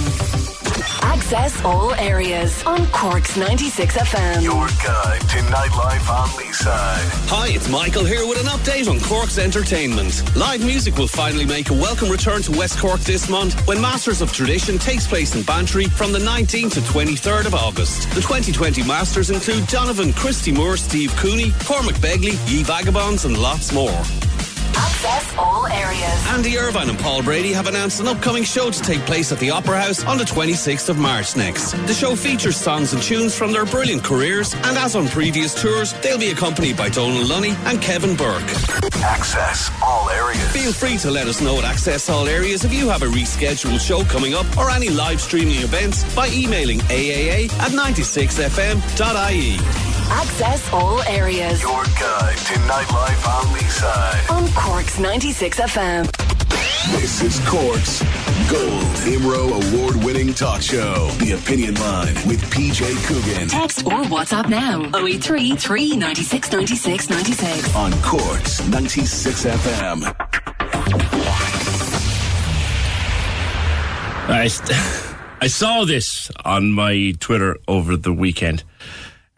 Access 1.02 1.64
all 1.64 1.94
areas 1.96 2.64
on 2.64 2.88
Corks 2.88 3.38
96 3.38 3.96
FM. 3.96 4.42
Your 4.42 4.68
guide 4.84 5.22
to 5.22 5.38
nightlife 5.54 6.10
on 6.10 6.28
Leeside. 6.30 7.30
Hi, 7.30 7.50
it's 7.50 7.70
Michael 7.70 8.06
here 8.06 8.26
with 8.28 8.40
an 8.40 8.48
update 8.48 8.90
on 8.90 9.00
Cork's 9.02 9.38
entertainment. 9.38 10.24
Live 10.36 10.66
music 10.66 10.98
will 10.98 11.08
finally 11.08 11.46
make 11.46 11.70
a 11.70 11.74
welcome 11.74 12.10
return 12.10 12.42
to 12.44 12.52
West 12.58 12.80
Cork 12.80 13.00
this 13.02 13.30
month 13.30 13.56
when 13.68 13.80
Masters 13.80 14.22
of 14.22 14.34
Tradition 14.34 14.80
takes 14.80 15.06
place 15.08 15.36
in 15.36 15.44
Bantry 15.44 15.86
from 15.86 16.12
the 16.12 16.20
19th 16.20 16.74
to 16.74 16.82
23rd 16.82 17.46
of 17.46 17.54
August. 17.54 18.10
The 18.10 18.22
2020 18.22 18.84
Masters 18.84 19.30
include 19.30 19.68
Donovan, 19.68 20.12
Christy 20.14 20.52
Moore, 20.52 20.78
Steve 20.78 21.16
Cooney, 21.18 21.52
Cormac 21.66 21.96
Begley, 21.96 22.34
Ye 22.50 22.64
Vagabonds, 22.64 23.26
and 23.26 23.38
lots 23.38 23.72
more. 23.72 24.04
Access 24.76 25.36
all 25.38 25.68
areas. 25.68 26.28
Andy 26.28 26.58
Irvine 26.58 26.90
and 26.90 27.00
Paul 27.00 27.24
Brady 27.24 27.54
have 27.54 27.68
announced 27.68 28.00
an 28.00 28.08
upcoming 28.08 28.44
show 28.44 28.72
to 28.72 28.82
take 28.82 29.00
place 29.02 29.32
at 29.32 29.40
the 29.40 29.52
Opera 29.52 29.82
House 29.82 30.04
on 30.06 30.18
the 30.18 30.24
26th 30.24 30.90
of 30.90 30.98
March 30.98 31.36
next. 31.36 31.72
The 31.88 31.94
show 31.94 32.16
features 32.16 32.58
songs 32.58 32.94
and 32.94 33.02
tunes 33.02 33.36
from 33.38 33.52
their 33.52 33.66
brilliant 33.66 34.04
careers, 34.04 34.54
and 34.54 34.78
as 34.78 34.96
on 34.96 35.08
previous 35.08 35.54
tours, 35.60 35.94
they'll 36.02 36.20
be 36.20 36.30
accompanied 36.30 36.78
by 36.78 36.90
Donal 36.90 37.26
Lunny 37.26 37.54
and 37.66 37.82
Kevin 37.82 38.16
Burke. 38.16 38.44
Access 39.04 39.70
all 39.82 40.10
areas. 40.10 40.52
Feel 40.52 40.72
free 40.74 40.98
to 40.98 41.12
let 41.12 41.28
us 41.28 41.42
know 41.42 41.58
at 41.58 41.66
Access 41.66 42.10
All 42.10 42.28
Areas 42.28 42.64
if 42.64 42.74
you 42.74 42.88
have 42.90 43.02
a 43.04 43.08
rescheduled 43.08 43.80
show 43.80 44.04
coming 44.06 44.34
up 44.34 44.46
or 44.58 44.70
any 44.70 44.90
live 44.90 45.20
streaming 45.20 45.58
events 45.62 46.04
by 46.16 46.28
emailing 46.30 46.80
aaa 46.80 47.52
at 47.60 47.72
96fm.ie. 47.72 49.58
Access 50.12 50.72
all 50.72 51.02
areas. 51.04 51.62
Your 51.62 51.84
guide 51.84 52.38
to 52.38 52.54
nightlife 52.70 53.26
on 53.28 53.46
Leeside. 53.56 54.30
On 54.30 54.44
Corks 54.64 54.98
96 54.98 55.60
FM. 55.60 56.10
This 57.02 57.22
is 57.22 57.40
Cork's 57.46 58.02
Gold 58.50 58.96
Imro 59.04 59.52
Award 59.76 60.02
winning 60.06 60.34
talk 60.34 60.62
show. 60.62 61.10
The 61.20 61.34
Opinion 61.34 61.76
Line 61.76 62.14
with 62.26 62.42
PJ 62.50 62.94
Coughlan. 63.06 63.50
Text 63.50 63.86
or 63.86 64.04
WhatsApp 64.04 64.48
now 64.48 64.84
083 64.98 65.58
396 65.58 66.52
96 66.54 67.10
96. 67.10 67.76
On 67.76 67.92
Cork's 68.02 68.66
96 68.70 69.46
FM. 69.46 70.04
I, 74.30 74.50
I 75.42 75.48
saw 75.48 75.84
this 75.84 76.32
on 76.46 76.72
my 76.72 77.14
Twitter 77.20 77.58
over 77.68 77.98
the 77.98 78.14
weekend, 78.14 78.64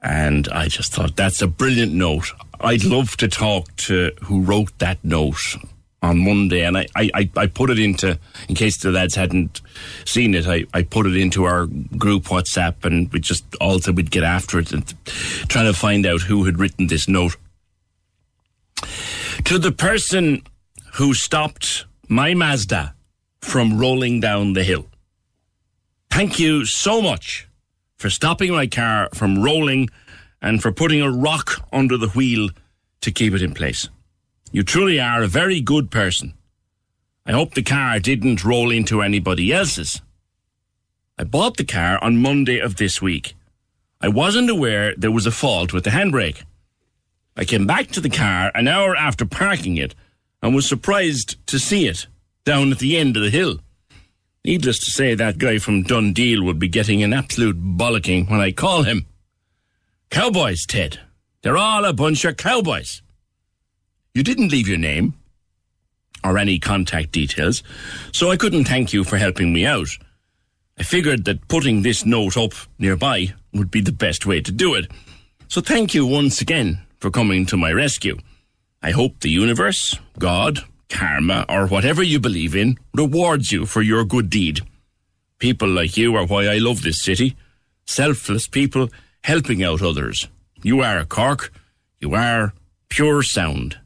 and 0.03 0.47
I 0.49 0.68
just 0.68 0.93
thought 0.93 1.15
that's 1.15 1.41
a 1.41 1.47
brilliant 1.47 1.93
note. 1.93 2.31
I'd 2.61 2.84
love 2.84 3.18
to 3.18 3.27
talk 3.27 3.76
to 3.77 4.11
who 4.23 4.41
wrote 4.41 4.77
that 4.80 5.03
note 5.03 5.57
on 6.02 6.19
Monday, 6.19 6.64
and 6.64 6.77
I, 6.77 6.88
I, 6.95 7.30
I 7.36 7.48
put 7.48 7.69
it 7.69 7.80
into, 7.80 8.19
in 8.48 8.56
case 8.56 8.77
the 8.77 8.91
lads 8.91 9.15
hadn't 9.15 9.61
seen 10.06 10.36
it, 10.36 10.48
I, 10.48 10.65
I 10.73 10.84
put 10.84 11.07
it 11.07 11.15
into 11.15 11.45
our 11.45 11.65
group 11.65 12.26
WhatsApp, 12.26 12.86
and 12.86 13.11
we 13.11 13.19
just 13.19 13.44
all 13.60 13.80
said 13.80 13.98
we'd 13.98 14.11
get 14.11 14.23
after 14.23 14.60
it 14.60 14.72
and 14.72 14.94
trying 15.49 15.65
to 15.65 15.73
find 15.77 16.06
out 16.06 16.22
who 16.22 16.45
had 16.45 16.60
written 16.60 16.88
this 16.88 17.07
note. 17.07 17.36
To 19.45 19.57
the 19.57 19.72
person 19.72 20.44
who 20.94 21.14
stopped 21.14 21.86
my 22.07 22.34
Mazda 22.34 22.94
from 23.41 23.77
rolling 23.77 24.19
down 24.19 24.53
the 24.53 24.64
hill. 24.64 24.88
Thank 26.10 26.40
you 26.40 26.65
so 26.65 27.02
much 27.02 27.48
for 27.98 28.10
stopping 28.10 28.52
my 28.52 28.68
car 28.68 29.10
from 29.14 29.41
rolling 29.41 29.90
and 30.45 30.61
for 30.61 30.72
putting 30.72 31.01
a 31.01 31.11
rock 31.11 31.67
under 31.73 31.97
the 31.97 32.09
wheel 32.09 32.51
to 33.01 33.11
keep 33.11 33.34
it 33.34 33.41
in 33.41 33.55
place. 33.55 33.89
You 34.51 34.61
truly 34.61 34.99
are 34.99 35.23
a 35.23 35.27
very 35.27 35.59
good 35.59 35.89
person. 35.89 36.35
I 37.26 37.31
hope 37.31 37.55
the 37.55 37.63
car 37.63 37.97
didn't 37.97 38.45
roll 38.45 38.69
into 38.69 39.01
anybody 39.01 39.51
else's. 39.51 40.03
I 41.17 41.23
bought 41.23 41.57
the 41.57 41.65
car 41.65 41.97
on 42.03 42.22
Monday 42.22 42.59
of 42.59 42.76
this 42.76 43.01
week. 43.01 43.34
I 43.99 44.07
wasn't 44.07 44.51
aware 44.51 44.93
there 44.95 45.11
was 45.11 45.26
a 45.26 45.31
fault 45.31 45.73
with 45.73 45.84
the 45.84 45.89
handbrake. 45.89 46.43
I 47.35 47.43
came 47.43 47.65
back 47.65 47.88
to 47.91 47.99
the 47.99 48.09
car 48.09 48.51
an 48.53 48.67
hour 48.67 48.95
after 48.95 49.26
parking 49.26 49.77
it 49.77 49.95
and 50.43 50.53
was 50.53 50.69
surprised 50.69 51.43
to 51.47 51.57
see 51.57 51.88
it 51.88 52.05
down 52.43 52.72
at 52.72 52.77
the 52.77 52.97
end 52.97 53.17
of 53.17 53.23
the 53.23 53.31
hill. 53.31 53.61
Needless 54.43 54.77
to 54.85 54.91
say, 54.91 55.15
that 55.15 55.39
guy 55.39 55.57
from 55.57 55.84
DoneDeal 55.84 56.45
would 56.45 56.59
be 56.59 56.67
getting 56.67 57.01
an 57.01 57.13
absolute 57.13 57.59
bollocking 57.59 58.30
when 58.30 58.41
I 58.41 58.51
call 58.51 58.84
him. 58.84 59.07
Cowboys, 60.10 60.65
Ted. 60.65 60.99
They're 61.41 61.57
all 61.57 61.86
a 61.86 61.94
bunch 61.94 62.26
of 62.26 62.38
cowboys. 62.38 63.02
You 64.14 64.23
didn't 64.23 64.52
leave 64.52 64.68
your 64.68 64.77
name 64.77 65.14
or 66.23 66.38
any 66.38 66.57
contact 66.57 67.11
details, 67.11 67.61
so 68.11 68.32
I 68.32 68.38
couldn't 68.38 68.65
thank 68.65 68.94
you 68.94 69.03
for 69.03 69.18
helping 69.18 69.53
me 69.53 69.65
out. 69.65 69.90
I 70.77 70.84
figured 70.84 71.26
that 71.26 71.48
putting 71.48 71.82
this 71.82 72.06
note 72.06 72.36
up 72.36 72.53
nearby 72.80 73.34
would 73.53 73.72
be 73.72 73.82
the 73.82 73.91
best 73.91 74.26
way 74.26 74.41
to 74.41 74.52
do 74.52 74.73
it. 74.73 74.91
So 75.48 75.61
thank 75.61 75.94
you 75.94 76.06
once 76.06 76.41
again 76.41 76.80
for 76.98 77.11
coming 77.11 77.45
to 77.48 77.57
my 77.57 77.72
rescue. 77.72 78.18
I 78.82 78.91
hope 78.91 79.19
the 79.19 79.30
universe, 79.30 79.98
God, 80.18 80.60
karma, 80.90 81.45
or 81.48 81.68
whatever 81.68 82.03
you 82.03 82.19
believe 82.19 82.56
in 82.56 82.77
rewards 82.94 83.52
you 83.52 83.65
for 83.65 83.82
your 83.82 84.03
good 84.03 84.30
deed. 84.30 84.61
People 85.40 85.69
like 85.69 85.98
you 85.98 86.15
are 86.15 86.26
why 86.26 86.45
I 86.48 86.57
love 86.57 86.82
this 86.82 87.02
city. 87.02 87.36
Selfless 87.86 88.48
people 88.48 88.90
helping 89.26 89.64
out 89.64 89.81
others. 89.81 90.27
You 90.61 90.81
are 90.81 90.99
a 90.99 91.06
Cork. 91.06 91.52
You 91.99 92.14
are 92.14 92.53
pure 92.89 93.23
sound. 93.23 93.80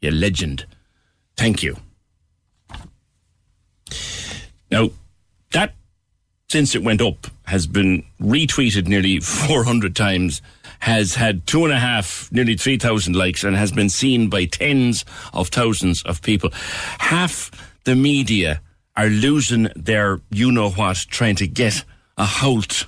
You're 0.00 0.10
legend. 0.10 0.66
Thank 1.36 1.62
you. 1.62 1.76
Now, 4.68 4.90
that, 5.52 5.74
since 6.48 6.74
it 6.74 6.82
went 6.82 7.00
up, 7.00 7.28
has 7.44 7.68
been 7.68 8.02
retweeted 8.20 8.88
nearly 8.88 9.20
400 9.20 9.94
times, 9.94 10.42
has 10.80 11.14
had 11.14 11.46
two 11.46 11.64
and 11.64 11.72
a 11.72 11.78
half, 11.78 12.28
nearly 12.32 12.56
3,000 12.56 13.14
likes, 13.14 13.44
and 13.44 13.54
has 13.54 13.70
been 13.70 13.90
seen 13.90 14.28
by 14.28 14.46
tens 14.46 15.04
of 15.32 15.50
thousands 15.50 16.02
of 16.02 16.20
people. 16.20 16.50
Half 16.98 17.52
the 17.84 17.94
media 17.94 18.60
are 18.96 19.06
losing 19.06 19.68
their 19.76 20.20
you 20.30 20.50
know 20.50 20.70
what, 20.70 20.96
trying 20.96 21.36
to 21.36 21.46
get 21.46 21.84
a 22.18 22.24
hold 22.24 22.86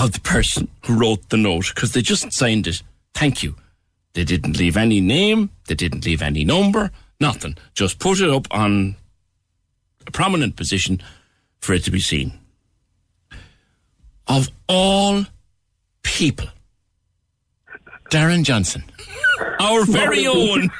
of 0.00 0.12
the 0.12 0.20
person 0.20 0.66
who 0.86 0.98
wrote 0.98 1.28
the 1.28 1.36
note 1.36 1.72
because 1.74 1.92
they 1.92 2.00
just 2.00 2.32
signed 2.32 2.66
it. 2.66 2.82
Thank 3.12 3.42
you. 3.42 3.54
They 4.14 4.24
didn't 4.24 4.56
leave 4.56 4.76
any 4.76 5.00
name, 5.00 5.50
they 5.66 5.74
didn't 5.74 6.06
leave 6.06 6.22
any 6.22 6.44
number, 6.44 6.90
nothing. 7.20 7.56
Just 7.74 7.98
put 7.98 8.20
it 8.20 8.30
up 8.30 8.48
on 8.50 8.96
a 10.06 10.10
prominent 10.10 10.56
position 10.56 11.02
for 11.60 11.74
it 11.74 11.84
to 11.84 11.90
be 11.90 12.00
seen. 12.00 12.32
Of 14.26 14.48
all 14.68 15.26
people, 16.02 16.48
Darren 18.10 18.42
Johnson, 18.42 18.82
our 19.60 19.84
very 19.84 20.26
own. 20.26 20.70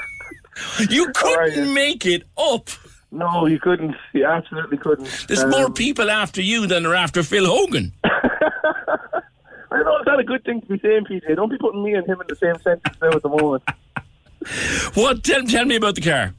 you 0.88 1.12
couldn't 1.14 1.74
make 1.74 2.06
it 2.06 2.24
up. 2.36 2.70
No, 3.12 3.46
you 3.46 3.60
couldn't. 3.60 3.94
You 4.14 4.24
absolutely 4.24 4.78
couldn't. 4.78 5.26
There's 5.28 5.44
Um, 5.44 5.50
more 5.50 5.70
people 5.70 6.10
after 6.10 6.40
you 6.42 6.66
than 6.66 6.86
are 6.86 6.94
after 6.94 7.22
Phil 7.22 7.44
Hogan. 7.46 7.92
I 8.04 9.82
know 9.82 9.96
it's 9.96 10.06
not 10.06 10.18
a 10.20 10.24
good 10.24 10.44
thing 10.44 10.60
to 10.62 10.66
be 10.66 10.78
saying, 10.80 11.04
PJ. 11.04 11.36
Don't 11.36 11.50
be 11.50 11.58
putting 11.58 11.82
me 11.84 11.94
and 11.94 12.06
him 12.06 12.20
in 12.20 12.26
the 12.28 12.36
same 12.36 12.58
sentence 12.62 12.96
now 13.00 13.10
at 13.10 13.22
the 13.22 13.28
moment. 13.28 13.62
What? 14.94 15.22
Tell, 15.24 15.42
tell 15.44 15.64
me 15.64 15.76
about 15.76 15.94
the 15.94 16.00
car. 16.00 16.34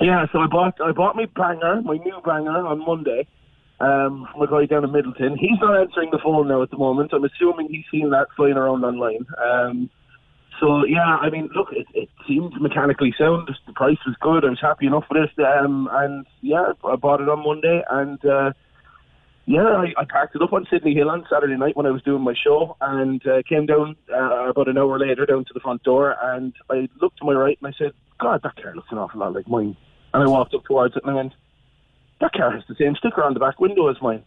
Yeah, 0.00 0.26
so 0.32 0.38
I 0.40 0.46
bought 0.46 0.80
I 0.80 0.92
bought 0.92 1.16
my 1.16 1.26
banger, 1.26 1.82
my 1.82 1.96
new 1.96 2.20
banger 2.24 2.66
on 2.66 2.78
Monday. 2.84 3.26
Um, 3.80 4.28
from 4.32 4.42
a 4.42 4.46
guy 4.46 4.66
down 4.66 4.84
in 4.84 4.90
Midleton. 4.90 5.36
He's 5.36 5.58
not 5.60 5.76
answering 5.76 6.10
the 6.12 6.18
phone 6.22 6.46
now 6.46 6.62
at 6.62 6.70
the 6.70 6.76
moment. 6.76 7.12
I'm 7.12 7.24
assuming 7.24 7.68
he's 7.68 7.84
seen 7.90 8.10
that 8.10 8.28
flying 8.36 8.52
around 8.56 8.84
online. 8.84 9.26
Um, 9.44 9.90
so 10.62 10.84
yeah, 10.86 11.16
I 11.20 11.28
mean, 11.28 11.50
look, 11.56 11.70
it, 11.72 11.88
it 11.92 12.08
seemed 12.26 12.52
mechanically 12.60 13.12
sound. 13.18 13.50
The 13.66 13.72
price 13.72 13.98
was 14.06 14.14
good. 14.20 14.44
I 14.44 14.50
was 14.50 14.60
happy 14.60 14.86
enough 14.86 15.04
with 15.10 15.28
it. 15.36 15.44
Um, 15.44 15.88
and 15.90 16.24
yeah, 16.40 16.72
I 16.84 16.94
bought 16.94 17.20
it 17.20 17.28
on 17.28 17.44
Monday, 17.44 17.82
and 17.90 18.24
uh, 18.24 18.52
yeah, 19.44 19.64
I, 19.64 19.86
I 20.00 20.04
parked 20.08 20.36
it 20.36 20.42
up 20.42 20.52
on 20.52 20.68
Sydney 20.70 20.94
Hill 20.94 21.10
on 21.10 21.26
Saturday 21.28 21.56
night 21.56 21.76
when 21.76 21.86
I 21.86 21.90
was 21.90 22.00
doing 22.02 22.22
my 22.22 22.34
show, 22.34 22.76
and 22.80 23.20
uh, 23.26 23.42
came 23.48 23.66
down 23.66 23.96
uh, 24.14 24.50
about 24.50 24.68
an 24.68 24.78
hour 24.78 25.00
later 25.00 25.26
down 25.26 25.44
to 25.46 25.52
the 25.52 25.58
front 25.58 25.82
door, 25.82 26.16
and 26.22 26.54
I 26.70 26.88
looked 27.00 27.18
to 27.18 27.24
my 27.24 27.32
right 27.32 27.58
and 27.60 27.74
I 27.74 27.76
said, 27.76 27.90
"God, 28.20 28.42
that 28.44 28.54
car 28.62 28.72
looks 28.76 28.92
an 28.92 28.98
awful 28.98 29.18
lot 29.18 29.32
like 29.32 29.48
mine." 29.48 29.76
And 30.14 30.22
I 30.22 30.28
walked 30.28 30.54
up 30.54 30.62
towards 30.64 30.94
it 30.94 31.02
and 31.02 31.10
I 31.10 31.14
went, 31.16 31.32
"That 32.20 32.34
car 32.34 32.52
has 32.52 32.62
the 32.68 32.76
same 32.76 32.94
sticker 32.94 33.24
on 33.24 33.34
the 33.34 33.40
back 33.40 33.58
window 33.58 33.88
as 33.88 33.96
mine. 34.00 34.22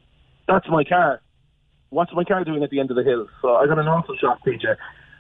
That's 0.49 0.67
my 0.67 0.83
car. 0.83 1.21
What's 1.91 2.11
my 2.13 2.25
car 2.25 2.43
doing 2.43 2.61
at 2.61 2.71
the 2.71 2.81
end 2.81 2.91
of 2.91 2.97
the 2.97 3.03
hill?" 3.03 3.27
So 3.41 3.55
I 3.55 3.67
got 3.67 3.79
an 3.79 3.87
awful 3.87 4.17
shock, 4.17 4.39
PJ. 4.45 4.65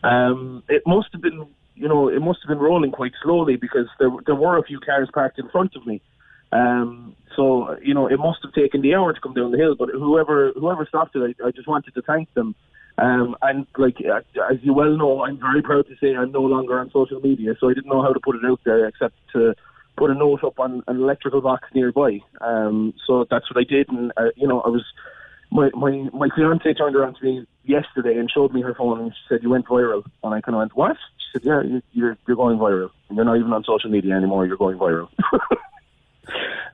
Um, 0.03 0.63
it 0.69 0.83
must 0.85 1.09
have 1.13 1.21
been, 1.21 1.47
you 1.75 1.87
know, 1.87 2.09
it 2.09 2.21
must 2.21 2.39
have 2.43 2.49
been 2.49 2.63
rolling 2.63 2.91
quite 2.91 3.13
slowly 3.23 3.55
because 3.55 3.87
there 3.99 4.09
there 4.25 4.35
were 4.35 4.57
a 4.57 4.63
few 4.63 4.79
cars 4.79 5.09
parked 5.13 5.39
in 5.39 5.49
front 5.49 5.75
of 5.75 5.85
me. 5.85 6.01
Um, 6.51 7.15
so 7.35 7.77
you 7.81 7.93
know, 7.93 8.07
it 8.07 8.17
must 8.19 8.39
have 8.43 8.53
taken 8.53 8.81
the 8.81 8.95
hour 8.95 9.13
to 9.13 9.19
come 9.19 9.33
down 9.33 9.51
the 9.51 9.57
hill. 9.57 9.75
But 9.77 9.89
whoever 9.89 10.51
whoever 10.55 10.85
stopped 10.85 11.15
it, 11.15 11.35
I, 11.41 11.47
I 11.47 11.51
just 11.51 11.67
wanted 11.67 11.93
to 11.95 12.01
thank 12.01 12.33
them. 12.33 12.55
Um, 12.97 13.35
and 13.41 13.67
like 13.77 13.97
as 14.01 14.57
you 14.61 14.73
well 14.73 14.95
know, 14.95 15.23
I'm 15.23 15.39
very 15.39 15.61
proud 15.61 15.87
to 15.87 15.95
say 15.97 16.15
I'm 16.15 16.31
no 16.31 16.41
longer 16.41 16.79
on 16.79 16.91
social 16.91 17.19
media, 17.19 17.55
so 17.59 17.69
I 17.69 17.73
didn't 17.73 17.89
know 17.89 18.01
how 18.01 18.13
to 18.13 18.19
put 18.19 18.37
it 18.37 18.45
out 18.45 18.61
there 18.63 18.87
except 18.87 19.15
to 19.33 19.53
put 19.97 20.11
a 20.11 20.13
note 20.13 20.43
up 20.43 20.59
on 20.59 20.83
an 20.87 20.97
electrical 20.97 21.41
box 21.41 21.67
nearby. 21.73 22.19
Um, 22.41 22.93
so 23.05 23.25
that's 23.29 23.49
what 23.49 23.59
I 23.59 23.65
did, 23.67 23.89
and 23.89 24.13
uh, 24.15 24.29
you 24.35 24.47
know, 24.47 24.61
I 24.61 24.69
was 24.69 24.85
my 25.51 25.69
my 25.73 26.09
my 26.13 26.29
fiance 26.35 26.73
turned 26.73 26.95
around 26.95 27.15
to 27.15 27.23
me 27.23 27.45
yesterday 27.63 28.17
and 28.17 28.29
showed 28.29 28.53
me 28.53 28.61
her 28.61 28.75
phone 28.75 28.99
and 28.99 29.11
she 29.11 29.19
said 29.29 29.43
you 29.43 29.49
went 29.49 29.65
viral, 29.67 30.03
and 30.23 30.33
I 30.33 30.41
kind 30.41 30.55
of 30.55 30.59
went 30.59 30.75
what? 30.75 30.97
She 31.17 31.25
said 31.33 31.45
yeah, 31.45 31.61
you, 31.63 31.81
you're 31.93 32.17
you're 32.27 32.37
going 32.37 32.57
viral. 32.57 32.91
You're 33.09 33.25
not 33.25 33.37
even 33.37 33.53
on 33.53 33.63
social 33.63 33.89
media 33.89 34.15
anymore. 34.15 34.45
You're 34.45 34.57
going 34.57 34.77
viral. 34.77 35.09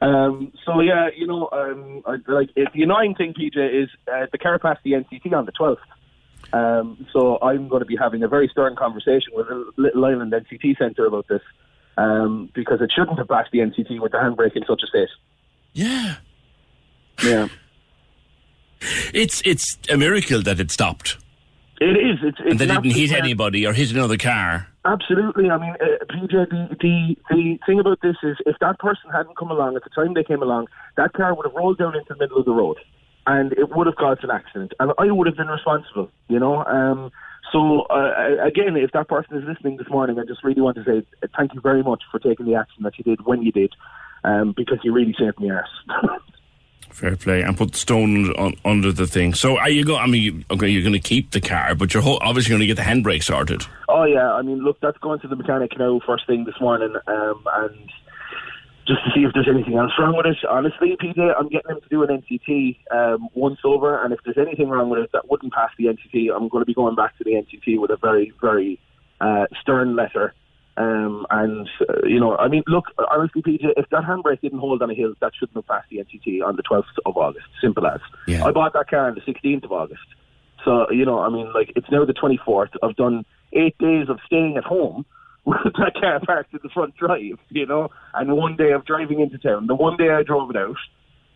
Um, 0.01 0.51
so 0.65 0.79
yeah, 0.79 1.09
you 1.15 1.27
know, 1.27 1.47
um, 1.51 2.01
I, 2.07 2.17
like 2.31 2.49
it, 2.55 2.69
the 2.73 2.81
annoying 2.81 3.13
thing, 3.13 3.33
PJ, 3.33 3.83
is 3.83 3.89
uh, 4.11 4.25
the 4.31 4.39
car 4.39 4.57
passed 4.57 4.81
the 4.83 4.93
NCT 4.93 5.31
on 5.31 5.45
the 5.45 5.51
12th. 5.51 5.77
Um, 6.53 7.05
so 7.13 7.37
I'm 7.41 7.67
going 7.67 7.81
to 7.81 7.85
be 7.85 7.95
having 7.95 8.23
a 8.23 8.27
very 8.27 8.47
stern 8.47 8.75
conversation 8.75 9.31
with 9.33 9.47
the 9.47 9.71
Little 9.77 10.03
Island 10.03 10.33
NCT 10.33 10.79
Centre 10.79 11.05
about 11.05 11.27
this 11.27 11.41
um, 11.97 12.49
because 12.53 12.81
it 12.81 12.91
shouldn't 12.91 13.19
have 13.19 13.27
passed 13.27 13.51
the 13.51 13.59
NCT 13.59 14.01
with 14.01 14.11
the 14.11 14.17
handbrake 14.17 14.55
in 14.55 14.65
such 14.65 14.81
a 14.83 14.87
state. 14.87 15.09
Yeah. 15.73 16.15
Yeah. 17.23 17.47
It's 19.13 19.41
it's 19.45 19.77
a 19.89 19.97
miracle 19.97 20.41
that 20.41 20.59
it 20.59 20.71
stopped. 20.71 21.17
It 21.79 21.97
is. 21.97 22.19
It's, 22.21 22.37
it's 22.39 22.51
and 22.51 22.59
they 22.59 22.67
didn't 22.67 22.91
hit 22.91 23.11
anybody 23.11 23.65
or 23.65 23.73
hit 23.73 23.91
another 23.91 24.17
car. 24.17 24.67
Absolutely. 24.85 25.49
I 25.49 25.57
mean, 25.57 25.75
uh, 25.81 26.05
PJ, 26.05 26.49
the, 26.49 26.75
the 26.79 27.17
the 27.29 27.59
thing 27.65 27.79
about 27.79 28.01
this 28.01 28.17
is, 28.21 28.37
if 28.45 28.55
that 28.61 28.77
person 28.79 29.09
hadn't 29.11 29.35
come 29.37 29.49
along 29.49 29.75
at 29.75 29.83
the 29.83 29.89
time 29.89 30.13
they 30.13 30.23
came 30.23 30.43
along, 30.43 30.67
that 30.97 31.13
car 31.13 31.33
would 31.35 31.45
have 31.45 31.55
rolled 31.55 31.79
down 31.79 31.95
into 31.95 32.13
the 32.13 32.17
middle 32.17 32.37
of 32.37 32.45
the 32.45 32.51
road, 32.51 32.77
and 33.25 33.51
it 33.53 33.75
would 33.75 33.87
have 33.87 33.95
caused 33.95 34.23
an 34.23 34.29
accident, 34.29 34.73
and 34.79 34.91
I 34.99 35.11
would 35.11 35.25
have 35.25 35.37
been 35.37 35.47
responsible. 35.47 36.11
You 36.27 36.39
know. 36.39 36.63
Um, 36.65 37.11
so 37.51 37.81
uh, 37.89 38.45
again, 38.45 38.77
if 38.77 38.91
that 38.91 39.07
person 39.07 39.37
is 39.37 39.43
listening 39.43 39.77
this 39.77 39.89
morning, 39.89 40.19
I 40.19 40.23
just 40.25 40.43
really 40.43 40.61
want 40.61 40.77
to 40.77 40.83
say 40.83 41.27
thank 41.35 41.55
you 41.55 41.61
very 41.61 41.81
much 41.81 42.03
for 42.11 42.19
taking 42.19 42.45
the 42.45 42.55
action 42.55 42.83
that 42.83 42.97
you 42.97 43.03
did 43.03 43.25
when 43.25 43.41
you 43.41 43.51
did, 43.51 43.73
um, 44.23 44.53
because 44.55 44.77
you 44.83 44.93
really 44.93 45.15
saved 45.17 45.39
me 45.39 45.49
arse. 45.49 45.67
Fair 46.91 47.15
play, 47.15 47.41
and 47.41 47.57
put 47.57 47.75
stone 47.75 48.31
on, 48.35 48.55
under 48.65 48.91
the 48.91 49.07
thing. 49.07 49.33
So 49.33 49.57
are 49.57 49.69
you 49.69 49.85
going? 49.85 50.01
I 50.01 50.07
mean, 50.07 50.45
okay, 50.51 50.69
you're 50.69 50.83
going 50.83 50.93
to 50.93 50.99
keep 50.99 51.31
the 51.31 51.41
car, 51.41 51.73
but 51.75 51.93
you're 51.93 52.03
ho- 52.03 52.19
obviously 52.21 52.49
going 52.49 52.61
to 52.61 52.67
get 52.67 52.75
the 52.75 52.83
handbrake 52.83 53.23
sorted. 53.23 53.63
Oh 53.89 54.03
yeah, 54.03 54.31
I 54.33 54.41
mean, 54.41 54.59
look, 54.59 54.79
that's 54.81 54.97
going 54.99 55.19
to 55.21 55.27
the 55.27 55.35
mechanic 55.35 55.77
now 55.77 55.99
first 56.05 56.27
thing 56.27 56.45
this 56.45 56.55
morning, 56.59 56.93
um, 57.07 57.43
and 57.53 57.91
just 58.87 59.03
to 59.05 59.11
see 59.15 59.23
if 59.23 59.31
there's 59.33 59.47
anything 59.49 59.75
else 59.77 59.91
wrong 59.97 60.17
with 60.17 60.25
it. 60.25 60.37
Honestly, 60.49 60.97
PJ, 61.01 61.17
I'm 61.37 61.49
getting 61.49 61.71
him 61.71 61.81
to 61.81 61.89
do 61.89 62.03
an 62.03 62.09
NCT 62.21 62.77
um, 62.91 63.29
once 63.33 63.59
over, 63.63 64.03
and 64.03 64.13
if 64.13 64.19
there's 64.25 64.37
anything 64.37 64.69
wrong 64.69 64.89
with 64.89 65.01
it 65.01 65.11
that 65.13 65.29
wouldn't 65.29 65.53
pass 65.53 65.69
the 65.77 65.85
NCT, 65.85 66.35
I'm 66.35 66.49
going 66.49 66.61
to 66.61 66.65
be 66.65 66.73
going 66.73 66.95
back 66.95 67.17
to 67.17 67.23
the 67.23 67.31
NCT 67.31 67.79
with 67.79 67.91
a 67.91 67.97
very, 67.97 68.33
very 68.41 68.79
uh, 69.19 69.45
stern 69.61 69.95
letter. 69.95 70.33
Um, 70.77 71.25
and 71.29 71.67
uh, 71.81 72.05
you 72.05 72.19
know, 72.19 72.37
I 72.37 72.47
mean, 72.47 72.63
look, 72.67 72.85
honestly, 73.11 73.41
PJ, 73.41 73.73
if 73.75 73.89
that 73.89 74.03
handbrake 74.03 74.41
didn't 74.41 74.59
hold 74.59 74.81
on 74.81 74.89
a 74.89 74.93
hill, 74.93 75.13
that 75.19 75.33
shouldn't 75.37 75.55
have 75.55 75.67
passed 75.67 75.89
the 75.89 75.97
NCT 75.97 76.45
on 76.45 76.55
the 76.55 76.63
12th 76.63 76.83
of 77.05 77.17
August. 77.17 77.47
Simple 77.61 77.85
as. 77.87 77.99
Yeah. 78.27 78.45
I 78.45 78.51
bought 78.51 78.73
that 78.73 78.89
car 78.89 79.07
on 79.07 79.15
the 79.15 79.21
16th 79.21 79.65
of 79.65 79.71
August. 79.71 80.01
So, 80.63 80.89
you 80.91 81.05
know, 81.05 81.19
I 81.19 81.29
mean, 81.29 81.51
like, 81.53 81.73
it's 81.75 81.89
now 81.91 82.05
the 82.05 82.13
24th. 82.13 82.69
I've 82.83 82.95
done 82.95 83.25
eight 83.53 83.77
days 83.79 84.07
of 84.09 84.19
staying 84.25 84.57
at 84.57 84.63
home 84.63 85.05
with 85.45 85.73
that 85.77 85.93
car 85.99 86.19
parked 86.25 86.53
in 86.53 86.59
the 86.63 86.69
front 86.69 86.95
drive, 86.95 87.37
you 87.49 87.65
know, 87.65 87.89
and 88.13 88.31
one 88.31 88.55
day 88.55 88.71
of 88.71 88.85
driving 88.85 89.19
into 89.19 89.37
town. 89.39 89.67
The 89.67 89.75
one 89.75 89.97
day 89.97 90.09
I 90.09 90.23
drove 90.23 90.51
it 90.51 90.57
out, 90.57 90.77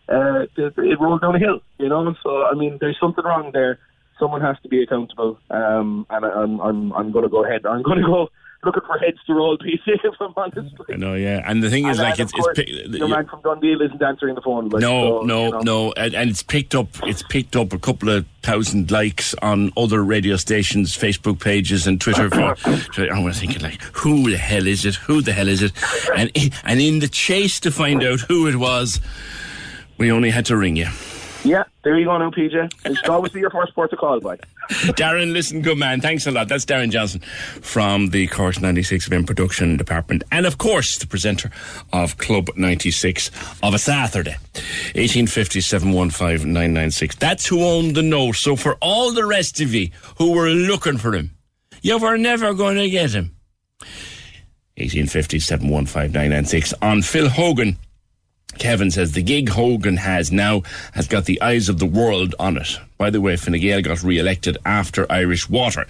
uh, 0.07 0.43
it, 0.55 0.73
it 0.77 0.99
rolled 0.99 1.21
down 1.21 1.35
a 1.35 1.39
hill, 1.39 1.61
you 1.79 1.89
know. 1.89 2.13
So, 2.21 2.45
I 2.45 2.53
mean, 2.53 2.77
there's 2.79 2.97
something 2.99 3.23
wrong 3.23 3.49
there. 3.51 3.79
Someone 4.19 4.41
has 4.41 4.57
to 4.63 4.69
be 4.69 4.81
accountable, 4.81 5.39
um, 5.49 6.05
and 6.09 6.23
I, 6.23 6.29
I'm, 6.29 6.61
I'm, 6.61 6.93
I'm 6.93 7.11
going 7.11 7.23
to 7.23 7.29
go 7.29 7.43
ahead. 7.43 7.65
I'm 7.65 7.81
going 7.81 7.97
to 7.97 8.05
go 8.05 8.29
looking 8.63 8.83
for 8.85 8.97
heads 8.97 9.17
to 9.27 9.33
roll, 9.33 9.57
PJ, 9.59 9.79
if 9.85 10.15
I'm 10.19 10.33
honest. 10.35 10.75
I 10.91 10.95
know, 10.95 11.13
yeah. 11.13 11.43
And 11.45 11.61
the 11.63 11.69
thing 11.69 11.87
is, 11.87 11.99
And 11.99 12.09
like, 12.09 12.19
it's, 12.19 12.33
of 12.33 12.57
it's 12.57 12.97
your 12.97 13.07
man 13.07 13.27
from 13.27 13.41
DoneDeal 13.41 13.85
isn't 13.85 14.01
answering 14.01 14.35
the 14.35 14.41
phone. 14.41 14.69
Like, 14.69 14.81
no, 14.81 15.21
so, 15.21 15.25
no, 15.25 15.45
you 15.45 15.51
know. 15.51 15.59
no, 15.59 15.91
and, 15.93 16.15
and 16.15 16.29
it's 16.29 16.43
picked 16.43 16.75
up. 16.75 16.87
It's 17.03 17.23
picked 17.23 17.55
up 17.55 17.73
a 17.73 17.79
couple 17.79 18.09
of 18.09 18.25
thousand 18.41 18.91
likes 18.91 19.33
on 19.41 19.71
other 19.77 20.03
radio 20.03 20.35
stations, 20.37 20.97
Facebook 20.97 21.39
pages, 21.39 21.87
and 21.87 21.99
Twitter. 21.99 22.29
For, 22.29 23.11
I 23.13 23.19
was 23.19 23.39
thinking, 23.39 23.61
like, 23.61 23.81
who 23.93 24.29
the 24.29 24.37
hell 24.37 24.67
is 24.67 24.85
it? 24.85 24.95
Who 24.95 25.21
the 25.21 25.33
hell 25.33 25.47
is 25.47 25.61
it? 25.61 25.71
And 26.15 26.31
and 26.63 26.79
in 26.79 26.99
the 26.99 27.07
chase 27.07 27.59
to 27.61 27.71
find 27.71 28.03
out 28.03 28.21
who 28.21 28.47
it 28.47 28.55
was, 28.55 28.99
we 29.97 30.11
only 30.11 30.29
had 30.29 30.45
to 30.47 30.57
ring 30.57 30.75
you. 30.75 30.87
Yeah, 31.45 31.63
there 31.83 31.97
you 31.97 32.05
go 32.05 32.17
now, 32.17 32.31
PJ. 32.31 32.73
It 32.85 32.97
should 32.97 33.09
always 33.09 33.31
be 33.31 33.39
your 33.39 33.51
first 33.51 33.75
port 33.75 33.93
of 33.93 33.99
call, 33.99 34.19
boy. 34.19 34.37
Darren, 34.97 35.31
listen, 35.31 35.61
good 35.61 35.77
man. 35.77 36.01
Thanks 36.01 36.25
a 36.25 36.31
lot. 36.31 36.47
That's 36.47 36.65
Darren 36.65 36.89
Johnson 36.89 37.21
from 37.61 38.09
the 38.09 38.25
Cork's 38.27 38.59
96 38.59 39.09
FM 39.09 39.27
production 39.27 39.77
department. 39.77 40.23
And 40.31 40.47
of 40.47 40.57
course, 40.57 40.97
the 40.97 41.05
presenter 41.05 41.51
of 41.93 42.17
Club 42.17 42.49
96 42.55 43.29
of 43.61 43.75
a 43.75 43.77
Saturday. 43.79 44.35
1850 44.95 45.59
That's 47.19 47.45
who 47.45 47.63
owned 47.63 47.95
the 47.95 48.01
note. 48.01 48.35
So 48.37 48.55
for 48.55 48.75
all 48.81 49.11
the 49.11 49.25
rest 49.25 49.61
of 49.61 49.71
you 49.73 49.89
who 50.17 50.31
were 50.31 50.49
looking 50.49 50.97
for 50.97 51.13
him, 51.13 51.29
you 51.83 51.99
were 51.99 52.17
never 52.17 52.55
going 52.55 52.77
to 52.77 52.89
get 52.89 53.11
him. 53.11 53.35
1850 54.77 56.75
On 56.81 57.01
Phil 57.03 57.29
Hogan, 57.29 57.77
Kevin 58.57 58.91
says 58.91 59.11
the 59.11 59.21
gig 59.21 59.49
Hogan 59.49 59.97
has 59.97 60.31
now 60.31 60.63
has 60.93 61.07
got 61.07 61.25
the 61.25 61.41
eyes 61.41 61.69
of 61.69 61.79
the 61.79 61.85
world 61.85 62.35
on 62.39 62.57
it. 62.57 62.79
By 62.97 63.09
the 63.09 63.21
way, 63.21 63.35
Fine 63.35 63.59
Gael 63.59 63.81
got 63.81 64.03
re-elected 64.03 64.57
after 64.65 65.11
Irish 65.11 65.49
Water. 65.49 65.85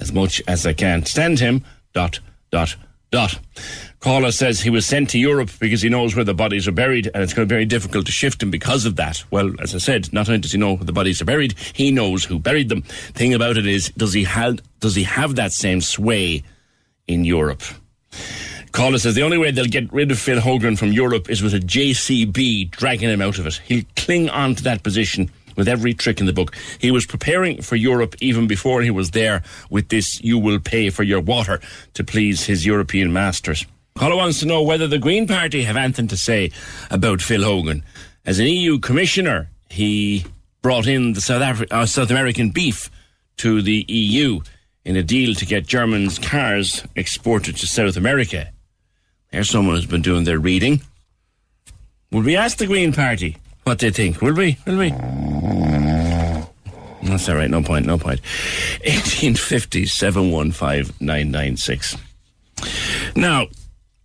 As 0.00 0.12
much 0.12 0.40
as 0.46 0.66
I 0.66 0.72
can't 0.72 1.06
stand 1.06 1.40
him, 1.40 1.64
dot, 1.92 2.20
dot, 2.50 2.76
dot. 3.10 3.38
Caller 4.00 4.30
says 4.30 4.60
he 4.60 4.70
was 4.70 4.86
sent 4.86 5.10
to 5.10 5.18
Europe 5.18 5.50
because 5.58 5.82
he 5.82 5.88
knows 5.88 6.14
where 6.14 6.24
the 6.24 6.34
bodies 6.34 6.68
are 6.68 6.72
buried 6.72 7.10
and 7.12 7.22
it's 7.22 7.34
going 7.34 7.48
to 7.48 7.52
be 7.52 7.56
very 7.56 7.64
difficult 7.64 8.06
to 8.06 8.12
shift 8.12 8.42
him 8.42 8.50
because 8.50 8.86
of 8.86 8.94
that. 8.96 9.24
Well, 9.30 9.52
as 9.60 9.74
I 9.74 9.78
said, 9.78 10.12
not 10.12 10.28
only 10.28 10.40
does 10.40 10.52
he 10.52 10.58
know 10.58 10.74
where 10.74 10.84
the 10.84 10.92
bodies 10.92 11.20
are 11.20 11.24
buried, 11.24 11.58
he 11.72 11.90
knows 11.90 12.24
who 12.24 12.38
buried 12.38 12.68
them. 12.68 12.82
Thing 12.82 13.34
about 13.34 13.56
it 13.56 13.66
is, 13.66 13.90
does 13.96 14.12
he 14.12 14.22
have, 14.24 14.60
does 14.78 14.94
he 14.94 15.02
have 15.02 15.34
that 15.34 15.52
same 15.52 15.80
sway 15.80 16.44
in 17.08 17.24
Europe? 17.24 17.62
Caller 18.78 18.98
says 18.98 19.16
the 19.16 19.22
only 19.22 19.38
way 19.38 19.50
they'll 19.50 19.64
get 19.64 19.92
rid 19.92 20.12
of 20.12 20.20
Phil 20.20 20.38
Hogan 20.38 20.76
from 20.76 20.92
Europe 20.92 21.28
is 21.28 21.42
with 21.42 21.52
a 21.52 21.58
JCB 21.58 22.70
dragging 22.70 23.08
him 23.08 23.20
out 23.20 23.40
of 23.40 23.46
it. 23.48 23.60
He'll 23.64 23.82
cling 23.96 24.30
on 24.30 24.54
to 24.54 24.62
that 24.62 24.84
position 24.84 25.32
with 25.56 25.66
every 25.66 25.92
trick 25.94 26.20
in 26.20 26.26
the 26.26 26.32
book. 26.32 26.54
He 26.78 26.92
was 26.92 27.04
preparing 27.04 27.60
for 27.60 27.74
Europe 27.74 28.14
even 28.20 28.46
before 28.46 28.82
he 28.82 28.92
was 28.92 29.10
there 29.10 29.42
with 29.68 29.88
this 29.88 30.22
you 30.22 30.38
will 30.38 30.60
pay 30.60 30.90
for 30.90 31.02
your 31.02 31.18
water 31.18 31.60
to 31.94 32.04
please 32.04 32.44
his 32.44 32.64
European 32.64 33.12
masters. 33.12 33.66
Caller 33.96 34.14
wants 34.14 34.38
to 34.40 34.46
know 34.46 34.62
whether 34.62 34.86
the 34.86 35.00
Green 35.00 35.26
Party 35.26 35.64
have 35.64 35.76
anything 35.76 36.06
to 36.06 36.16
say 36.16 36.52
about 36.88 37.20
Phil 37.20 37.42
Hogan. 37.42 37.82
As 38.24 38.38
an 38.38 38.46
EU 38.46 38.78
commissioner, 38.78 39.50
he 39.68 40.24
brought 40.62 40.86
in 40.86 41.14
the 41.14 41.20
South, 41.20 41.42
Afri- 41.42 41.72
uh, 41.72 41.84
South 41.84 42.12
American 42.12 42.50
beef 42.50 42.92
to 43.38 43.60
the 43.60 43.84
EU 43.88 44.38
in 44.84 44.94
a 44.94 45.02
deal 45.02 45.34
to 45.34 45.44
get 45.44 45.66
Germans' 45.66 46.20
cars 46.20 46.84
exported 46.94 47.56
to 47.56 47.66
South 47.66 47.96
America. 47.96 48.52
There's 49.30 49.50
someone 49.50 49.74
who's 49.76 49.86
been 49.86 50.02
doing 50.02 50.24
their 50.24 50.38
reading. 50.38 50.80
Will 52.10 52.22
we 52.22 52.36
ask 52.36 52.56
the 52.56 52.66
Green 52.66 52.92
Party 52.92 53.36
what 53.64 53.78
they 53.78 53.90
think? 53.90 54.22
Will 54.22 54.34
we? 54.34 54.56
Will 54.66 54.78
we? 54.78 54.90
That's 57.02 57.28
all 57.28 57.36
right. 57.36 57.50
No 57.50 57.62
point. 57.62 57.86
No 57.86 57.98
point. 57.98 58.20
1850 58.84 59.86
715 59.86 60.94
Now, 63.14 63.46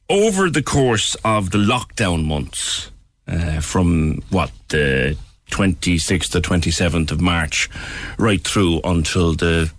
over 0.09 0.49
the 0.49 0.61
course 0.63 1.15
of 1.23 1.51
the 1.51 1.57
lockdown 1.57 2.25
months, 2.25 2.91
uh, 3.27 3.61
from 3.61 4.21
what, 4.29 4.51
the 4.67 5.17
26th 5.51 6.31
to 6.31 6.41
27th 6.41 7.11
of 7.11 7.21
March, 7.21 7.69
right 8.17 8.45
through 8.45 8.81
until 8.83 9.33
the 9.33 9.71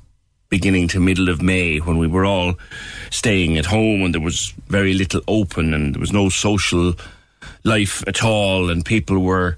beginning 0.48 0.88
to 0.88 1.00
middle 1.00 1.28
of 1.28 1.42
May, 1.42 1.78
when 1.78 1.98
we 1.98 2.06
were 2.06 2.24
all 2.24 2.54
staying 3.10 3.56
at 3.56 3.66
home 3.66 4.02
and 4.02 4.14
there 4.14 4.20
was 4.20 4.52
very 4.68 4.94
little 4.94 5.22
open 5.26 5.74
and 5.74 5.94
there 5.94 6.00
was 6.00 6.12
no 6.12 6.28
social 6.28 6.94
life 7.64 8.02
at 8.06 8.22
all, 8.22 8.70
and 8.70 8.84
people 8.84 9.18
were 9.18 9.56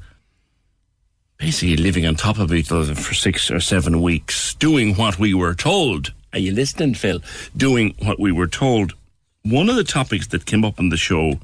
basically 1.38 1.76
living 1.76 2.06
on 2.06 2.14
top 2.14 2.38
of 2.38 2.52
each 2.52 2.72
other 2.72 2.94
for 2.94 3.14
six 3.14 3.50
or 3.50 3.60
seven 3.60 4.00
weeks, 4.00 4.54
doing 4.54 4.94
what 4.94 5.18
we 5.18 5.34
were 5.34 5.54
told. 5.54 6.12
Are 6.32 6.38
you 6.38 6.52
listening, 6.52 6.94
Phil? 6.94 7.20
Doing 7.56 7.94
what 7.98 8.18
we 8.18 8.32
were 8.32 8.46
told. 8.46 8.92
One 9.42 9.68
of 9.68 9.76
the 9.76 9.84
topics 9.84 10.26
that 10.28 10.46
came 10.46 10.64
up 10.64 10.78
on 10.78 10.88
the 10.88 10.96
show 10.96 11.38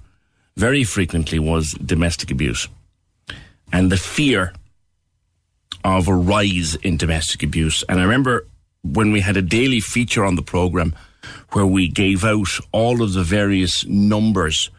very 0.56 0.84
frequently 0.84 1.38
was 1.38 1.72
domestic 1.72 2.30
abuse 2.30 2.68
and 3.72 3.90
the 3.90 3.96
fear 3.96 4.52
of 5.84 6.08
a 6.08 6.14
rise 6.14 6.74
in 6.76 6.96
domestic 6.96 7.42
abuse. 7.42 7.82
And 7.88 7.98
I 7.98 8.02
remember 8.02 8.46
when 8.82 9.12
we 9.12 9.20
had 9.20 9.36
a 9.36 9.42
daily 9.42 9.80
feature 9.80 10.24
on 10.24 10.36
the 10.36 10.42
program 10.42 10.94
where 11.52 11.66
we 11.66 11.88
gave 11.88 12.24
out 12.24 12.48
all 12.72 13.02
of 13.02 13.12
the 13.12 13.22
various 13.22 13.86
numbers 13.86 14.70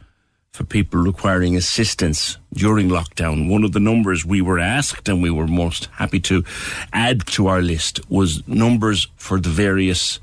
for 0.52 0.64
people 0.64 1.02
requiring 1.02 1.56
assistance 1.56 2.38
during 2.54 2.90
lockdown. 2.90 3.50
One 3.50 3.64
of 3.64 3.72
the 3.72 3.80
numbers 3.80 4.24
we 4.24 4.40
were 4.42 4.60
asked 4.60 5.10
and 5.10 5.22
we 5.22 5.32
were 5.32 5.48
most 5.48 5.86
happy 5.94 6.20
to 6.22 6.44
add 6.92 7.26
to 7.28 7.48
our 7.48 7.62
list 7.62 8.00
was 8.10 8.48
numbers 8.48 9.08
for 9.16 9.40
the 9.40 9.50
various 9.50 10.20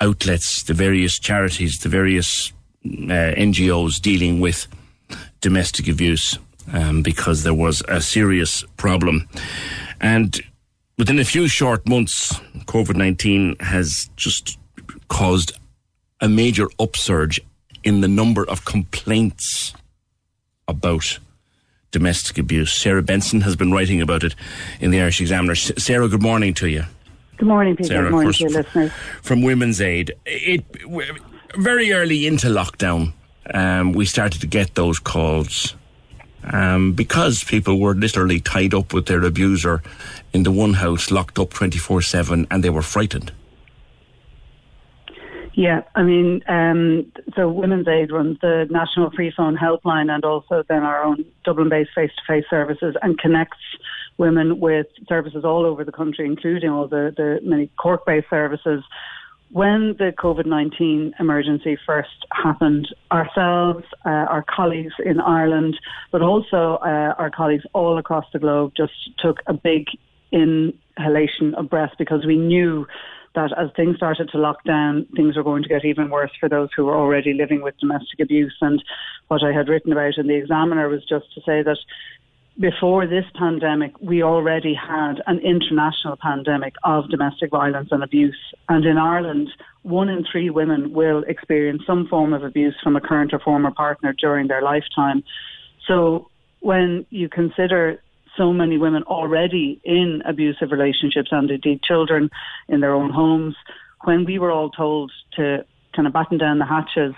outlets, 0.00 0.62
the 0.62 0.74
various 0.74 1.18
charities, 1.18 1.78
the 1.78 1.88
various 1.88 2.52
uh, 2.84 3.34
NGOs 3.34 4.00
dealing 4.00 4.40
with 4.40 4.68
domestic 5.40 5.88
abuse 5.88 6.38
um, 6.72 7.02
because 7.02 7.42
there 7.42 7.54
was 7.54 7.82
a 7.88 8.00
serious 8.00 8.64
problem. 8.76 9.28
And 10.00 10.40
within 10.98 11.18
a 11.18 11.24
few 11.24 11.48
short 11.48 11.88
months, 11.88 12.32
COVID 12.66 12.96
19 12.96 13.56
has 13.60 14.10
just 14.16 14.58
caused 15.08 15.52
a 16.20 16.28
major 16.28 16.68
upsurge 16.78 17.40
in 17.84 18.00
the 18.00 18.08
number 18.08 18.44
of 18.48 18.64
complaints 18.64 19.74
about 20.66 21.18
domestic 21.90 22.38
abuse. 22.38 22.72
Sarah 22.72 23.02
Benson 23.02 23.42
has 23.42 23.56
been 23.56 23.70
writing 23.72 24.00
about 24.00 24.24
it 24.24 24.34
in 24.80 24.90
the 24.90 25.00
Irish 25.00 25.20
Examiner. 25.20 25.54
Sarah, 25.54 26.08
good 26.08 26.22
morning 26.22 26.54
to 26.54 26.68
you. 26.68 26.84
Good 27.36 27.48
morning, 27.48 27.76
Peter. 27.76 27.88
Sarah, 27.88 28.04
Good 28.04 28.12
morning 28.12 28.32
to 28.32 28.38
your 28.40 28.50
listeners. 28.50 28.92
From 29.22 29.42
Women's 29.42 29.80
Aid. 29.80 30.12
It, 30.24 30.64
very 31.56 31.92
early 31.92 32.26
into 32.26 32.48
lockdown, 32.48 33.12
um, 33.52 33.92
we 33.92 34.06
started 34.06 34.40
to 34.40 34.46
get 34.46 34.74
those 34.74 34.98
calls 34.98 35.74
um, 36.52 36.92
because 36.92 37.44
people 37.44 37.80
were 37.80 37.94
literally 37.94 38.40
tied 38.40 38.74
up 38.74 38.92
with 38.92 39.06
their 39.06 39.24
abuser 39.24 39.82
in 40.32 40.42
the 40.42 40.52
one 40.52 40.74
house, 40.74 41.10
locked 41.10 41.38
up 41.38 41.50
24 41.50 42.02
7, 42.02 42.46
and 42.50 42.62
they 42.62 42.70
were 42.70 42.82
frightened. 42.82 43.32
Yeah, 45.56 45.84
I 45.94 46.02
mean, 46.02 46.42
um, 46.48 47.10
so 47.34 47.48
Women's 47.48 47.88
Aid 47.88 48.12
runs 48.12 48.38
the 48.42 48.66
National 48.68 49.10
Free 49.10 49.32
Phone 49.34 49.56
Helpline 49.56 50.10
and 50.10 50.22
also 50.22 50.62
then 50.68 50.82
our 50.82 51.02
own 51.02 51.24
Dublin-based 51.44 51.92
face-to-face 51.94 52.44
services 52.50 52.94
and 53.00 53.18
connects 53.18 53.56
women 54.18 54.60
with 54.60 54.86
services 55.08 55.46
all 55.46 55.64
over 55.64 55.82
the 55.82 55.92
country, 55.92 56.26
including 56.26 56.68
all 56.68 56.88
the, 56.88 57.14
the 57.16 57.40
many 57.42 57.70
Cork-based 57.78 58.28
services. 58.28 58.82
When 59.56 59.96
the 59.98 60.12
COVID-19 60.12 61.12
emergency 61.18 61.78
first 61.86 62.26
happened, 62.30 62.94
ourselves, 63.10 63.86
uh, 64.04 64.10
our 64.10 64.44
colleagues 64.54 64.92
in 65.02 65.18
Ireland, 65.18 65.78
but 66.12 66.20
also 66.20 66.76
uh, 66.84 67.14
our 67.16 67.30
colleagues 67.34 67.64
all 67.72 67.96
across 67.96 68.26
the 68.34 68.38
globe 68.38 68.74
just 68.76 68.92
took 69.18 69.38
a 69.46 69.54
big 69.54 69.86
inhalation 70.30 71.54
of 71.54 71.70
breath 71.70 71.92
because 71.98 72.26
we 72.26 72.36
knew 72.36 72.86
that 73.34 73.50
as 73.56 73.70
things 73.76 73.96
started 73.96 74.28
to 74.32 74.38
lock 74.38 74.62
down, 74.64 75.06
things 75.16 75.36
were 75.36 75.42
going 75.42 75.62
to 75.62 75.70
get 75.70 75.86
even 75.86 76.10
worse 76.10 76.32
for 76.38 76.50
those 76.50 76.68
who 76.76 76.84
were 76.84 76.96
already 76.96 77.32
living 77.32 77.62
with 77.62 77.78
domestic 77.78 78.20
abuse. 78.20 78.56
And 78.60 78.84
what 79.28 79.42
I 79.42 79.52
had 79.52 79.68
written 79.68 79.90
about 79.90 80.18
in 80.18 80.26
the 80.26 80.34
Examiner 80.34 80.86
was 80.90 81.00
just 81.08 81.32
to 81.34 81.40
say 81.40 81.62
that 81.62 81.78
before 82.58 83.06
this 83.06 83.24
pandemic, 83.34 83.92
we 84.00 84.22
already 84.22 84.74
had 84.74 85.22
an 85.26 85.38
international 85.40 86.16
pandemic 86.20 86.74
of 86.84 87.10
domestic 87.10 87.50
violence 87.50 87.88
and 87.90 88.02
abuse. 88.02 88.38
And 88.68 88.84
in 88.84 88.98
Ireland, 88.98 89.48
one 89.82 90.08
in 90.08 90.24
three 90.30 90.50
women 90.50 90.92
will 90.92 91.22
experience 91.28 91.82
some 91.86 92.06
form 92.08 92.32
of 92.32 92.42
abuse 92.42 92.74
from 92.82 92.96
a 92.96 93.00
current 93.00 93.34
or 93.34 93.38
former 93.40 93.70
partner 93.70 94.12
during 94.12 94.48
their 94.48 94.62
lifetime. 94.62 95.22
So 95.86 96.30
when 96.60 97.06
you 97.10 97.28
consider 97.28 98.00
so 98.36 98.52
many 98.52 98.78
women 98.78 99.02
already 99.04 99.80
in 99.84 100.22
abusive 100.26 100.70
relationships 100.70 101.28
and 101.30 101.50
indeed 101.50 101.82
children 101.82 102.30
in 102.68 102.80
their 102.80 102.94
own 102.94 103.10
homes. 103.10 103.56
When 104.04 104.24
we 104.24 104.38
were 104.38 104.50
all 104.50 104.70
told 104.70 105.10
to 105.36 105.64
kind 105.94 106.06
of 106.06 106.12
batten 106.12 106.38
down 106.38 106.58
the 106.58 106.66
hatches, 106.66 107.14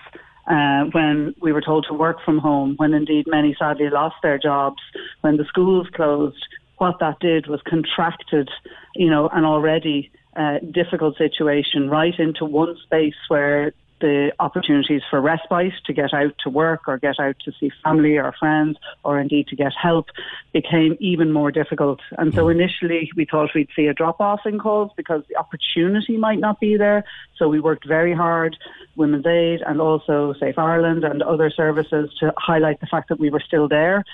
uh, 0.49 0.85
when 0.93 1.35
we 1.41 1.53
were 1.53 1.61
told 1.61 1.87
to 1.89 1.95
work 1.95 2.19
from 2.25 2.39
home, 2.39 2.75
when 2.79 2.95
indeed 2.95 3.27
many 3.27 3.55
sadly 3.59 3.91
lost 3.91 4.17
their 4.23 4.39
jobs, 4.39 4.83
when 5.21 5.37
the 5.37 5.45
schools 5.45 5.87
closed, 5.95 6.47
what 6.79 6.99
that 7.01 7.19
did 7.21 7.47
was 7.49 7.61
contracted, 7.69 8.49
you 8.95 9.11
know, 9.11 9.29
an 9.33 9.45
already 9.45 10.11
uh, 10.37 10.59
difficult 10.73 11.17
situation 11.19 11.91
right 11.91 12.19
into 12.19 12.45
one 12.45 12.77
space 12.85 13.15
where 13.29 13.73
the 14.01 14.33
opportunities 14.39 15.03
for 15.11 15.21
respite 15.21 15.73
to 15.87 15.93
get 15.93 16.15
out 16.15 16.35
to 16.45 16.51
work 16.51 16.83
or 16.87 16.99
get 16.99 17.19
out 17.19 17.37
to 17.45 17.53
see 17.59 17.71
family 17.83 18.17
or 18.17 18.33
friends 18.39 18.79
or 19.05 19.19
indeed 19.19 19.49
to 19.49 19.57
get 19.57 19.73
help 19.81 20.07
became 20.53 20.97
even 21.01 21.33
more 21.33 21.51
difficult. 21.51 22.01
And 22.17 22.33
so 22.35 22.47
mm. 22.47 22.53
initially 22.53 23.11
we 23.17 23.25
thought 23.25 23.51
we'd 23.55 23.69
see 23.75 23.87
a 23.87 23.95
drop 23.95 24.21
off 24.21 24.41
in 24.45 24.59
calls 24.59 24.91
because 24.97 25.23
the 25.29 25.37
opportunity 25.37 26.17
might 26.17 26.39
not 26.39 26.61
be 26.61 26.77
there. 26.77 27.05
So 27.37 27.49
we 27.49 27.61
worked 27.61 27.87
very 27.87 28.15
hard, 28.15 28.57
Women's 28.97 29.27
Aid 29.27 29.63
and 29.67 29.81
also 29.81 30.35
Safe 30.41 30.59
Ireland 30.59 31.05
and 31.05 31.23
other 31.23 31.51
services 31.51 32.11
to 32.21 32.33
highlight 32.37 32.81
the 32.81 32.87
fact 32.87 33.09
that 33.09 33.19
we 33.19 33.31
were 33.31 33.43
still 33.45 33.69
there. 33.69 34.05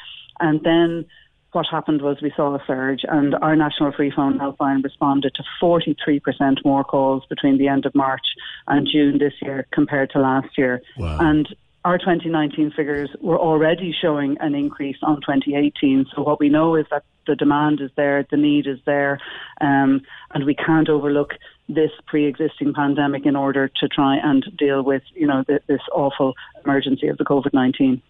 And 0.40 0.62
then 0.62 1.06
what 1.54 1.66
happened 1.70 2.02
was 2.02 2.20
we 2.20 2.32
saw 2.36 2.54
a 2.54 2.62
surge 2.66 3.02
and 3.08 3.34
our 3.36 3.54
National 3.56 3.92
Free 3.92 4.10
Phone 4.10 4.38
Helpline 4.38 4.82
responded 4.82 5.34
to 5.34 5.44
43% 5.62 6.64
more 6.64 6.84
calls 6.84 7.24
between 7.28 7.58
the 7.58 7.68
end 7.68 7.86
of 7.86 7.94
March 7.94 8.26
and 8.66 8.88
June 8.90 9.18
this 9.18 9.34
year 9.40 9.66
compared 9.72 10.10
to 10.10 10.18
last 10.18 10.58
year. 10.58 10.82
Wow. 10.98 11.18
And 11.20 11.54
our 11.84 11.98
2019 11.98 12.72
figures 12.74 13.10
were 13.20 13.38
already 13.38 13.94
showing 14.00 14.36
an 14.40 14.54
increase 14.54 14.96
on 15.02 15.16
2018. 15.16 16.06
So 16.14 16.22
what 16.22 16.40
we 16.40 16.48
know 16.48 16.74
is 16.76 16.86
that 16.90 17.04
the 17.26 17.36
demand 17.36 17.80
is 17.80 17.90
there, 17.96 18.26
the 18.30 18.36
need 18.36 18.66
is 18.66 18.78
there, 18.86 19.20
um, 19.60 20.00
and 20.32 20.44
we 20.44 20.54
can't 20.54 20.88
overlook 20.88 21.34
this 21.68 21.90
pre-existing 22.06 22.74
pandemic 22.74 23.24
in 23.24 23.36
order 23.36 23.68
to 23.68 23.88
try 23.88 24.16
and 24.16 24.44
deal 24.58 24.82
with, 24.82 25.02
you 25.14 25.26
know, 25.26 25.42
th- 25.44 25.62
this 25.66 25.80
awful 25.92 26.34
emergency 26.62 27.08
of 27.08 27.16
the 27.16 27.24
COVID-19. 27.24 28.00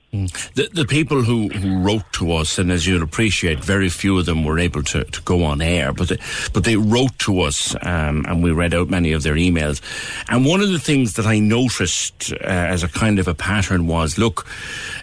The, 0.54 0.68
the 0.72 0.84
people 0.84 1.22
who, 1.22 1.48
who 1.48 1.80
wrote 1.80 2.12
to 2.14 2.32
us, 2.32 2.58
and 2.58 2.70
as 2.72 2.86
you'll 2.86 3.02
appreciate, 3.02 3.62
very 3.62 3.88
few 3.88 4.18
of 4.18 4.26
them 4.26 4.44
were 4.44 4.58
able 4.58 4.82
to, 4.84 5.04
to 5.04 5.22
go 5.22 5.44
on 5.44 5.62
air, 5.62 5.92
but 5.92 6.08
they, 6.08 6.18
but 6.52 6.64
they 6.64 6.76
wrote 6.76 7.16
to 7.20 7.40
us, 7.40 7.76
um, 7.82 8.24
and 8.28 8.42
we 8.42 8.50
read 8.50 8.74
out 8.74 8.90
many 8.90 9.12
of 9.12 9.22
their 9.22 9.34
emails. 9.34 9.80
And 10.28 10.44
one 10.44 10.60
of 10.60 10.70
the 10.70 10.80
things 10.80 11.14
that 11.14 11.26
I 11.26 11.38
noticed 11.38 12.32
uh, 12.32 12.36
as 12.44 12.82
a 12.82 12.88
kind 12.88 13.18
of 13.20 13.28
a 13.28 13.34
pattern 13.34 13.86
was, 13.86 14.18
look, 14.18 14.46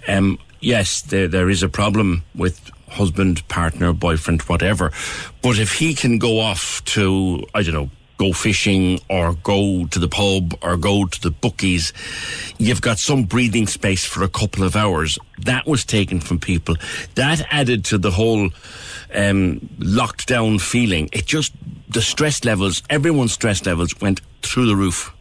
um, 0.09 0.39
yes, 0.59 1.01
there, 1.01 1.27
there 1.27 1.49
is 1.49 1.63
a 1.63 1.69
problem 1.69 2.23
with 2.35 2.69
husband, 2.89 3.47
partner, 3.47 3.93
boyfriend, 3.93 4.41
whatever, 4.43 4.91
but 5.41 5.57
if 5.57 5.75
he 5.75 5.93
can 5.93 6.17
go 6.17 6.41
off 6.41 6.83
to, 6.83 7.45
I 7.53 7.63
don't 7.63 7.73
know, 7.73 7.89
go 8.22 8.31
fishing 8.34 8.99
or 9.10 9.34
go 9.34 9.88
to 9.88 9.98
the 9.98 10.07
pub 10.07 10.53
or 10.61 10.77
go 10.77 11.06
to 11.06 11.19
the 11.22 11.31
bookies, 11.31 11.91
you've 12.60 12.81
got 12.81 12.99
some 12.99 13.23
breathing 13.23 13.65
space 13.65 14.06
for 14.06 14.23
a 14.23 14.30
couple 14.30 14.64
of 14.64 14.76
hours. 14.76 15.18
That 15.39 15.65
was 15.65 15.84
taken 15.84 16.19
from 16.19 16.38
people. 16.38 16.76
That 17.15 17.41
added 17.49 17.84
to 17.85 17.98
the 17.98 18.11
whole 18.11 18.52
um, 19.15 19.68
locked 19.80 20.27
down 20.27 20.60
feeling. 20.60 21.10
It 21.11 21.26
just, 21.26 21.52
the 21.89 22.03
stress 22.03 22.45
levels, 22.45 22.84
everyone's 22.91 23.34
stress 23.34 23.65
levels 23.65 23.99
went 23.99 24.22
through 24.43 24.68
the 24.68 24.76
roof. 24.76 25.11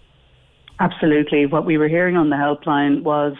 Absolutely. 0.78 1.46
What 1.46 1.64
we 1.64 1.78
were 1.78 1.88
hearing 1.88 2.18
on 2.18 2.28
the 2.28 2.36
helpline 2.36 3.02
was 3.02 3.34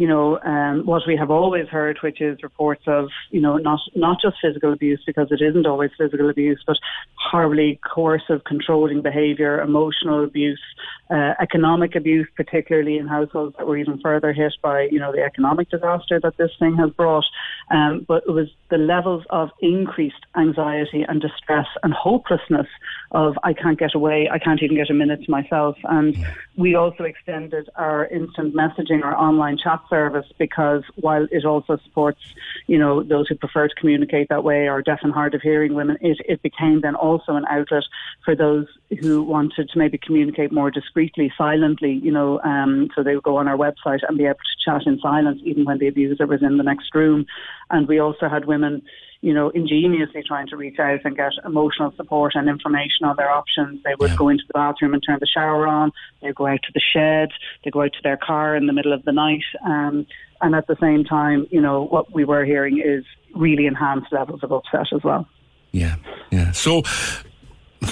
you 0.00 0.08
know, 0.08 0.40
um, 0.40 0.86
what 0.86 1.02
we 1.06 1.14
have 1.14 1.30
always 1.30 1.68
heard, 1.68 1.98
which 2.02 2.22
is 2.22 2.42
reports 2.42 2.84
of, 2.86 3.10
you 3.30 3.40
know, 3.42 3.58
not 3.58 3.80
not 3.94 4.16
just 4.18 4.36
physical 4.42 4.72
abuse 4.72 5.02
because 5.04 5.28
it 5.30 5.42
isn't 5.42 5.66
always 5.66 5.90
physical 5.98 6.30
abuse, 6.30 6.58
but 6.66 6.78
horribly 7.16 7.78
coercive, 7.84 8.42
controlling 8.44 9.02
behaviour, 9.02 9.60
emotional 9.60 10.24
abuse, 10.24 10.62
uh, 11.10 11.34
economic 11.40 11.96
abuse, 11.96 12.28
particularly 12.36 12.96
in 12.96 13.06
households 13.06 13.56
that 13.56 13.66
were 13.66 13.76
even 13.76 13.98
further 13.98 14.32
hit 14.32 14.54
by, 14.62 14.82
you 14.82 14.98
know, 14.98 15.12
the 15.12 15.22
economic 15.22 15.68
disaster 15.68 16.20
that 16.20 16.36
this 16.36 16.52
thing 16.58 16.76
has 16.76 16.90
brought. 16.90 17.24
Um, 17.70 18.04
but 18.06 18.22
it 18.26 18.30
was 18.30 18.48
the 18.68 18.78
levels 18.78 19.24
of 19.30 19.50
increased 19.60 20.24
anxiety 20.36 21.02
and 21.02 21.20
distress 21.20 21.66
and 21.82 21.92
hopelessness 21.92 22.68
of 23.10 23.36
I 23.42 23.52
can't 23.52 23.78
get 23.78 23.94
away, 23.94 24.28
I 24.30 24.38
can't 24.38 24.62
even 24.62 24.76
get 24.76 24.88
a 24.88 24.94
minute 24.94 25.24
to 25.24 25.30
myself. 25.30 25.76
And 25.84 26.16
we 26.56 26.76
also 26.76 27.02
extended 27.02 27.68
our 27.74 28.06
instant 28.06 28.54
messaging, 28.54 29.02
our 29.02 29.16
online 29.16 29.58
chat 29.58 29.80
service, 29.90 30.26
because 30.38 30.84
while 30.94 31.26
it 31.32 31.44
also 31.44 31.76
supports, 31.78 32.20
you 32.68 32.78
know, 32.78 33.02
those 33.02 33.26
who 33.28 33.34
prefer 33.34 33.66
to 33.66 33.74
communicate 33.74 34.28
that 34.28 34.44
way 34.44 34.68
or 34.68 34.80
deaf 34.80 35.00
and 35.02 35.12
hard 35.12 35.34
of 35.34 35.42
hearing 35.42 35.74
women, 35.74 35.98
it, 36.00 36.18
it 36.28 36.40
became 36.42 36.82
then 36.82 36.94
also 36.94 37.34
an 37.34 37.44
outlet 37.50 37.82
for 38.24 38.36
those 38.36 38.66
who 39.00 39.22
wanted 39.22 39.68
to 39.70 39.78
maybe 39.78 39.98
communicate 39.98 40.52
more 40.52 40.70
discreetly, 40.70 40.99
silently, 41.36 41.92
you 42.02 42.10
know, 42.10 42.40
um, 42.42 42.88
so 42.94 43.02
they 43.02 43.14
would 43.14 43.24
go 43.24 43.36
on 43.36 43.48
our 43.48 43.56
website 43.56 44.00
and 44.08 44.18
be 44.18 44.24
able 44.24 44.34
to 44.34 44.64
chat 44.64 44.86
in 44.86 44.98
silence 45.00 45.40
even 45.44 45.64
when 45.64 45.78
the 45.78 45.88
abuser 45.88 46.26
was 46.26 46.42
in 46.42 46.58
the 46.58 46.64
next 46.64 46.94
room. 46.94 47.26
And 47.70 47.88
we 47.88 47.98
also 47.98 48.28
had 48.28 48.44
women 48.44 48.82
you 49.22 49.34
know, 49.34 49.50
ingeniously 49.50 50.22
trying 50.26 50.46
to 50.46 50.56
reach 50.56 50.78
out 50.78 51.00
and 51.04 51.16
get 51.16 51.32
emotional 51.44 51.92
support 51.96 52.32
and 52.34 52.48
information 52.48 53.04
on 53.04 53.16
their 53.16 53.30
options. 53.30 53.82
They 53.82 53.94
would 53.98 54.10
yeah. 54.10 54.16
go 54.16 54.28
into 54.30 54.44
the 54.46 54.54
bathroom 54.54 54.94
and 54.94 55.02
turn 55.06 55.18
the 55.20 55.26
shower 55.26 55.66
on. 55.66 55.92
They'd 56.22 56.34
go 56.34 56.46
out 56.46 56.60
to 56.62 56.72
the 56.72 56.80
shed. 56.80 57.28
They'd 57.62 57.72
go 57.72 57.82
out 57.82 57.92
to 57.92 58.02
their 58.02 58.16
car 58.16 58.56
in 58.56 58.66
the 58.66 58.72
middle 58.72 58.94
of 58.94 59.04
the 59.04 59.12
night. 59.12 59.44
Um, 59.64 60.06
and 60.40 60.54
at 60.54 60.66
the 60.68 60.76
same 60.80 61.04
time, 61.04 61.46
you 61.50 61.60
know, 61.60 61.84
what 61.84 62.14
we 62.14 62.24
were 62.24 62.46
hearing 62.46 62.82
is 62.82 63.04
really 63.34 63.66
enhanced 63.66 64.10
levels 64.10 64.42
of 64.42 64.52
upset 64.52 64.86
as 64.94 65.04
well. 65.04 65.28
Yeah, 65.72 65.96
yeah. 66.30 66.52
So, 66.52 66.82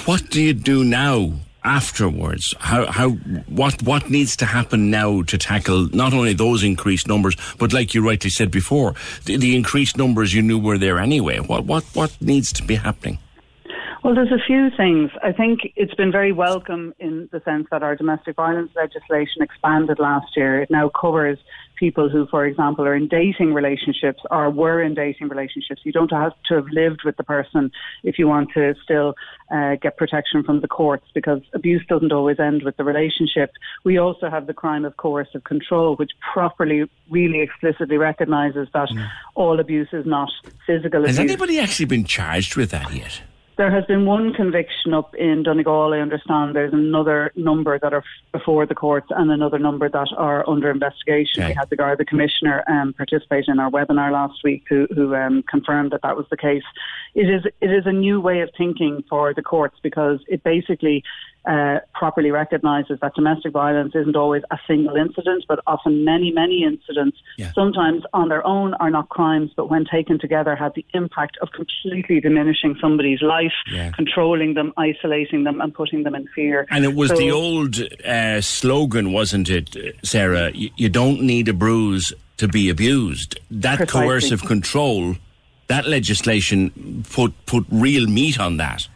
what 0.05 0.29
do 0.31 0.41
you 0.41 0.53
do 0.53 0.83
now 0.83 1.33
afterwards? 1.63 2.53
How 2.59 2.85
how 2.91 3.11
what 3.47 3.81
what 3.83 4.09
needs 4.09 4.35
to 4.37 4.45
happen 4.45 4.89
now 4.89 5.21
to 5.23 5.37
tackle 5.37 5.89
not 5.93 6.13
only 6.13 6.33
those 6.33 6.63
increased 6.63 7.07
numbers, 7.07 7.35
but 7.57 7.73
like 7.73 7.93
you 7.93 8.05
rightly 8.05 8.29
said 8.29 8.51
before, 8.51 8.95
the, 9.25 9.37
the 9.37 9.55
increased 9.55 9.97
numbers 9.97 10.33
you 10.33 10.41
knew 10.41 10.59
were 10.59 10.77
there 10.77 10.99
anyway. 10.99 11.39
What 11.39 11.65
what 11.65 11.83
what 11.93 12.15
needs 12.21 12.53
to 12.53 12.63
be 12.63 12.75
happening? 12.75 13.19
Well, 14.03 14.15
there's 14.15 14.31
a 14.31 14.43
few 14.45 14.69
things. 14.77 15.11
I 15.21 15.33
think 15.33 15.73
it's 15.75 15.93
been 15.93 16.11
very 16.11 16.31
welcome 16.31 16.93
in 16.99 17.27
the 17.33 17.41
sense 17.41 17.67
that 17.69 17.83
our 17.83 17.97
domestic 17.97 18.37
violence 18.37 18.71
legislation 18.73 19.41
expanded 19.41 19.99
last 19.99 20.37
year. 20.37 20.61
It 20.61 20.71
now 20.71 20.89
covers 20.89 21.37
people 21.79 22.09
who, 22.09 22.27
for 22.27 22.45
example, 22.45 22.85
are 22.85 22.95
in 22.95 23.07
dating 23.07 23.53
relationships 23.53 24.21
or 24.29 24.49
were 24.49 24.81
in 24.81 24.93
dating 24.93 25.29
relationships. 25.29 25.81
You 25.85 25.91
don't 25.91 26.11
have 26.11 26.33
to 26.47 26.55
have 26.55 26.67
lived 26.71 27.01
with 27.05 27.15
the 27.17 27.23
person 27.23 27.71
if 28.03 28.19
you 28.19 28.27
want 28.27 28.49
to 28.53 28.75
still 28.83 29.15
uh, 29.51 29.75
get 29.81 29.97
protection 29.97 30.43
from 30.43 30.59
the 30.59 30.67
courts 30.67 31.05
because 31.13 31.41
abuse 31.53 31.83
doesn't 31.87 32.11
always 32.11 32.39
end 32.39 32.63
with 32.63 32.75
the 32.77 32.83
relationship. 32.83 33.51
We 33.83 33.97
also 33.97 34.29
have 34.29 34.47
the 34.47 34.53
crime 34.53 34.83
of 34.85 34.97
coercive 34.97 35.45
control, 35.45 35.95
which 35.95 36.11
properly, 36.33 36.89
really 37.09 37.41
explicitly 37.41 37.97
recognises 37.97 38.67
that 38.73 38.89
mm. 38.89 39.07
all 39.35 39.59
abuse 39.59 39.89
is 39.93 40.05
not 40.05 40.29
physical 40.67 41.05
Has 41.05 41.17
abuse. 41.17 41.31
anybody 41.31 41.59
actually 41.59 41.85
been 41.85 42.03
charged 42.03 42.55
with 42.55 42.71
that 42.71 42.93
yet? 42.93 43.21
There 43.59 43.69
has 43.69 43.83
been 43.87 44.05
one 44.05 44.33
conviction 44.33 44.93
up 44.93 45.13
in 45.15 45.43
Donegal, 45.43 45.93
I 45.93 45.97
understand. 45.97 46.55
There's 46.55 46.71
another 46.71 47.33
number 47.35 47.77
that 47.77 47.93
are 47.93 48.05
before 48.31 48.65
the 48.65 48.73
courts 48.73 49.07
and 49.09 49.29
another 49.29 49.59
number 49.59 49.89
that 49.89 50.07
are 50.15 50.49
under 50.49 50.71
investigation. 50.71 51.43
Okay. 51.43 51.51
We 51.51 51.55
had 51.55 51.69
the 51.69 51.75
Garda 51.75 52.05
Commissioner 52.05 52.63
um, 52.69 52.93
participate 52.93 53.49
in 53.49 53.59
our 53.59 53.69
webinar 53.69 54.13
last 54.13 54.45
week 54.45 54.63
who, 54.69 54.87
who 54.95 55.13
um, 55.13 55.43
confirmed 55.43 55.91
that 55.91 56.03
that 56.03 56.15
was 56.15 56.25
the 56.31 56.37
case. 56.37 56.63
It 57.15 57.29
is, 57.29 57.43
it 57.59 57.69
is 57.69 57.85
a 57.85 57.91
new 57.91 58.21
way 58.21 58.39
of 58.39 58.49
thinking 58.57 59.03
for 59.09 59.33
the 59.33 59.41
courts 59.41 59.75
because 59.83 60.21
it 60.29 60.41
basically 60.41 61.03
uh, 61.45 61.79
properly 61.93 62.31
recognises 62.31 62.99
that 63.01 63.13
domestic 63.15 63.53
violence 63.53 63.93
isn't 63.95 64.15
always 64.15 64.43
a 64.51 64.57
single 64.67 64.95
incident, 64.95 65.45
but 65.47 65.59
often 65.65 66.03
many, 66.03 66.31
many 66.31 66.63
incidents, 66.63 67.17
yeah. 67.37 67.51
sometimes 67.53 68.03
on 68.13 68.29
their 68.29 68.45
own 68.45 68.73
are 68.75 68.89
not 68.89 69.09
crimes, 69.09 69.51
but 69.55 69.69
when 69.69 69.85
taken 69.85 70.19
together 70.19 70.55
have 70.55 70.73
the 70.75 70.85
impact 70.93 71.37
of 71.41 71.49
completely 71.51 72.19
diminishing 72.19 72.75
somebody's 72.81 73.21
life, 73.21 73.53
yeah. 73.71 73.91
controlling 73.91 74.53
them, 74.53 74.73
isolating 74.77 75.43
them, 75.43 75.61
and 75.61 75.73
putting 75.73 76.03
them 76.03 76.13
in 76.13 76.27
fear. 76.35 76.67
And 76.69 76.83
it 76.83 76.93
was 76.93 77.09
so, 77.09 77.17
the 77.17 77.31
old 77.31 77.77
uh, 78.05 78.41
slogan, 78.41 79.11
wasn't 79.11 79.49
it, 79.49 79.75
Sarah? 80.03 80.51
You, 80.53 80.69
you, 80.75 80.89
don't 80.89 81.21
need 81.21 81.47
a 81.47 81.53
bruise 81.53 82.11
to 82.37 82.47
be 82.47 82.69
abused. 82.69 83.39
That 83.49 83.77
precisely. 83.77 84.07
coercive 84.07 84.43
control, 84.43 85.15
that 85.67 85.87
legislation 85.87 87.05
put 87.09 87.33
put 87.45 87.65
real 87.71 88.07
meat 88.07 88.39
on 88.39 88.57
that 88.57 88.87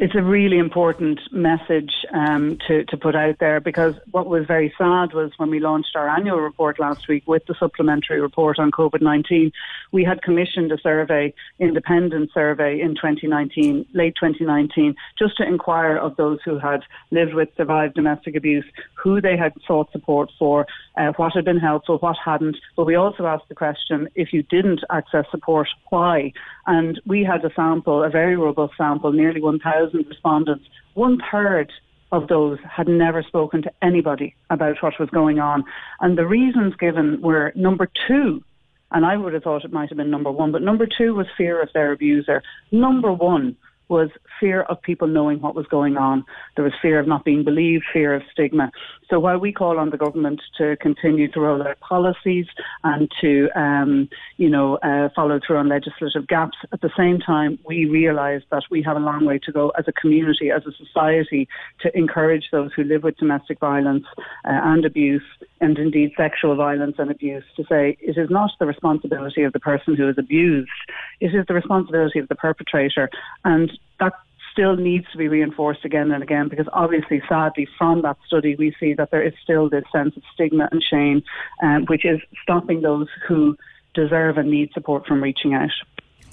it's 0.00 0.14
a 0.14 0.22
really 0.22 0.56
important 0.56 1.20
message 1.30 1.92
um, 2.14 2.56
to, 2.66 2.84
to 2.86 2.96
put 2.96 3.14
out 3.14 3.38
there 3.38 3.60
because 3.60 3.94
what 4.12 4.26
was 4.26 4.46
very 4.46 4.72
sad 4.78 5.12
was 5.12 5.30
when 5.36 5.50
we 5.50 5.60
launched 5.60 5.94
our 5.94 6.08
annual 6.08 6.40
report 6.40 6.80
last 6.80 7.06
week 7.06 7.28
with 7.28 7.44
the 7.44 7.54
supplementary 7.60 8.18
report 8.18 8.58
on 8.58 8.70
COVID 8.70 9.02
19, 9.02 9.52
we 9.92 10.02
had 10.02 10.22
commissioned 10.22 10.72
a 10.72 10.80
survey, 10.80 11.34
independent 11.58 12.30
survey 12.32 12.80
in 12.80 12.94
2019, 12.94 13.84
late 13.92 14.14
2019, 14.18 14.94
just 15.18 15.36
to 15.36 15.46
inquire 15.46 15.98
of 15.98 16.16
those 16.16 16.38
who 16.46 16.58
had 16.58 16.80
lived 17.10 17.34
with 17.34 17.50
survived 17.58 17.92
domestic 17.92 18.34
abuse, 18.34 18.64
who 18.94 19.20
they 19.20 19.36
had 19.36 19.52
sought 19.66 19.92
support 19.92 20.30
for, 20.38 20.66
uh, 20.96 21.12
what 21.16 21.34
had 21.34 21.44
been 21.44 21.58
helpful, 21.58 21.98
what 21.98 22.16
hadn't. 22.24 22.56
But 22.74 22.86
we 22.86 22.94
also 22.94 23.26
asked 23.26 23.50
the 23.50 23.54
question 23.54 24.08
if 24.14 24.32
you 24.32 24.44
didn't 24.44 24.80
access 24.90 25.26
support, 25.30 25.68
why? 25.90 26.32
And 26.66 26.98
we 27.04 27.22
had 27.22 27.44
a 27.44 27.52
sample, 27.52 28.02
a 28.02 28.08
very 28.08 28.36
robust 28.36 28.78
sample, 28.78 29.12
nearly 29.12 29.42
1,000 29.42 29.89
respondents. 29.94 30.64
One 30.94 31.18
third 31.30 31.72
of 32.12 32.28
those 32.28 32.58
had 32.68 32.88
never 32.88 33.22
spoken 33.22 33.62
to 33.62 33.72
anybody 33.82 34.34
about 34.50 34.82
what 34.82 34.98
was 34.98 35.10
going 35.10 35.38
on. 35.38 35.64
And 36.00 36.18
the 36.18 36.26
reasons 36.26 36.74
given 36.76 37.20
were 37.20 37.52
number 37.54 37.88
two, 38.08 38.42
and 38.90 39.06
I 39.06 39.16
would 39.16 39.32
have 39.34 39.44
thought 39.44 39.64
it 39.64 39.72
might 39.72 39.88
have 39.90 39.98
been 39.98 40.10
number 40.10 40.30
one, 40.30 40.50
but 40.50 40.62
number 40.62 40.86
two 40.86 41.14
was 41.14 41.26
fear 41.36 41.62
of 41.62 41.68
their 41.72 41.92
abuser. 41.92 42.42
Number 42.72 43.12
one 43.12 43.56
was 43.90 44.08
fear 44.38 44.62
of 44.62 44.80
people 44.80 45.08
knowing 45.08 45.40
what 45.40 45.54
was 45.54 45.66
going 45.66 45.96
on. 45.96 46.24
There 46.54 46.64
was 46.64 46.72
fear 46.80 46.98
of 46.98 47.06
not 47.06 47.24
being 47.24 47.44
believed, 47.44 47.84
fear 47.92 48.14
of 48.14 48.22
stigma. 48.32 48.70
So 49.10 49.18
while 49.18 49.38
we 49.38 49.52
call 49.52 49.78
on 49.78 49.90
the 49.90 49.96
government 49.96 50.40
to 50.58 50.76
continue 50.76 51.28
to 51.32 51.40
roll 51.40 51.62
out 51.66 51.80
policies 51.80 52.46
and 52.84 53.10
to, 53.20 53.48
um, 53.56 54.08
you 54.36 54.48
know, 54.48 54.76
uh, 54.76 55.08
follow 55.14 55.40
through 55.44 55.56
on 55.56 55.68
legislative 55.68 56.28
gaps, 56.28 56.56
at 56.72 56.80
the 56.80 56.90
same 56.96 57.18
time, 57.18 57.58
we 57.66 57.86
realise 57.86 58.44
that 58.50 58.62
we 58.70 58.82
have 58.82 58.96
a 58.96 59.00
long 59.00 59.24
way 59.26 59.38
to 59.40 59.50
go 59.50 59.70
as 59.70 59.86
a 59.88 59.92
community, 59.92 60.50
as 60.50 60.62
a 60.64 60.72
society, 60.72 61.48
to 61.80 61.96
encourage 61.98 62.44
those 62.52 62.70
who 62.74 62.84
live 62.84 63.02
with 63.02 63.16
domestic 63.16 63.58
violence 63.58 64.06
uh, 64.44 64.60
and 64.62 64.84
abuse, 64.84 65.24
and 65.60 65.76
indeed 65.76 66.12
sexual 66.16 66.54
violence 66.54 66.94
and 66.98 67.10
abuse, 67.10 67.44
to 67.56 67.64
say 67.68 67.96
it 68.00 68.16
is 68.16 68.30
not 68.30 68.50
the 68.60 68.66
responsibility 68.66 69.42
of 69.42 69.52
the 69.52 69.60
person 69.60 69.96
who 69.96 70.08
is 70.08 70.18
abused, 70.18 70.70
it 71.18 71.34
is 71.34 71.44
the 71.48 71.54
responsibility 71.54 72.20
of 72.20 72.28
the 72.28 72.36
perpetrator. 72.36 73.10
And 73.44 73.72
that 73.98 74.14
still 74.52 74.76
needs 74.76 75.06
to 75.12 75.18
be 75.18 75.28
reinforced 75.28 75.84
again 75.84 76.10
and 76.10 76.22
again 76.22 76.48
because 76.48 76.66
obviously, 76.72 77.22
sadly, 77.28 77.68
from 77.78 78.02
that 78.02 78.16
study, 78.26 78.56
we 78.56 78.74
see 78.80 78.94
that 78.94 79.10
there 79.10 79.22
is 79.22 79.34
still 79.42 79.68
this 79.68 79.84
sense 79.92 80.16
of 80.16 80.22
stigma 80.34 80.68
and 80.72 80.82
shame, 80.82 81.22
um, 81.62 81.84
which 81.86 82.04
is 82.04 82.20
stopping 82.42 82.80
those 82.82 83.08
who 83.26 83.56
deserve 83.94 84.38
and 84.38 84.50
need 84.50 84.72
support 84.72 85.06
from 85.06 85.22
reaching 85.22 85.54
out. 85.54 85.70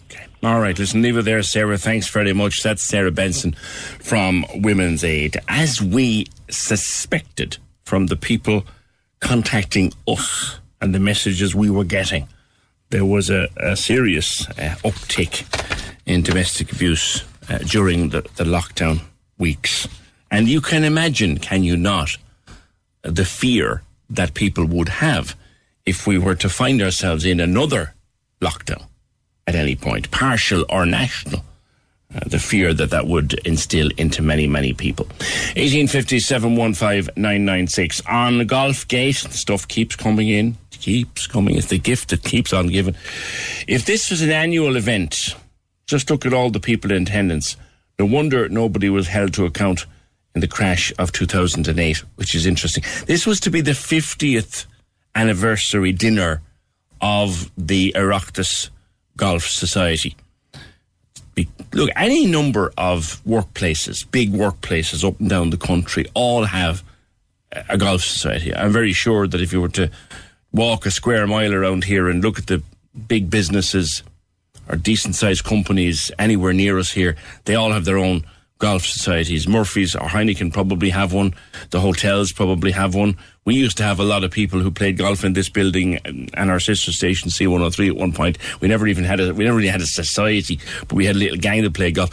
Okay. 0.05 0.25
All 0.41 0.61
right, 0.61 0.77
listen, 0.77 1.01
leave 1.01 1.17
it 1.17 1.25
there, 1.25 1.43
Sarah. 1.43 1.77
Thanks 1.77 2.07
very 2.07 2.33
much. 2.33 2.63
That's 2.63 2.83
Sarah 2.83 3.11
Benson 3.11 3.53
from 3.53 4.45
Women's 4.55 5.03
Aid. 5.03 5.37
As 5.49 5.81
we 5.81 6.27
suspected 6.49 7.57
from 7.83 8.07
the 8.07 8.15
people 8.15 8.65
contacting 9.19 9.91
us 10.07 10.59
and 10.79 10.95
the 10.95 10.99
messages 10.99 11.53
we 11.53 11.69
were 11.69 11.83
getting, 11.83 12.27
there 12.89 13.03
was 13.03 13.29
a, 13.29 13.49
a 13.57 13.75
serious 13.75 14.47
uh, 14.51 14.75
uptick 14.85 15.45
in 16.05 16.21
domestic 16.21 16.71
abuse 16.71 17.25
uh, 17.49 17.57
during 17.59 18.09
the, 18.09 18.21
the 18.35 18.43
lockdown 18.43 19.01
weeks. 19.37 19.87
And 20.29 20.47
you 20.47 20.61
can 20.61 20.83
imagine, 20.83 21.37
can 21.37 21.63
you 21.63 21.77
not, 21.77 22.17
the 23.01 23.25
fear 23.25 23.83
that 24.09 24.33
people 24.33 24.65
would 24.65 24.89
have 24.89 25.35
if 25.85 26.05
we 26.05 26.17
were 26.17 26.35
to 26.35 26.49
find 26.49 26.81
ourselves 26.81 27.25
in 27.25 27.39
another 27.39 27.93
lockdown 28.41 28.85
at 29.47 29.55
any 29.55 29.75
point, 29.75 30.11
partial 30.11 30.65
or 30.69 30.85
national. 30.85 31.43
Uh, 32.13 32.19
the 32.25 32.39
fear 32.39 32.73
that 32.73 32.89
that 32.89 33.05
would 33.05 33.33
instill 33.45 33.89
into 33.97 34.21
many, 34.21 34.47
many 34.47 34.71
people. 34.73 35.05
1857 35.57 36.57
On 38.07 38.47
Golf 38.47 38.87
Gate, 38.87 39.15
stuff 39.15 39.67
keeps 39.67 39.97
coming 39.97 40.29
in, 40.29 40.57
keeps 40.71 41.27
coming. 41.27 41.57
It's 41.57 41.67
the 41.67 41.77
gift 41.77 42.09
that 42.09 42.23
keeps 42.23 42.53
on 42.53 42.67
giving. 42.67 42.95
If 43.67 43.85
this 43.85 44.09
was 44.09 44.21
an 44.21 44.29
annual 44.31 44.77
event, 44.77 45.35
just 45.87 46.09
look 46.11 46.25
at 46.25 46.33
all 46.33 46.51
the 46.51 46.59
people 46.59 46.91
in 46.91 47.03
attendance. 47.03 47.57
No 47.97 48.05
wonder 48.05 48.47
nobody 48.49 48.89
was 48.89 49.07
held 49.07 49.33
to 49.33 49.45
account 49.45 49.85
in 50.35 50.41
the 50.41 50.47
crash 50.47 50.93
of 50.99 51.11
2008, 51.11 51.97
which 52.15 52.35
is 52.35 52.45
interesting. 52.45 52.83
This 53.07 53.25
was 53.25 53.39
to 53.39 53.49
be 53.49 53.61
the 53.61 53.71
50th 53.71 54.65
anniversary 55.15 55.93
dinner 55.93 56.41
of 57.01 57.49
the 57.57 57.93
Oireachtas 57.95 58.69
Golf 59.15 59.45
Society. 59.47 60.15
Look, 61.73 61.89
any 61.95 62.25
number 62.25 62.73
of 62.77 63.21
workplaces, 63.25 64.09
big 64.09 64.31
workplaces 64.33 65.07
up 65.07 65.19
and 65.19 65.29
down 65.29 65.51
the 65.51 65.57
country, 65.57 66.05
all 66.13 66.45
have 66.45 66.83
a 67.69 67.77
golf 67.77 68.01
society. 68.03 68.53
I'm 68.53 68.71
very 68.71 68.93
sure 68.93 69.27
that 69.27 69.41
if 69.41 69.53
you 69.53 69.61
were 69.61 69.69
to 69.69 69.89
walk 70.51 70.85
a 70.85 70.91
square 70.91 71.27
mile 71.27 71.53
around 71.53 71.83
here 71.83 72.09
and 72.09 72.23
look 72.23 72.39
at 72.39 72.47
the 72.47 72.61
big 73.07 73.29
businesses 73.29 74.03
or 74.69 74.75
decent 74.75 75.15
sized 75.15 75.43
companies 75.43 76.11
anywhere 76.19 76.53
near 76.53 76.77
us 76.77 76.91
here, 76.91 77.15
they 77.45 77.55
all 77.55 77.71
have 77.71 77.85
their 77.85 77.97
own 77.97 78.23
golf 78.59 78.85
societies. 78.85 79.47
Murphy's 79.47 79.95
or 79.95 80.07
Heineken 80.07 80.51
probably 80.51 80.89
have 80.89 81.13
one. 81.13 81.33
The 81.69 81.79
hotels 81.79 82.31
probably 82.31 82.71
have 82.71 82.95
one. 82.95 83.17
We 83.45 83.55
used 83.55 83.77
to 83.77 83.83
have 83.83 83.99
a 83.99 84.03
lot 84.03 84.23
of 84.23 84.31
people 84.31 84.59
who 84.59 84.71
played 84.71 84.97
golf 84.97 85.23
in 85.23 85.33
this 85.33 85.49
building 85.49 85.99
and 86.05 86.29
and 86.33 86.49
our 86.49 86.59
sister 86.59 86.91
station 86.91 87.29
C103 87.29 87.89
at 87.89 87.95
one 87.95 88.11
point. 88.11 88.37
We 88.61 88.67
never 88.67 88.87
even 88.87 89.03
had 89.03 89.19
a 89.19 89.33
we 89.33 89.45
never 89.45 89.57
really 89.57 89.69
had 89.69 89.81
a 89.81 89.85
society, 89.85 90.59
but 90.87 90.93
we 90.93 91.05
had 91.05 91.15
a 91.15 91.19
little 91.19 91.37
gang 91.37 91.63
that 91.63 91.73
played 91.73 91.95
golf. 91.95 92.09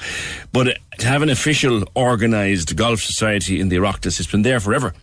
But 0.52 0.68
uh, 0.68 0.74
to 0.98 1.06
have 1.06 1.22
an 1.22 1.30
official 1.30 1.84
organised 1.96 2.76
golf 2.76 3.00
society 3.00 3.60
in 3.60 3.68
the 3.68 3.76
Oireachtas, 3.76 4.20
it's 4.20 4.30
been 4.30 4.42
there 4.42 4.60
forever. 4.60 4.94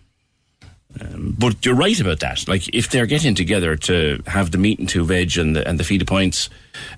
Um, 0.99 1.35
but 1.37 1.65
you're 1.65 1.75
right 1.75 1.99
about 1.99 2.19
that. 2.19 2.47
Like 2.47 2.67
if 2.73 2.89
they're 2.89 3.05
getting 3.05 3.35
together 3.35 3.75
to 3.77 4.21
have 4.27 4.51
the 4.51 4.57
meat 4.57 4.79
and 4.79 4.89
two 4.89 5.05
veg 5.05 5.37
and 5.37 5.55
the 5.55 5.67
and 5.67 5.79
the 5.79 5.83
feed 5.83 6.01
of 6.01 6.07
points, 6.07 6.49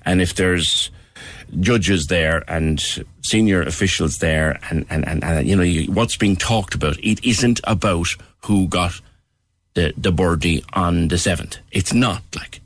and 0.05 0.21
if 0.21 0.33
there's 0.33 0.89
judges 1.59 2.07
there 2.07 2.43
and 2.47 2.81
senior 3.21 3.61
officials 3.61 4.17
there, 4.17 4.59
and 4.69 4.85
and 4.89 5.07
and, 5.07 5.23
and 5.23 5.47
you 5.47 5.55
know 5.55 5.63
you, 5.63 5.91
what's 5.91 6.17
being 6.17 6.35
talked 6.35 6.73
about, 6.75 6.97
it 7.03 7.23
isn't 7.23 7.59
about 7.65 8.07
who 8.45 8.67
got 8.67 8.99
the 9.75 9.93
the 9.95 10.11
birdie 10.11 10.63
on 10.73 11.09
the 11.09 11.17
seventh. 11.17 11.57
It's 11.71 11.93
not 11.93 12.23
like 12.35 12.61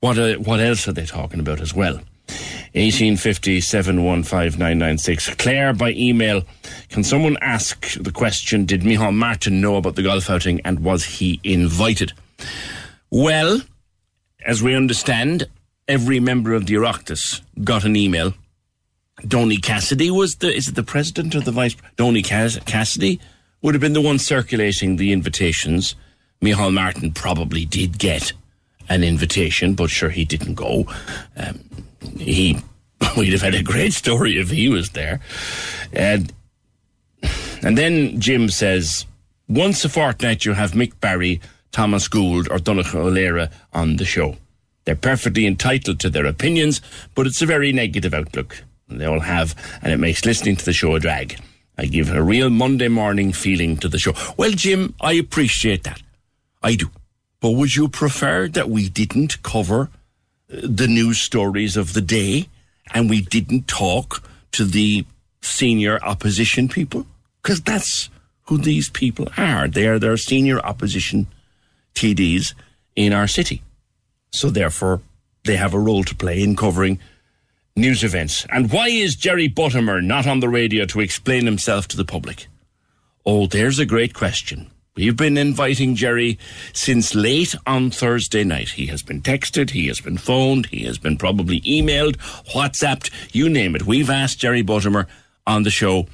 what 0.00 0.18
uh, 0.18 0.34
what 0.34 0.60
else 0.60 0.86
are 0.86 0.92
they 0.92 1.06
talking 1.06 1.40
about 1.40 1.60
as 1.60 1.74
well? 1.74 2.00
1850 2.76 3.60
Claire 5.38 5.72
by 5.72 5.92
email. 5.92 6.42
Can 6.90 7.02
someone 7.02 7.38
ask 7.40 7.94
the 7.94 8.12
question 8.12 8.66
Did 8.66 8.82
Micheál 8.82 9.14
Martin 9.14 9.62
know 9.62 9.76
about 9.76 9.94
the 9.94 10.02
golf 10.02 10.28
outing 10.28 10.60
and 10.60 10.80
was 10.80 11.04
he 11.04 11.40
invited? 11.42 12.12
Well, 13.10 13.62
as 14.44 14.62
we 14.62 14.74
understand, 14.74 15.48
every 15.88 16.20
member 16.20 16.52
of 16.52 16.66
the 16.66 16.74
Oireachtas 16.74 17.40
got 17.64 17.84
an 17.84 17.96
email. 17.96 18.34
Donie 19.26 19.56
Cassidy 19.56 20.10
was 20.10 20.36
the, 20.36 20.54
is 20.54 20.68
it 20.68 20.74
the 20.74 20.82
president 20.82 21.34
or 21.34 21.40
the 21.40 21.52
vice? 21.52 21.76
Donie 21.96 22.20
Cass- 22.20 22.58
Cassidy 22.66 23.18
would 23.62 23.72
have 23.72 23.80
been 23.80 23.94
the 23.94 24.02
one 24.02 24.18
circulating 24.18 24.96
the 24.96 25.12
invitations. 25.14 25.94
Micheál 26.42 26.74
Martin 26.74 27.12
probably 27.12 27.64
did 27.64 27.98
get 27.98 28.34
an 28.90 29.02
invitation, 29.02 29.72
but 29.72 29.88
sure 29.88 30.10
he 30.10 30.26
didn't 30.26 30.56
go. 30.56 30.86
Um, 31.38 31.85
he 32.18 32.58
we'd 33.16 33.32
have 33.32 33.42
had 33.42 33.54
a 33.54 33.62
great 33.62 33.92
story 33.92 34.38
if 34.38 34.50
he 34.50 34.68
was 34.68 34.90
there. 34.90 35.20
And 35.92 36.32
and 37.62 37.76
then 37.76 38.20
Jim 38.20 38.48
says, 38.48 39.06
once 39.48 39.84
a 39.84 39.88
fortnight 39.88 40.44
you 40.44 40.52
have 40.52 40.72
Mick 40.72 41.00
Barry, 41.00 41.40
Thomas 41.72 42.08
Gould, 42.08 42.48
or 42.50 42.58
Donnacha 42.58 42.98
O'Leary 42.98 43.48
on 43.72 43.96
the 43.96 44.04
show. 44.04 44.36
They're 44.84 44.94
perfectly 44.94 45.46
entitled 45.46 45.98
to 46.00 46.10
their 46.10 46.26
opinions, 46.26 46.80
but 47.14 47.26
it's 47.26 47.42
a 47.42 47.46
very 47.46 47.72
negative 47.72 48.14
outlook. 48.14 48.62
They 48.88 49.04
all 49.04 49.20
have, 49.20 49.54
and 49.82 49.92
it 49.92 49.98
makes 49.98 50.24
listening 50.24 50.56
to 50.56 50.64
the 50.64 50.72
show 50.72 50.94
a 50.94 51.00
drag. 51.00 51.40
I 51.76 51.86
give 51.86 52.10
a 52.10 52.22
real 52.22 52.50
Monday 52.50 52.88
morning 52.88 53.32
feeling 53.32 53.76
to 53.78 53.88
the 53.88 53.98
show. 53.98 54.14
Well, 54.36 54.52
Jim, 54.52 54.94
I 55.00 55.14
appreciate 55.14 55.82
that. 55.84 56.00
I 56.62 56.76
do. 56.76 56.90
But 57.40 57.50
would 57.50 57.74
you 57.74 57.88
prefer 57.88 58.48
that 58.48 58.70
we 58.70 58.88
didn't 58.88 59.42
cover 59.42 59.90
the 60.48 60.86
news 60.86 61.18
stories 61.18 61.76
of 61.76 61.92
the 61.92 62.00
day 62.00 62.48
and 62.94 63.10
we 63.10 63.20
didn't 63.20 63.66
talk 63.66 64.22
to 64.52 64.64
the 64.64 65.04
senior 65.42 66.02
opposition 66.02 66.68
people? 66.68 67.06
Because 67.42 67.60
that's 67.60 68.10
who 68.44 68.58
these 68.58 68.88
people 68.88 69.28
are. 69.36 69.68
They 69.68 69.86
are 69.86 69.98
their 69.98 70.16
senior 70.16 70.60
opposition 70.60 71.26
TDs 71.94 72.54
in 72.94 73.12
our 73.12 73.26
city. 73.26 73.62
So 74.32 74.50
therefore, 74.50 75.00
they 75.44 75.56
have 75.56 75.74
a 75.74 75.78
role 75.78 76.04
to 76.04 76.14
play 76.14 76.42
in 76.42 76.56
covering 76.56 76.98
news 77.74 78.02
events. 78.02 78.46
And 78.50 78.72
why 78.72 78.88
is 78.88 79.16
Jerry 79.16 79.48
Buttimer 79.48 80.02
not 80.02 80.26
on 80.26 80.40
the 80.40 80.48
radio 80.48 80.86
to 80.86 81.00
explain 81.00 81.44
himself 81.46 81.88
to 81.88 81.96
the 81.96 82.04
public? 82.04 82.46
Oh, 83.24 83.46
there's 83.46 83.78
a 83.78 83.86
great 83.86 84.14
question. 84.14 84.70
We've 84.96 85.16
been 85.16 85.36
inviting 85.36 85.94
Jerry 85.94 86.38
since 86.72 87.14
late 87.14 87.54
on 87.66 87.90
Thursday 87.90 88.44
night. 88.44 88.70
He 88.70 88.86
has 88.86 89.02
been 89.02 89.20
texted, 89.20 89.70
he 89.70 89.88
has 89.88 90.00
been 90.00 90.16
phoned, 90.16 90.66
he 90.66 90.84
has 90.84 90.96
been 90.96 91.18
probably 91.18 91.60
emailed, 91.60 92.16
WhatsApped, 92.54 93.10
you 93.34 93.50
name 93.50 93.76
it. 93.76 93.84
We've 93.84 94.08
asked 94.08 94.38
Jerry 94.38 94.62
Buttimer 94.62 95.06
on 95.46 95.64
the 95.64 95.70
show 95.70 96.06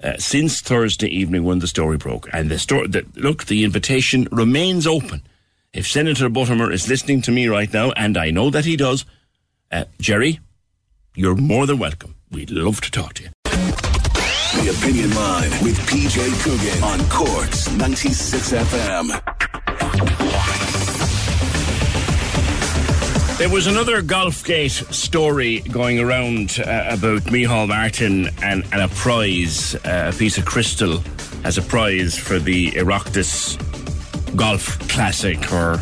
uh, 0.00 0.16
since 0.18 0.60
Thursday 0.60 1.08
evening 1.08 1.42
when 1.42 1.58
the 1.58 1.66
story 1.66 1.96
broke. 1.96 2.28
And 2.32 2.48
the 2.48 2.60
story, 2.60 2.86
the, 2.86 3.04
look, 3.16 3.46
the 3.46 3.64
invitation 3.64 4.28
remains 4.30 4.86
open. 4.86 5.22
If 5.72 5.88
Senator 5.88 6.28
Buttimer 6.28 6.72
is 6.72 6.88
listening 6.88 7.22
to 7.22 7.32
me 7.32 7.48
right 7.48 7.72
now, 7.72 7.90
and 7.92 8.16
I 8.16 8.30
know 8.30 8.48
that 8.50 8.64
he 8.64 8.76
does, 8.76 9.04
uh, 9.72 9.86
Jerry, 10.00 10.38
you're 11.16 11.34
more 11.34 11.66
than 11.66 11.80
welcome. 11.80 12.14
We'd 12.30 12.52
love 12.52 12.80
to 12.82 12.92
talk 12.92 13.14
to 13.14 13.24
you. 13.24 13.30
The 14.60 14.68
Opinion 14.68 15.14
Line 15.14 15.50
with 15.64 15.78
PJ 15.88 16.20
Coughlan 16.42 16.82
on 16.82 17.08
Cork's 17.08 17.70
96 17.72 18.52
FM. 18.52 19.08
There 23.38 23.48
was 23.48 23.66
another 23.66 24.02
Golfgate 24.02 24.92
story 24.92 25.60
going 25.60 25.98
around 25.98 26.60
uh, 26.60 26.88
about 26.90 27.22
Micheál 27.22 27.68
Martin 27.68 28.28
and, 28.42 28.64
and 28.70 28.82
a 28.82 28.88
prize, 28.88 29.76
uh, 29.76 30.12
a 30.14 30.18
piece 30.18 30.36
of 30.36 30.44
crystal 30.44 31.02
as 31.44 31.56
a 31.56 31.62
prize 31.62 32.18
for 32.18 32.38
the 32.38 32.72
Oireachtas 32.72 33.56
Golf 34.36 34.78
Classic 34.90 35.50
or 35.54 35.80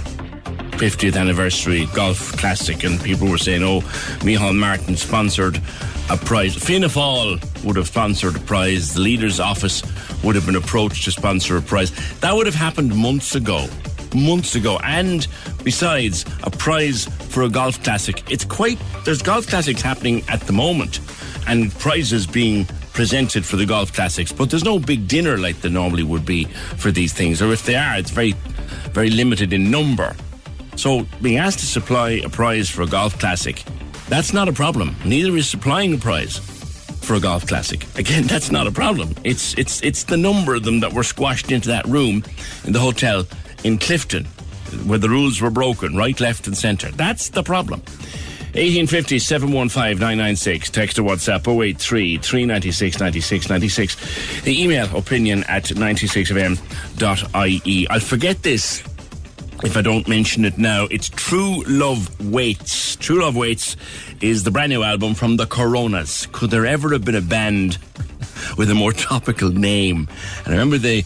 50th 0.78 1.16
anniversary 1.16 1.86
golf 1.92 2.36
classic, 2.36 2.84
and 2.84 3.02
people 3.02 3.28
were 3.28 3.36
saying, 3.36 3.64
"Oh, 3.64 3.80
Micheál 4.20 4.54
Martin 4.54 4.96
sponsored 4.96 5.60
a 6.08 6.16
prize. 6.16 6.54
Fianna 6.54 6.88
Fáil 6.88 7.42
would 7.64 7.74
have 7.74 7.88
sponsored 7.88 8.36
a 8.36 8.40
prize. 8.40 8.94
The 8.94 9.00
leader's 9.00 9.40
office 9.40 9.82
would 10.22 10.36
have 10.36 10.46
been 10.46 10.54
approached 10.54 11.04
to 11.04 11.10
sponsor 11.10 11.56
a 11.56 11.62
prize. 11.62 11.90
That 12.20 12.34
would 12.36 12.46
have 12.46 12.54
happened 12.54 12.94
months 12.94 13.34
ago." 13.34 13.68
Months 14.14 14.54
ago, 14.54 14.78
and 14.84 15.26
besides 15.64 16.24
a 16.44 16.50
prize 16.50 17.06
for 17.28 17.42
a 17.42 17.48
golf 17.50 17.82
classic, 17.82 18.22
it's 18.30 18.44
quite 18.44 18.78
there's 19.04 19.20
golf 19.20 19.46
classics 19.46 19.82
happening 19.82 20.22
at 20.28 20.40
the 20.46 20.52
moment, 20.52 21.00
and 21.46 21.76
prizes 21.78 22.26
being 22.26 22.66
presented 22.94 23.44
for 23.44 23.56
the 23.56 23.66
golf 23.66 23.92
classics, 23.92 24.32
but 24.32 24.48
there's 24.48 24.64
no 24.64 24.78
big 24.78 25.06
dinner 25.08 25.36
like 25.36 25.60
there 25.60 25.70
normally 25.70 26.04
would 26.04 26.24
be 26.24 26.44
for 26.78 26.90
these 26.90 27.12
things, 27.12 27.42
or 27.42 27.52
if 27.52 27.66
they 27.66 27.74
are, 27.74 27.98
it's 27.98 28.10
very, 28.10 28.34
very 28.92 29.10
limited 29.10 29.52
in 29.52 29.70
number. 29.70 30.16
So 30.78 31.04
being 31.20 31.36
asked 31.38 31.58
to 31.58 31.66
supply 31.66 32.20
a 32.24 32.28
prize 32.28 32.70
for 32.70 32.82
a 32.82 32.86
golf 32.86 33.18
classic, 33.18 33.64
that's 34.08 34.32
not 34.32 34.48
a 34.48 34.52
problem. 34.52 34.94
Neither 35.04 35.36
is 35.36 35.48
supplying 35.48 35.92
a 35.92 35.98
prize 35.98 36.38
for 36.38 37.14
a 37.14 37.20
golf 37.20 37.48
classic. 37.48 37.84
Again, 37.96 38.22
that's 38.28 38.52
not 38.52 38.68
a 38.68 38.70
problem. 38.70 39.12
It's 39.24 39.58
it's 39.58 39.82
it's 39.82 40.04
the 40.04 40.16
number 40.16 40.54
of 40.54 40.62
them 40.62 40.78
that 40.80 40.92
were 40.92 41.02
squashed 41.02 41.50
into 41.50 41.70
that 41.70 41.84
room 41.86 42.22
in 42.64 42.72
the 42.72 42.78
hotel 42.78 43.26
in 43.64 43.78
Clifden, 43.78 44.26
where 44.86 45.00
the 45.00 45.08
rules 45.08 45.40
were 45.40 45.50
broken, 45.50 45.96
right, 45.96 46.20
left, 46.20 46.46
and 46.46 46.56
centre. 46.56 46.92
That's 46.92 47.30
the 47.30 47.42
problem. 47.42 47.80
1850 48.54 49.18
715 49.18 49.98
996. 49.98 50.70
Text 50.70 50.96
or 51.00 51.02
WhatsApp 51.02 51.48
083 51.48 52.18
396 52.18 53.00
96 53.00 53.50
96. 53.50 54.42
The 54.42 54.62
email 54.62 54.96
opinion 54.96 55.42
at 55.48 55.64
96fm.ie. 55.64 57.88
I'll 57.90 58.00
forget 58.00 58.44
this 58.44 58.84
if 59.64 59.76
I 59.76 59.82
don't 59.82 60.06
mention 60.08 60.44
it 60.44 60.58
now. 60.58 60.86
It's 60.90 61.08
True 61.08 61.62
Love 61.66 62.30
Waits. 62.32 62.96
True 62.96 63.22
Love 63.22 63.36
Waits 63.36 63.76
is 64.20 64.44
the 64.44 64.50
brand 64.50 64.70
new 64.70 64.82
album 64.82 65.14
from 65.14 65.36
the 65.36 65.46
Coronas. 65.46 66.26
Could 66.32 66.50
there 66.50 66.66
ever 66.66 66.90
have 66.92 67.04
been 67.04 67.14
a 67.14 67.20
band 67.20 67.78
with 68.56 68.70
a 68.70 68.74
more 68.74 68.92
topical 68.92 69.50
name? 69.50 70.08
And 70.44 70.48
I 70.48 70.50
remember 70.50 70.78
they 70.78 71.04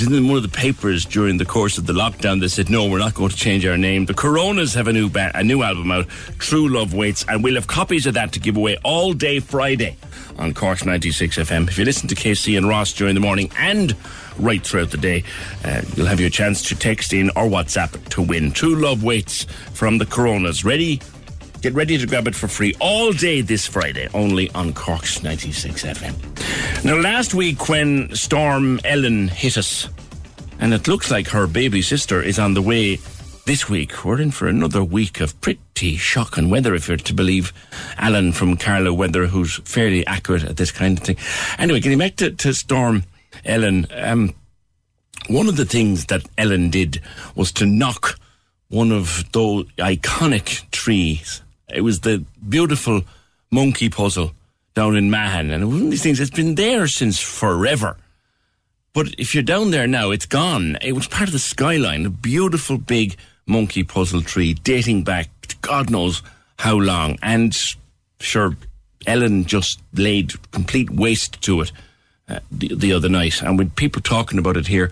in 0.00 0.26
one 0.26 0.38
of 0.38 0.42
the 0.42 0.48
papers 0.48 1.04
during 1.04 1.36
the 1.36 1.44
course 1.44 1.76
of 1.76 1.86
the 1.86 1.92
lockdown. 1.92 2.40
They 2.40 2.48
said, 2.48 2.70
"No, 2.70 2.88
we're 2.88 2.98
not 2.98 3.14
going 3.14 3.28
to 3.28 3.36
change 3.36 3.66
our 3.66 3.76
name." 3.76 4.06
The 4.06 4.14
Coronas 4.14 4.72
have 4.74 4.88
a 4.88 4.92
new 4.92 5.10
ba- 5.10 5.32
a 5.34 5.44
new 5.44 5.62
album 5.62 5.90
out, 5.90 6.08
True 6.38 6.68
Love 6.68 6.94
Waits, 6.94 7.24
and 7.28 7.44
we'll 7.44 7.56
have 7.56 7.66
copies 7.66 8.06
of 8.06 8.14
that 8.14 8.32
to 8.32 8.40
give 8.40 8.56
away 8.56 8.78
all 8.84 9.12
day 9.12 9.38
Friday 9.38 9.96
on 10.38 10.54
Cork's 10.54 10.84
96 10.86 11.36
FM. 11.36 11.68
If 11.68 11.78
you 11.78 11.84
listen 11.84 12.08
to 12.08 12.14
KC 12.14 12.56
and 12.56 12.66
Ross 12.68 12.92
during 12.94 13.14
the 13.14 13.20
morning 13.20 13.50
and 13.58 13.94
right 14.38 14.64
throughout 14.64 14.90
the 14.90 14.96
day, 14.96 15.24
uh, 15.64 15.82
you'll 15.96 16.06
have 16.06 16.20
your 16.20 16.30
chance 16.30 16.62
to 16.68 16.74
text 16.74 17.12
in 17.12 17.30
or 17.30 17.44
WhatsApp 17.44 18.08
to 18.10 18.22
win. 18.22 18.52
True 18.52 18.76
Love 18.76 19.02
Waits 19.02 19.44
from 19.72 19.98
the 19.98 20.06
Coronas. 20.06 20.64
Ready? 20.64 21.00
Get 21.62 21.74
ready 21.74 21.96
to 21.96 22.06
grab 22.08 22.26
it 22.26 22.34
for 22.34 22.48
free 22.48 22.74
all 22.80 23.12
day 23.12 23.40
this 23.40 23.66
Friday, 23.66 24.08
only 24.14 24.50
on 24.50 24.74
Cork's 24.74 25.22
96 25.22 25.84
FM. 25.84 26.84
Now, 26.84 26.96
last 26.96 27.34
week 27.34 27.68
when 27.68 28.12
Storm 28.16 28.80
Ellen 28.84 29.28
hit 29.28 29.56
us, 29.56 29.88
and 30.58 30.74
it 30.74 30.88
looks 30.88 31.10
like 31.10 31.28
her 31.28 31.46
baby 31.46 31.80
sister 31.80 32.20
is 32.20 32.38
on 32.40 32.54
the 32.54 32.62
way 32.62 32.98
this 33.46 33.68
week. 33.68 34.04
We're 34.04 34.20
in 34.20 34.30
for 34.30 34.48
another 34.48 34.82
week 34.82 35.20
of 35.20 35.40
pretty 35.40 35.96
shocking 35.96 36.50
weather, 36.50 36.74
if 36.74 36.88
you're 36.88 36.96
to 36.96 37.14
believe 37.14 37.52
Alan 37.96 38.32
from 38.32 38.56
Carlow 38.56 38.92
Weather, 38.92 39.26
who's 39.26 39.56
fairly 39.64 40.06
accurate 40.06 40.44
at 40.44 40.56
this 40.56 40.70
kind 40.70 40.98
of 40.98 41.04
thing. 41.04 41.16
Anyway, 41.58 41.80
getting 41.80 41.98
back 41.98 42.16
to, 42.16 42.30
to 42.30 42.52
Storm 42.54 43.04
Ellen, 43.44 43.86
um, 43.92 44.34
one 45.28 45.48
of 45.48 45.56
the 45.56 45.64
things 45.64 46.06
that 46.06 46.24
Ellen 46.36 46.70
did 46.70 47.00
was 47.34 47.52
to 47.52 47.66
knock 47.66 48.18
one 48.68 48.90
of 48.90 49.30
those 49.32 49.66
iconic 49.78 50.68
trees. 50.70 51.42
It 51.68 51.82
was 51.82 52.00
the 52.00 52.24
beautiful 52.48 53.02
monkey 53.50 53.88
puzzle 53.88 54.32
down 54.74 54.96
in 54.96 55.10
Mahon, 55.10 55.50
and 55.50 55.68
one 55.68 55.82
of 55.82 55.90
these 55.90 56.02
things 56.02 56.18
that's 56.18 56.30
been 56.30 56.54
there 56.54 56.86
since 56.86 57.20
forever. 57.20 57.96
But 58.94 59.14
if 59.18 59.34
you're 59.34 59.42
down 59.42 59.70
there 59.70 59.86
now, 59.86 60.10
it's 60.10 60.26
gone. 60.26 60.76
It 60.80 60.92
was 60.92 61.06
part 61.06 61.28
of 61.28 61.32
the 61.32 61.38
skyline, 61.38 62.06
a 62.06 62.10
beautiful 62.10 62.78
big 62.78 63.16
monkey 63.46 63.84
puzzle 63.84 64.22
tree 64.22 64.54
dating 64.54 65.04
back 65.04 65.28
to 65.48 65.56
God 65.62 65.90
knows 65.90 66.22
how 66.58 66.76
long. 66.76 67.18
And 67.22 67.54
sure, 68.20 68.56
Ellen 69.06 69.44
just 69.44 69.80
laid 69.94 70.32
complete 70.52 70.90
waste 70.90 71.40
to 71.42 71.60
it 71.62 71.72
the, 72.50 72.74
the 72.74 72.92
other 72.92 73.08
night. 73.08 73.42
And 73.42 73.58
with 73.58 73.74
people 73.76 74.02
talking 74.02 74.38
about 74.38 74.56
it 74.56 74.66
here 74.66 74.90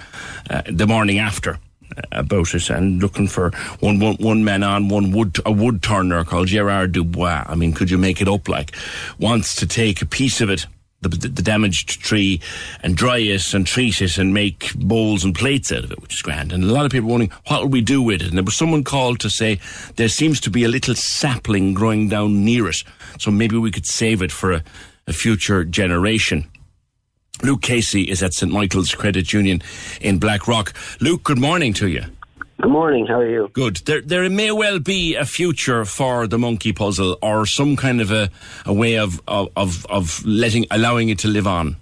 uh, 0.49 0.63
the 0.67 0.87
morning 0.87 1.19
after 1.19 1.59
uh, 1.97 2.03
about 2.13 2.55
it 2.55 2.71
and 2.71 3.01
looking 3.01 3.29
for 3.29 3.51
one, 3.81 3.99
one, 3.99 4.17
one 4.17 4.45
man 4.45 4.63
on, 4.63 4.89
one 4.89 5.13
wood, 5.13 5.39
a 5.45 5.53
wood 5.53 5.83
turner 5.83 6.25
called 6.25 6.49
Gerard 6.49 6.93
Dubois. 6.93 7.45
I 7.47 7.55
mean, 7.55 7.73
could 7.73 7.91
you 7.91 7.99
make 7.99 8.21
it 8.21 8.29
up 8.29 8.49
like 8.49 8.75
wants 9.19 9.55
to 9.57 9.67
take 9.67 10.03
a 10.03 10.07
piece 10.07 10.41
of 10.41 10.51
it 10.51 10.67
the, 11.03 11.09
the, 11.09 11.43
damaged 11.43 12.01
tree 12.03 12.41
and 12.83 12.97
dry 12.97 13.19
it 13.19 13.55
and 13.55 13.67
treat 13.67 14.03
it 14.03 14.19
and 14.19 14.35
make 14.35 14.75
bowls 14.75 15.25
and 15.25 15.35
plates 15.35 15.73
out 15.73 15.85
of 15.85 15.93
it, 15.93 16.01
which 16.01 16.15
is 16.15 16.23
grand. 16.23 16.53
And 16.53 16.63
a 16.63 16.67
lot 16.67 16.85
of 16.85 16.93
people 16.93 17.09
wondering, 17.09 17.33
what 17.47 17.63
will 17.63 17.69
we 17.69 17.81
do 17.81 18.03
with 18.03 18.21
it? 18.21 18.29
And 18.29 18.37
there 18.37 18.45
was 18.45 18.57
someone 18.57 18.85
called 18.85 19.21
to 19.21 19.31
say 19.31 19.61
there 19.97 20.09
seems 20.09 20.41
to 20.41 20.51
be 20.51 20.65
a 20.65 20.69
little 20.69 20.95
sapling 20.95 21.75
growing 21.75 22.09
down 22.09 22.45
near 22.45 22.69
it. 22.69 22.83
So 23.19 23.31
maybe 23.31 23.57
we 23.57 23.71
could 23.71 23.87
save 23.87 24.21
it 24.21 24.31
for 24.31 24.53
a, 24.53 24.63
a 25.07 25.13
future 25.13 25.65
generation. 25.65 26.47
Luke 27.43 27.63
Casey 27.63 28.03
is 28.03 28.23
at 28.23 28.35
St. 28.35 28.53
Michael's 28.53 28.95
Credit 28.95 29.33
Union 29.33 29.63
in 30.01 30.19
Blackrock. 30.19 30.75
Luke, 31.01 31.25
good 31.25 31.39
morning 31.39 31.73
to 31.75 31.89
you. 31.89 32.03
Good 32.61 32.71
morning. 32.71 33.07
How 33.07 33.21
are 33.21 33.29
you? 33.29 33.49
Good. 33.55 33.77
There, 33.87 34.03
there 34.03 34.29
may 34.29 34.53
well 34.53 34.79
be 34.79 35.15
a 35.15 35.25
future 35.25 35.87
for 35.87 36.27
the 36.27 36.39
monkey 36.39 36.75
puzzle, 36.75 37.17
or 37.23 37.47
some 37.47 37.75
kind 37.75 38.03
of 38.03 38.11
a, 38.11 38.29
a 38.67 38.73
way 38.75 38.99
of, 38.99 39.23
of 39.27 39.87
of 39.87 40.23
letting 40.27 40.67
allowing 40.71 41.09
it 41.09 41.19
to 41.21 41.29
live 41.29 41.47
on. 41.47 41.77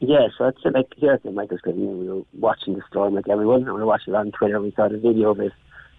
Yes, 0.00 0.32
yeah, 0.40 0.50
so 0.62 0.70
like 0.70 0.92
here 0.96 1.12
at 1.12 1.22
the 1.22 1.30
Michael's 1.30 1.60
Credit 1.60 1.78
Union, 1.78 2.00
we 2.00 2.08
were 2.08 2.22
watching 2.40 2.74
the 2.74 2.82
storm 2.90 3.14
like 3.14 3.28
everyone, 3.28 3.62
and 3.68 3.74
we 3.74 3.84
watched 3.84 4.08
it 4.08 4.14
on 4.14 4.32
Twitter. 4.32 4.60
We 4.60 4.72
saw 4.72 4.88
the 4.88 4.98
video 4.98 5.30
of 5.30 5.38
it 5.38 5.52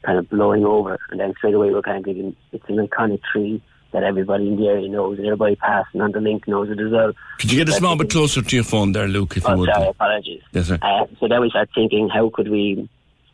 kind 0.04 0.20
of 0.20 0.30
blowing 0.30 0.66
over, 0.66 1.00
and 1.10 1.20
then 1.20 1.34
straight 1.38 1.54
away 1.54 1.68
we 1.68 1.76
we're 1.76 1.82
kind 1.82 2.00
of 2.00 2.04
thinking 2.04 2.36
it's 2.52 2.66
an 2.68 2.86
iconic 2.86 3.22
tree 3.32 3.62
that 3.92 4.04
everybody 4.04 4.48
in 4.48 4.56
the 4.56 4.68
area 4.68 4.88
knows, 4.88 5.18
and 5.18 5.28
everybody 5.28 5.56
passing 5.56 6.02
on 6.02 6.12
the 6.12 6.22
link 6.22 6.48
knows 6.48 6.70
it 6.70 6.80
as 6.80 6.92
well. 6.92 7.14
Could 7.40 7.52
you 7.52 7.58
get 7.58 7.70
a 7.70 7.78
small 7.78 7.96
bit 7.96 8.10
closer 8.10 8.42
to 8.42 8.56
your 8.56 8.64
phone 8.64 8.94
there, 8.94 9.08
Luke, 9.08 9.36
if 9.38 9.46
oh, 9.46 9.54
you 9.54 9.60
would? 9.60 9.70
Sorry, 9.74 9.88
apologies. 9.88 10.42
Yes, 10.54 10.68
sir. 10.68 10.80
Uh, 10.82 11.06
so 11.20 11.28
then 11.28 11.42
we 11.42 11.50
started 11.50 11.74
thinking, 11.76 12.10
how 12.10 12.30
could 12.30 12.50
we 12.50 12.90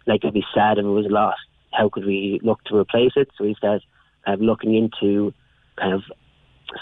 like 0.08 0.24
it'd 0.24 0.34
be 0.34 0.46
sad 0.56 0.78
if 0.78 0.86
it 0.86 0.88
was 0.88 1.06
lost. 1.10 1.42
How 1.72 1.90
could 1.90 2.06
we 2.06 2.40
look 2.42 2.64
to 2.66 2.78
replace 2.78 3.12
it? 3.16 3.30
So 3.38 3.44
we 3.44 3.54
started 3.56 3.84
kind 4.26 4.36
of 4.36 4.42
looking 4.42 4.74
into 4.74 5.34
kind 5.76 5.94
of 5.94 6.04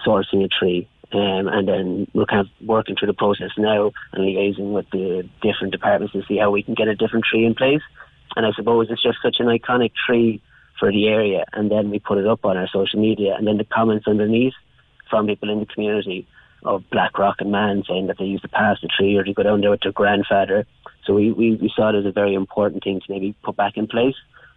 sourcing 0.05 0.45
a 0.45 0.47
tree. 0.47 0.87
Um, 1.11 1.47
and 1.47 1.67
then 1.67 2.07
we're 2.13 2.25
kind 2.25 2.41
of 2.41 2.67
working 2.67 2.95
through 2.95 3.07
the 3.07 3.13
process 3.13 3.51
now 3.57 3.91
and 4.13 4.23
liaising 4.23 4.73
with 4.73 4.89
the 4.91 5.27
different 5.41 5.71
departments 5.71 6.13
to 6.13 6.23
see 6.27 6.37
how 6.37 6.51
we 6.51 6.63
can 6.63 6.73
get 6.73 6.87
a 6.87 6.95
different 6.95 7.25
tree 7.25 7.45
in 7.45 7.55
place. 7.55 7.81
And 8.35 8.45
I 8.45 8.51
suppose 8.55 8.87
it's 8.89 9.03
just 9.03 9.19
such 9.21 9.37
an 9.39 9.47
iconic 9.47 9.91
tree 10.05 10.41
for 10.79 10.91
the 10.91 11.07
area. 11.07 11.45
And 11.53 11.71
then 11.71 11.89
we 11.89 11.99
put 11.99 12.17
it 12.17 12.27
up 12.27 12.45
on 12.45 12.57
our 12.57 12.67
social 12.67 12.99
media, 12.99 13.35
and 13.37 13.47
then 13.47 13.57
the 13.57 13.65
comments 13.65 14.07
underneath 14.07 14.53
from 15.09 15.27
people 15.27 15.49
in 15.49 15.59
the 15.59 15.65
community 15.65 16.27
of 16.63 16.83
Blackrock 16.89 17.35
and 17.39 17.51
Mahon 17.51 17.83
saying 17.87 18.07
that 18.07 18.17
they 18.17 18.25
used 18.25 18.43
to 18.43 18.49
pass 18.49 18.77
the 18.81 18.87
tree 18.87 19.15
or 19.15 19.23
to 19.23 19.33
go 19.33 19.43
down 19.43 19.61
there 19.61 19.69
with 19.69 19.81
their 19.81 19.91
grandfather 19.91 20.65
so 21.05 21.13
we, 21.13 21.31
we, 21.31 21.55
we 21.55 21.71
saw 21.75 21.89
it 21.89 21.95
as 21.95 22.05
a 22.05 22.11
very 22.11 22.33
important 22.33 22.83
thing 22.83 22.99
to 22.99 23.05
maybe 23.09 23.35
put 23.43 23.55
back 23.55 23.77
in 23.77 23.87
place. 23.87 24.15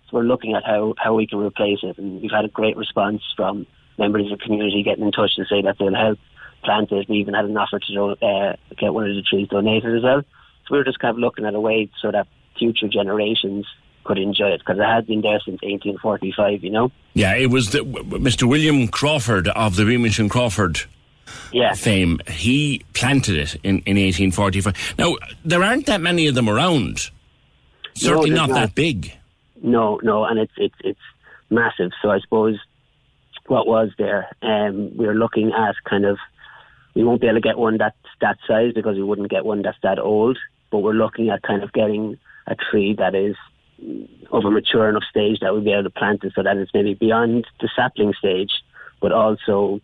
So 0.09 0.17
we're 0.17 0.23
looking 0.23 0.55
at 0.55 0.65
how, 0.65 0.95
how 0.97 1.15
we 1.15 1.27
can 1.27 1.39
replace 1.39 1.81
it. 1.83 1.99
And 1.99 2.23
we've 2.23 2.31
had 2.31 2.45
a 2.45 2.49
great 2.49 2.77
response 2.77 3.23
from 3.37 3.67
members 3.99 4.31
of 4.31 4.39
the 4.39 4.45
community 4.45 4.83
getting 4.83 5.05
in 5.05 5.13
touch 5.13 5.37
to 5.37 5.45
say 5.45 5.63
that 5.63 5.77
they'll 5.79 5.95
help 5.95 6.19
plant 6.65 6.91
it. 6.93 7.09
We 7.09 7.19
even 7.19 7.35
had 7.35 7.45
an 7.45 7.57
offer 7.57 7.79
to 7.79 8.17
uh, 8.27 8.57
get 8.79 8.95
one 8.95 9.09
of 9.09 9.15
the 9.15 9.23
trees 9.23 9.49
donated 9.49 9.97
as 9.97 10.03
well. 10.03 10.23
So 10.23 10.73
we 10.73 10.79
were 10.79 10.85
just 10.85 10.99
kind 10.99 11.13
of 11.13 11.19
looking 11.19 11.45
at 11.45 11.55
a 11.55 11.61
way 11.61 11.91
so 12.01 12.11
that 12.11 12.27
future 12.59 12.89
generations 12.89 13.67
could 14.09 14.19
enjoy 14.19 14.49
it 14.49 14.61
because 14.61 14.79
it 14.79 14.85
has 14.85 15.05
been 15.05 15.21
there 15.21 15.39
since 15.45 15.61
1845, 15.63 16.65
you 16.65 16.71
know? 16.71 16.91
Yeah, 17.13 17.35
it 17.35 17.51
was 17.51 17.71
the, 17.71 17.81
Mr. 17.81 18.49
William 18.49 18.89
Crawford 18.89 19.49
of 19.49 19.77
the 19.77 19.85
Remington 19.85 20.31
Crawford 20.31 20.81
yeah. 21.53 21.75
fame. 21.75 22.19
He 22.27 22.83
planted 22.95 23.37
it 23.37 23.55
in, 23.57 23.81
in 23.81 23.97
1845. 23.97 24.97
Now, 24.99 25.17
there 25.45 25.63
aren't 25.63 25.87
that 25.87 26.01
many 26.01 26.27
of 26.27 26.35
them 26.35 26.49
around. 26.49 27.11
Certainly 27.95 28.31
no, 28.31 28.37
not, 28.37 28.49
not, 28.49 28.55
that 28.55 28.75
big. 28.75 29.13
No, 29.61 30.01
no, 30.03 30.25
and 30.25 30.39
it's 30.39 30.53
it's 30.57 30.77
it's 30.85 31.01
massive. 31.51 31.91
So 32.01 32.11
I 32.11 32.21
suppose 32.21 32.57
what 33.49 33.67
was 33.67 33.91
there, 33.99 34.29
um, 34.41 34.97
we 34.97 35.07
are 35.07 35.15
looking 35.15 35.53
at 35.53 35.75
kind 35.85 36.05
of 36.05 36.17
we 36.95 37.03
won't 37.03 37.21
be 37.21 37.27
able 37.27 37.39
to 37.39 37.41
get 37.41 37.59
one 37.59 37.77
that's 37.77 37.97
that 38.21 38.39
size 38.47 38.73
because 38.73 38.95
we 38.95 39.03
wouldn't 39.03 39.31
get 39.31 39.45
one 39.45 39.63
that's 39.63 39.79
that 39.83 39.99
old. 39.99 40.39
But 40.71 40.79
we're 40.79 40.93
looking 40.93 41.29
at 41.31 41.43
kind 41.43 41.65
of 41.65 41.73
getting 41.73 42.19
a 42.47 42.55
tree 42.55 42.95
that 42.99 43.15
is 43.17 43.35
of 44.31 44.45
a 44.45 44.51
mature 44.51 44.89
enough 44.89 45.05
stage 45.11 45.41
that 45.41 45.53
we'll 45.53 45.63
be 45.63 45.73
able 45.73 45.85
to 45.85 45.91
plant 45.91 46.25
it 46.25 46.33
so 46.35 46.43
that 46.43 46.57
it's 46.57 46.73
maybe 46.75 46.95
beyond 46.95 47.47
the 47.61 47.69
sapling 47.75 48.13
stage, 48.19 48.51
but 49.01 49.13
also 49.13 49.81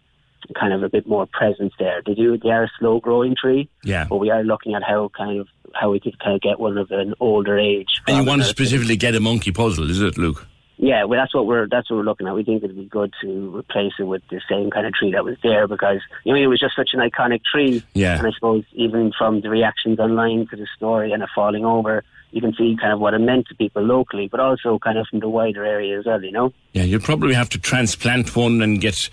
kind 0.58 0.72
of 0.72 0.82
a 0.82 0.88
bit 0.88 1.06
more 1.06 1.26
presence 1.26 1.72
there. 1.78 2.02
They 2.04 2.14
do 2.14 2.36
they 2.36 2.50
are 2.50 2.64
a 2.64 2.70
slow 2.78 3.00
growing 3.00 3.34
tree. 3.34 3.68
Yeah. 3.82 4.06
But 4.08 4.16
we 4.16 4.30
are 4.30 4.42
looking 4.42 4.74
at 4.74 4.82
how 4.82 5.10
kind 5.16 5.40
of 5.40 5.48
how 5.74 5.90
we 5.90 6.00
could 6.00 6.18
kind 6.18 6.34
of 6.34 6.40
get 6.40 6.60
one 6.60 6.78
of 6.78 6.90
an 6.90 7.14
older 7.20 7.58
age. 7.58 8.00
And 8.06 8.16
you 8.16 8.24
want 8.24 8.42
to 8.42 8.48
specifically 8.48 8.96
get 8.96 9.14
a 9.14 9.20
monkey 9.20 9.50
puzzle, 9.50 9.90
is 9.90 10.00
it, 10.00 10.18
Luke? 10.18 10.46
Yeah, 10.76 11.04
well, 11.04 11.20
that's 11.20 11.32
what 11.32 11.46
we're 11.46 11.68
that's 11.68 11.88
what 11.88 11.98
we're 11.98 12.02
looking 12.02 12.26
at. 12.26 12.34
We 12.34 12.42
think 12.42 12.64
it'd 12.64 12.76
be 12.76 12.86
good 12.86 13.14
to 13.22 13.56
replace 13.56 13.92
it 13.98 14.04
with 14.04 14.22
the 14.28 14.40
same 14.50 14.70
kind 14.70 14.86
of 14.86 14.92
tree 14.92 15.12
that 15.12 15.24
was 15.24 15.36
there 15.42 15.68
because 15.68 16.00
you 16.24 16.32
know 16.32 16.40
it 16.40 16.48
was 16.48 16.58
just 16.58 16.74
such 16.74 16.90
an 16.94 17.00
iconic 17.00 17.42
tree. 17.44 17.82
Yeah. 17.94 18.18
And 18.18 18.26
I 18.26 18.32
suppose 18.32 18.64
even 18.72 19.12
from 19.16 19.40
the 19.40 19.50
reactions 19.50 20.00
online 20.00 20.48
to 20.48 20.56
the 20.56 20.66
story 20.76 21.12
and 21.12 21.22
it 21.22 21.28
falling 21.32 21.64
over, 21.64 22.02
you 22.34 22.40
can 22.40 22.52
see 22.54 22.76
kind 22.80 22.92
of 22.92 22.98
what 22.98 23.14
it 23.14 23.20
meant 23.20 23.46
to 23.46 23.54
people 23.54 23.80
locally, 23.80 24.26
but 24.26 24.40
also 24.40 24.76
kind 24.80 24.98
of 24.98 25.06
from 25.06 25.20
the 25.20 25.28
wider 25.28 25.64
area 25.64 25.96
as 25.96 26.04
well, 26.04 26.20
you 26.20 26.32
know? 26.32 26.52
Yeah, 26.72 26.82
you'd 26.82 27.04
probably 27.04 27.32
have 27.32 27.48
to 27.50 27.60
transplant 27.60 28.34
one 28.34 28.60
and 28.60 28.80
get, 28.80 29.08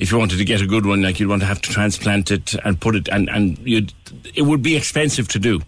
if 0.00 0.10
you 0.10 0.18
wanted 0.18 0.38
to 0.38 0.44
get 0.44 0.60
a 0.60 0.66
good 0.66 0.84
one, 0.84 1.00
like 1.00 1.20
you'd 1.20 1.28
want 1.28 1.42
to 1.42 1.46
have 1.46 1.62
to 1.62 1.70
transplant 1.70 2.32
it 2.32 2.52
and 2.64 2.80
put 2.80 2.96
it, 2.96 3.08
and, 3.10 3.30
and 3.30 3.58
you'd, 3.58 3.92
it 4.34 4.42
would 4.42 4.60
be 4.60 4.74
expensive 4.74 5.28
to 5.28 5.38
do. 5.38 5.60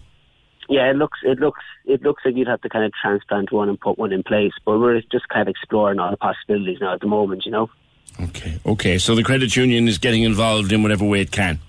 Yeah, 0.67 0.91
it 0.91 0.97
looks, 0.97 1.19
it 1.23 1.39
looks, 1.39 1.61
it 1.85 2.01
looks 2.01 2.23
like 2.25 2.35
you'd 2.35 2.49
have 2.49 2.59
to 2.63 2.69
kind 2.69 2.83
of 2.83 2.91
transplant 3.01 3.53
one 3.53 3.69
and 3.69 3.79
put 3.79 3.97
one 3.97 4.11
in 4.11 4.21
place, 4.21 4.51
but 4.65 4.77
we're 4.77 4.99
just 5.09 5.29
kind 5.29 5.43
of 5.43 5.47
exploring 5.47 5.99
all 5.99 6.11
the 6.11 6.17
possibilities 6.17 6.79
now 6.81 6.93
at 6.93 6.99
the 6.99 7.07
moment, 7.07 7.45
you 7.45 7.53
know? 7.53 7.69
Okay, 8.19 8.59
okay. 8.65 8.97
So 8.97 9.15
the 9.15 9.23
credit 9.23 9.55
union 9.55 9.87
is 9.87 9.97
getting 9.97 10.23
involved 10.23 10.73
in 10.73 10.83
whatever 10.83 11.05
way 11.05 11.21
it 11.21 11.31
can 11.31 11.59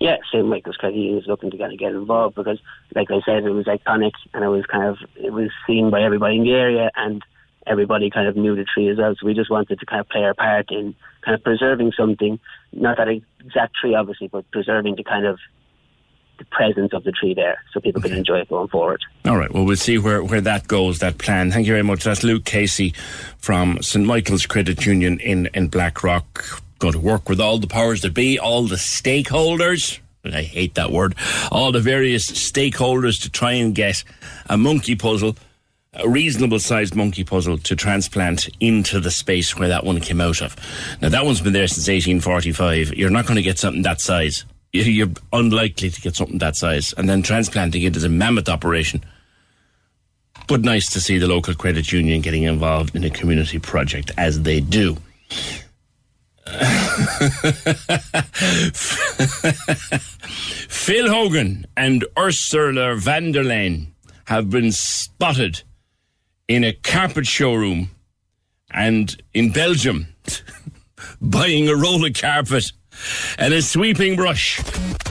yeah, 0.00 0.16
St. 0.32 0.46
Michael's 0.46 0.76
Credit 0.76 0.96
Union 0.96 1.18
is 1.18 1.26
looking 1.26 1.50
to 1.50 1.58
kind 1.58 1.72
of 1.72 1.78
get 1.78 1.92
involved 1.92 2.36
because, 2.36 2.58
like 2.94 3.10
I 3.10 3.20
said, 3.26 3.44
it 3.44 3.50
was 3.50 3.66
iconic 3.66 4.12
and 4.32 4.44
it 4.44 4.48
was 4.48 4.64
kind 4.66 4.84
of 4.84 4.98
it 5.16 5.32
was 5.32 5.50
seen 5.66 5.90
by 5.90 6.02
everybody 6.02 6.36
in 6.36 6.44
the 6.44 6.52
area 6.52 6.90
and 6.94 7.22
everybody 7.66 8.08
kind 8.08 8.28
of 8.28 8.36
knew 8.36 8.54
the 8.54 8.64
tree 8.64 8.88
as 8.88 8.98
well. 8.98 9.14
So 9.18 9.26
we 9.26 9.34
just 9.34 9.50
wanted 9.50 9.78
to 9.80 9.86
kind 9.86 10.00
of 10.00 10.08
play 10.08 10.22
our 10.22 10.34
part 10.34 10.70
in 10.70 10.94
kind 11.24 11.34
of 11.34 11.42
preserving 11.42 11.92
something, 11.96 12.38
not 12.72 12.96
that 12.96 13.08
exact 13.08 13.74
tree 13.74 13.94
obviously, 13.94 14.28
but 14.28 14.48
preserving 14.52 14.96
the 14.96 15.04
kind 15.04 15.26
of 15.26 15.38
the 16.38 16.44
presence 16.44 16.92
of 16.92 17.02
the 17.02 17.10
tree 17.10 17.34
there 17.34 17.58
so 17.72 17.80
people 17.80 18.00
can 18.00 18.12
enjoy 18.12 18.38
it 18.38 18.48
going 18.48 18.68
forward. 18.68 19.02
All 19.24 19.36
right. 19.36 19.52
Well, 19.52 19.64
we'll 19.64 19.76
see 19.76 19.98
where, 19.98 20.22
where 20.22 20.40
that 20.40 20.68
goes, 20.68 21.00
that 21.00 21.18
plan. 21.18 21.50
Thank 21.50 21.66
you 21.66 21.72
very 21.72 21.82
much. 21.82 22.04
That's 22.04 22.22
Luke 22.22 22.44
Casey 22.44 22.94
from 23.38 23.82
St. 23.82 24.06
Michael's 24.06 24.46
Credit 24.46 24.86
Union 24.86 25.18
in, 25.18 25.46
in 25.52 25.66
Blackrock 25.66 26.62
going 26.78 26.92
to 26.92 27.00
work 27.00 27.28
with 27.28 27.40
all 27.40 27.58
the 27.58 27.66
powers 27.66 28.02
that 28.02 28.14
be, 28.14 28.38
all 28.38 28.66
the 28.66 28.76
stakeholders. 28.76 29.98
And 30.24 30.34
I 30.34 30.42
hate 30.42 30.74
that 30.74 30.90
word. 30.90 31.14
All 31.50 31.72
the 31.72 31.80
various 31.80 32.30
stakeholders 32.30 33.22
to 33.22 33.30
try 33.30 33.52
and 33.52 33.74
get 33.74 34.04
a 34.46 34.56
monkey 34.56 34.94
puzzle, 34.94 35.36
a 35.94 36.08
reasonable 36.08 36.58
sized 36.58 36.94
monkey 36.94 37.24
puzzle 37.24 37.58
to 37.58 37.76
transplant 37.76 38.48
into 38.60 39.00
the 39.00 39.10
space 39.10 39.56
where 39.56 39.68
that 39.68 39.84
one 39.84 40.00
came 40.00 40.20
out 40.20 40.42
of. 40.42 40.56
Now, 41.00 41.08
that 41.08 41.24
one's 41.24 41.40
been 41.40 41.52
there 41.52 41.68
since 41.68 41.88
1845. 41.88 42.94
You're 42.94 43.10
not 43.10 43.26
going 43.26 43.36
to 43.36 43.42
get 43.42 43.58
something 43.58 43.82
that 43.82 44.00
size. 44.00 44.44
You're 44.72 45.08
unlikely 45.32 45.90
to 45.90 46.00
get 46.00 46.14
something 46.14 46.38
that 46.38 46.56
size. 46.56 46.92
And 46.92 47.08
then 47.08 47.22
transplanting 47.22 47.82
it 47.82 47.96
is 47.96 48.04
a 48.04 48.08
mammoth 48.08 48.48
operation. 48.48 49.02
But 50.46 50.60
nice 50.60 50.90
to 50.92 51.00
see 51.00 51.18
the 51.18 51.26
local 51.26 51.54
credit 51.54 51.90
union 51.92 52.20
getting 52.20 52.44
involved 52.44 52.94
in 52.94 53.04
a 53.04 53.10
community 53.10 53.58
project 53.58 54.12
as 54.16 54.42
they 54.42 54.60
do 54.60 54.96
Phil 60.68 61.08
Hogan 61.08 61.66
and 61.76 62.04
Ursula 62.18 62.96
von 62.96 63.32
der 63.32 63.44
Leyen 63.44 63.92
have 64.24 64.50
been 64.50 64.72
spotted 64.72 65.62
in 66.48 66.64
a 66.64 66.72
carpet 66.72 67.26
showroom 67.26 67.90
and 68.70 69.22
in 69.34 69.50
Belgium 69.50 70.08
buying 71.20 71.68
a 71.68 71.76
roll 71.76 72.04
of 72.04 72.14
carpet 72.14 72.72
and 73.38 73.54
a 73.54 73.62
sweeping 73.62 74.16
brush. 74.16 74.62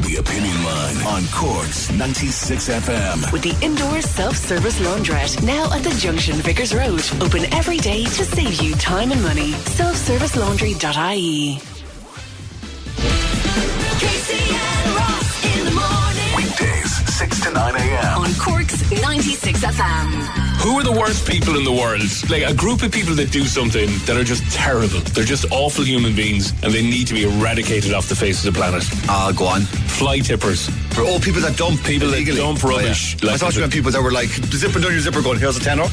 The 0.01 0.17
Opinion 0.19 0.63
Line 0.63 0.97
on 1.05 1.23
Cork's 1.31 1.91
96 1.91 2.69
FM. 2.69 3.31
With 3.31 3.43
the 3.43 3.57
indoor 3.65 4.01
self-service 4.01 4.79
laundrette 4.79 5.43
now 5.43 5.71
at 5.73 5.83
the 5.83 5.91
Junction 5.91 6.35
Vicars 6.35 6.73
Road. 6.75 7.03
Open 7.21 7.45
every 7.53 7.77
day 7.77 8.03
to 8.03 8.25
save 8.25 8.61
you 8.61 8.75
time 8.75 9.11
and 9.11 9.21
money. 9.23 9.53
Selfservicelaundry.ie. 9.53 11.37
Casey 11.47 11.76
6 17.17 17.39
to 17.41 17.51
9 17.51 17.75
a.m. 17.75 18.21
On 18.21 18.29
Cork's 18.35 18.91
96 19.01 19.65
FM. 19.65 20.11
Who 20.61 20.77
are 20.77 20.83
the 20.83 20.91
worst 20.91 21.27
people 21.27 21.57
in 21.57 21.63
the 21.63 21.71
world? 21.71 22.01
Like 22.29 22.43
a 22.43 22.53
group 22.53 22.83
of 22.83 22.91
people 22.91 23.15
that 23.15 23.31
do 23.31 23.43
something 23.45 23.89
that 24.05 24.15
are 24.15 24.23
just 24.23 24.43
terrible. 24.51 24.99
They're 24.99 25.23
just 25.25 25.45
awful 25.51 25.83
human 25.83 26.15
beings 26.15 26.51
and 26.63 26.71
they 26.71 26.83
need 26.83 27.07
to 27.07 27.15
be 27.15 27.23
eradicated 27.23 27.91
off 27.93 28.07
the 28.07 28.15
face 28.15 28.45
of 28.45 28.53
the 28.53 28.59
planet. 28.59 28.83
Ah, 29.09 29.33
go 29.35 29.45
on. 29.45 29.61
Fly 29.61 30.19
tippers. 30.19 30.69
For 30.93 31.01
all 31.03 31.19
people 31.19 31.41
that 31.41 31.57
dump 31.57 31.83
People 31.83 32.09
that 32.09 32.17
illegally. 32.17 32.37
dump 32.37 32.63
rubbish. 32.63 33.17
Oh, 33.23 33.27
yeah. 33.27 33.33
I 33.33 33.37
thought 33.37 33.55
you 33.55 33.61
meant 33.61 33.73
people 33.73 33.91
that 33.91 34.01
were 34.01 34.11
like 34.11 34.29
zipping 34.29 34.81
down 34.83 34.91
your 34.91 35.01
zipper 35.01 35.21
going, 35.23 35.39
here's 35.39 35.57
a 35.57 35.59
tenner. 35.59 35.83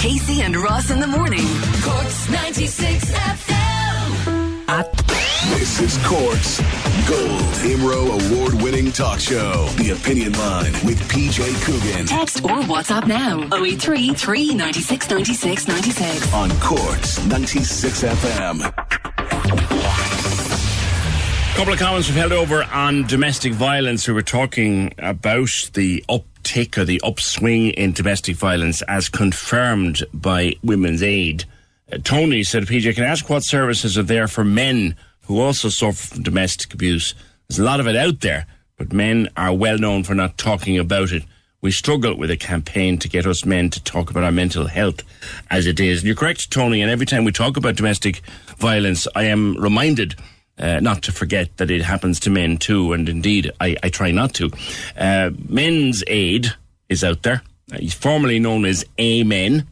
Casey 0.00 0.40
and 0.42 0.56
Ross 0.56 0.90
in 0.90 1.00
the 1.00 1.06
morning. 1.06 1.44
Cork's 1.82 2.28
96 2.30 3.10
FM. 3.10 4.64
This 5.46 5.80
is 5.80 5.96
Cork's 6.04 6.58
Gold 7.08 7.54
Imro 7.62 8.08
award 8.10 8.60
winning 8.60 8.90
talk 8.90 9.20
show. 9.20 9.66
The 9.76 9.90
Opinion 9.90 10.32
Line 10.32 10.72
with 10.84 10.98
PJ 11.08 11.40
Coughlan 11.64 12.08
Text 12.08 12.42
or 12.42 12.60
WhatsApp 12.62 13.06
now. 13.06 13.42
083 13.56 14.14
396 14.14 15.08
96 15.10 15.68
96. 15.68 16.34
on 16.34 16.50
Cork's 16.58 17.24
96 17.26 18.02
FM. 18.02 18.74
couple 21.54 21.72
of 21.72 21.78
comments 21.78 22.08
we've 22.08 22.16
held 22.16 22.32
over 22.32 22.64
on 22.64 23.04
domestic 23.06 23.52
violence. 23.52 24.08
We 24.08 24.14
were 24.14 24.22
talking 24.22 24.92
about 24.98 25.70
the 25.74 26.04
uptick 26.08 26.76
or 26.76 26.84
the 26.84 27.00
upswing 27.04 27.70
in 27.70 27.92
domestic 27.92 28.34
violence 28.34 28.82
as 28.82 29.08
confirmed 29.08 30.02
by 30.12 30.56
Women's 30.64 31.02
Aid. 31.02 31.44
Uh, 31.92 31.98
Tony 32.02 32.42
said, 32.42 32.64
PJ, 32.64 32.96
can 32.96 33.04
I 33.04 33.08
ask 33.08 33.30
what 33.30 33.44
services 33.44 33.96
are 33.96 34.02
there 34.02 34.26
for 34.26 34.42
men 34.44 34.96
who 35.28 35.40
also 35.40 35.68
suffer 35.68 36.14
from 36.14 36.22
domestic 36.22 36.74
abuse? 36.74 37.14
There's 37.48 37.60
a 37.60 37.64
lot 37.64 37.80
of 37.80 37.86
it 37.86 37.96
out 37.96 38.20
there, 38.20 38.46
but 38.76 38.92
men 38.92 39.28
are 39.36 39.54
well 39.54 39.78
known 39.78 40.02
for 40.02 40.14
not 40.14 40.36
talking 40.38 40.78
about 40.78 41.12
it. 41.12 41.22
We 41.60 41.70
struggle 41.70 42.16
with 42.16 42.30
a 42.30 42.36
campaign 42.36 42.98
to 42.98 43.08
get 43.08 43.26
us 43.26 43.44
men 43.44 43.68
to 43.70 43.82
talk 43.82 44.10
about 44.10 44.24
our 44.24 44.32
mental 44.32 44.66
health 44.68 45.02
as 45.50 45.66
it 45.66 45.78
is. 45.78 46.00
And 46.00 46.06
you're 46.06 46.16
correct, 46.16 46.50
Tony, 46.50 46.80
and 46.82 46.90
every 46.90 47.06
time 47.06 47.24
we 47.24 47.32
talk 47.32 47.56
about 47.56 47.76
domestic 47.76 48.22
violence, 48.56 49.06
I 49.14 49.24
am 49.24 49.56
reminded 49.56 50.14
uh, 50.58 50.80
not 50.80 51.02
to 51.02 51.12
forget 51.12 51.56
that 51.58 51.70
it 51.70 51.82
happens 51.82 52.18
to 52.20 52.30
men 52.30 52.56
too, 52.56 52.92
and 52.92 53.08
indeed, 53.08 53.52
I, 53.60 53.76
I 53.82 53.90
try 53.90 54.10
not 54.10 54.34
to. 54.34 54.50
Uh, 54.96 55.30
Men's 55.48 56.02
Aid 56.06 56.54
is 56.88 57.04
out 57.04 57.22
there. 57.22 57.42
Uh, 57.72 57.78
formerly 57.90 58.38
known 58.38 58.64
as 58.64 58.84
Amen. 59.00 59.66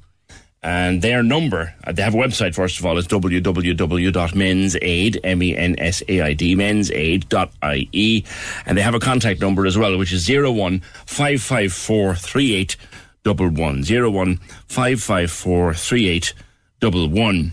And 0.62 1.02
their 1.02 1.22
number, 1.22 1.74
uh, 1.84 1.92
they 1.92 2.02
have 2.02 2.14
a 2.14 2.18
website 2.18 2.54
first 2.54 2.80
of 2.80 2.86
all, 2.86 2.98
it's 2.98 3.06
www.mensaid, 3.06 5.20
M-E-N-S-A-I-D, 5.22 6.56
mensaid.ie. 6.56 8.24
And 8.66 8.78
they 8.78 8.82
have 8.82 8.94
a 8.94 8.98
contact 8.98 9.40
number 9.40 9.64
as 9.66 9.78
well, 9.78 9.96
which 9.96 10.12
is 10.12 10.28
01 10.28 10.80
554 11.06 12.16
3811. 12.16 14.12
01 14.12 14.36
554 14.66 15.74
3811. 15.74 17.52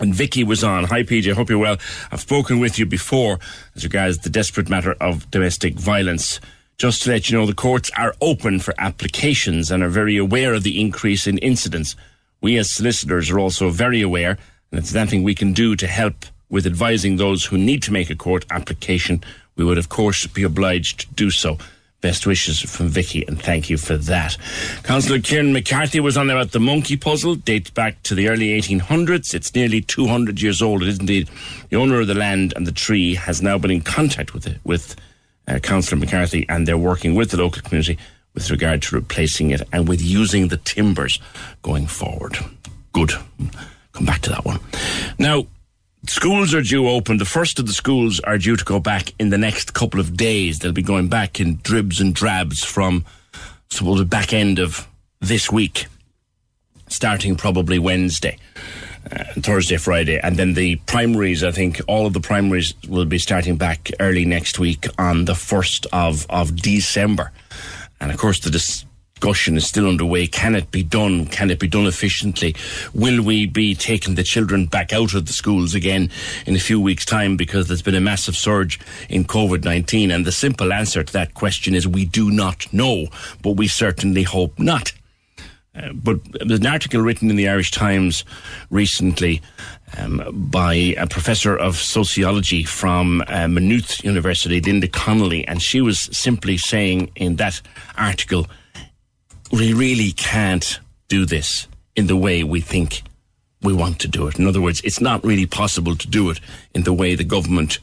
And 0.00 0.14
Vicky 0.14 0.42
was 0.42 0.64
on. 0.64 0.84
Hi, 0.84 1.04
PJ. 1.04 1.32
Hope 1.34 1.50
you're 1.50 1.58
well. 1.58 1.76
I've 2.10 2.20
spoken 2.20 2.58
with 2.58 2.80
you 2.80 2.86
before 2.86 3.38
as 3.76 3.84
regards 3.84 4.18
the 4.18 4.30
desperate 4.30 4.68
matter 4.68 4.96
of 5.00 5.30
domestic 5.30 5.74
violence. 5.74 6.40
Just 6.76 7.02
to 7.02 7.10
let 7.10 7.30
you 7.30 7.38
know, 7.38 7.46
the 7.46 7.54
courts 7.54 7.90
are 7.96 8.14
open 8.20 8.58
for 8.58 8.74
applications 8.78 9.70
and 9.70 9.82
are 9.82 9.88
very 9.88 10.16
aware 10.16 10.54
of 10.54 10.64
the 10.64 10.80
increase 10.80 11.26
in 11.26 11.38
incidents. 11.38 11.94
We 12.40 12.58
as 12.58 12.74
solicitors 12.74 13.30
are 13.30 13.38
also 13.38 13.70
very 13.70 14.02
aware, 14.02 14.38
and 14.70 14.80
it's 14.80 14.92
nothing 14.92 15.22
we 15.22 15.36
can 15.36 15.52
do 15.52 15.76
to 15.76 15.86
help 15.86 16.26
with 16.50 16.66
advising 16.66 17.16
those 17.16 17.44
who 17.44 17.56
need 17.56 17.82
to 17.84 17.92
make 17.92 18.10
a 18.10 18.16
court 18.16 18.44
application. 18.50 19.22
We 19.56 19.64
would, 19.64 19.78
of 19.78 19.88
course, 19.88 20.26
be 20.26 20.42
obliged 20.42 21.00
to 21.00 21.14
do 21.14 21.30
so. 21.30 21.58
Best 22.00 22.26
wishes 22.26 22.60
from 22.60 22.88
Vicky, 22.88 23.24
and 23.26 23.40
thank 23.40 23.70
you 23.70 23.78
for 23.78 23.96
that. 23.96 24.36
Councillor 24.82 25.20
Kieran 25.20 25.54
McCarthy 25.54 26.00
was 26.00 26.18
on 26.18 26.28
about 26.28 26.50
the 26.50 26.60
monkey 26.60 26.98
puzzle, 26.98 27.34
dates 27.36 27.70
back 27.70 28.02
to 28.02 28.14
the 28.14 28.28
early 28.28 28.48
1800s. 28.48 29.32
It's 29.32 29.54
nearly 29.54 29.80
200 29.80 30.42
years 30.42 30.60
old. 30.60 30.82
It 30.82 30.88
is 30.88 30.98
indeed. 30.98 31.30
The 31.70 31.76
owner 31.76 32.00
of 32.00 32.08
the 32.08 32.14
land 32.14 32.52
and 32.56 32.66
the 32.66 32.72
tree 32.72 33.14
has 33.14 33.40
now 33.40 33.56
been 33.56 33.70
in 33.70 33.80
contact 33.80 34.34
with 34.34 34.46
it, 34.46 34.58
with 34.64 34.96
uh, 35.48 35.58
Councillor 35.58 35.98
McCarthy, 35.98 36.46
and 36.48 36.66
they're 36.66 36.78
working 36.78 37.14
with 37.14 37.30
the 37.30 37.36
local 37.36 37.62
community 37.62 37.98
with 38.34 38.50
regard 38.50 38.82
to 38.82 38.96
replacing 38.96 39.50
it 39.50 39.62
and 39.72 39.88
with 39.88 40.02
using 40.02 40.48
the 40.48 40.56
timbers 40.58 41.20
going 41.62 41.86
forward. 41.86 42.36
Good. 42.92 43.12
Come 43.92 44.06
back 44.06 44.20
to 44.22 44.30
that 44.30 44.44
one. 44.44 44.58
Now, 45.18 45.46
schools 46.08 46.52
are 46.52 46.62
due 46.62 46.88
open. 46.88 47.18
The 47.18 47.24
first 47.24 47.58
of 47.58 47.66
the 47.66 47.72
schools 47.72 48.20
are 48.20 48.38
due 48.38 48.56
to 48.56 48.64
go 48.64 48.80
back 48.80 49.14
in 49.18 49.30
the 49.30 49.38
next 49.38 49.72
couple 49.74 50.00
of 50.00 50.16
days. 50.16 50.58
They'll 50.58 50.72
be 50.72 50.82
going 50.82 51.08
back 51.08 51.40
in 51.40 51.60
dribs 51.62 52.00
and 52.00 52.14
drabs 52.14 52.64
from, 52.64 53.04
suppose, 53.70 53.98
the 53.98 54.04
back 54.04 54.32
end 54.32 54.58
of 54.58 54.88
this 55.20 55.50
week, 55.50 55.86
starting 56.88 57.36
probably 57.36 57.78
Wednesday. 57.78 58.36
Uh, 59.12 59.22
Thursday, 59.40 59.76
Friday, 59.76 60.18
and 60.18 60.38
then 60.38 60.54
the 60.54 60.76
primaries. 60.86 61.44
I 61.44 61.50
think 61.50 61.78
all 61.86 62.06
of 62.06 62.14
the 62.14 62.20
primaries 62.20 62.72
will 62.88 63.04
be 63.04 63.18
starting 63.18 63.56
back 63.56 63.90
early 64.00 64.24
next 64.24 64.58
week 64.58 64.86
on 64.98 65.26
the 65.26 65.34
first 65.34 65.86
of 65.92 66.26
of 66.30 66.56
December, 66.56 67.30
and 68.00 68.10
of 68.10 68.16
course 68.16 68.40
the 68.40 68.50
discussion 68.50 69.58
is 69.58 69.66
still 69.66 69.86
underway. 69.88 70.26
Can 70.26 70.54
it 70.54 70.70
be 70.70 70.82
done? 70.82 71.26
Can 71.26 71.50
it 71.50 71.58
be 71.58 71.68
done 71.68 71.86
efficiently? 71.86 72.56
Will 72.94 73.22
we 73.22 73.44
be 73.44 73.74
taking 73.74 74.14
the 74.14 74.24
children 74.24 74.64
back 74.64 74.94
out 74.94 75.12
of 75.12 75.26
the 75.26 75.34
schools 75.34 75.74
again 75.74 76.10
in 76.46 76.56
a 76.56 76.58
few 76.58 76.80
weeks' 76.80 77.04
time 77.04 77.36
because 77.36 77.68
there's 77.68 77.82
been 77.82 77.94
a 77.94 78.00
massive 78.00 78.36
surge 78.36 78.80
in 79.10 79.24
COVID 79.24 79.64
nineteen? 79.64 80.10
And 80.10 80.24
the 80.24 80.32
simple 80.32 80.72
answer 80.72 81.04
to 81.04 81.12
that 81.12 81.34
question 81.34 81.74
is 81.74 81.86
we 81.86 82.06
do 82.06 82.30
not 82.30 82.72
know, 82.72 83.08
but 83.42 83.58
we 83.58 83.68
certainly 83.68 84.22
hope 84.22 84.58
not. 84.58 84.92
But 85.92 86.20
there's 86.46 86.60
an 86.60 86.66
article 86.66 87.00
written 87.00 87.30
in 87.30 87.36
the 87.36 87.48
Irish 87.48 87.72
Times 87.72 88.24
recently 88.70 89.42
um, 89.98 90.22
by 90.32 90.74
a 90.74 91.06
professor 91.06 91.56
of 91.56 91.76
sociology 91.76 92.62
from 92.62 93.22
uh, 93.26 93.48
Maynooth 93.48 94.04
University, 94.04 94.60
Linda 94.60 94.86
Connolly, 94.86 95.46
and 95.48 95.60
she 95.60 95.80
was 95.80 96.08
simply 96.16 96.58
saying 96.58 97.10
in 97.16 97.36
that 97.36 97.60
article, 97.98 98.46
we 99.50 99.72
really 99.72 100.12
can't 100.12 100.78
do 101.08 101.26
this 101.26 101.66
in 101.96 102.06
the 102.06 102.16
way 102.16 102.44
we 102.44 102.60
think 102.60 103.02
we 103.62 103.72
want 103.72 103.98
to 104.00 104.08
do 104.08 104.28
it. 104.28 104.38
In 104.38 104.46
other 104.46 104.60
words, 104.60 104.80
it's 104.82 105.00
not 105.00 105.24
really 105.24 105.46
possible 105.46 105.96
to 105.96 106.08
do 106.08 106.30
it 106.30 106.38
in 106.74 106.82
the 106.82 106.92
way 106.92 107.14
the 107.14 107.24
government 107.24 107.78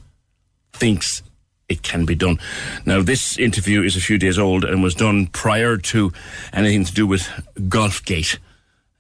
thinks 0.74 1.24
it 1.72 1.82
can 1.82 2.06
be 2.06 2.16
done. 2.16 2.38
Now, 2.86 3.02
this 3.02 3.38
interview 3.40 3.82
is 3.82 3.96
a 3.96 4.02
few 4.02 4.18
days 4.18 4.38
old 4.38 4.64
and 4.64 4.84
was 4.84 4.94
done 4.94 5.28
prior 5.28 5.78
to 5.78 6.12
anything 6.54 6.86
to 6.86 6.94
do 6.94 7.08
with 7.08 7.24
Golfgate. 7.56 8.38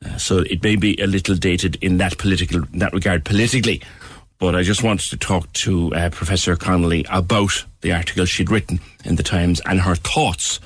Uh, 0.04 0.18
so 0.18 0.40
it 0.40 0.64
may 0.64 0.76
be 0.76 1.00
a 1.00 1.06
little 1.06 1.36
dated 1.36 1.76
in 1.82 1.98
that 1.98 2.18
political, 2.18 2.64
in 2.74 2.80
that 2.80 2.94
regard 2.94 3.24
politically. 3.26 3.82
But 4.40 4.56
I 4.56 4.64
just 4.64 4.82
wanted 4.82 5.10
to 5.12 5.18
talk 5.18 5.52
to 5.54 5.94
uh, 5.94 6.10
Professor 6.10 6.56
Connolly 6.56 7.06
about 7.12 7.66
the 7.82 7.92
article 7.92 8.26
she'd 8.26 8.50
written 8.50 8.80
in 9.06 9.16
the 9.16 9.24
Times 9.24 9.62
and 9.68 9.82
her 9.82 9.94
thoughts 9.94 10.60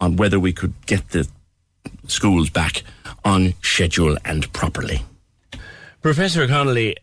on 0.00 0.16
whether 0.16 0.38
we 0.38 0.52
could 0.52 0.74
get 0.84 1.08
the 1.10 1.26
schools 2.08 2.50
back 2.50 2.82
on 3.24 3.54
schedule 3.62 4.18
and 4.24 4.52
properly. 4.52 5.02
Professor 6.02 6.46
Connolly, 6.46 6.96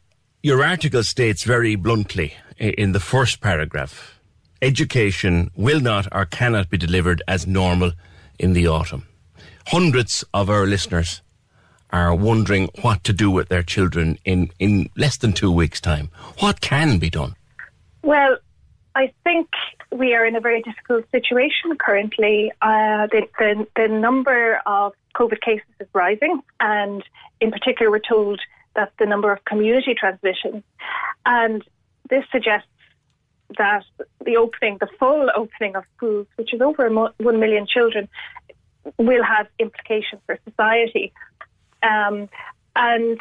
your 0.43 0.63
article 0.63 1.01
states 1.03 1.43
very 1.43 1.75
bluntly 1.75 2.35
in 2.59 2.91
the 2.91 2.99
first 2.99 3.41
paragraph 3.41 4.18
education 4.61 5.51
will 5.55 5.79
not 5.79 6.07
or 6.11 6.25
cannot 6.25 6.69
be 6.69 6.77
delivered 6.77 7.21
as 7.27 7.47
normal 7.47 7.91
in 8.37 8.53
the 8.53 8.67
autumn. 8.67 9.05
Hundreds 9.67 10.23
of 10.33 10.49
our 10.49 10.65
listeners 10.65 11.21
are 11.91 12.13
wondering 12.13 12.69
what 12.81 13.03
to 13.03 13.13
do 13.13 13.31
with 13.31 13.49
their 13.49 13.63
children 13.63 14.17
in, 14.25 14.51
in 14.59 14.89
less 14.95 15.17
than 15.17 15.33
two 15.33 15.51
weeks' 15.51 15.81
time. 15.81 16.09
What 16.39 16.61
can 16.61 16.99
be 16.99 17.09
done? 17.09 17.35
Well, 18.03 18.37
I 18.95 19.11
think 19.23 19.49
we 19.91 20.13
are 20.13 20.25
in 20.25 20.35
a 20.35 20.39
very 20.39 20.61
difficult 20.61 21.05
situation 21.11 21.77
currently. 21.79 22.51
Uh, 22.61 23.07
the, 23.07 23.27
the, 23.37 23.67
the 23.75 23.87
number 23.87 24.59
of 24.65 24.93
COVID 25.15 25.41
cases 25.41 25.67
is 25.79 25.87
rising, 25.93 26.41
and 26.59 27.03
in 27.41 27.51
particular, 27.51 27.89
we're 27.91 27.99
told 27.99 28.39
that 28.75 28.91
the 28.99 29.05
number 29.05 29.31
of 29.31 29.43
community 29.45 29.95
transmissions, 29.95 30.63
and 31.25 31.63
this 32.09 32.23
suggests 32.31 32.67
that 33.57 33.83
the 34.23 34.37
opening, 34.37 34.77
the 34.79 34.87
full 34.99 35.29
opening 35.35 35.75
of 35.75 35.83
schools, 35.97 36.27
which 36.35 36.53
is 36.53 36.61
over 36.61 36.89
one 36.89 37.39
million 37.39 37.65
children, 37.67 38.07
will 38.97 39.23
have 39.23 39.47
implications 39.59 40.21
for 40.25 40.37
society. 40.47 41.11
Um, 41.83 42.29
and 42.75 43.19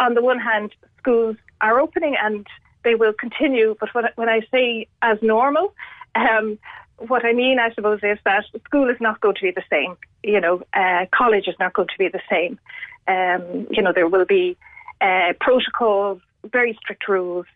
on 0.00 0.14
the 0.14 0.22
one 0.22 0.38
hand, 0.38 0.74
schools 0.98 1.36
are 1.60 1.80
opening 1.80 2.16
and 2.20 2.46
they 2.84 2.94
will 2.94 3.12
continue. 3.12 3.76
But 3.78 3.94
when, 3.94 4.04
when 4.16 4.28
I 4.28 4.40
say 4.50 4.86
as 5.02 5.18
normal, 5.22 5.74
um, 6.14 6.58
what 6.98 7.24
I 7.24 7.32
mean, 7.32 7.58
I 7.58 7.72
suppose, 7.74 8.00
is 8.02 8.18
that 8.24 8.44
school 8.64 8.88
is 8.88 8.96
not 9.00 9.20
going 9.20 9.36
to 9.36 9.42
be 9.42 9.50
the 9.50 9.62
same. 9.70 9.96
You 10.22 10.40
know, 10.40 10.62
uh, 10.74 11.06
college 11.12 11.46
is 11.46 11.54
not 11.60 11.72
going 11.74 11.88
to 11.88 11.98
be 11.98 12.08
the 12.08 12.20
same. 12.30 12.58
Um, 13.06 13.66
you 13.70 13.82
know, 13.82 13.92
there 13.92 14.08
will 14.08 14.24
be 14.24 14.56
uh, 15.00 15.32
protocols, 15.40 16.20
very 16.44 16.76
strict 16.80 17.08
rules, 17.08 17.46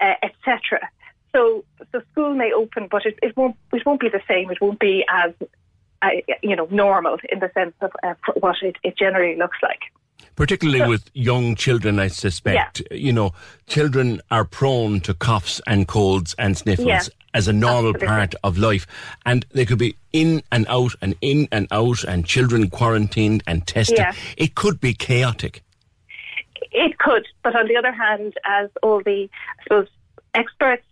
uh, 0.00 0.14
etc. 0.22 0.88
So, 1.34 1.64
so 1.90 2.00
school 2.12 2.34
may 2.34 2.52
open, 2.52 2.86
but 2.90 3.04
it, 3.04 3.18
it 3.20 3.36
won't. 3.36 3.56
It 3.72 3.84
won't 3.84 4.00
be 4.00 4.08
the 4.08 4.22
same. 4.28 4.50
It 4.50 4.60
won't 4.60 4.78
be 4.78 5.04
as, 5.08 5.32
uh, 6.00 6.10
you 6.42 6.54
know, 6.54 6.68
normal 6.70 7.18
in 7.28 7.40
the 7.40 7.50
sense 7.54 7.74
of 7.80 7.90
uh, 8.04 8.14
what 8.36 8.56
it, 8.62 8.76
it 8.84 8.96
generally 8.96 9.36
looks 9.36 9.58
like. 9.62 9.80
Particularly 10.36 10.88
with 10.88 11.10
young 11.14 11.54
children, 11.56 11.98
I 11.98 12.08
suspect. 12.08 12.82
Yeah. 12.90 12.96
You 12.96 13.12
know, 13.12 13.32
children 13.66 14.20
are 14.30 14.44
prone 14.44 15.00
to 15.02 15.14
coughs 15.14 15.60
and 15.66 15.86
colds 15.88 16.34
and 16.38 16.56
sniffles 16.56 16.86
Yeah. 16.86 17.02
as 17.34 17.46
a 17.48 17.52
normal 17.52 17.90
Absolutely. 17.90 18.06
part 18.06 18.34
of 18.42 18.58
life. 18.58 18.86
And 19.26 19.44
they 19.50 19.64
could 19.64 19.78
be 19.78 19.96
in 20.12 20.42
and 20.50 20.66
out 20.68 20.92
and 21.00 21.14
in 21.20 21.48
and 21.52 21.68
out 21.70 22.04
and 22.04 22.24
children 22.26 22.68
quarantined 22.70 23.42
and 23.46 23.66
tested. 23.66 23.98
Yeah. 23.98 24.12
It 24.36 24.54
could 24.54 24.80
be 24.80 24.92
chaotic. 24.94 25.62
It 26.72 26.98
could, 26.98 27.26
but 27.44 27.54
on 27.54 27.68
the 27.68 27.76
other 27.76 27.92
hand, 27.92 28.34
as 28.44 28.70
all 28.82 29.02
the, 29.02 29.28
I 29.60 29.62
suppose, 29.62 29.88
experts, 30.34 30.84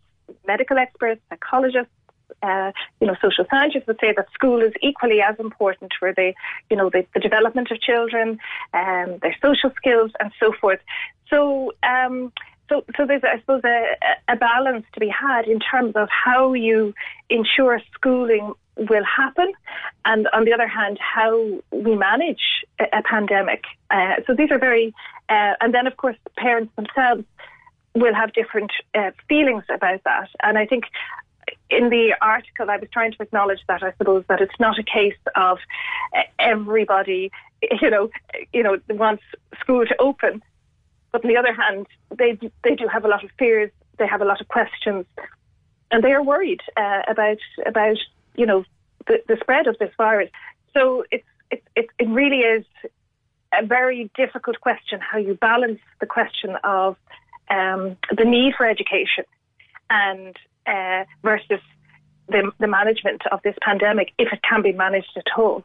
medical 0.46 0.78
experts, 0.78 1.20
psychologists, 1.28 1.92
uh, 2.42 2.72
you 3.00 3.06
know, 3.06 3.16
social 3.20 3.44
scientists 3.50 3.86
would 3.86 3.98
say 4.00 4.12
that 4.16 4.26
school 4.32 4.60
is 4.62 4.72
equally 4.80 5.20
as 5.20 5.36
important 5.38 5.92
for 5.98 6.12
the, 6.12 6.32
you 6.70 6.76
know, 6.76 6.90
the, 6.90 7.06
the 7.14 7.20
development 7.20 7.70
of 7.70 7.80
children, 7.80 8.38
um, 8.74 9.18
their 9.22 9.36
social 9.42 9.70
skills, 9.76 10.10
and 10.18 10.32
so 10.40 10.52
forth. 10.60 10.80
So, 11.28 11.72
um, 11.82 12.32
so, 12.68 12.84
so 12.96 13.06
there's, 13.06 13.22
I 13.24 13.38
suppose, 13.40 13.62
a, 13.64 13.96
a 14.28 14.36
balance 14.36 14.86
to 14.94 15.00
be 15.00 15.08
had 15.08 15.46
in 15.46 15.60
terms 15.60 15.94
of 15.94 16.08
how 16.10 16.54
you 16.54 16.94
ensure 17.28 17.80
schooling 17.92 18.52
will 18.76 19.04
happen, 19.04 19.52
and 20.06 20.26
on 20.32 20.46
the 20.46 20.54
other 20.54 20.66
hand, 20.66 20.98
how 20.98 21.60
we 21.70 21.94
manage 21.94 22.64
a, 22.78 22.84
a 23.00 23.02
pandemic. 23.02 23.64
Uh, 23.90 24.14
so 24.26 24.34
these 24.34 24.50
are 24.50 24.58
very, 24.58 24.94
uh, 25.28 25.54
and 25.60 25.74
then 25.74 25.86
of 25.86 25.96
course, 25.98 26.16
parents 26.38 26.72
themselves 26.76 27.24
will 27.94 28.14
have 28.14 28.32
different 28.32 28.72
uh, 28.94 29.10
feelings 29.28 29.64
about 29.68 30.02
that. 30.04 30.28
And 30.42 30.56
I 30.56 30.66
think 30.66 30.84
in 31.70 31.90
the 31.90 32.14
article, 32.20 32.70
I 32.70 32.76
was 32.76 32.88
trying 32.92 33.12
to 33.12 33.22
acknowledge 33.22 33.60
that 33.68 33.82
I 33.82 33.92
suppose 33.98 34.24
that 34.28 34.40
it's 34.40 34.58
not 34.58 34.78
a 34.78 34.82
case 34.82 35.16
of 35.34 35.58
uh, 36.16 36.22
everybody, 36.38 37.30
you 37.80 37.90
know, 37.90 38.10
you 38.52 38.62
know, 38.62 38.78
wants 38.90 39.22
school 39.60 39.84
to 39.86 39.96
open. 40.00 40.42
But 41.10 41.24
on 41.24 41.28
the 41.28 41.36
other 41.36 41.52
hand, 41.52 41.86
they 42.10 42.38
they 42.62 42.74
do 42.74 42.86
have 42.88 43.04
a 43.04 43.08
lot 43.08 43.24
of 43.24 43.30
fears. 43.38 43.70
They 43.98 44.06
have 44.06 44.22
a 44.22 44.24
lot 44.24 44.40
of 44.40 44.48
questions, 44.48 45.04
and 45.90 46.02
they 46.02 46.12
are 46.12 46.22
worried 46.22 46.60
uh, 46.76 47.02
about 47.06 47.38
about 47.66 47.98
you 48.34 48.46
know 48.46 48.64
the, 49.06 49.22
the 49.28 49.36
spread 49.40 49.66
of 49.66 49.78
this 49.78 49.90
virus. 49.98 50.30
So 50.72 51.04
it's 51.10 51.26
it, 51.50 51.62
it 51.76 51.86
it 51.98 52.08
really 52.08 52.40
is 52.40 52.64
a 53.52 53.64
very 53.64 54.10
difficult 54.16 54.58
question 54.60 55.00
how 55.00 55.18
you 55.18 55.34
balance 55.34 55.80
the 56.00 56.06
question 56.06 56.56
of 56.64 56.96
um, 57.50 57.96
the 58.16 58.24
need 58.24 58.54
for 58.56 58.66
education 58.66 59.24
and 59.90 60.36
uh, 60.66 61.04
versus 61.22 61.60
the, 62.28 62.50
the 62.58 62.66
management 62.66 63.22
of 63.30 63.40
this 63.42 63.56
pandemic, 63.62 64.12
if 64.18 64.32
it 64.32 64.40
can 64.48 64.62
be 64.62 64.72
managed 64.72 65.10
at 65.16 65.26
all. 65.36 65.62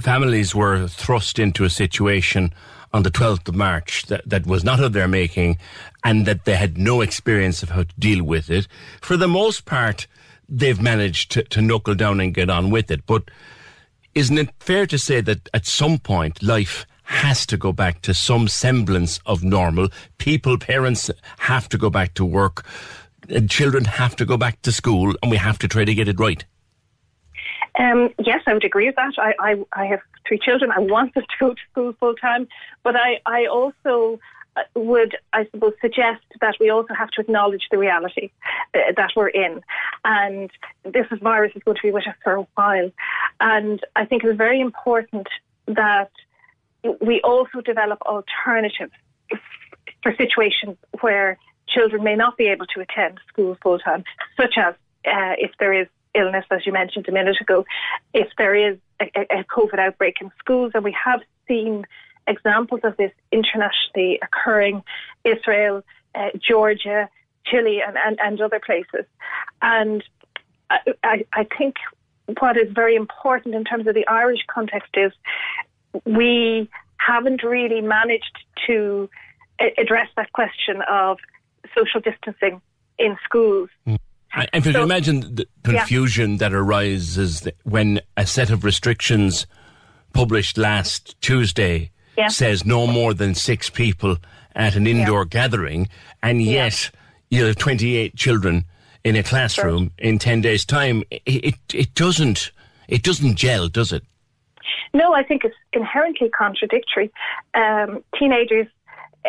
families 0.00 0.54
were 0.54 0.86
thrust 0.86 1.38
into 1.38 1.64
a 1.64 1.70
situation 1.70 2.52
on 2.92 3.02
the 3.02 3.10
12th 3.10 3.48
of 3.48 3.56
March 3.56 4.06
that, 4.06 4.22
that 4.28 4.46
was 4.46 4.62
not 4.62 4.80
of 4.80 4.92
their 4.92 5.08
making 5.08 5.58
and 6.04 6.26
that 6.26 6.44
they 6.44 6.54
had 6.54 6.78
no 6.78 7.00
experience 7.00 7.62
of 7.62 7.70
how 7.70 7.82
to 7.82 7.94
deal 7.98 8.22
with 8.22 8.48
it. 8.50 8.68
For 9.00 9.16
the 9.16 9.26
most 9.26 9.64
part, 9.64 10.06
they've 10.48 10.80
managed 10.80 11.32
to, 11.32 11.42
to 11.42 11.60
knuckle 11.60 11.96
down 11.96 12.20
and 12.20 12.32
get 12.32 12.48
on 12.48 12.70
with 12.70 12.90
it. 12.90 13.04
But 13.04 13.30
isn't 14.14 14.38
it 14.38 14.50
fair 14.60 14.86
to 14.86 14.98
say 14.98 15.20
that 15.22 15.48
at 15.52 15.66
some 15.66 15.98
point 15.98 16.40
life 16.42 16.86
has 17.04 17.46
to 17.46 17.56
go 17.56 17.72
back 17.72 18.02
to 18.02 18.14
some 18.14 18.48
semblance 18.48 19.20
of 19.26 19.44
normal? 19.44 19.88
People, 20.18 20.58
parents 20.58 21.10
have 21.38 21.68
to 21.70 21.78
go 21.78 21.90
back 21.90 22.14
to 22.14 22.24
work. 22.24 22.64
Children 23.48 23.84
have 23.84 24.16
to 24.16 24.24
go 24.24 24.36
back 24.36 24.60
to 24.62 24.72
school 24.72 25.14
and 25.22 25.30
we 25.30 25.36
have 25.36 25.58
to 25.58 25.68
try 25.68 25.84
to 25.84 25.94
get 25.94 26.08
it 26.08 26.18
right. 26.18 26.44
Um, 27.78 28.10
yes, 28.18 28.42
I 28.46 28.54
would 28.54 28.64
agree 28.64 28.86
with 28.86 28.96
that. 28.96 29.14
I, 29.18 29.34
I, 29.40 29.64
I 29.72 29.86
have 29.86 30.00
three 30.26 30.38
children. 30.38 30.70
I 30.70 30.78
want 30.78 31.14
them 31.14 31.24
to 31.24 31.36
go 31.40 31.54
to 31.54 31.60
school 31.70 31.92
full 31.98 32.14
time, 32.14 32.46
but 32.82 32.94
I, 32.96 33.20
I 33.26 33.46
also 33.46 34.20
uh, 34.56 34.62
would, 34.76 35.16
I 35.32 35.46
suppose, 35.50 35.72
suggest 35.80 36.22
that 36.40 36.54
we 36.60 36.70
also 36.70 36.94
have 36.94 37.10
to 37.12 37.20
acknowledge 37.20 37.66
the 37.70 37.78
reality 37.78 38.30
uh, 38.74 38.92
that 38.96 39.10
we're 39.16 39.28
in. 39.28 39.60
And 40.04 40.50
this 40.84 41.06
virus 41.20 41.52
is 41.56 41.62
going 41.64 41.76
to 41.76 41.82
be 41.82 41.90
with 41.90 42.06
us 42.06 42.14
for 42.22 42.34
a 42.34 42.46
while. 42.54 42.90
And 43.40 43.80
I 43.96 44.04
think 44.04 44.22
it's 44.22 44.36
very 44.36 44.60
important 44.60 45.26
that 45.66 46.10
we 47.00 47.20
also 47.22 47.60
develop 47.60 48.00
alternatives 48.02 48.92
for 50.02 50.14
situations 50.16 50.76
where 51.00 51.38
children 51.68 52.04
may 52.04 52.14
not 52.14 52.36
be 52.36 52.46
able 52.46 52.66
to 52.66 52.80
attend 52.80 53.18
school 53.28 53.56
full 53.62 53.78
time, 53.78 54.04
such 54.36 54.54
as 54.58 54.74
uh, 55.06 55.34
if 55.38 55.50
there 55.58 55.72
is 55.72 55.88
illness, 56.14 56.44
as 56.50 56.64
you 56.64 56.72
mentioned 56.72 57.08
a 57.08 57.12
minute 57.12 57.40
ago, 57.40 57.64
if 58.12 58.28
there 58.38 58.54
is 58.54 58.78
a, 59.00 59.10
a 59.30 59.44
COVID 59.44 59.78
outbreak 59.78 60.16
in 60.20 60.30
schools, 60.38 60.72
and 60.74 60.84
we 60.84 60.96
have 61.04 61.20
seen 61.48 61.84
examples 62.26 62.80
of 62.84 62.96
this 62.96 63.12
internationally 63.32 64.18
occurring, 64.22 64.82
Israel, 65.24 65.82
uh, 66.14 66.28
Georgia, 66.38 67.08
Chile, 67.46 67.82
and, 67.86 67.96
and, 67.98 68.18
and 68.20 68.40
other 68.40 68.60
places. 68.64 69.04
And 69.60 70.02
I, 70.70 70.78
I, 71.02 71.24
I 71.32 71.46
think 71.58 71.76
what 72.38 72.56
is 72.56 72.72
very 72.72 72.96
important 72.96 73.54
in 73.54 73.64
terms 73.64 73.86
of 73.86 73.94
the 73.94 74.06
Irish 74.06 74.40
context 74.46 74.90
is 74.94 75.12
we 76.04 76.68
haven't 76.98 77.42
really 77.42 77.80
managed 77.80 78.38
to 78.66 79.08
uh, 79.60 79.66
address 79.78 80.08
that 80.16 80.32
question 80.32 80.82
of 80.90 81.18
social 81.76 82.00
distancing 82.00 82.60
in 82.98 83.16
schools. 83.24 83.68
Mm. 83.86 83.98
And 84.36 84.48
and 84.52 84.64
could 84.64 84.74
you 84.74 84.82
imagine 84.82 85.20
the 85.36 85.46
Yeah. 85.64 85.78
confusion 85.80 86.38
that 86.38 86.52
arises 86.52 87.46
when 87.62 88.00
a 88.16 88.26
set 88.26 88.50
of 88.50 88.64
restrictions 88.64 89.46
published 90.12 90.58
last 90.58 91.20
Tuesday 91.20 91.90
Yeah. 92.16 92.28
says 92.28 92.64
no 92.64 92.86
more 92.86 93.14
than 93.14 93.34
six 93.34 93.70
people 93.70 94.16
at 94.56 94.76
an 94.76 94.86
indoor 94.86 95.24
gathering, 95.24 95.88
and 96.22 96.42
yet 96.42 96.90
you 97.30 97.44
have 97.44 97.56
28 97.56 98.16
children 98.16 98.64
in 99.04 99.16
a 99.16 99.22
classroom 99.22 99.90
in 99.98 100.18
10 100.18 100.40
days' 100.40 100.64
time? 100.64 101.02
It, 101.10 101.22
it, 101.26 101.54
it 101.74 101.94
doesn't 101.94 102.50
it 102.88 103.02
doesn't 103.02 103.36
gel, 103.36 103.68
does 103.68 103.92
it? 103.92 104.02
No, 104.92 105.14
I 105.14 105.22
think 105.22 105.44
it's 105.44 105.56
inherently 105.72 106.28
contradictory. 106.28 107.12
Um, 107.54 108.04
teenagers 108.18 108.66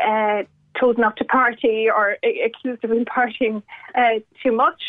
uh, 0.01 0.43
told 0.79 0.97
not 0.97 1.17
to 1.17 1.25
party 1.25 1.89
or 1.89 2.17
accused 2.23 2.83
of 2.83 2.91
partying 3.05 3.63
uh, 3.95 4.19
too 4.43 4.51
much 4.51 4.81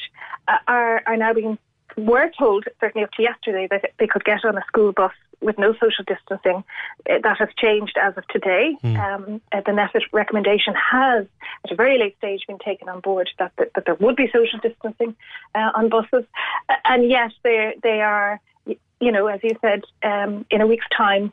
uh, 0.49 0.59
are, 0.67 1.03
are 1.07 1.17
now 1.17 1.33
being, 1.33 1.59
were 1.97 2.31
told, 2.39 2.65
certainly 2.81 3.05
up 3.05 3.13
to 3.13 3.23
yesterday, 3.23 3.69
that 3.71 3.93
they 3.99 4.07
could 4.07 4.25
get 4.25 4.45
on 4.45 4.57
a 4.57 4.65
school 4.67 4.93
bus 4.93 5.13
with 5.41 5.59
no 5.59 5.75
social 5.75 6.05
distancing. 6.07 6.65
Uh, 7.09 7.19
that 7.23 7.37
has 7.39 7.49
changed 7.59 7.97
as 8.01 8.17
of 8.17 8.27
today. 8.29 8.77
Um, 8.97 9.41
uh, 9.53 9.61
the 9.61 9.73
NPHET 9.73 10.03
recommendation 10.13 10.75
has, 10.75 11.27
at 11.65 11.71
a 11.71 11.75
very 11.75 11.99
late 11.99 12.17
stage, 12.19 12.43
been 12.47 12.59
taken 12.59 12.89
on 12.89 13.01
board 13.01 13.29
that, 13.39 13.53
that, 13.59 13.73
that 13.75 13.85
there 13.85 13.95
would 13.97 14.17
be 14.17 14.31
social 14.33 14.59
distancing 14.59 15.15
uh, 15.55 15.71
on 15.75 15.89
buses. 15.89 16.25
And 16.85 17.09
yet 17.09 17.33
they, 17.43 17.75
they 17.83 18.01
are, 18.01 18.41
you 19.01 19.13
know, 19.13 19.27
as 19.27 19.41
you 19.43 19.57
said, 19.61 19.83
um, 20.03 20.47
in 20.51 20.61
a 20.61 20.67
week's 20.67 20.87
time, 20.97 21.33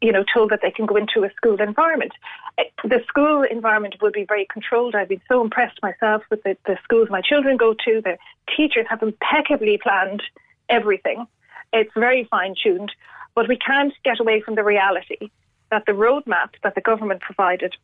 you 0.00 0.12
know, 0.12 0.24
told 0.32 0.50
that 0.50 0.60
they 0.62 0.70
can 0.70 0.86
go 0.86 0.96
into 0.96 1.24
a 1.24 1.30
school 1.34 1.60
environment. 1.60 2.12
Uh, 2.58 2.64
The 2.84 3.02
school 3.08 3.42
environment 3.42 3.96
will 4.00 4.12
be 4.12 4.24
very 4.24 4.46
controlled. 4.50 4.94
I've 4.94 5.08
been 5.08 5.22
so 5.28 5.42
impressed 5.42 5.78
myself 5.82 6.22
with 6.30 6.42
the, 6.42 6.56
the 6.66 6.78
schools 6.84 7.08
my 7.10 7.20
children 7.20 7.56
go 7.56 7.74
to. 7.74 8.00
The 8.00 8.16
teachers 8.56 8.86
have 8.88 9.02
impeccably 9.02 9.78
planned 9.78 10.22
everything. 10.68 11.26
It's 11.72 11.92
very 11.94 12.24
fine 12.24 12.54
tuned, 12.60 12.92
but 13.34 13.48
we 13.48 13.56
can't 13.56 13.92
get 14.04 14.20
away 14.20 14.40
from 14.40 14.54
the 14.54 14.64
reality 14.64 15.30
that 15.70 15.84
the 15.86 15.92
roadmap 15.92 16.50
that 16.62 16.74
the 16.74 16.80
government 16.80 17.20
provided 17.20 17.76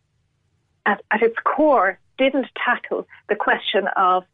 at, 0.86 1.02
at 1.10 1.22
its 1.22 1.36
core 1.44 1.98
didn't 2.18 2.48
tackle 2.56 3.06
the 3.28 3.36
question 3.36 3.86
of 3.96 4.24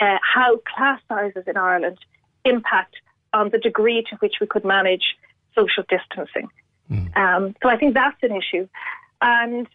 uh, 0.00 0.18
how 0.22 0.58
class 0.58 1.00
sizes 1.08 1.44
in 1.46 1.56
Ireland 1.56 1.98
impact 2.44 2.96
on 3.32 3.50
the 3.50 3.58
degree 3.58 4.04
to 4.10 4.16
which 4.16 4.34
we 4.40 4.46
could 4.46 4.64
manage 4.64 5.16
social 5.54 5.84
distancing. 5.88 6.48
Um, 7.16 7.54
so 7.62 7.68
I 7.68 7.76
think 7.76 7.94
that's 7.94 8.16
an 8.22 8.32
issue. 8.32 8.68
And, 9.20 9.66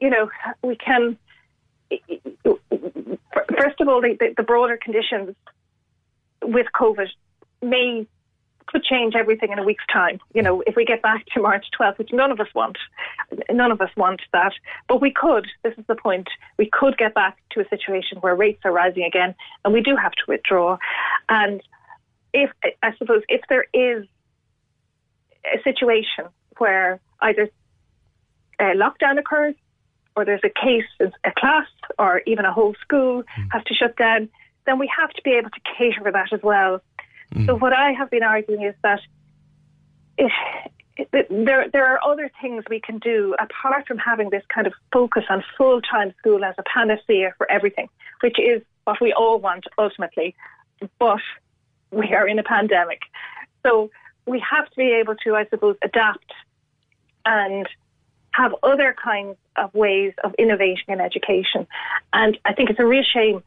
you 0.00 0.10
know, 0.10 0.30
we 0.62 0.76
can, 0.76 1.18
first 3.58 3.80
of 3.80 3.88
all, 3.88 4.00
the, 4.00 4.16
the, 4.18 4.34
the 4.36 4.42
broader 4.42 4.78
conditions 4.82 5.34
with 6.42 6.66
COVID 6.74 7.08
may 7.62 8.06
could 8.66 8.82
change 8.82 9.14
everything 9.14 9.52
in 9.52 9.58
a 9.58 9.62
week's 9.62 9.84
time. 9.92 10.18
You 10.34 10.42
know, 10.42 10.62
if 10.66 10.74
we 10.74 10.84
get 10.84 11.00
back 11.00 11.24
to 11.34 11.40
March 11.40 11.66
12th, 11.78 11.98
which 11.98 12.10
none 12.12 12.32
of 12.32 12.40
us 12.40 12.48
want, 12.52 12.76
none 13.50 13.70
of 13.70 13.80
us 13.80 13.90
want 13.96 14.20
that, 14.32 14.52
but 14.88 15.00
we 15.00 15.12
could. 15.12 15.46
This 15.62 15.74
is 15.78 15.84
the 15.86 15.94
point. 15.94 16.28
We 16.58 16.68
could 16.68 16.98
get 16.98 17.14
back 17.14 17.38
to 17.50 17.60
a 17.60 17.68
situation 17.68 18.18
where 18.22 18.34
rates 18.34 18.60
are 18.64 18.72
rising 18.72 19.04
again, 19.04 19.34
and 19.64 19.72
we 19.72 19.82
do 19.82 19.94
have 19.94 20.12
to 20.12 20.22
withdraw. 20.26 20.78
And 21.28 21.62
if 22.36 22.50
I 22.82 22.94
suppose 22.98 23.22
if 23.28 23.40
there 23.48 23.66
is 23.72 24.06
a 25.52 25.62
situation 25.62 26.26
where 26.58 27.00
either 27.22 27.48
a 28.60 28.74
lockdown 28.74 29.18
occurs 29.18 29.54
or 30.14 30.24
there's 30.24 30.42
a 30.44 30.50
case, 30.50 30.84
a 31.00 31.32
class, 31.38 31.66
or 31.98 32.22
even 32.26 32.44
a 32.44 32.52
whole 32.52 32.74
school 32.80 33.22
mm. 33.22 33.48
has 33.52 33.62
to 33.64 33.74
shut 33.74 33.96
down, 33.96 34.28
then 34.66 34.78
we 34.78 34.90
have 34.94 35.10
to 35.10 35.22
be 35.22 35.32
able 35.32 35.50
to 35.50 35.60
cater 35.76 36.00
for 36.02 36.12
that 36.12 36.32
as 36.32 36.40
well. 36.42 36.80
Mm. 37.34 37.46
So 37.46 37.56
what 37.56 37.72
I 37.72 37.92
have 37.92 38.10
been 38.10 38.22
arguing 38.22 38.62
is 38.62 38.74
that 38.82 39.00
it, 40.18 40.32
it, 40.96 41.28
there 41.30 41.68
there 41.70 41.86
are 41.86 42.00
other 42.02 42.30
things 42.40 42.64
we 42.70 42.80
can 42.80 42.98
do 42.98 43.34
apart 43.38 43.86
from 43.86 43.98
having 43.98 44.30
this 44.30 44.42
kind 44.48 44.66
of 44.66 44.72
focus 44.92 45.24
on 45.28 45.44
full 45.56 45.80
time 45.82 46.14
school 46.18 46.44
as 46.44 46.54
a 46.58 46.62
panacea 46.62 47.34
for 47.36 47.50
everything, 47.50 47.88
which 48.20 48.38
is 48.38 48.62
what 48.84 49.00
we 49.00 49.12
all 49.12 49.38
want 49.38 49.64
ultimately. 49.78 50.34
But 50.98 51.20
we 52.08 52.14
are 52.14 52.28
in 52.28 52.38
a 52.38 52.42
pandemic, 52.42 53.00
so 53.64 53.90
we 54.26 54.42
have 54.50 54.68
to 54.68 54.76
be 54.76 54.92
able 55.00 55.14
to, 55.24 55.36
I 55.36 55.46
suppose, 55.46 55.76
adapt 55.82 56.32
and 57.24 57.66
have 58.32 58.54
other 58.62 58.94
kinds 59.02 59.36
of 59.56 59.72
ways 59.74 60.12
of 60.22 60.34
innovating 60.38 60.84
in 60.88 61.00
education. 61.00 61.66
And 62.12 62.38
I 62.44 62.52
think 62.52 62.70
it's 62.70 62.78
a 62.78 62.84
real 62.84 63.02
shame. 63.02 63.42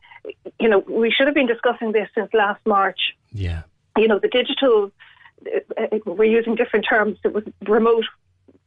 You 0.59 0.69
know, 0.69 0.79
we 0.79 1.11
should 1.11 1.27
have 1.27 1.35
been 1.35 1.47
discussing 1.47 1.91
this 1.91 2.09
since 2.15 2.33
last 2.33 2.65
March. 2.65 2.99
Yeah. 3.31 3.63
You 3.97 4.07
know, 4.07 4.19
the 4.19 4.27
digital, 4.27 4.91
uh, 5.45 5.83
uh, 5.91 5.97
we're 6.05 6.23
using 6.23 6.55
different 6.55 6.87
terms. 6.89 7.17
It 7.23 7.33
was 7.33 7.43
remote 7.67 8.05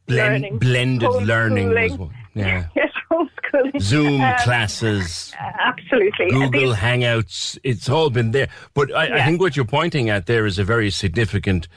learning. 0.07 0.59
Blended 0.59 1.11
learning 1.11 1.71
was 1.71 1.99
one. 1.99 2.15
Yeah. 2.35 2.67
Yes, 2.77 2.91
homeschooling. 3.11 3.81
Zoom 3.81 4.21
Um, 4.21 4.35
classes, 4.39 5.33
Absolutely. 5.39 6.31
Google 6.31 6.71
These- 6.71 6.77
Hangouts, 6.77 7.59
it's 7.63 7.89
all 7.89 8.11
been 8.11 8.31
there. 8.31 8.49
But 8.75 8.95
I, 8.95 9.19
I 9.21 9.25
think 9.25 9.41
what 9.41 9.55
you're 9.57 9.65
pointing 9.67 10.09
at 10.09 10.27
there 10.27 10.47
is 10.47 10.59
a 10.59 10.65
very 10.65 10.91
significant 10.91 11.69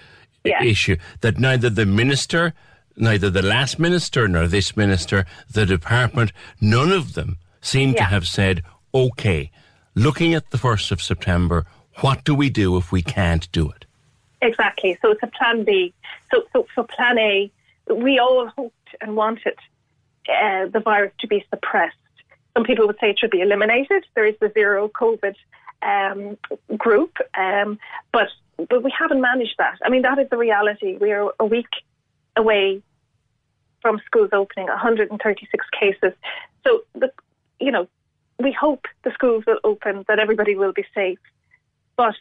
Yeah. 0.45 0.63
issue 0.63 0.95
that 1.21 1.37
neither 1.37 1.69
the 1.69 1.85
minister, 1.85 2.53
neither 2.95 3.29
the 3.29 3.41
last 3.41 3.79
minister 3.79 4.27
nor 4.27 4.47
this 4.47 4.77
minister, 4.77 5.25
the 5.51 5.65
department, 5.65 6.31
none 6.61 6.91
of 6.91 7.13
them 7.15 7.37
seem 7.61 7.93
to 7.95 8.03
have 8.03 8.25
said, 8.27 8.63
okay, 8.93 9.51
looking 9.95 10.33
at 10.33 10.51
the 10.51 10.57
1st 10.57 10.91
of 10.91 11.01
September, 11.01 11.65
what 12.01 12.23
do 12.23 12.33
we 12.35 12.49
do 12.49 12.77
if 12.77 12.91
we 12.91 13.01
can't 13.01 13.51
do 13.51 13.69
it? 13.69 13.85
Exactly. 14.41 14.97
So 15.01 15.11
it's 15.11 15.23
a 15.23 15.27
plan 15.27 15.63
B. 15.63 15.93
So, 16.31 16.43
so, 16.53 16.67
so 16.75 16.83
plan 16.83 17.17
A, 17.17 17.51
we 17.93 18.19
all 18.19 18.47
hoped 18.55 18.95
and 19.01 19.15
wanted 19.15 19.55
uh, 20.29 20.67
the 20.67 20.79
virus 20.79 21.13
to 21.19 21.27
be 21.27 21.45
suppressed. 21.49 21.95
Some 22.55 22.63
people 22.63 22.87
would 22.87 22.97
say 22.99 23.09
it 23.09 23.19
should 23.19 23.31
be 23.31 23.41
eliminated. 23.41 24.05
There 24.15 24.25
is 24.25 24.35
the 24.39 24.51
zero 24.53 24.89
COVID 24.89 25.35
um, 25.81 26.37
group, 26.77 27.17
um, 27.37 27.77
but 28.11 28.29
but 28.69 28.83
we 28.83 28.93
haven't 28.97 29.19
managed 29.19 29.55
that. 29.57 29.77
I 29.83 29.89
mean, 29.89 30.03
that 30.03 30.17
is 30.17 30.29
the 30.29 30.37
reality. 30.37 30.97
We 30.97 31.11
are 31.11 31.31
a 31.39 31.45
week 31.45 31.67
away 32.37 32.81
from 33.81 34.01
schools 34.05 34.29
opening, 34.33 34.67
136 34.67 35.65
cases. 35.77 36.13
So, 36.65 36.83
the, 36.93 37.11
you 37.59 37.71
know, 37.71 37.87
we 38.39 38.51
hope 38.51 38.85
the 39.03 39.11
schools 39.11 39.43
will 39.45 39.59
open, 39.63 40.05
that 40.07 40.19
everybody 40.19 40.55
will 40.55 40.73
be 40.73 40.85
safe. 40.93 41.19
But 41.97 42.15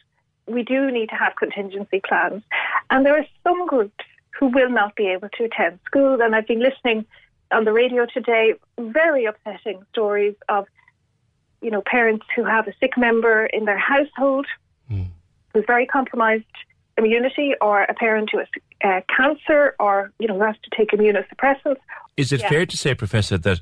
we 0.47 0.63
do 0.63 0.91
need 0.91 1.09
to 1.09 1.15
have 1.15 1.35
contingency 1.37 2.01
plans. 2.07 2.43
And 2.89 3.05
there 3.05 3.17
are 3.17 3.25
some 3.43 3.65
groups 3.65 4.05
who 4.37 4.47
will 4.47 4.69
not 4.69 4.95
be 4.95 5.07
able 5.07 5.29
to 5.37 5.45
attend 5.45 5.79
school. 5.85 6.21
And 6.21 6.35
I've 6.35 6.47
been 6.47 6.61
listening 6.61 7.05
on 7.55 7.63
the 7.63 7.73
radio 7.73 8.05
today, 8.05 8.53
very 8.77 9.25
upsetting 9.25 9.83
stories 9.91 10.35
of, 10.49 10.65
you 11.61 11.71
know, 11.71 11.81
parents 11.85 12.25
who 12.35 12.43
have 12.43 12.67
a 12.67 12.73
sick 12.81 12.97
member 12.97 13.45
in 13.47 13.65
their 13.65 13.77
household 13.77 14.45
who's 15.53 15.63
very 15.65 15.85
compromised 15.85 16.43
immunity, 16.97 17.53
or 17.61 17.83
a 17.83 17.93
parent 17.93 18.29
who 18.31 18.39
has 18.39 18.47
uh, 18.83 18.99
cancer, 19.15 19.73
or, 19.79 20.11
you 20.19 20.27
know, 20.27 20.35
who 20.37 20.43
has 20.43 20.55
to 20.63 20.69
take 20.77 20.91
immunosuppressants. 20.91 21.79
Is 22.17 22.31
it 22.33 22.41
Yeah. 22.41 22.49
fair 22.49 22.65
to 22.65 22.77
say, 22.77 22.93
Professor, 22.93 23.37
that 23.37 23.61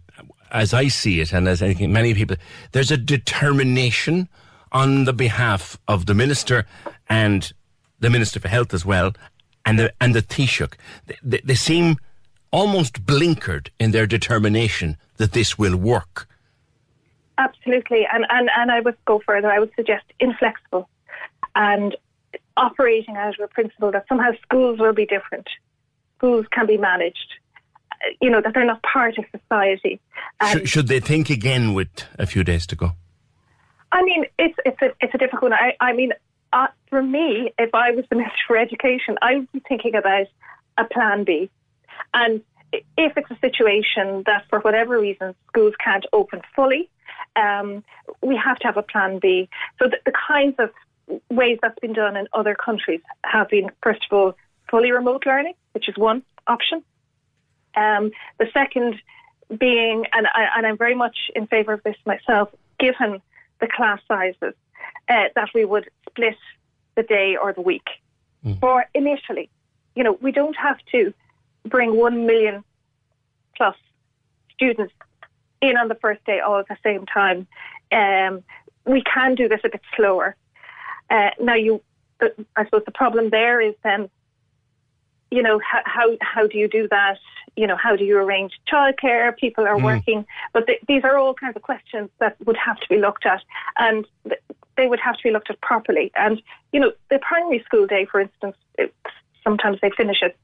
as 0.52 0.74
I 0.74 0.88
see 0.88 1.20
it, 1.22 1.32
and 1.34 1.48
as 1.48 1.62
I 1.62 1.74
think 1.74 1.92
many 1.92 2.14
people, 2.16 2.36
there's 2.72 2.92
a 2.92 2.98
determination 2.98 4.28
on 4.72 5.06
the 5.06 5.14
behalf 5.14 5.78
of 5.88 6.08
the 6.08 6.16
minister 6.16 6.66
and 7.10 7.54
the 8.00 8.10
minister 8.10 8.40
for 8.40 8.48
health 8.48 8.74
as 8.74 8.86
well, 8.86 9.14
and 9.66 9.78
the 9.80 9.94
and 10.02 10.14
the 10.16 10.22
Taoiseach. 10.22 10.74
They, 11.08 11.18
they, 11.24 11.42
they 11.44 11.56
seem 11.56 11.98
almost 12.54 13.06
blinkered 13.06 13.68
in 13.80 13.92
their 13.92 14.08
determination 14.08 14.96
that 15.18 15.34
this 15.34 15.58
will 15.58 15.76
work. 15.76 16.30
Absolutely, 17.38 18.06
and, 18.14 18.26
and 18.30 18.50
and 18.56 18.72
I 18.72 18.80
would 18.80 18.96
go 19.06 19.20
further. 19.26 19.50
I 19.52 19.60
would 19.60 19.72
suggest 19.76 20.06
inflexible 20.20 20.88
and 21.56 21.98
operating 22.56 23.18
out 23.18 23.34
of 23.40 23.44
a 23.44 23.48
principle 23.48 23.92
that 23.92 24.06
somehow 24.08 24.32
schools 24.44 24.80
will 24.80 24.94
be 24.94 25.08
different. 25.08 25.48
Schools 26.18 26.46
can 26.52 26.68
be 26.68 26.78
managed. 26.78 27.30
Uh, 27.92 27.96
You 28.22 28.30
know 28.30 28.42
that 28.42 28.54
they're 28.54 28.72
not 28.74 28.84
part 28.84 29.18
of 29.18 29.26
society. 29.38 30.00
Should, 30.52 30.70
should 30.70 30.88
they 30.88 31.00
think 31.00 31.32
again 31.32 31.74
with 31.74 32.06
a 32.20 32.28
few 32.28 32.44
days 32.44 32.68
to 32.68 32.76
go? 32.76 32.92
I 33.92 34.04
mean, 34.04 34.26
it's 34.38 34.58
it's 34.64 34.82
a 34.82 34.90
it's 35.02 35.14
a 35.16 35.18
difficult 35.18 35.52
one. 35.52 35.54
I, 35.54 35.74
I 35.80 35.94
mean, 35.94 36.12
uh, 36.54 36.68
for 36.90 37.02
me, 37.02 37.52
if 37.58 37.74
I 37.74 37.92
was 37.92 38.06
the 38.10 38.16
Minister 38.16 38.44
for 38.48 38.58
Education, 38.58 39.18
I 39.24 39.38
would 39.38 39.52
be 39.52 39.62
thinking 39.68 39.96
about 39.96 40.28
a 40.78 40.86
plan 40.86 41.24
B, 41.24 41.50
and 42.14 42.42
if 42.98 43.16
it's 43.18 43.30
a 43.30 43.38
situation 43.40 44.24
that, 44.26 44.46
for 44.50 44.60
whatever 44.60 45.00
reason, 45.00 45.36
schools 45.48 45.74
can't 45.84 46.06
open 46.12 46.42
fully, 46.56 46.90
um, 47.36 47.84
we 48.22 48.36
have 48.36 48.58
to 48.60 48.68
have 48.68 48.78
a 48.78 48.82
plan 48.84 49.20
B. 49.20 49.50
So 49.80 49.88
the, 49.88 49.98
the 50.06 50.12
kinds 50.12 50.56
of 50.60 50.72
ways 51.30 51.60
that's 51.62 51.78
been 51.80 51.94
done 51.94 52.16
in 52.16 52.28
other 52.34 52.56
countries 52.56 53.02
have 53.24 53.50
been, 53.50 53.70
first 53.82 54.02
of 54.10 54.18
all, 54.18 54.34
fully 54.70 54.92
remote 54.92 55.26
learning, 55.26 55.54
which 55.74 55.88
is 55.88 55.96
one 55.98 56.24
option. 56.48 56.84
Um, 57.76 58.12
the 58.40 58.48
second 58.54 58.96
being, 59.56 60.06
and, 60.14 60.28
I, 60.28 60.48
and 60.58 60.66
I'm 60.66 60.78
very 60.78 60.96
much 60.96 61.18
in 61.36 61.48
favour 61.48 61.74
of 61.74 61.84
this 61.84 61.98
myself, 62.06 62.50
given 62.80 63.22
the 63.60 63.68
class 63.68 64.00
sizes, 64.08 64.56
uh, 65.10 65.26
that 65.36 65.50
we 65.54 65.66
would 65.66 65.90
split 66.10 66.38
the 66.96 67.04
day 67.04 67.36
or 67.40 67.54
the 67.54 67.62
week. 67.62 67.88
For 68.60 68.86
initially, 68.94 69.50
you 69.96 70.04
know, 70.04 70.18
we 70.22 70.32
don't 70.32 70.56
have 70.58 70.78
to 70.92 71.14
bring 71.66 71.96
one 71.96 72.26
million 72.26 72.64
plus 73.56 73.76
students 74.54 74.94
in 75.62 75.78
on 75.78 75.88
the 75.88 75.96
first 75.96 76.24
day 76.26 76.40
all 76.40 76.60
at 76.60 76.68
the 76.68 76.78
same 76.84 77.06
time. 77.06 77.48
Um, 77.92 78.44
we 78.86 79.02
can 79.04 79.36
do 79.36 79.48
this 79.48 79.62
a 79.64 79.70
bit 79.70 79.82
slower. 79.96 80.36
Uh, 81.10 81.30
now, 81.40 81.56
you, 81.56 81.82
uh, 82.22 82.30
I 82.56 82.66
suppose 82.66 82.84
the 82.86 82.92
problem 82.92 83.30
there 83.30 83.62
is 83.62 83.76
then, 83.84 84.10
you 85.32 85.42
know, 85.42 85.60
how, 85.60 85.82
how 85.86 86.18
how 86.22 86.48
do 86.48 86.58
you 86.58 86.68
do 86.68 86.88
that? 86.90 87.18
You 87.56 87.68
know, 87.68 87.76
how 87.76 87.96
do 87.96 88.04
you 88.04 88.18
arrange 88.18 88.54
childcare? 88.72 89.36
People 89.38 89.66
are 89.66 89.78
Mm. 89.78 89.84
working, 89.84 90.26
but 90.54 90.68
th- 90.68 90.82
these 90.88 91.04
are 91.04 91.18
all 91.18 91.34
kinds 91.34 91.56
of 91.56 91.62
questions 91.62 92.10
that 92.20 92.36
would 92.46 92.58
have 92.58 92.80
to 92.80 92.88
be 92.90 92.98
looked 92.98 93.26
at, 93.26 93.42
and 93.78 94.06
th- 94.28 94.42
they 94.76 94.88
would 94.88 95.00
have 95.00 95.16
to 95.18 95.24
be 95.24 95.32
looked 95.32 95.50
at 95.50 95.60
properly. 95.62 96.12
And 96.16 96.42
you 96.72 96.80
know, 96.80 96.92
the 97.10 97.20
primary 97.20 97.64
school 97.64 97.88
day, 97.88 98.06
for 98.06 98.20
instance, 98.20 98.58
it, 98.78 98.94
sometimes 99.44 99.80
they 99.82 99.92
finish 99.92 100.22
at 100.22 100.36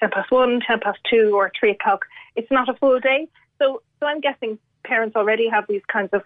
ten 0.00 0.10
past 0.10 0.30
one, 0.30 0.60
ten 0.66 0.80
past 0.80 0.98
two, 1.08 1.32
or 1.34 1.52
three 1.58 1.70
o'clock. 1.70 2.06
It's 2.36 2.50
not 2.50 2.68
a 2.68 2.74
full 2.74 2.98
day, 3.00 3.28
so 3.58 3.82
so 4.00 4.06
I'm 4.06 4.20
guessing 4.20 4.58
parents 4.84 5.14
already 5.14 5.48
have 5.48 5.66
these 5.68 5.82
kinds 5.92 6.10
of 6.12 6.22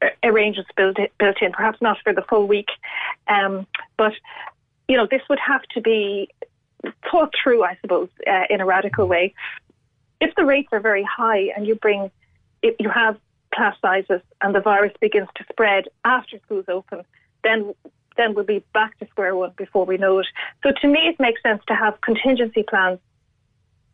uh, 0.00 0.08
arrangements 0.24 0.70
built 0.76 0.96
built 1.18 1.36
in, 1.40 1.52
perhaps 1.52 1.80
not 1.80 1.98
for 2.02 2.12
the 2.12 2.22
full 2.22 2.46
week, 2.46 2.68
um, 3.28 3.66
but 3.96 4.12
you 4.88 4.96
know, 4.96 5.06
this 5.10 5.22
would 5.28 5.38
have 5.38 5.62
to 5.74 5.80
be 5.80 6.28
thought 7.10 7.32
through, 7.42 7.64
I 7.64 7.78
suppose, 7.80 8.08
uh, 8.26 8.44
in 8.50 8.60
a 8.60 8.66
radical 8.66 9.06
way. 9.06 9.34
If 10.20 10.34
the 10.34 10.44
rates 10.44 10.68
are 10.72 10.80
very 10.80 11.04
high 11.04 11.50
and 11.56 11.66
you 11.66 11.74
bring, 11.76 12.10
if 12.62 12.74
you 12.78 12.90
have 12.90 13.16
class 13.54 13.76
sizes 13.80 14.20
and 14.40 14.54
the 14.54 14.60
virus 14.60 14.92
begins 15.00 15.28
to 15.36 15.44
spread 15.50 15.84
after 16.04 16.38
schools 16.44 16.64
open, 16.68 17.02
then 17.44 17.74
then 18.16 18.34
we'll 18.34 18.44
be 18.44 18.64
back 18.72 18.98
to 18.98 19.06
square 19.08 19.34
one 19.34 19.52
before 19.56 19.84
we 19.86 19.96
know 19.96 20.18
it. 20.18 20.26
So 20.62 20.72
to 20.80 20.88
me, 20.88 21.00
it 21.08 21.18
makes 21.18 21.42
sense 21.42 21.62
to 21.68 21.74
have 21.74 22.00
contingency 22.00 22.62
plans 22.62 22.98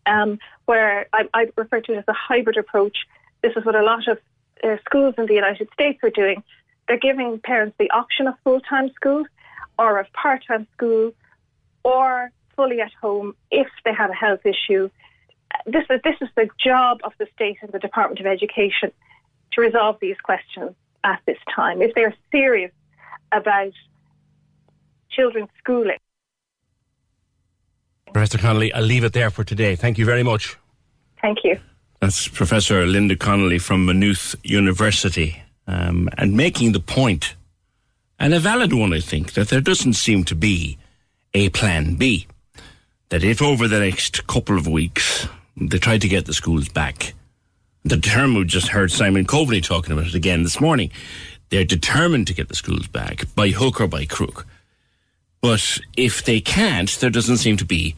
um, 0.07 0.39
where 0.67 1.07
I, 1.13 1.29
I 1.35 1.47
refer 1.57 1.81
to 1.81 1.93
it 1.93 1.99
as 1.99 2.05
a 2.09 2.13
hybrid 2.13 2.57
approach. 2.57 2.97
This 3.43 3.53
is 3.57 3.65
what 3.65 3.75
a 3.75 3.83
lot 3.83 4.09
of 4.09 4.19
uh, 4.65 4.77
schools 4.85 5.15
in 5.19 5.27
the 5.27 5.35
United 5.35 5.69
States 5.73 5.99
are 6.03 6.11
doing. 6.11 6.43
they're 6.87 6.99
giving 6.99 7.39
parents 7.39 7.77
the 7.79 7.91
option 7.91 8.27
of 8.27 8.35
full 8.43 8.61
time 8.61 8.91
school 8.95 9.25
or 9.79 10.01
of 10.01 10.07
part 10.13 10.45
time 10.47 10.67
school 10.75 11.13
or 11.85 12.31
fully 12.57 12.81
at 12.81 12.93
home 13.01 13.35
if 13.51 13.69
they 13.85 13.93
have 13.93 14.11
a 14.11 14.15
health 14.15 14.45
issue. 14.45 14.91
This 15.67 15.85
is 15.91 16.01
this 16.03 16.17
is 16.21 16.29
the 16.35 16.49
job 16.59 16.99
of 17.05 17.13
the 17.19 17.27
state 17.35 17.59
and 17.63 17.71
the 17.73 17.79
Department 17.79 18.21
of 18.21 18.27
Education 18.27 18.91
to 19.53 19.61
resolve 19.61 19.99
these 20.01 20.17
questions 20.23 20.73
at 21.05 21.21
this 21.27 21.39
time. 21.55 21.81
If 21.81 21.95
they're 21.95 22.15
serious 22.33 22.73
about 23.33 23.73
children's 25.11 25.49
schooling. 25.59 25.99
Professor 28.13 28.39
Connolly, 28.39 28.73
I'll 28.73 28.83
leave 28.83 29.05
it 29.05 29.13
there 29.13 29.31
for 29.31 29.45
today. 29.45 29.77
Thank 29.77 29.99
you 29.99 30.05
very 30.05 30.23
much. 30.23 30.57
Thank 31.21 31.39
you. 31.45 31.59
That's 32.01 32.29
Professor 32.29 32.87
Linda 32.87 33.17
Connolly 33.17 33.59
from 33.59 33.85
Maynooth 33.85 34.35
University, 34.43 35.43
um, 35.67 36.09
and 36.17 36.37
making 36.37 36.73
the 36.73 36.81
point, 36.81 37.35
and 38.19 38.33
a 38.33 38.41
valid 38.41 38.73
one, 38.73 38.93
I 38.93 39.01
think, 39.01 39.33
that 39.33 39.49
there 39.49 39.61
doesn't 39.61 39.95
seem 39.95 40.25
to 40.25 40.35
be 40.35 40.79
a 41.35 41.49
plan 41.51 41.97
B. 41.97 42.27
That 43.11 43.25
if 43.25 43.43
over 43.43 43.67
the 43.67 43.81
next 43.81 44.27
couple 44.27 44.57
of 44.57 44.67
weeks 44.67 45.27
they 45.57 45.79
try 45.79 45.99
to 45.99 46.09
get 46.09 46.27
the 46.27 46.35
schools 46.35 46.69
back, 46.69 47.15
the 47.85 47.97
term 47.97 48.35
we 48.35 48.45
just 48.45 48.69
heard 48.69 48.93
Simon 48.93 49.25
Coveney 49.25 49.63
talking 49.63 49.93
about 49.93 50.07
it 50.07 50.15
again 50.15 50.43
this 50.43 50.61
morning, 50.61 50.91
they're 51.51 51.65
determined 51.65 52.27
to 52.27 52.35
get 52.35 52.49
the 52.49 52.57
schools 52.57 52.87
back 52.87 53.25
by 53.35 53.49
hook 53.49 53.81
or 53.81 53.89
by 53.89 54.05
crook. 54.05 54.47
But 55.41 55.79
if 55.97 56.25
they 56.25 56.41
can't, 56.41 56.91
there 57.01 57.11
doesn't 57.11 57.39
seem 57.39 57.57
to 57.59 57.65
be 57.65 57.95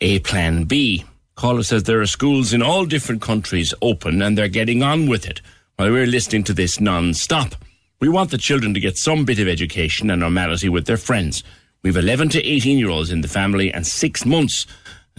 a 0.00 0.18
plan 0.20 0.64
B. 0.64 1.04
Caller 1.34 1.62
says 1.62 1.84
there 1.84 2.00
are 2.00 2.06
schools 2.06 2.52
in 2.52 2.62
all 2.62 2.84
different 2.84 3.22
countries 3.22 3.72
open 3.80 4.20
and 4.22 4.36
they're 4.36 4.48
getting 4.48 4.82
on 4.82 5.08
with 5.08 5.26
it 5.26 5.40
while 5.76 5.90
we're 5.90 6.06
listening 6.06 6.44
to 6.44 6.52
this 6.52 6.80
non-stop. 6.80 7.54
We 8.00 8.08
want 8.08 8.30
the 8.30 8.38
children 8.38 8.74
to 8.74 8.80
get 8.80 8.96
some 8.96 9.24
bit 9.24 9.38
of 9.38 9.48
education 9.48 10.10
and 10.10 10.20
normality 10.20 10.68
with 10.68 10.86
their 10.86 10.96
friends. 10.96 11.42
We've 11.82 11.96
11 11.96 12.30
to 12.30 12.44
18 12.44 12.78
year 12.78 12.90
olds 12.90 13.10
in 13.10 13.20
the 13.20 13.28
family 13.28 13.72
and 13.72 13.86
six 13.86 14.26
months 14.26 14.66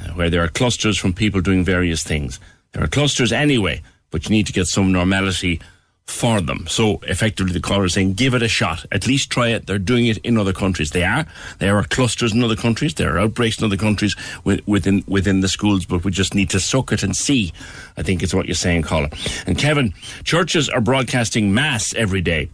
uh, 0.02 0.10
where 0.12 0.30
there 0.30 0.44
are 0.44 0.50
clusters 0.50 0.98
from 0.98 1.14
people 1.14 1.42
doing 1.42 1.64
various 1.64 2.04
things. 2.04 2.40
There 2.74 2.84
are 2.84 2.88
clusters 2.88 3.32
anyway, 3.32 3.82
but 4.12 4.26
you 4.26 4.32
need 4.32 4.48
to 4.48 4.54
get 4.54 4.68
some 4.68 4.92
normality 4.92 5.62
for 6.10 6.42
them. 6.42 6.66
So 6.68 7.00
effectively 7.04 7.54
the 7.54 7.60
caller 7.60 7.86
is 7.86 7.94
saying 7.94 8.14
give 8.14 8.34
it 8.34 8.42
a 8.42 8.48
shot. 8.48 8.86
At 8.92 9.08
least 9.08 9.30
try 9.30 9.50
it. 9.50 9.68
They're 9.68 9.78
doing 9.78 10.08
it 10.08 10.18
in 10.20 10.38
other 10.38 10.54
countries. 10.54 10.92
They 10.92 11.04
are. 11.04 11.26
There 11.60 11.78
are 11.78 11.84
clusters 11.84 12.34
in 12.34 12.44
other 12.44 12.56
countries. 12.56 12.96
There 12.96 13.16
are 13.16 13.20
outbreaks 13.20 13.60
in 13.60 13.66
other 13.66 13.78
countries 13.78 14.16
wi- 14.44 14.62
within 14.66 15.04
within 15.08 15.42
the 15.42 15.48
schools, 15.48 15.86
but 15.86 16.04
we 16.04 16.12
just 16.12 16.34
need 16.34 16.50
to 16.50 16.60
suck 16.60 16.92
it 16.92 17.04
and 17.04 17.16
see. 17.16 17.54
I 17.96 18.04
think 18.04 18.24
it's 18.24 18.34
what 18.34 18.48
you're 18.48 18.56
saying, 18.56 18.84
caller. 18.84 19.10
And 19.46 19.58
Kevin, 19.58 19.94
churches 20.24 20.68
are 20.68 20.82
broadcasting 20.82 21.54
mass 21.54 21.94
every 21.94 22.22
day. 22.22 22.50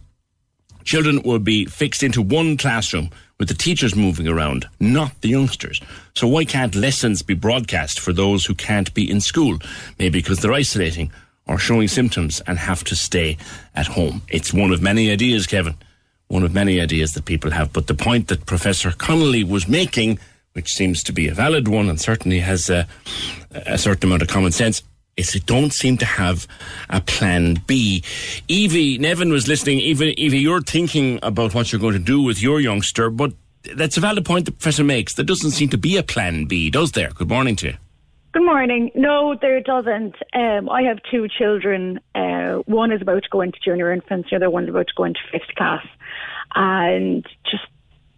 Children 0.84 1.22
will 1.22 1.40
be 1.40 1.64
fixed 1.64 2.04
into 2.04 2.22
one 2.22 2.56
classroom 2.56 3.10
with 3.38 3.48
the 3.48 3.54
teachers 3.54 3.96
moving 3.96 4.28
around, 4.28 4.66
not 4.78 5.20
the 5.20 5.28
youngsters. 5.28 5.80
So 6.14 6.28
why 6.28 6.44
can't 6.44 6.74
lessons 6.74 7.22
be 7.22 7.34
broadcast 7.34 7.98
for 7.98 8.12
those 8.12 8.46
who 8.46 8.54
can't 8.54 8.92
be 8.94 9.10
in 9.10 9.20
school? 9.20 9.58
Maybe 9.98 10.20
because 10.20 10.38
they're 10.38 10.52
isolating 10.52 11.10
or 11.46 11.58
showing 11.58 11.88
symptoms 11.88 12.40
and 12.46 12.58
have 12.58 12.84
to 12.84 12.96
stay 12.96 13.36
at 13.74 13.86
home. 13.86 14.22
It's 14.28 14.52
one 14.52 14.72
of 14.72 14.82
many 14.82 15.10
ideas, 15.10 15.46
Kevin. 15.46 15.74
One 16.28 16.42
of 16.42 16.52
many 16.52 16.80
ideas 16.80 17.12
that 17.12 17.24
people 17.24 17.52
have. 17.52 17.72
But 17.72 17.86
the 17.86 17.94
point 17.94 18.28
that 18.28 18.46
Professor 18.46 18.90
Connolly 18.90 19.44
was 19.44 19.68
making, 19.68 20.18
which 20.54 20.72
seems 20.72 21.04
to 21.04 21.12
be 21.12 21.28
a 21.28 21.34
valid 21.34 21.68
one 21.68 21.88
and 21.88 22.00
certainly 22.00 22.40
has 22.40 22.68
a, 22.68 22.86
a 23.52 23.78
certain 23.78 24.08
amount 24.08 24.22
of 24.22 24.28
common 24.28 24.50
sense, 24.50 24.82
is 25.16 25.32
they 25.32 25.38
don't 25.38 25.72
seem 25.72 25.96
to 25.98 26.04
have 26.04 26.46
a 26.90 27.00
plan 27.00 27.62
B. 27.66 28.02
Evie, 28.48 28.98
Nevin 28.98 29.30
was 29.30 29.48
listening. 29.48 29.78
Evie, 29.78 30.20
Evie, 30.20 30.40
you're 30.40 30.60
thinking 30.60 31.18
about 31.22 31.54
what 31.54 31.72
you're 31.72 31.80
going 31.80 31.94
to 31.94 31.98
do 31.98 32.20
with 32.22 32.42
your 32.42 32.60
youngster, 32.60 33.08
but 33.08 33.32
that's 33.74 33.96
a 33.96 34.00
valid 34.00 34.24
point 34.24 34.44
the 34.44 34.52
professor 34.52 34.84
makes. 34.84 35.14
There 35.14 35.24
doesn't 35.24 35.52
seem 35.52 35.68
to 35.70 35.78
be 35.78 35.96
a 35.96 36.02
plan 36.02 36.44
B, 36.44 36.70
does 36.70 36.92
there? 36.92 37.10
Good 37.10 37.28
morning 37.28 37.56
to 37.56 37.68
you. 37.68 37.74
Good 38.36 38.44
morning. 38.44 38.90
No, 38.94 39.34
there 39.40 39.62
doesn't. 39.62 40.14
Um, 40.34 40.68
I 40.68 40.82
have 40.82 40.98
two 41.10 41.26
children. 41.26 42.00
Uh, 42.14 42.56
one 42.66 42.92
is 42.92 43.00
about 43.00 43.22
to 43.22 43.28
go 43.30 43.40
into 43.40 43.56
junior 43.64 43.90
infants. 43.90 44.28
The 44.28 44.36
other 44.36 44.50
one's 44.50 44.68
about 44.68 44.88
to 44.88 44.92
go 44.94 45.04
into 45.04 45.20
fifth 45.32 45.54
class, 45.56 45.86
and 46.54 47.24
just 47.50 47.62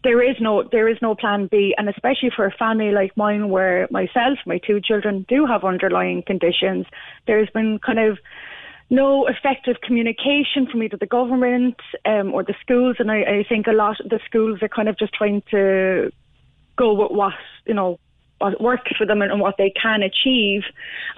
there 0.03 0.21
is 0.21 0.35
no 0.41 0.65
there 0.73 0.89
is 0.89 0.97
no 1.01 1.15
plan 1.15 1.47
B. 1.49 1.73
And 1.79 1.89
especially 1.89 2.33
for 2.35 2.47
a 2.47 2.51
family 2.51 2.91
like 2.91 3.17
mine, 3.17 3.49
where 3.49 3.87
myself, 3.93 4.39
my 4.45 4.59
two 4.59 4.81
children 4.81 5.25
do 5.29 5.47
have 5.47 5.63
underlying 5.63 6.25
conditions, 6.27 6.87
there's 7.29 7.51
been 7.51 7.79
kind 7.79 8.01
of 8.01 8.19
no 8.91 9.29
effective 9.29 9.77
communication 9.85 10.67
from 10.69 10.83
either 10.83 10.97
the 10.97 11.07
government 11.07 11.77
um, 12.05 12.35
or 12.35 12.43
the 12.43 12.57
schools. 12.61 12.97
And 12.99 13.09
I, 13.13 13.19
I 13.23 13.45
think 13.49 13.69
a 13.69 13.73
lot 13.73 14.01
of 14.01 14.11
the 14.11 14.19
schools 14.27 14.59
are 14.63 14.69
kind 14.69 14.89
of 14.89 14.99
just 14.99 15.15
trying 15.15 15.45
to 15.53 16.11
go 16.75 16.93
with 16.95 17.13
what 17.13 17.35
you 17.67 17.75
know 17.75 18.01
what 18.39 18.61
works 18.61 18.93
for 18.97 19.07
them 19.07 19.23
and, 19.23 19.41
what 19.41 19.57
they 19.59 19.71
can 19.71 20.03
achieve. 20.03 20.63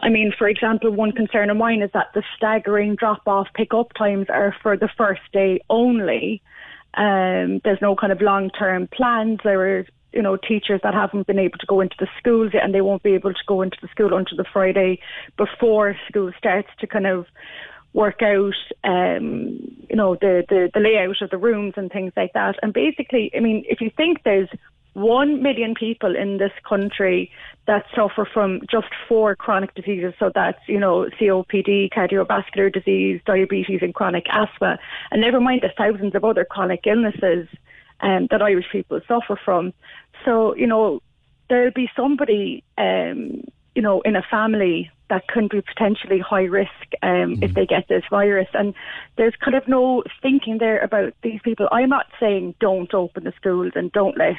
I 0.01 0.09
mean, 0.09 0.33
for 0.37 0.49
example, 0.49 0.91
one 0.91 1.13
concern 1.13 1.51
of 1.51 1.57
mine 1.57 1.83
is 1.83 1.91
that 1.93 2.09
the 2.15 2.23
staggering 2.37 2.97
drop 2.97 3.23
off 3.27 3.49
pick 3.55 3.75
up 3.75 3.93
times 3.95 4.27
are 4.29 4.55
for 4.63 4.77
the 4.77 4.89
first 4.97 5.23
day 5.33 5.61
only. 5.69 6.43
Um, 6.95 7.61
there's 7.65 7.81
no 7.81 7.95
kind 7.95 8.13
of 8.13 8.21
long 8.21 8.51
term 8.51 8.89
plans. 8.89 9.41
There 9.45 9.79
are 9.79 9.87
you 10.13 10.23
know 10.23 10.37
teachers 10.37 10.81
that 10.83 10.95
haven't 10.95 11.27
been 11.27 11.39
able 11.39 11.59
to 11.59 11.67
go 11.67 11.81
into 11.81 11.97
the 11.99 12.09
schools 12.19 12.53
and 12.61 12.75
they 12.75 12.81
won't 12.81 13.03
be 13.03 13.15
able 13.15 13.33
to 13.33 13.45
go 13.47 13.63
into 13.63 13.77
the 13.81 13.89
school 13.89 14.15
until 14.15 14.37
the 14.37 14.47
Friday 14.53 14.99
before 15.37 15.97
school 16.09 16.33
starts 16.37 16.69
to 16.81 16.87
kind 16.87 17.07
of 17.07 17.27
work 17.93 18.23
out, 18.23 18.55
um, 18.85 19.59
you 19.89 19.97
know, 19.97 20.15
the, 20.15 20.45
the, 20.49 20.71
the 20.73 20.81
layout 20.81 21.21
of 21.23 21.31
the 21.31 21.39
rooms 21.39 21.75
and 21.77 21.91
things 21.91 22.13
like 22.17 22.33
that. 22.35 22.55
And 22.63 22.73
basically, 22.73 23.33
I 23.37 23.41
mean, 23.41 23.65
if 23.69 23.81
you 23.81 23.91
think 23.97 24.23
there's 24.25 24.49
one 24.95 25.43
million 25.43 25.75
people 25.75 26.17
in 26.17 26.39
this 26.39 26.53
country 26.69 27.31
that 27.67 27.85
suffer 27.95 28.29
from 28.33 28.61
just 28.71 28.89
four 29.09 29.37
chronic 29.37 29.75
diseases. 29.75 30.15
So 30.19 30.31
that's, 30.35 30.59
you 30.67 30.79
know, 30.79 31.09
COPD, 31.21 31.91
cardiovascular 31.93 32.73
disease, 32.73 33.21
diabetes, 33.25 33.81
and 33.83 33.95
chronic 33.95 34.27
asthma. 34.31 34.79
And 35.11 35.21
never 35.21 35.41
mind 35.41 35.61
the 35.63 35.71
thousands 35.77 36.15
of 36.15 36.25
other 36.25 36.45
chronic 36.45 36.81
illnesses 36.87 37.47
um, 38.01 38.27
that 38.31 38.43
Irish 38.43 38.67
people 38.73 39.01
suffer 39.07 39.39
from. 39.45 39.73
So, 40.25 40.55
you 40.57 40.67
know, 40.67 41.03
there'll 41.49 41.71
be 41.71 41.89
somebody, 41.95 42.65
um, 42.77 43.45
you 43.75 43.83
know, 43.83 44.01
in 44.03 44.17
a 44.17 44.23
family 44.31 44.91
that 45.09 45.27
can 45.29 45.49
be 45.49 45.61
potentially 45.61 46.21
high 46.21 46.45
risk 46.45 46.71
um, 47.03 47.39
if 47.43 47.55
they 47.55 47.67
get 47.67 47.89
this 47.89 48.05
virus. 48.11 48.49
And 48.55 48.75
there's 49.17 49.35
kind 49.37 49.57
of 49.57 49.67
no 49.67 50.05
thinking 50.23 50.59
there 50.59 50.79
about 50.79 51.15
these 51.23 51.41
people. 51.43 51.69
I'm 51.73 51.89
not 51.89 52.07
saying 52.21 52.55
don't 52.61 52.93
open 52.95 53.25
the 53.25 53.33
schools 53.37 53.73
and 53.75 53.91
don't 53.91 54.17
let 54.17 54.37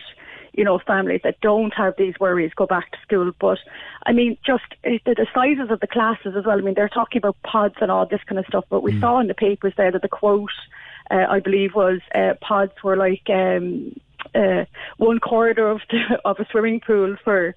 you 0.54 0.66
know, 0.66 0.80
families 0.86 1.22
that 1.24 1.40
don't 1.42 1.74
have 1.74 1.94
these 1.98 2.14
worries 2.20 2.52
go 2.56 2.66
back 2.66 2.92
to 2.92 2.98
school. 3.02 3.32
But 3.40 3.60
I 4.06 4.12
mean, 4.12 4.38
just 4.46 4.64
uh, 4.86 5.00
the, 5.06 5.16
the 5.16 5.28
sizes 5.34 5.72
of 5.72 5.80
the 5.80 5.88
classes 5.88 6.34
as 6.38 6.46
well. 6.46 6.58
I 6.58 6.62
mean, 6.62 6.74
they're 6.74 6.90
talking 6.90 7.20
about 7.20 7.42
pods 7.44 7.76
and 7.80 7.90
all 7.90 8.06
this 8.06 8.22
kind 8.26 8.40
of 8.40 8.46
stuff. 8.46 8.66
But 8.70 8.84
we 8.84 9.00
saw 9.00 9.20
in 9.20 9.28
the 9.28 9.34
papers 9.34 9.74
there 9.78 9.92
that 9.92 10.02
the 10.02 10.10
quote, 10.10 10.52
uh, 11.10 11.26
I 11.30 11.40
believe, 11.40 11.74
was 11.74 12.02
uh, 12.14 12.34
pods 12.42 12.74
were 12.84 12.98
like 12.98 13.30
um, 13.30 13.96
uh, 14.36 14.66
one 14.98 15.20
corridor 15.20 15.70
of 15.70 15.82
the, 15.90 16.20
of 16.26 16.40
a 16.40 16.48
swimming 16.52 16.82
pool 16.82 17.16
for 17.24 17.56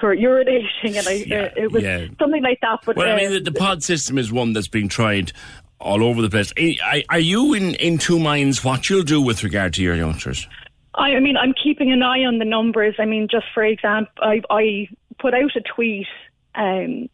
for 0.00 0.14
urinating, 0.14 0.96
and 0.96 1.08
I, 1.08 1.36
uh, 1.36 1.50
it 1.56 1.72
was 1.72 1.82
yeah. 1.82 2.06
something 2.18 2.42
like 2.42 2.60
that. 2.60 2.80
But 2.84 2.96
Well, 2.96 3.08
I 3.08 3.12
uh, 3.12 3.16
mean, 3.16 3.32
the, 3.32 3.40
the 3.40 3.52
pod 3.52 3.82
system 3.82 4.18
is 4.18 4.32
one 4.32 4.52
that's 4.52 4.68
being 4.68 4.88
tried 4.88 5.32
all 5.80 6.02
over 6.02 6.22
the 6.22 6.30
place. 6.30 6.52
Are- 7.10 7.18
you 7.18 7.54
in, 7.54 7.74
in 7.76 7.98
two 7.98 8.18
minds 8.18 8.64
what 8.64 8.88
you'll 8.90 9.02
do 9.02 9.20
with 9.20 9.42
regard 9.42 9.74
to 9.74 9.82
your 9.82 9.94
youngsters? 9.94 10.46
I, 10.94 11.14
I 11.16 11.20
mean, 11.20 11.36
I'm 11.36 11.52
keeping 11.52 11.92
an 11.92 12.02
eye 12.02 12.24
on 12.24 12.38
the 12.38 12.44
numbers. 12.44 12.94
I 12.98 13.04
mean, 13.04 13.28
just 13.30 13.46
for 13.52 13.62
example, 13.64 14.12
I, 14.22 14.40
I 14.50 14.88
put 15.18 15.34
out 15.34 15.54
a 15.56 15.60
tweet 15.60 16.06
um, 16.54 17.08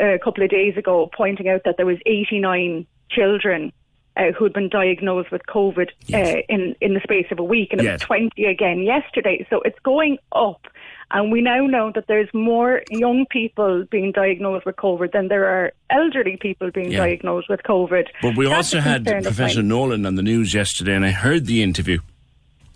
a, 0.00 0.18
couple 0.22 0.44
of 0.44 0.50
days 0.50 0.76
ago 0.76 1.10
pointing 1.16 1.48
out 1.48 1.62
that 1.64 1.76
there 1.78 1.86
was 1.86 1.98
89 2.04 2.86
children 3.10 3.72
uh, 4.16 4.32
who 4.36 4.44
had 4.44 4.52
been 4.52 4.68
diagnosed 4.68 5.30
with 5.32 5.40
COVID 5.48 5.88
uh, 6.12 6.42
in 6.48 6.76
in 6.82 6.92
the 6.92 7.00
space 7.02 7.26
of 7.30 7.38
a 7.38 7.44
week, 7.44 7.68
and 7.72 7.80
it 7.80 7.84
Yes. 7.84 8.00
was 8.00 8.06
20 8.06 8.44
again 8.44 8.82
yesterday. 8.82 9.46
So 9.48 9.62
it's 9.62 9.78
going 9.80 10.18
up, 10.32 10.66
and 11.12 11.30
we 11.30 11.40
now 11.40 11.66
know 11.66 11.92
that 11.94 12.06
there's 12.06 12.32
more 12.32 12.82
young 12.90 13.26
people 13.26 13.84
being 13.90 14.12
diagnosed 14.12 14.66
with 14.66 14.76
COVID 14.76 15.12
than 15.12 15.28
there 15.28 15.46
are 15.46 15.72
elderly 15.90 16.36
people 16.36 16.70
being 16.70 16.90
Yeah. 16.92 16.98
diagnosed 16.98 17.48
with 17.48 17.62
COVID. 17.62 18.06
But 18.22 18.36
we 18.36 18.46
That's 18.46 18.56
also 18.56 18.80
had 18.80 19.04
Professor. 19.04 19.62
Nolan 19.62 20.06
on 20.06 20.14
the 20.16 20.22
news 20.22 20.54
yesterday, 20.54 20.94
and 20.94 21.04
I 21.04 21.10
heard 21.10 21.46
the 21.46 21.62
interview. 21.62 21.98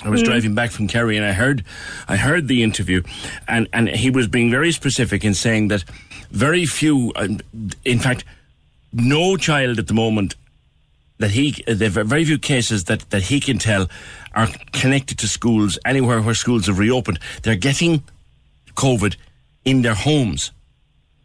I 0.05 0.11
was 0.11 0.21
Mm. 0.23 0.27
driving 0.27 0.55
back 0.55 0.71
from 0.71 0.89
Kerry, 0.89 1.17
and 1.17 1.25
I 1.25 1.33
heard, 1.33 1.65
I 2.07 2.17
heard 2.17 2.49
the 2.49 2.63
interview, 2.63 3.03
and 3.49 3.67
and 3.73 3.89
he 3.89 4.11
was 4.11 4.27
being 4.29 4.51
very 4.51 4.71
specific 4.71 5.25
in 5.25 5.33
saying 5.35 5.69
that 5.69 5.85
very 6.31 6.67
few, 6.67 7.13
um, 7.17 7.41
in 7.85 7.99
fact, 7.99 8.25
no 8.93 9.37
child 9.39 9.79
at 9.79 9.87
the 9.87 9.95
moment 9.95 10.35
that 11.19 11.31
he, 11.31 11.65
there 11.67 11.89
are 11.89 12.05
very 12.05 12.25
few 12.27 12.39
cases 12.39 12.85
that 12.85 13.09
that 13.11 13.25
he 13.25 13.41
can 13.41 13.57
tell 13.59 13.89
are 14.35 14.49
connected 14.73 15.17
to 15.19 15.27
schools 15.29 15.79
anywhere 15.87 16.21
where 16.21 16.35
schools 16.35 16.67
have 16.67 16.79
reopened. 16.79 17.19
They're 17.43 17.57
getting 17.57 18.03
COVID 18.77 19.16
in 19.65 19.82
their 19.82 19.94
homes. 19.94 20.53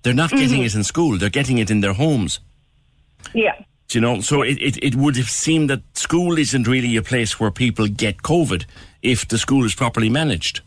They're 0.04 0.14
not 0.14 0.32
getting 0.32 0.62
Mhm. 0.62 0.66
it 0.66 0.76
in 0.76 0.84
school. 0.84 1.18
They're 1.18 1.30
getting 1.30 1.60
it 1.60 1.70
in 1.70 1.82
their 1.82 1.94
homes. 1.94 2.40
Yeah. 3.34 3.56
Do 3.88 3.98
you 3.98 4.02
know, 4.02 4.22
so 4.22 4.42
it, 4.42 4.58
it, 4.62 4.84
it 4.84 4.96
would 4.96 5.16
have 5.18 5.30
seemed 5.30 5.70
that 5.70 5.82
school 5.94 6.38
isn't 6.38 6.68
really 6.68 6.96
a 6.96 7.02
place 7.02 7.40
where 7.40 7.52
people 7.52 7.88
get 7.88 8.24
COVID 8.24 8.66
if 9.02 9.28
the 9.28 9.38
school 9.38 9.66
is 9.66 9.76
properly 9.76 10.10
managed. 10.10 10.62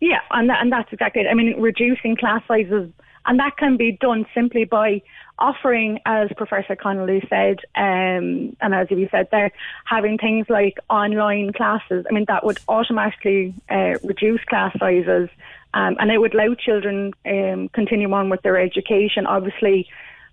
Yeah, 0.00 0.20
and 0.30 0.48
that, 0.48 0.62
and 0.62 0.70
that's 0.70 0.92
exactly 0.92 1.22
it. 1.22 1.26
I 1.30 1.34
mean, 1.34 1.60
reducing 1.60 2.14
class 2.16 2.42
sizes, 2.46 2.90
and 3.26 3.38
that 3.40 3.56
can 3.56 3.76
be 3.76 3.98
done 4.00 4.24
simply 4.34 4.64
by 4.64 5.02
offering, 5.38 5.98
as 6.06 6.28
Professor 6.36 6.76
Connolly 6.76 7.26
said, 7.28 7.58
um, 7.74 8.56
and 8.60 8.72
as 8.72 8.88
you 8.90 9.08
said 9.10 9.28
there, 9.32 9.50
having 9.84 10.16
things 10.16 10.46
like 10.48 10.78
online 10.88 11.52
classes. 11.52 12.06
I 12.08 12.12
mean, 12.14 12.26
that 12.28 12.44
would 12.44 12.58
automatically 12.68 13.52
uh, 13.68 13.94
reduce 14.04 14.44
class 14.44 14.72
sizes, 14.78 15.28
um, 15.74 15.96
and 15.98 16.10
it 16.10 16.18
would 16.18 16.34
allow 16.34 16.54
children 16.54 17.12
um, 17.26 17.68
continue 17.68 18.10
on 18.12 18.30
with 18.30 18.42
their 18.42 18.58
education. 18.58 19.26
Obviously, 19.26 19.88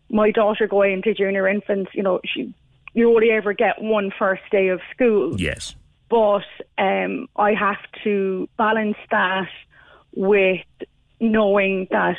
my 0.09 0.30
daughter 0.31 0.68
going 0.68 0.93
into 0.93 1.13
junior 1.13 1.47
infants, 1.47 1.91
you 1.93 2.03
know, 2.03 2.22
she 2.23 2.53
you 2.93 3.09
only 3.09 3.31
ever 3.31 3.53
get 3.53 3.81
one 3.81 4.11
first 4.18 4.41
day 4.51 4.68
of 4.68 4.81
school 4.93 5.39
Yes. 5.39 5.76
but 6.09 6.43
um, 6.77 7.27
I 7.38 7.53
have 7.53 7.80
to 8.03 8.49
balance 8.57 8.97
that 9.09 9.47
with 10.13 10.65
knowing 11.22 11.88
that 11.91 12.18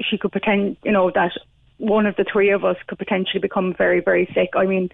she 0.00 0.16
could 0.16 0.32
pretend, 0.32 0.78
you 0.84 0.92
know, 0.92 1.10
that 1.14 1.32
one 1.78 2.06
of 2.06 2.16
the 2.16 2.24
three 2.30 2.50
of 2.50 2.64
us 2.64 2.76
could 2.86 2.98
potentially 2.98 3.40
become 3.40 3.74
very, 3.74 4.00
very 4.00 4.26
sick. 4.34 4.50
I 4.54 4.64
mean, 4.64 4.90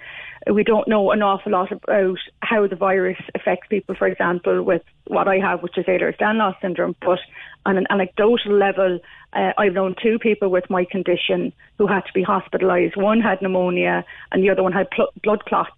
we 0.52 0.64
don't 0.64 0.88
know 0.88 1.10
an 1.12 1.22
awful 1.22 1.52
lot 1.52 1.70
about 1.70 2.18
how 2.40 2.66
the 2.66 2.76
virus 2.76 3.18
affects 3.34 3.68
people, 3.68 3.94
for 3.94 4.08
example, 4.08 4.62
with 4.62 4.82
what 5.06 5.28
I 5.28 5.38
have, 5.38 5.62
which 5.62 5.78
is 5.78 5.86
Ehlers-Danlos 5.86 6.60
syndrome, 6.60 6.96
but 7.00 7.20
on 7.64 7.76
an 7.78 7.86
anecdotal 7.90 8.56
level, 8.58 8.98
uh, 9.32 9.52
I've 9.56 9.74
known 9.74 9.94
two 10.02 10.18
people 10.18 10.48
with 10.48 10.68
my 10.68 10.84
condition 10.84 11.52
who 11.78 11.86
had 11.86 12.04
to 12.06 12.12
be 12.12 12.24
hospitalised. 12.24 12.96
One 12.96 13.20
had 13.20 13.40
pneumonia 13.40 14.04
and 14.32 14.42
the 14.42 14.50
other 14.50 14.62
one 14.62 14.72
had 14.72 14.90
pl- 14.90 15.12
blood 15.22 15.44
clots. 15.44 15.70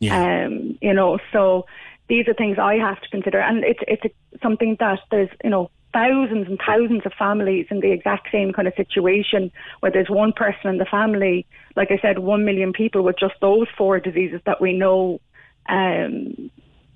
Yeah. 0.00 0.46
Um, 0.46 0.78
you 0.80 0.94
know, 0.94 1.18
so 1.32 1.66
these 2.08 2.26
are 2.28 2.34
things 2.34 2.58
I 2.58 2.76
have 2.76 3.00
to 3.02 3.08
consider, 3.10 3.40
and 3.40 3.64
it's 3.64 3.80
it's 3.86 4.04
a, 4.04 4.38
something 4.42 4.76
that 4.80 5.00
there's 5.10 5.28
you 5.44 5.50
know 5.50 5.70
thousands 5.92 6.46
and 6.48 6.58
thousands 6.64 7.02
of 7.06 7.12
families 7.14 7.66
in 7.70 7.80
the 7.80 7.92
exact 7.92 8.28
same 8.30 8.52
kind 8.52 8.68
of 8.68 8.74
situation 8.74 9.50
where 9.80 9.90
there's 9.92 10.10
one 10.10 10.32
person 10.32 10.68
in 10.70 10.78
the 10.78 10.84
family, 10.84 11.46
like 11.76 11.90
I 11.90 11.98
said, 12.00 12.18
one 12.18 12.44
million 12.44 12.72
people 12.72 13.02
with 13.02 13.18
just 13.18 13.34
those 13.40 13.66
four 13.76 14.00
diseases 14.00 14.40
that 14.46 14.60
we 14.60 14.72
know. 14.72 15.20
Um, 15.68 16.50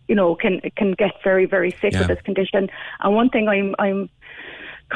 you 0.09 0.17
know, 0.17 0.35
can 0.35 0.61
can 0.77 0.93
get 0.93 1.13
very 1.23 1.47
very 1.47 1.71
sick 1.81 1.93
Yeah. 1.93 2.01
with 2.01 2.09
this 2.09 2.21
condition. 2.23 2.69
And 3.01 3.15
one 3.15 3.31
thing 3.31 3.49
I'm 3.49 3.75
I'm 3.79 4.11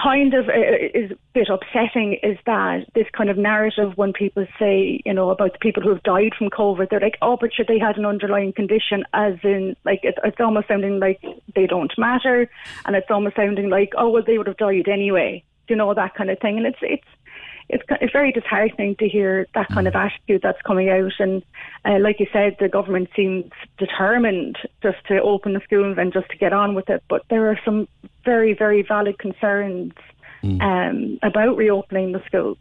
kind 0.00 0.34
of 0.34 0.48
uh, 0.48 0.52
is 0.94 1.10
a 1.12 1.16
bit 1.32 1.48
upsetting 1.48 2.18
is 2.22 2.38
that 2.46 2.86
this 2.94 3.06
kind 3.16 3.30
of 3.30 3.38
narrative 3.38 3.92
when 3.96 4.12
people 4.12 4.46
say, 4.58 5.00
you 5.04 5.14
know, 5.14 5.30
about 5.30 5.52
the 5.52 5.58
people 5.58 5.82
who 5.82 5.90
have 5.90 6.02
died 6.02 6.32
from 6.36 6.50
COVID, 6.50 6.90
they're 6.90 7.00
like, 7.00 7.18
oh, 7.22 7.36
but 7.40 7.54
sure, 7.54 7.64
they 7.66 7.78
had 7.78 7.96
an 7.96 8.04
underlying 8.04 8.52
condition, 8.52 9.04
as 9.12 9.34
in, 9.42 9.76
like, 9.84 10.00
it, 10.02 10.16
it's 10.24 10.40
almost 10.40 10.68
sounding 10.68 10.98
like 10.98 11.20
they 11.54 11.66
don't 11.66 11.92
matter, 11.98 12.48
and 12.84 12.96
it's 12.96 13.10
almost 13.10 13.36
sounding 13.36 13.70
like, 13.70 13.92
oh, 13.96 14.10
well, 14.10 14.22
they 14.26 14.38
would 14.38 14.46
have 14.46 14.56
died 14.58 14.88
anyway, 14.88 15.42
you 15.68 15.76
know, 15.76 15.92
that 15.94 16.14
kind 16.14 16.30
of 16.30 16.38
thing. 16.40 16.58
And 16.58 16.66
it's, 16.66 16.78
it's, 16.82 17.06
it's, 17.68 17.82
it's 18.00 18.12
very 18.12 18.32
disheartening 18.32 18.96
to 18.96 19.08
hear 19.08 19.46
that 19.54 19.68
kind 19.68 19.88
of 19.88 19.94
attitude 19.94 20.40
that's 20.42 20.60
coming 20.62 20.88
out. 20.88 21.12
And 21.18 21.42
uh, 21.84 21.98
like 22.00 22.20
you 22.20 22.26
said, 22.32 22.56
the 22.60 22.68
government 22.68 23.08
seems 23.16 23.50
determined 23.78 24.56
just 24.82 24.98
to 25.08 25.20
open 25.20 25.54
the 25.54 25.60
schools 25.60 25.98
and 25.98 26.12
just 26.12 26.28
to 26.30 26.36
get 26.36 26.52
on 26.52 26.74
with 26.74 26.88
it. 26.88 27.02
But 27.08 27.22
there 27.28 27.50
are 27.50 27.58
some 27.64 27.88
very, 28.24 28.54
very 28.54 28.82
valid 28.82 29.18
concerns 29.18 29.92
um, 30.60 31.18
about 31.22 31.56
reopening 31.56 32.12
the 32.12 32.22
schools. 32.26 32.58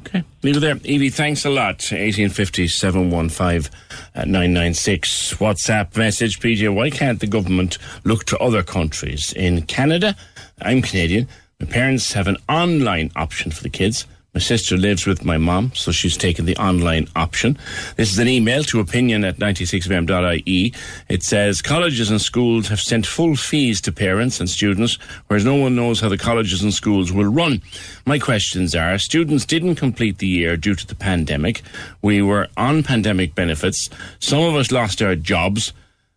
Okay, 0.00 0.24
leave 0.42 0.56
it 0.56 0.60
there. 0.60 0.76
Evie, 0.84 1.08
thanks 1.08 1.44
a 1.44 1.50
lot. 1.50 1.76
1850 1.76 2.68
715 2.68 3.72
uh, 4.14 4.24
996. 4.24 5.34
WhatsApp 5.34 5.96
message, 5.96 6.40
PJ. 6.40 6.74
Why 6.74 6.90
can't 6.90 7.20
the 7.20 7.26
government 7.26 7.78
look 8.04 8.24
to 8.24 8.38
other 8.38 8.62
countries? 8.62 9.32
In 9.32 9.62
Canada, 9.62 10.16
I'm 10.60 10.82
Canadian. 10.82 11.28
My 11.60 11.66
parents 11.66 12.12
have 12.12 12.26
an 12.26 12.36
online 12.48 13.12
option 13.16 13.50
for 13.50 13.62
the 13.62 13.70
kids. 13.70 14.06
My 14.34 14.40
sister 14.40 14.76
lives 14.76 15.06
with 15.06 15.24
my 15.24 15.38
mom, 15.38 15.70
so 15.76 15.92
she's 15.92 16.16
taken 16.16 16.44
the 16.44 16.56
online 16.56 17.06
option. 17.14 17.56
This 17.94 18.10
is 18.10 18.18
an 18.18 18.26
email 18.26 18.64
to 18.64 18.80
opinion 18.80 19.22
at 19.22 19.38
96fm.ie. 19.38 20.74
It 21.08 21.22
says 21.22 21.62
colleges 21.62 22.10
and 22.10 22.20
schools 22.20 22.66
have 22.66 22.80
sent 22.80 23.06
full 23.06 23.36
fees 23.36 23.80
to 23.82 23.92
parents 23.92 24.40
and 24.40 24.50
students, 24.50 24.98
whereas 25.28 25.44
no 25.44 25.54
one 25.54 25.76
knows 25.76 26.00
how 26.00 26.08
the 26.08 26.18
colleges 26.18 26.64
and 26.64 26.74
schools 26.74 27.12
will 27.12 27.26
run. 27.26 27.62
My 28.06 28.18
questions 28.18 28.74
are 28.74 28.98
students 28.98 29.46
didn't 29.46 29.76
complete 29.76 30.18
the 30.18 30.26
year 30.26 30.56
due 30.56 30.74
to 30.74 30.86
the 30.86 30.96
pandemic. 30.96 31.62
We 32.02 32.20
were 32.20 32.48
on 32.56 32.82
pandemic 32.82 33.36
benefits. 33.36 33.88
Some 34.18 34.40
of 34.40 34.56
us 34.56 34.72
lost 34.72 35.00
our 35.00 35.14
jobs. 35.14 35.72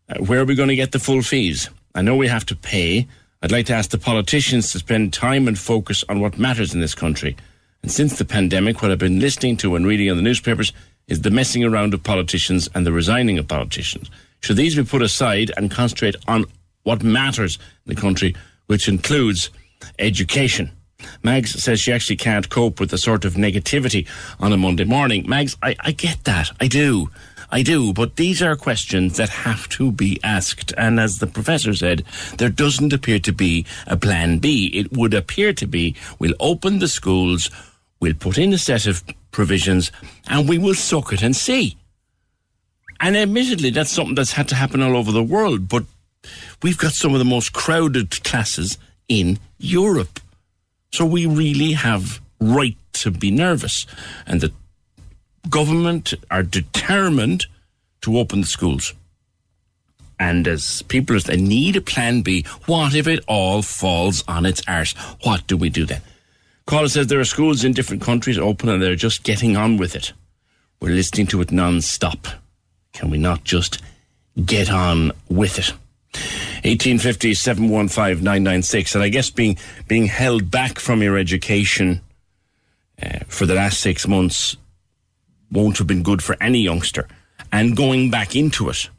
Uh, 0.10 0.15
where 0.23 0.41
are 0.41 0.45
we 0.45 0.56
going 0.56 0.69
to 0.69 0.76
get 0.76 0.91
the 0.91 0.98
full 0.98 1.22
fees? 1.22 1.69
I 1.94 2.02
know 2.02 2.15
we 2.15 2.30
have 2.30 2.48
to 2.48 2.56
pay. 2.56 3.07
I'd 3.44 3.52
like 3.52 3.68
to 3.68 3.76
ask 3.76 3.91
the 3.91 3.99
politicians 3.99 4.72
to 4.72 4.80
spend 4.80 5.14
time 5.14 5.48
and 5.48 5.60
focus 5.60 6.03
on 6.10 6.19
what 6.19 6.39
matters 6.39 6.73
in 6.73 6.81
this 6.81 6.95
country. 6.95 7.38
Since 7.90 8.18
the 8.18 8.26
pandemic, 8.26 8.82
what 8.82 8.92
I've 8.92 9.00
been 9.00 9.20
listening 9.20 9.56
to 9.58 9.76
and 9.76 9.88
reading 9.88 10.08
in 10.08 10.18
the 10.18 10.22
newspapers 10.22 10.74
is 11.08 11.22
the 11.22 11.32
messing 11.32 11.64
around 11.64 11.94
of 11.94 12.04
politicians 12.04 12.70
and 12.76 12.86
the 12.86 12.92
resigning 12.92 13.38
of 13.38 13.48
politicians. 13.48 14.12
Should 14.42 14.58
these 14.58 14.76
be 14.76 14.84
put 14.84 15.02
aside 15.02 15.52
and 15.56 15.72
concentrate 15.72 16.16
on 16.28 16.46
what 16.84 17.02
matters 17.02 17.58
in 17.86 17.96
the 17.96 18.00
country, 18.00 18.36
which 18.68 18.88
includes 18.90 19.50
education? 20.00 20.72
Mags 21.24 21.64
says 21.64 21.80
she 21.80 21.94
actually 21.94 22.18
can't 22.18 22.50
cope 22.50 22.80
with 22.80 22.90
the 22.90 22.98
sort 22.98 23.24
of 23.24 23.36
negativity 23.36 24.08
on 24.40 24.52
a 24.52 24.58
Monday 24.58 24.84
morning. 24.84 25.28
Mags, 25.28 25.56
I, 25.64 25.76
I 25.80 25.92
get 25.92 26.24
that. 26.26 26.52
I 26.60 26.68
do. 26.68 27.10
I 27.50 27.64
do. 27.64 27.94
But 27.94 28.18
these 28.18 28.42
are 28.42 28.56
questions 28.56 29.18
that 29.18 29.30
have 29.30 29.70
to 29.70 29.92
be 29.92 30.20
asked. 30.24 30.74
And 30.78 31.00
as 31.00 31.20
the 31.20 31.28
professor 31.28 31.74
said, 31.74 32.04
there 32.38 32.50
doesn't 32.50 32.94
appear 32.94 33.20
to 33.20 33.32
be 33.32 33.66
a 33.86 33.96
plan 33.96 34.40
B. 34.40 34.68
It 34.74 34.92
would 34.92 35.14
appear 35.14 35.54
to 35.54 35.66
be 35.66 35.96
we'll 36.20 36.34
open 36.40 36.80
the 36.80 36.90
schools, 36.90 37.50
we'll 37.99 38.14
put 38.14 38.38
in 38.38 38.53
a 38.53 38.57
set 38.57 38.86
of 38.86 39.03
provisions, 39.32 39.91
and 40.30 40.48
we 40.48 40.57
will 40.57 40.76
suck 40.76 41.14
it 41.14 41.22
and 41.22 41.36
see. 41.36 41.78
And 42.99 43.15
admittedly, 43.15 43.69
that's 43.69 43.91
something 43.91 44.15
that's 44.15 44.34
had 44.34 44.48
to 44.49 44.56
happen 44.56 44.82
all 44.82 44.98
over 44.98 45.11
the 45.11 45.24
world. 45.24 45.68
But 45.68 45.86
we've 46.64 46.78
got 46.78 46.94
some 46.94 47.14
of 47.14 47.19
the 47.19 47.26
most 47.26 47.53
crowded 47.53 48.24
classes 48.24 48.78
in 49.07 49.40
Europe. 49.60 50.19
So 50.91 51.06
we 51.06 51.26
really 51.26 51.74
have 51.74 52.19
right 52.40 52.78
to 52.94 53.11
be 53.11 53.30
nervous. 53.30 53.86
And 54.26 54.41
the 54.41 54.52
government 55.49 56.14
are 56.32 56.44
determined 56.44 57.45
to 58.02 58.18
open 58.18 58.41
the 58.41 58.48
schools. 58.48 58.94
And 60.19 60.48
as 60.48 60.82
people 60.84 61.19
they 61.19 61.38
need 61.38 61.76
a 61.76 61.82
plan 61.82 62.22
B, 62.22 62.44
what 62.65 62.95
if 62.95 63.07
it 63.07 63.24
all 63.28 63.61
falls 63.61 64.24
on 64.28 64.45
its 64.45 64.64
arse? 64.68 64.94
What 65.24 65.45
do 65.45 65.56
we 65.56 65.69
do 65.69 65.86
then? 65.86 66.02
Caller 66.68 66.89
says 66.89 67.07
there 67.07 67.22
are 67.22 67.26
schools 67.26 67.64
in 67.64 67.72
different 67.72 68.03
countries 68.03 68.38
open 68.38 68.68
and 68.68 68.84
they're 68.84 68.95
just 68.95 69.23
getting 69.23 69.56
on 69.56 69.77
with 69.77 69.95
it. 69.95 70.11
We're 70.81 70.94
listening 70.94 71.26
to 71.27 71.39
it 71.39 71.49
non-stop. 71.49 72.27
Can 72.91 73.10
we 73.10 73.18
not 73.18 73.45
just 73.45 73.81
get 74.45 74.69
on 74.69 75.14
with 75.30 75.57
it? 75.57 75.72
1850 76.65 77.34
715 77.34 78.22
996. 78.22 78.95
And 78.95 79.03
I 79.03 79.07
guess 79.07 79.30
being, 79.30 79.57
being 79.88 80.07
held 80.07 80.52
back 80.52 80.77
from 80.77 81.02
your 81.02 81.18
education 81.18 82.02
uh, 83.02 83.19
for 83.30 83.45
the 83.45 83.56
last 83.56 83.80
six 83.80 84.06
months 84.06 84.57
won't 85.49 85.77
have 85.77 85.88
been 85.88 86.03
good 86.03 86.22
for 86.22 86.35
any 86.41 86.60
youngster. 86.60 87.07
And 87.49 87.77
going 87.77 88.11
back 88.11 88.35
into 88.35 88.68
it 88.69 88.89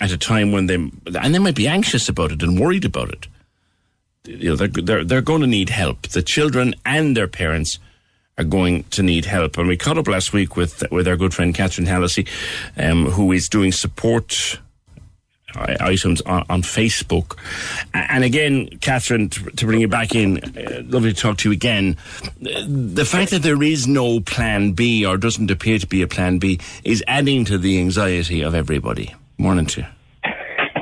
at 0.00 0.12
a 0.12 0.18
time 0.18 0.52
when 0.52 0.66
they, 0.66 0.74
and 0.76 1.34
they 1.34 1.40
might 1.40 1.56
be 1.56 1.66
anxious 1.66 2.08
about 2.08 2.30
it 2.30 2.44
and 2.44 2.60
worried 2.60 2.84
about 2.84 3.10
it. 3.10 3.26
You 4.24 4.50
know, 4.50 4.56
they're, 4.56 4.68
they're, 4.68 5.04
they're 5.04 5.22
going 5.22 5.40
to 5.40 5.46
need 5.46 5.70
help. 5.70 6.08
The 6.08 6.22
children 6.22 6.74
and 6.84 7.16
their 7.16 7.28
parents 7.28 7.78
are 8.36 8.44
going 8.44 8.84
to 8.84 9.02
need 9.02 9.24
help. 9.24 9.58
And 9.58 9.68
we 9.68 9.76
caught 9.76 9.98
up 9.98 10.06
last 10.06 10.32
week 10.32 10.56
with, 10.56 10.84
with 10.90 11.08
our 11.08 11.16
good 11.16 11.34
friend 11.34 11.54
Catherine 11.54 11.86
Hallisey, 11.86 12.28
um, 12.76 13.06
who 13.06 13.32
is 13.32 13.48
doing 13.48 13.72
support 13.72 14.60
items 15.56 16.20
on, 16.22 16.44
on 16.50 16.62
Facebook. 16.62 17.38
And 17.94 18.22
again, 18.22 18.68
Catherine, 18.80 19.30
to, 19.30 19.66
bring 19.66 19.80
you 19.80 19.88
back 19.88 20.14
in, 20.14 20.38
uh, 20.38 20.82
lovely 20.84 21.12
to 21.12 21.20
talk 21.20 21.38
to 21.38 21.48
you 21.48 21.52
again. 21.52 21.96
Uh, 22.22 22.64
The 22.66 23.04
fact 23.04 23.30
that 23.30 23.42
there 23.42 23.62
is 23.62 23.86
no 23.88 24.20
plan 24.20 24.72
B 24.72 25.04
or 25.06 25.16
doesn't 25.16 25.50
appear 25.50 25.78
to 25.78 25.86
be 25.86 26.02
a 26.02 26.06
plan 26.06 26.38
B 26.38 26.60
is 26.84 27.02
adding 27.08 27.44
to 27.46 27.58
the 27.58 27.78
anxiety 27.80 28.42
of 28.42 28.54
everybody. 28.54 29.14
Morning 29.38 29.66
to 29.66 29.80
you. 29.80 29.86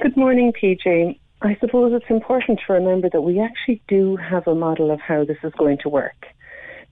Good 0.03 0.17
morning, 0.17 0.53
PJ. 0.53 1.19
I 1.43 1.57
suppose 1.61 1.93
it's 1.95 2.11
important 2.11 2.61
to 2.67 2.73
remember 2.73 3.11
that 3.11 3.21
we 3.21 3.41
actually 3.41 3.83
do 3.89 4.17
have 4.17 4.47
a 4.47 4.55
model 4.55 4.91
of 4.91 5.01
how 5.01 5.25
this 5.25 5.37
is 5.43 5.53
going 5.59 5.79
to 5.83 5.89
work. 5.89 6.27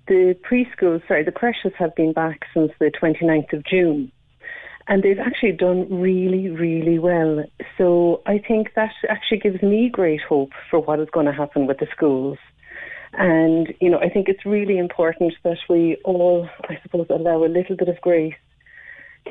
The 0.06 0.36
preschools, 0.48 1.06
sorry, 1.08 1.24
the 1.24 1.32
creches 1.32 1.72
have 1.78 1.94
been 1.94 2.12
back 2.12 2.44
since 2.52 2.70
the 2.78 2.90
29th 2.90 3.54
of 3.54 3.64
June. 3.64 4.12
And 4.86 5.02
they've 5.02 5.18
actually 5.18 5.52
done 5.52 5.88
really, 5.90 6.50
really 6.50 6.98
well. 6.98 7.44
So 7.78 8.20
I 8.26 8.38
think 8.38 8.74
that 8.76 8.90
actually 9.08 9.38
gives 9.38 9.62
me 9.62 9.88
great 9.88 10.20
hope 10.20 10.52
for 10.70 10.78
what 10.78 11.00
is 11.00 11.08
going 11.10 11.24
to 11.24 11.32
happen 11.32 11.66
with 11.66 11.78
the 11.78 11.86
schools. 11.90 12.36
And, 13.14 13.72
you 13.80 13.88
know, 13.88 13.98
I 13.98 14.10
think 14.10 14.28
it's 14.28 14.44
really 14.44 14.76
important 14.76 15.34
that 15.42 15.56
we 15.70 15.96
all, 16.04 16.48
I 16.68 16.78
suppose, 16.82 17.06
allow 17.08 17.44
a 17.44 17.46
little 17.46 17.76
bit 17.76 17.88
of 17.88 17.98
grace 18.02 18.34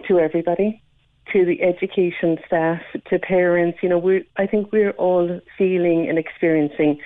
to 0.08 0.20
everybody, 0.20 0.82
to 1.32 1.46
the 1.46 1.62
education 1.62 2.38
staff, 2.46 2.82
to 3.10 3.20
parents. 3.20 3.80
You 3.82 3.90
know, 3.90 3.98
we 3.98 4.26
I 4.38 4.48
think 4.48 4.72
we're 4.72 4.92
all 4.92 5.40
feeling 5.58 6.10
and 6.10 6.18
experiencing 6.18 7.00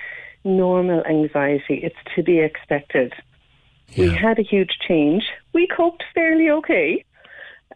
normal 0.44 1.04
anxiety. 1.04 1.80
It's 1.82 1.96
to 2.16 2.22
be 2.22 2.40
expected. 2.40 3.12
We 3.96 4.10
had 4.10 4.38
a 4.38 4.42
huge 4.42 4.78
change. 4.86 5.24
We 5.54 5.66
coped 5.66 6.04
fairly 6.14 6.50
okay. 6.50 7.04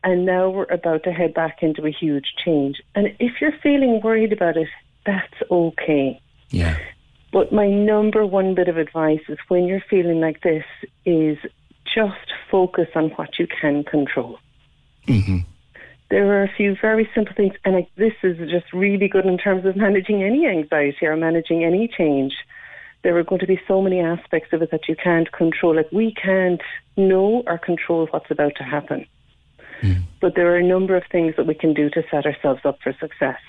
And 0.05 0.27
now 0.27 0.51
we're 0.51 0.64
about 0.64 1.05
to 1.05 1.12
head 1.12 1.32
back 1.32 1.62
into 1.62 1.86
a 1.86 1.90
huge 1.90 2.35
change. 2.44 2.82
And 2.94 3.14
if 3.19 3.40
you're 3.40 3.56
feeling 3.62 4.01
worried 4.02 4.32
about 4.32 4.56
it, 4.56 4.69
that's 5.06 5.51
okay. 5.51 6.20
Yeah. 6.51 6.77
But 7.32 7.52
my 7.52 7.69
number 7.69 8.27
one 8.27 8.55
bit 8.55 8.69
of 8.69 8.77
advice 8.77 9.23
is 9.28 9.39
when 9.48 9.64
you're 9.64 9.82
feeling 9.89 10.20
like 10.20 10.43
this 10.43 10.64
is 11.06 11.39
just 11.85 12.32
focus 12.51 12.89
on 12.94 13.10
what 13.10 13.39
you 13.39 13.47
can 13.47 13.85
control. 13.85 14.39
Mm-hmm. 15.06 15.39
There 16.12 16.30
are 16.39 16.43
a 16.43 16.52
few 16.55 16.76
very 16.78 17.09
simple 17.14 17.32
things, 17.34 17.55
and 17.64 17.74
like, 17.74 17.89
this 17.97 18.12
is 18.22 18.36
just 18.51 18.70
really 18.74 19.09
good 19.09 19.24
in 19.24 19.39
terms 19.39 19.64
of 19.64 19.76
managing 19.76 20.22
any 20.22 20.47
anxiety 20.47 21.06
or 21.06 21.16
managing 21.16 21.64
any 21.64 21.89
change. 21.89 22.34
There 23.02 23.16
are 23.16 23.24
going 23.24 23.39
to 23.39 23.47
be 23.47 23.59
so 23.66 23.80
many 23.80 23.98
aspects 23.98 24.52
of 24.52 24.60
it 24.60 24.70
that 24.72 24.89
you 24.89 24.94
can't 24.94 25.32
control. 25.32 25.74
Like 25.74 25.90
we 25.90 26.12
can't 26.12 26.60
know 26.98 27.43
or 27.47 27.56
control 27.56 28.09
what's 28.10 28.30
about 28.30 28.52
to 28.56 28.62
happen. 28.62 29.06
Hmm. 29.80 29.93
But 30.20 30.34
there 30.34 30.52
are 30.52 30.59
a 30.59 30.62
number 30.62 30.98
of 30.98 31.05
things 31.10 31.32
that 31.39 31.47
we 31.47 31.55
can 31.55 31.72
do 31.72 31.89
to 31.89 32.02
set 32.10 32.26
ourselves 32.26 32.60
up 32.66 32.76
for 32.82 32.93
success. 33.01 33.40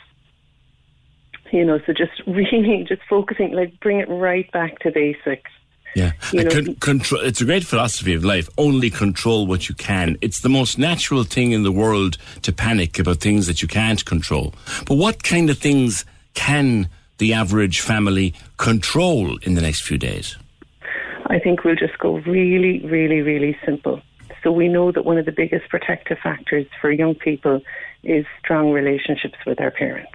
You 1.52 1.66
know, 1.66 1.80
so 1.86 1.92
just 1.92 2.14
really 2.26 2.86
just 2.88 3.02
focusing, 3.10 3.52
like 3.52 3.78
bring 3.82 4.00
it 4.00 4.08
right 4.08 4.50
back 4.54 4.80
to 4.80 4.90
basics. 4.90 5.52
Yeah, 5.96 6.14
You 6.32 6.44
know- 6.44 6.50
con- 6.50 6.76
control. 6.76 7.22
It's 7.22 7.42
a 7.42 7.46
great 7.46 7.64
philosophy 7.64 8.14
of 8.14 8.24
life. 8.24 8.50
Only 8.58 8.90
control 8.90 9.46
what 9.46 9.70
you 9.70 9.76
can. 9.76 10.18
It's 10.22 10.42
the 10.42 10.50
most 10.50 10.78
natural 10.80 11.24
thing 11.24 11.52
in 11.52 11.64
the 11.64 11.72
world 11.72 12.18
to 12.42 12.52
panic 12.52 12.98
about 13.00 13.18
things 13.18 13.46
that 13.48 13.62
you 13.62 13.68
can't 13.68 14.04
control. 14.06 14.54
But 14.88 14.96
what 14.96 15.24
kind 15.24 15.50
of 15.50 15.58
things 15.60 16.06
can 16.34 16.90
the 17.20 17.34
average 17.34 17.80
family 17.82 18.34
control 18.58 19.38
in 19.44 19.54
the 19.54 19.62
next 19.62 19.84
few 19.84 19.98
days? 19.98 20.36
I 21.28 21.40
think 21.40 21.64
we'll 21.64 21.76
just 21.76 21.98
go 22.00 22.18
really, 22.20 22.80
really, 22.86 23.22
really 23.22 23.58
simple. 23.66 24.02
So 24.44 24.52
we 24.52 24.68
know 24.68 24.92
that 24.92 25.06
one 25.06 25.18
of 25.18 25.26
the 25.26 25.32
biggest 25.32 25.70
protective 25.70 26.18
factors 26.22 26.66
for 26.82 26.92
young 26.92 27.16
people 27.16 27.62
is 28.04 28.26
strong 28.40 28.72
relationships 28.72 29.38
with 29.46 29.58
their 29.58 29.72
parents. 29.72 30.12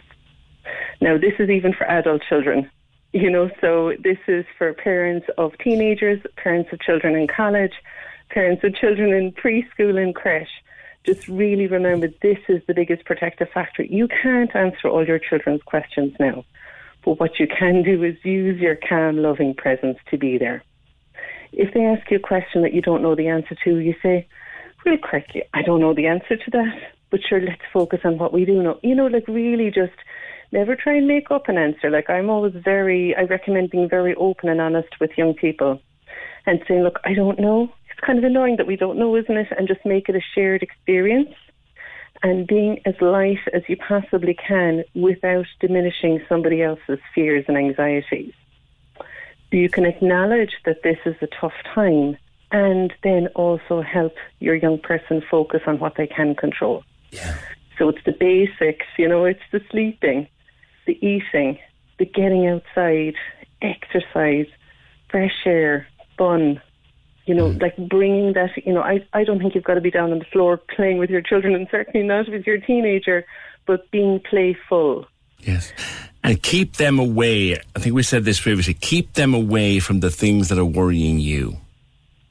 Now, 1.01 1.17
this 1.17 1.33
is 1.39 1.49
even 1.49 1.73
for 1.73 1.85
adult 1.89 2.23
children, 2.29 2.71
you 3.23 3.31
know, 3.31 3.51
so 3.61 3.95
this 3.99 4.19
is 4.29 4.45
for 4.57 4.73
parents 4.73 5.27
of 5.39 5.53
teenagers, 5.59 6.21
parents 6.37 6.73
of 6.73 6.81
children 6.81 7.17
in 7.17 7.27
college, 7.27 7.73
parents 8.31 8.63
of 8.63 8.75
children 8.77 9.13
in 9.13 9.33
preschool 9.33 10.01
and 10.01 10.15
creche. 10.15 10.63
Just 11.05 11.27
really 11.27 11.67
remember 11.67 12.09
this 12.23 12.39
is 12.49 12.63
the 12.69 12.75
biggest 12.75 13.05
protective 13.05 13.49
factor. 13.53 13.83
You 13.83 14.07
can't 14.07 14.55
answer 14.55 14.89
all 14.89 15.05
your 15.05 15.19
children's 15.19 15.63
questions 15.63 16.15
now, 16.21 16.45
but 17.05 17.19
what 17.19 17.41
you 17.41 17.49
can 17.49 17.83
do 17.83 18.05
is 18.05 18.17
use 18.25 18.61
your 18.61 18.77
calm, 18.77 19.17
loving 19.17 19.55
presence 19.55 19.99
to 20.11 20.19
be 20.19 20.39
there. 20.39 20.63
If 21.53 21.75
they 21.75 21.85
ask 21.85 22.09
you 22.11 22.19
a 22.19 22.21
question 22.21 22.63
that 22.63 22.75
you 22.75 22.83
don't 22.83 23.03
know 23.03 23.17
the 23.17 23.29
answer 23.29 23.57
to, 23.65 23.79
you 23.79 23.95
say, 24.01 24.29
real 24.85 24.99
quick, 24.99 25.49
I 25.55 25.63
don't 25.63 25.81
know 25.81 25.95
the 25.95 26.07
answer 26.07 26.37
to 26.37 26.51
that, 26.53 26.93
but 27.11 27.21
sure, 27.27 27.41
let's 27.41 27.63
focus 27.73 28.01
on 28.05 28.19
what 28.19 28.33
we 28.33 28.45
do 28.45 28.63
know. 28.63 28.79
You 28.83 28.95
know, 28.95 29.07
like 29.07 29.27
really 29.27 29.71
just 29.71 29.97
never 30.53 30.77
try 30.77 30.95
and 30.95 31.07
make 31.07 31.31
up 31.31 31.49
an 31.49 31.59
answer. 31.59 31.91
Like 31.91 32.11
I'm 32.11 32.31
always 32.31 32.55
very, 32.55 33.15
I 33.17 33.23
recommend 33.23 33.71
being 33.71 33.89
very 33.89 34.15
open 34.15 34.49
and 34.49 34.61
honest 34.61 35.01
with 35.01 35.17
young 35.17 35.35
people 35.35 35.81
and 36.47 36.63
saying, 36.67 36.83
look, 36.83 36.99
I 37.05 37.15
don't 37.15 37.39
know. 37.39 37.73
It's 37.91 38.01
kind 38.01 38.19
of 38.19 38.25
annoying 38.25 38.57
that 38.57 38.67
we 38.67 38.77
don't 38.77 38.99
know, 38.99 39.15
isn't 39.17 39.37
it? 39.37 39.49
And 39.57 39.69
just 39.69 39.85
make 39.85 40.09
it 40.09 40.17
a 40.17 40.21
shared 40.35 40.63
experience 40.63 41.35
and 42.23 42.47
being 42.47 42.81
as 42.85 42.95
light 43.01 43.39
as 43.53 43.63
you 43.69 43.77
possibly 43.77 44.35
can 44.35 44.85
without 44.95 45.47
diminishing 45.61 46.21
somebody 46.29 46.63
else's 46.63 46.99
fears 47.15 47.45
and 47.49 47.57
anxieties. 47.57 48.33
So 48.99 49.57
you 49.57 49.69
can 49.69 49.85
acknowledge 49.85 50.53
that 50.65 50.83
this 50.83 50.99
is 51.07 51.17
a 51.23 51.27
tough 51.27 51.55
time 51.75 52.17
and 52.51 52.93
then 53.03 53.29
also 53.29 53.83
help 53.83 54.15
your 54.41 54.55
young 54.55 54.79
person 54.79 55.23
focus 55.31 55.63
on 55.67 55.79
what 55.79 55.97
they 55.97 56.07
can 56.07 56.35
control. 56.35 56.83
Yeah. 57.11 57.37
So 57.79 57.89
it's 57.89 58.03
the 58.05 58.13
basics, 58.13 58.87
you 58.99 59.09
know, 59.09 59.25
it's 59.25 59.41
the 59.53 59.61
sleeping, 59.71 60.27
the 60.89 60.99
eating, 61.07 61.59
the 61.99 62.07
getting 62.07 62.49
outside, 62.49 63.15
exercise, 63.63 64.47
fresh 65.11 65.35
air, 65.45 65.87
fun. 66.17 66.61
You 67.27 67.35
know, 67.35 67.51
mm. 67.51 67.61
like 67.61 67.77
bringing 67.77 68.33
that, 68.33 68.51
you 68.65 68.73
know, 68.73 68.81
I, 68.81 69.07
I 69.13 69.23
don't 69.23 69.39
think 69.39 69.55
you've 69.55 69.63
got 69.63 69.75
to 69.75 69.83
be 69.83 69.91
down 69.91 70.13
on 70.13 70.19
the 70.19 70.25
floor 70.25 70.57
playing 70.57 70.97
with 70.97 71.11
your 71.11 71.21
children 71.21 71.55
and 71.55 71.69
certainly 71.71 72.07
not 72.07 72.29
with 72.31 72.47
your 72.47 72.57
teenager, 72.57 73.27
but 73.67 73.91
being 73.91 74.19
playful. 74.19 75.07
Yes. 75.41 75.73
And 76.25 76.43
keep 76.43 76.77
them 76.77 76.99
away. 76.99 77.57
I 77.77 77.79
think 77.79 77.95
we 77.95 78.03
said 78.03 78.25
this 78.25 78.41
previously. 78.41 78.75
Keep 78.75 79.13
them 79.13 79.35
away 79.35 79.79
from 79.79 80.01
the 80.01 80.11
things 80.11 80.49
that 80.49 80.59
are 80.59 80.65
worrying 80.65 81.19
you. 81.21 81.59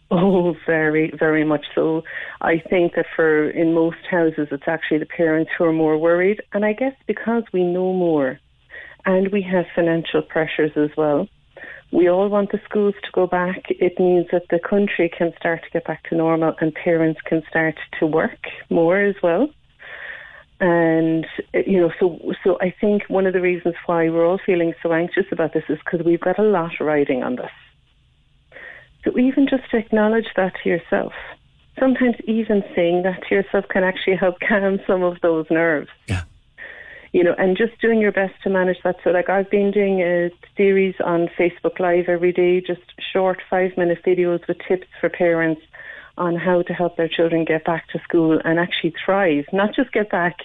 Oh, 0.10 0.56
very, 0.66 1.12
very 1.12 1.44
much 1.44 1.66
so. 1.76 2.04
I 2.42 2.60
think 2.60 2.96
that 2.96 3.06
for 3.16 3.50
in 3.50 3.74
most 3.74 3.98
houses, 4.10 4.48
it's 4.52 4.68
actually 4.68 5.00
the 5.00 5.06
parents 5.06 5.52
who 5.58 5.66
are 5.66 5.74
more 5.74 5.98
worried, 5.98 6.42
and 6.54 6.64
I 6.64 6.74
guess 6.74 6.94
because 7.08 7.44
we 7.52 7.64
know 7.64 7.92
more, 7.94 8.40
and 9.08 9.32
we 9.32 9.42
have 9.42 9.66
financial 9.74 10.22
pressures 10.22 10.72
as 10.76 10.90
well. 10.98 11.28
We 11.92 12.10
all 12.10 12.28
want 12.28 12.52
the 12.52 12.60
schools 12.66 12.94
to 13.04 13.12
go 13.14 13.26
back. 13.26 13.64
It 13.70 13.98
means 13.98 14.28
that 14.34 14.44
the 14.50 14.60
country 14.60 15.10
can 15.18 15.32
start 15.40 15.64
to 15.64 15.70
get 15.72 15.88
back 15.88 16.04
to 16.10 16.16
normal, 16.16 16.54
and 16.60 16.76
parents 16.76 17.22
can 17.26 17.42
start 17.50 17.76
to 18.00 18.06
work 18.06 18.38
more 18.70 19.00
as 19.00 19.16
well. 19.24 19.48
And 20.60 21.26
uh, 21.56 21.60
you 21.66 21.80
know, 21.80 21.92
so 22.00 22.20
so 22.44 22.58
I 22.60 22.74
think 22.82 23.04
one 23.08 23.26
of 23.26 23.34
the 23.34 23.42
reasons 23.42 23.76
why 23.86 24.10
we're 24.10 24.28
all 24.28 24.42
feeling 24.46 24.74
so 24.84 24.92
anxious 24.92 25.26
about 25.32 25.54
this 25.54 25.64
is 25.70 25.80
because 25.86 26.06
we've 26.06 26.20
got 26.20 26.38
a 26.38 26.44
lot 26.44 26.72
riding 26.82 27.24
on 27.24 27.38
this. 27.38 27.52
So 29.06 29.18
even 29.18 29.48
just 29.48 29.72
to 29.72 29.78
acknowledge 29.78 30.28
that 30.36 30.54
to 30.64 30.70
yourself. 30.70 31.14
Sometimes 31.80 32.16
even 32.26 32.64
saying 32.76 33.04
that 33.04 33.22
to 33.30 33.36
yourself 33.36 33.66
can 33.70 33.84
actually 33.84 34.16
help 34.18 34.36
calm 34.50 34.80
some 34.86 35.04
of 35.04 35.22
those 35.22 35.46
nerves. 35.50 35.90
Yeah. 36.08 36.24
You 37.14 37.24
know, 37.24 37.36
and 37.38 37.58
just 37.58 37.80
doing 37.82 38.00
your 38.00 38.12
best 38.12 38.34
to 38.44 38.50
manage 38.50 38.78
that. 38.84 38.98
So 39.04 39.12
like 39.12 39.30
I've 39.30 39.50
been 39.50 39.72
doing 39.72 40.02
a 40.02 40.30
series 40.56 40.96
on 41.04 41.30
Facebook 41.38 41.80
Live 41.80 42.10
every 42.10 42.32
day, 42.32 42.62
just 42.62 42.82
short 43.14 43.42
five 43.50 43.78
minute 43.78 44.00
videos 44.06 44.48
with 44.48 44.58
tips 44.68 44.88
for 45.00 45.10
parents 45.10 45.62
on 46.18 46.36
how 46.36 46.64
to 46.64 46.74
help 46.74 46.98
their 46.98 47.08
children 47.08 47.46
get 47.46 47.64
back 47.64 47.88
to 47.90 48.00
school 48.00 48.40
and 48.44 48.60
actually 48.60 48.94
thrive. 49.06 49.46
Not 49.54 49.76
just 49.76 49.92
get 49.92 50.10
back, 50.10 50.38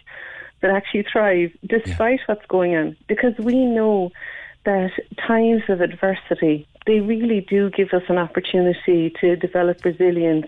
but 0.60 0.70
actually 0.70 1.04
thrive 1.10 1.50
despite 1.66 2.20
what's 2.26 2.46
going 2.46 2.74
on. 2.76 2.96
Because 3.08 3.36
we 3.38 3.64
know 3.64 4.12
that 4.64 4.92
times 5.26 5.62
of 5.68 5.80
adversity, 5.80 6.68
they 6.86 7.00
really 7.00 7.40
do 7.40 7.70
give 7.70 7.92
us 7.92 8.02
an 8.08 8.18
opportunity 8.18 9.12
to 9.20 9.36
develop 9.36 9.84
resilience 9.84 10.46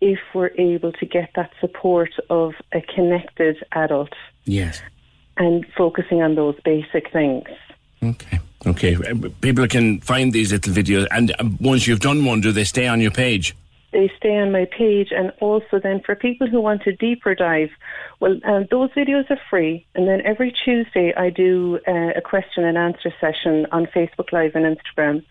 if 0.00 0.18
we're 0.34 0.50
able 0.58 0.92
to 0.92 1.06
get 1.06 1.30
that 1.36 1.50
support 1.60 2.10
of 2.28 2.54
a 2.72 2.80
connected 2.80 3.56
adult 3.72 4.14
Yes. 4.44 4.82
And 5.40 5.66
focusing 5.76 6.22
on 6.22 6.34
those 6.34 6.54
basic 6.64 7.10
things. 7.10 7.48
Okay. 8.02 8.38
Okay. 8.66 8.94
People 9.40 9.66
can 9.66 10.00
find 10.00 10.32
these 10.32 10.52
little 10.52 10.72
videos, 10.72 11.06
and 11.10 11.34
um, 11.40 11.56
once 11.60 11.86
you've 11.86 12.00
done 12.00 12.24
one, 12.26 12.42
do 12.42 12.52
they 12.52 12.64
stay 12.64 12.86
on 12.86 13.00
your 13.00 13.10
page? 13.10 13.56
They 13.92 14.12
stay 14.18 14.36
on 14.36 14.52
my 14.52 14.66
page, 14.66 15.08
and 15.10 15.32
also 15.40 15.80
then 15.82 16.00
for 16.04 16.14
people 16.14 16.46
who 16.46 16.60
want 16.60 16.86
a 16.86 16.92
deeper 16.92 17.34
dive, 17.34 17.70
well, 18.20 18.38
um, 18.44 18.66
those 18.70 18.90
videos 18.90 19.28
are 19.30 19.40
free. 19.48 19.86
And 19.94 20.06
then 20.06 20.20
every 20.26 20.52
Tuesday, 20.52 21.14
I 21.16 21.30
do 21.30 21.80
uh, 21.88 22.12
a 22.14 22.20
question 22.20 22.64
and 22.64 22.76
answer 22.76 23.12
session 23.18 23.66
on 23.72 23.86
Facebook 23.86 24.32
Live 24.32 24.54
and 24.54 24.66
Instagram. 24.76 25.24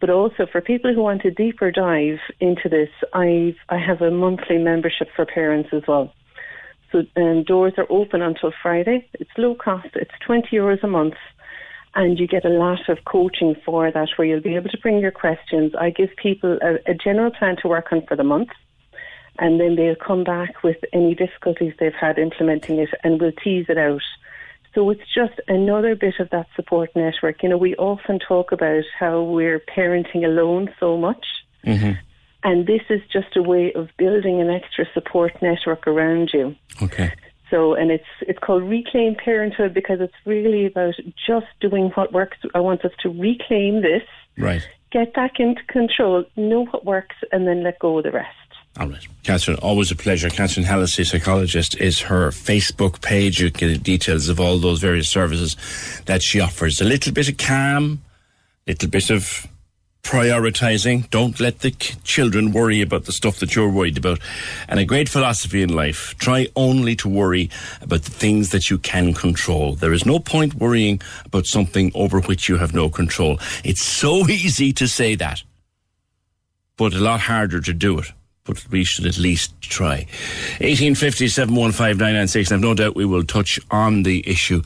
But 0.00 0.10
also 0.10 0.46
for 0.46 0.60
people 0.60 0.94
who 0.94 1.02
want 1.02 1.24
a 1.24 1.32
deeper 1.32 1.72
dive 1.72 2.20
into 2.38 2.68
this, 2.68 2.90
I 3.12 3.56
I 3.68 3.78
have 3.78 4.00
a 4.02 4.12
monthly 4.12 4.58
membership 4.58 5.08
for 5.16 5.26
parents 5.26 5.70
as 5.72 5.82
well. 5.88 6.14
So 6.90 7.02
um, 7.16 7.44
doors 7.44 7.74
are 7.76 7.86
open 7.90 8.22
until 8.22 8.52
Friday. 8.62 9.06
It's 9.14 9.30
low 9.36 9.54
cost. 9.54 9.88
It's 9.94 10.10
twenty 10.24 10.56
euros 10.56 10.82
a 10.82 10.86
month, 10.86 11.14
and 11.94 12.18
you 12.18 12.26
get 12.26 12.44
a 12.44 12.48
lot 12.48 12.88
of 12.88 13.04
coaching 13.04 13.54
for 13.64 13.90
that, 13.90 14.08
where 14.16 14.26
you'll 14.26 14.40
be 14.40 14.56
able 14.56 14.70
to 14.70 14.78
bring 14.78 14.98
your 14.98 15.10
questions. 15.10 15.72
I 15.78 15.90
give 15.90 16.10
people 16.16 16.58
a, 16.62 16.90
a 16.90 16.94
general 16.94 17.30
plan 17.30 17.56
to 17.62 17.68
work 17.68 17.92
on 17.92 18.06
for 18.06 18.16
the 18.16 18.24
month, 18.24 18.48
and 19.38 19.60
then 19.60 19.76
they'll 19.76 19.96
come 19.96 20.24
back 20.24 20.62
with 20.62 20.78
any 20.92 21.14
difficulties 21.14 21.74
they've 21.78 21.92
had 21.92 22.18
implementing 22.18 22.78
it, 22.78 22.90
and 23.04 23.20
we'll 23.20 23.32
tease 23.32 23.66
it 23.68 23.78
out. 23.78 24.02
So 24.74 24.88
it's 24.90 25.12
just 25.14 25.40
another 25.48 25.94
bit 25.94 26.14
of 26.20 26.30
that 26.30 26.46
support 26.54 26.90
network. 26.94 27.42
You 27.42 27.48
know, 27.48 27.56
we 27.56 27.74
often 27.76 28.18
talk 28.18 28.52
about 28.52 28.84
how 28.98 29.22
we're 29.22 29.60
parenting 29.60 30.24
alone 30.24 30.72
so 30.78 30.96
much. 30.96 31.26
Mm-hmm. 31.66 31.92
And 32.48 32.66
this 32.66 32.80
is 32.88 33.02
just 33.12 33.36
a 33.36 33.42
way 33.42 33.72
of 33.74 33.90
building 33.98 34.40
an 34.40 34.48
extra 34.48 34.86
support 34.94 35.32
network 35.42 35.86
around 35.86 36.30
you. 36.32 36.56
Okay. 36.82 37.12
So, 37.50 37.74
and 37.74 37.90
it's 37.90 38.12
it's 38.22 38.38
called 38.38 38.62
Reclaim 38.62 39.16
Parenthood 39.16 39.74
because 39.74 40.00
it's 40.00 40.14
really 40.24 40.64
about 40.64 40.94
just 41.26 41.46
doing 41.60 41.90
what 41.94 42.12
works. 42.12 42.38
I 42.54 42.60
want 42.60 42.84
us 42.86 42.92
to 43.02 43.10
reclaim 43.10 43.82
this, 43.82 44.02
Right. 44.38 44.66
get 44.90 45.12
back 45.12 45.40
into 45.40 45.62
control, 45.64 46.24
know 46.36 46.64
what 46.70 46.86
works, 46.86 47.16
and 47.32 47.46
then 47.46 47.62
let 47.62 47.78
go 47.80 47.98
of 47.98 48.04
the 48.04 48.12
rest. 48.12 48.34
All 48.78 48.88
right. 48.88 49.06
Catherine, 49.24 49.58
always 49.58 49.90
a 49.90 49.96
pleasure. 49.96 50.30
Catherine 50.30 50.64
Hallisey, 50.64 51.04
psychologist, 51.04 51.76
is 51.78 52.00
her 52.00 52.30
Facebook 52.30 53.02
page. 53.02 53.40
You 53.40 53.50
get 53.50 53.82
details 53.82 54.30
of 54.30 54.40
all 54.40 54.56
those 54.58 54.78
various 54.80 55.10
services 55.10 55.54
that 56.06 56.22
she 56.22 56.40
offers. 56.40 56.80
A 56.80 56.84
little 56.84 57.12
bit 57.12 57.28
of 57.28 57.36
calm, 57.36 58.00
little 58.66 58.88
bit 58.88 59.10
of 59.10 59.46
prioritizing. 60.02 61.08
Don't 61.10 61.38
let 61.38 61.60
the 61.60 61.70
children 61.70 62.52
worry 62.52 62.80
about 62.80 63.04
the 63.04 63.12
stuff 63.12 63.40
that 63.40 63.54
you're 63.54 63.70
worried 63.70 63.98
about. 63.98 64.20
And 64.68 64.80
a 64.80 64.84
great 64.84 65.08
philosophy 65.08 65.62
in 65.62 65.74
life. 65.74 66.14
Try 66.18 66.48
only 66.56 66.96
to 66.96 67.08
worry 67.08 67.50
about 67.82 68.02
the 68.02 68.10
things 68.10 68.50
that 68.50 68.70
you 68.70 68.78
can 68.78 69.12
control. 69.12 69.74
There 69.74 69.92
is 69.92 70.06
no 70.06 70.18
point 70.18 70.54
worrying 70.54 71.00
about 71.24 71.46
something 71.46 71.92
over 71.94 72.20
which 72.20 72.48
you 72.48 72.56
have 72.56 72.74
no 72.74 72.88
control. 72.88 73.38
It's 73.64 73.82
so 73.82 74.26
easy 74.28 74.72
to 74.74 74.88
say 74.88 75.14
that, 75.16 75.42
but 76.76 76.94
a 76.94 77.00
lot 77.00 77.20
harder 77.20 77.60
to 77.60 77.72
do 77.72 77.98
it. 77.98 78.12
But 78.44 78.66
we 78.70 78.82
should 78.82 79.04
at 79.04 79.18
least 79.18 79.60
try. 79.60 80.06
1850 80.60 81.28
715 81.28 82.16
I've 82.16 82.60
no 82.62 82.72
doubt 82.72 82.96
we 82.96 83.04
will 83.04 83.24
touch 83.24 83.60
on 83.70 84.04
the 84.04 84.26
issue 84.26 84.62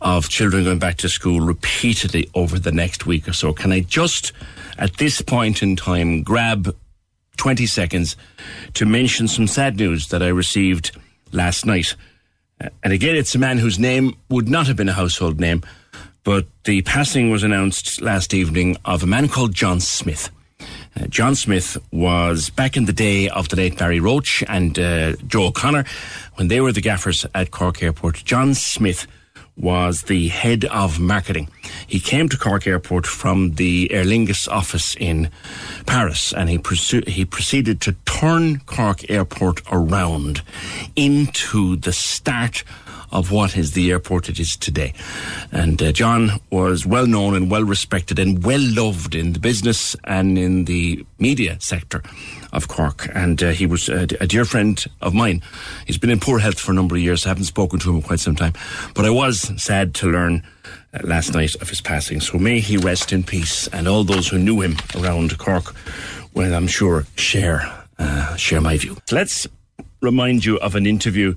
of 0.00 0.28
children 0.28 0.62
going 0.62 0.78
back 0.78 0.98
to 0.98 1.08
school 1.08 1.40
repeatedly 1.40 2.30
over 2.36 2.60
the 2.60 2.70
next 2.70 3.06
week 3.06 3.26
or 3.26 3.32
so. 3.32 3.52
Can 3.52 3.72
I 3.72 3.80
just, 3.80 4.32
at 4.78 4.96
this 4.96 5.20
point 5.20 5.62
in 5.62 5.76
time, 5.76 6.22
grab 6.22 6.74
20 7.36 7.66
seconds 7.66 8.16
to 8.74 8.86
mention 8.86 9.28
some 9.28 9.46
sad 9.46 9.76
news 9.76 10.08
that 10.08 10.22
I 10.22 10.28
received 10.28 10.92
last 11.32 11.66
night? 11.66 11.94
And 12.82 12.92
again, 12.92 13.16
it's 13.16 13.34
a 13.34 13.38
man 13.38 13.58
whose 13.58 13.78
name 13.78 14.16
would 14.28 14.48
not 14.48 14.66
have 14.66 14.76
been 14.76 14.88
a 14.88 14.92
household 14.92 15.40
name, 15.40 15.62
but 16.22 16.46
the 16.64 16.82
passing 16.82 17.30
was 17.30 17.42
announced 17.42 18.00
last 18.00 18.32
evening 18.32 18.76
of 18.84 19.02
a 19.02 19.06
man 19.06 19.28
called 19.28 19.54
John 19.54 19.80
Smith. 19.80 20.30
Uh, 20.96 21.06
John 21.08 21.34
Smith 21.34 21.76
was 21.90 22.50
back 22.50 22.76
in 22.76 22.84
the 22.84 22.92
day 22.92 23.28
of 23.28 23.48
the 23.48 23.56
late 23.56 23.76
Barry 23.76 24.00
Roach 24.00 24.44
and 24.48 24.78
uh, 24.78 25.16
Joe 25.26 25.46
O'Connor 25.46 25.84
when 26.36 26.48
they 26.48 26.60
were 26.60 26.72
the 26.72 26.80
gaffers 26.80 27.26
at 27.34 27.50
Cork 27.50 27.82
Airport. 27.82 28.24
John 28.24 28.54
Smith 28.54 29.06
was 29.56 30.02
the 30.02 30.28
head 30.28 30.64
of 30.66 30.98
marketing. 30.98 31.48
He 31.86 32.00
came 32.00 32.28
to 32.28 32.36
Cork 32.36 32.66
Airport 32.66 33.06
from 33.06 33.52
the 33.52 33.92
Aer 33.92 34.04
Lingus 34.04 34.48
office 34.48 34.96
in 34.96 35.30
Paris 35.86 36.32
and 36.32 36.48
he, 36.50 36.60
he 37.06 37.24
proceeded 37.24 37.80
to 37.82 37.92
turn 38.04 38.60
Cork 38.60 39.08
Airport 39.08 39.62
around 39.70 40.42
into 40.96 41.76
the 41.76 41.92
start 41.92 42.64
of 43.14 43.30
what 43.30 43.56
is 43.56 43.72
the 43.72 43.90
airport 43.90 44.28
it 44.28 44.38
is 44.38 44.56
today. 44.56 44.92
And 45.52 45.80
uh, 45.80 45.92
John 45.92 46.40
was 46.50 46.84
well 46.84 47.06
known 47.06 47.34
and 47.34 47.50
well 47.50 47.64
respected 47.64 48.18
and 48.18 48.44
well 48.44 48.60
loved 48.60 49.14
in 49.14 49.32
the 49.32 49.38
business 49.38 49.96
and 50.04 50.36
in 50.36 50.64
the 50.64 51.06
media 51.18 51.56
sector 51.60 52.02
of 52.52 52.68
Cork. 52.68 53.08
And 53.14 53.42
uh, 53.42 53.50
he 53.50 53.66
was 53.66 53.88
a, 53.88 54.02
a 54.20 54.26
dear 54.26 54.44
friend 54.44 54.84
of 55.00 55.14
mine. 55.14 55.42
He's 55.86 55.96
been 55.96 56.10
in 56.10 56.20
poor 56.20 56.40
health 56.40 56.58
for 56.58 56.72
a 56.72 56.74
number 56.74 56.96
of 56.96 57.00
years. 57.00 57.24
I 57.24 57.30
haven't 57.30 57.44
spoken 57.44 57.78
to 57.80 57.90
him 57.90 57.96
in 57.96 58.02
quite 58.02 58.20
some 58.20 58.36
time. 58.36 58.52
But 58.94 59.04
I 59.04 59.10
was 59.10 59.50
sad 59.62 59.94
to 59.96 60.10
learn 60.10 60.42
uh, 60.92 60.98
last 61.04 61.34
night 61.34 61.54
of 61.56 61.68
his 61.68 61.80
passing. 61.80 62.20
So 62.20 62.38
may 62.38 62.58
he 62.60 62.76
rest 62.76 63.12
in 63.12 63.22
peace. 63.22 63.68
And 63.68 63.86
all 63.86 64.02
those 64.02 64.28
who 64.28 64.38
knew 64.38 64.60
him 64.60 64.76
around 64.96 65.38
Cork 65.38 65.74
will, 66.34 66.52
I'm 66.52 66.66
sure, 66.66 67.06
share, 67.16 67.72
uh, 67.98 68.34
share 68.34 68.60
my 68.60 68.76
view. 68.76 68.96
Let's 69.12 69.46
remind 70.00 70.44
you 70.44 70.58
of 70.58 70.74
an 70.74 70.84
interview 70.84 71.34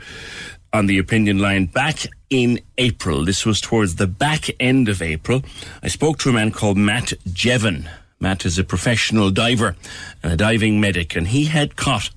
on 0.78 0.86
the 0.86 1.00
opinion 1.00 1.40
line 1.40 1.66
back 1.66 2.06
in 2.30 2.60
April. 2.78 3.26
This 3.26 3.48
was 3.48 3.60
towards 3.60 3.96
the 3.96 4.06
back 4.06 4.48
end 4.60 4.88
of 4.90 5.02
April. 5.02 5.42
I 5.82 5.88
spoke 5.88 6.20
to 6.20 6.30
a 6.30 6.34
man 6.34 6.52
called 6.52 6.78
Matt 6.78 7.14
Jevon. 7.28 7.90
Matt 8.20 8.46
is 8.46 8.60
a 8.60 8.64
professional 8.64 9.32
diver 9.32 9.76
and 10.22 10.34
a 10.34 10.38
diving 10.38 10.80
medic, 10.80 11.16
and 11.16 11.28
he 11.28 11.46
had 11.46 11.76
caught 11.76 12.12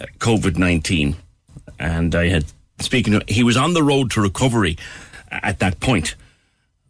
uh, 0.00 0.06
COVID 0.18 0.56
19. 0.56 1.16
And 1.80 2.14
I 2.14 2.28
had 2.28 2.44
speaking 2.78 3.12
to 3.12 3.18
him, 3.18 3.26
he 3.26 3.42
was 3.42 3.56
on 3.56 3.74
the 3.74 3.82
road 3.82 4.12
to 4.12 4.20
recovery 4.20 4.78
at 5.30 5.58
that 5.58 5.80
point. 5.80 6.14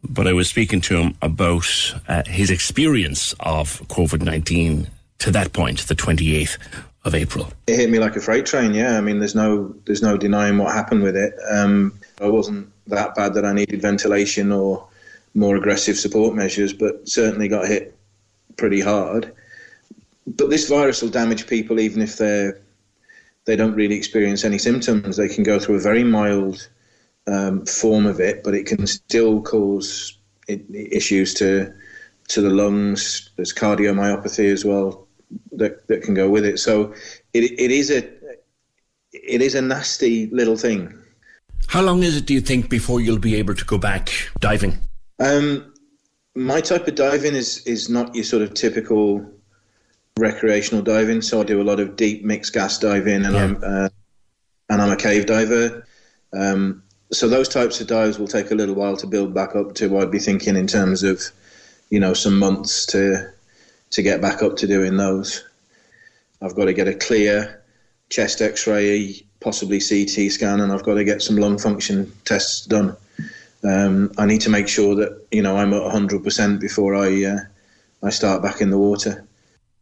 But 0.05 0.27
I 0.27 0.35
was 0.35 0.49
speaking 0.49 0.83
to 0.83 0.99
him 0.99 1.15
about 1.23 1.67
uh, 2.07 2.25
his 2.27 2.51
experience 2.51 3.35
of 3.41 3.81
COVID 3.89 4.23
19 4.23 4.89
to 5.21 5.31
that 5.31 5.55
point, 5.55 5.89
the 5.89 5.95
28th 5.95 6.59
of 7.07 7.15
April. 7.15 7.49
It 7.69 7.77
hit 7.77 7.89
me 7.89 8.01
like 8.01 8.17
a 8.17 8.21
freight 8.21 8.47
train. 8.47 8.75
Yeah, 8.75 8.99
I 8.99 9.01
mean, 9.01 9.21
there's 9.21 9.35
no 9.35 9.75
there's 9.87 10.03
no 10.03 10.17
denying 10.17 10.59
what 10.59 10.75
happened 10.75 11.03
with 11.03 11.17
it. 11.17 11.35
Um, 11.51 11.99
I 12.21 12.27
wasn't 12.27 12.71
that 12.89 13.15
bad 13.15 13.35
that 13.35 13.45
I 13.45 13.53
needed 13.53 13.81
ventilation 13.81 14.53
or 14.53 14.87
more 15.35 15.57
aggressive 15.57 15.97
support 15.97 16.35
measures, 16.35 16.73
but 16.73 17.09
certainly 17.09 17.49
got 17.49 17.69
hit 17.69 17.97
pretty 18.57 18.81
hard. 18.81 19.33
But 20.27 20.51
this 20.51 20.69
virus 20.69 21.01
will 21.01 21.11
damage 21.11 21.47
people 21.47 21.79
even 21.79 22.03
if 22.03 22.19
they're 22.19 22.61
they 23.45 23.55
don't 23.55 23.77
really 23.77 23.95
experience 23.95 24.45
any 24.45 24.59
symptoms. 24.59 25.17
They 25.17 25.29
can 25.29 25.45
go 25.45 25.61
through 25.61 25.77
a 25.77 25.81
very 25.81 26.03
mild 26.03 26.69
um, 27.29 27.65
form 27.65 28.05
of 28.07 28.19
it, 28.19 28.43
but 28.43 28.55
it 28.55 28.67
can 28.67 28.85
still 28.89 29.41
cause 29.43 30.19
issues 30.49 31.35
to 31.35 31.73
to 32.29 32.41
the 32.41 32.51
lungs. 32.51 33.31
There's 33.37 33.55
cardiomyopathy 33.55 34.53
as 34.53 34.65
well 34.65 35.06
that 35.53 35.87
that 35.89 36.03
can 36.03 36.15
go 36.15 36.29
with 36.29 36.45
it. 36.45 36.59
So 36.59 36.95
it 37.33 37.45
it 37.59 37.71
is 37.71 37.91
a 37.91 37.99
it 39.13 39.43
is 39.43 39.55
a 39.55 39.63
nasty 39.63 40.27
little 40.27 40.57
thing. 40.57 40.93
How 41.69 41.83
long 41.83 42.03
is 42.03 42.17
it, 42.17 42.27
do 42.27 42.35
you 42.35 42.41
think, 42.41 42.71
before 42.71 43.01
you'll 43.01 43.19
be 43.19 43.35
able 43.35 43.55
to 43.55 43.65
go 43.65 43.79
back 43.79 44.11
diving? 44.39 44.79
Um, 45.19 45.75
my 46.35 46.61
type 46.61 46.87
of 46.87 46.95
diving 46.95 47.35
is 47.35 47.67
is 47.67 47.89
not 47.89 48.15
your 48.15 48.25
sort 48.25 48.43
of 48.43 48.55
typical 48.55 49.25
recreational 50.19 50.83
diving. 50.83 51.23
So 51.23 51.41
I 51.41 51.45
do 51.45 51.61
a 51.61 51.65
lot 51.65 51.81
of 51.81 51.97
deep 51.97 52.25
mixed 52.25 52.53
gas 52.53 52.79
diving, 52.79 53.25
and 53.25 53.37
I'm 53.37 53.57
uh, 53.63 53.89
and 54.69 54.83
I'm 54.83 54.91
a 54.91 54.97
cave 54.97 55.27
diver. 55.27 55.87
Um, 56.33 56.83
so 57.13 57.29
those 57.29 57.49
types 57.49 57.81
of 57.81 57.87
dives 57.87 58.19
will 58.19 58.29
take 58.29 58.51
a 58.51 58.55
little 58.55 58.75
while 58.75 58.97
to 58.97 59.07
build 59.07 59.33
back 59.35 59.57
up 59.57 59.75
to. 59.77 59.99
I'd 59.99 60.11
be 60.11 60.19
thinking 60.19 60.57
in 60.57 60.67
terms 60.67 61.03
of, 61.03 61.23
you 61.89 62.01
know, 62.01 62.15
some 62.15 62.39
months 62.39 62.85
to 62.87 63.33
to 63.91 64.03
get 64.03 64.21
back 64.21 64.43
up 64.43 64.57
to 64.57 64.67
doing 64.67 64.97
those. 64.97 65.45
I've 66.43 66.55
got 66.55 66.67
to 66.67 66.73
get 66.73 66.89
a 66.89 66.95
clear 66.95 67.63
chest 68.11 68.41
X-ray, 68.41 69.23
possibly 69.41 69.81
CT 69.81 70.31
scan, 70.31 70.61
and 70.61 70.73
I've 70.73 70.85
got 70.85 70.95
to 70.95 71.05
get 71.05 71.23
some 71.23 71.37
lung 71.37 71.59
function 71.59 72.13
tests 72.25 72.67
done. 72.67 72.97
Um, 73.65 74.13
I 74.19 74.27
need 74.27 74.43
to 74.43 74.51
make 74.51 74.69
sure 74.69 74.95
that 74.97 75.27
you 75.33 75.43
know 75.43 75.57
I'm 75.57 75.73
at 75.73 75.83
100% 75.83 76.61
before 76.61 76.95
I 76.95 77.25
uh, 77.25 77.39
I 78.03 78.11
start 78.11 78.43
back 78.43 78.61
in 78.61 78.71
the 78.71 78.79
water. 78.79 79.27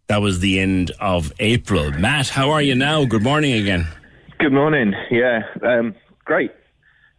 That 0.06 0.20
was 0.20 0.40
the 0.40 0.60
end 0.60 0.92
of 1.00 1.32
April. 1.38 1.90
Matt, 1.90 2.28
how 2.28 2.50
are 2.50 2.62
you 2.62 2.74
now? 2.74 3.04
Good 3.04 3.22
morning 3.22 3.54
again. 3.54 3.86
Good 4.38 4.52
morning. 4.52 4.94
Yeah, 5.10 5.42
um, 5.62 5.94
great. 6.24 6.52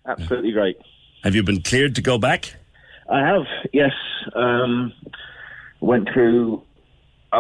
Absolutely 0.08 0.52
great. 0.52 0.78
Have 1.24 1.34
you 1.34 1.42
been 1.42 1.62
cleared 1.62 1.96
to 1.96 2.02
go 2.02 2.18
back? 2.20 2.54
I 3.10 3.20
have, 3.20 3.46
yes. 3.74 3.94
Um, 4.36 4.94
went 5.80 6.10
through, 6.14 6.62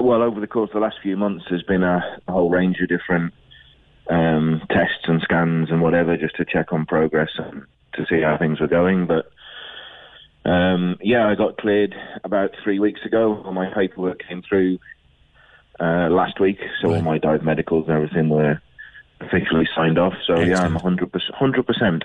well, 0.01 0.21
over 0.21 0.39
the 0.39 0.47
course 0.47 0.69
of 0.69 0.75
the 0.75 0.79
last 0.79 0.97
few 1.01 1.17
months, 1.17 1.45
there's 1.49 1.63
been 1.63 1.83
a, 1.83 2.19
a 2.27 2.31
whole 2.31 2.49
range 2.49 2.77
of 2.81 2.89
different 2.89 3.33
um, 4.09 4.61
tests 4.69 5.05
and 5.05 5.21
scans 5.21 5.69
and 5.71 5.81
whatever 5.81 6.17
just 6.17 6.35
to 6.37 6.45
check 6.45 6.71
on 6.71 6.85
progress 6.85 7.29
and 7.37 7.63
to 7.93 8.05
see 8.09 8.21
how 8.21 8.37
things 8.37 8.59
were 8.59 8.67
going. 8.67 9.07
But 9.07 9.31
um, 10.49 10.97
yeah, 11.01 11.27
I 11.27 11.35
got 11.35 11.57
cleared 11.57 11.95
about 12.23 12.51
three 12.63 12.79
weeks 12.79 13.01
ago. 13.05 13.41
All 13.43 13.53
my 13.53 13.73
paperwork 13.73 14.21
came 14.27 14.43
through 14.47 14.79
uh, 15.79 16.09
last 16.09 16.39
week, 16.39 16.59
so 16.81 16.93
all 16.93 17.01
my 17.01 17.17
dive 17.17 17.43
medicals 17.43 17.87
and 17.87 17.95
everything 17.95 18.29
were 18.29 18.61
officially 19.21 19.67
signed 19.75 19.97
off. 19.97 20.13
So 20.27 20.39
yeah, 20.39 20.61
I'm 20.61 20.75
100%. 20.75 21.09
100%. 21.09 22.03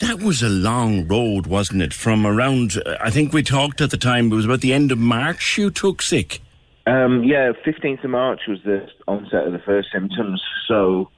That 0.00 0.20
was 0.20 0.42
a 0.42 0.48
long 0.48 1.08
road, 1.08 1.46
wasn't 1.46 1.82
it? 1.82 1.92
From 1.92 2.24
around, 2.24 2.80
uh, 2.84 2.96
I 3.00 3.10
think 3.10 3.32
we 3.32 3.42
talked 3.42 3.80
at 3.80 3.90
the 3.90 3.96
time, 3.96 4.30
it 4.30 4.36
was 4.36 4.44
about 4.44 4.60
the 4.60 4.72
end 4.72 4.92
of 4.92 4.98
March 4.98 5.58
you 5.58 5.70
took 5.70 6.02
sick. 6.02 6.40
Um, 6.88 7.22
yeah, 7.22 7.52
15th 7.66 8.02
of 8.04 8.10
March 8.10 8.42
was 8.48 8.60
the 8.64 8.88
onset 9.06 9.46
of 9.46 9.52
the 9.52 9.58
first 9.58 9.88
symptoms. 9.92 10.42
So, 10.66 11.10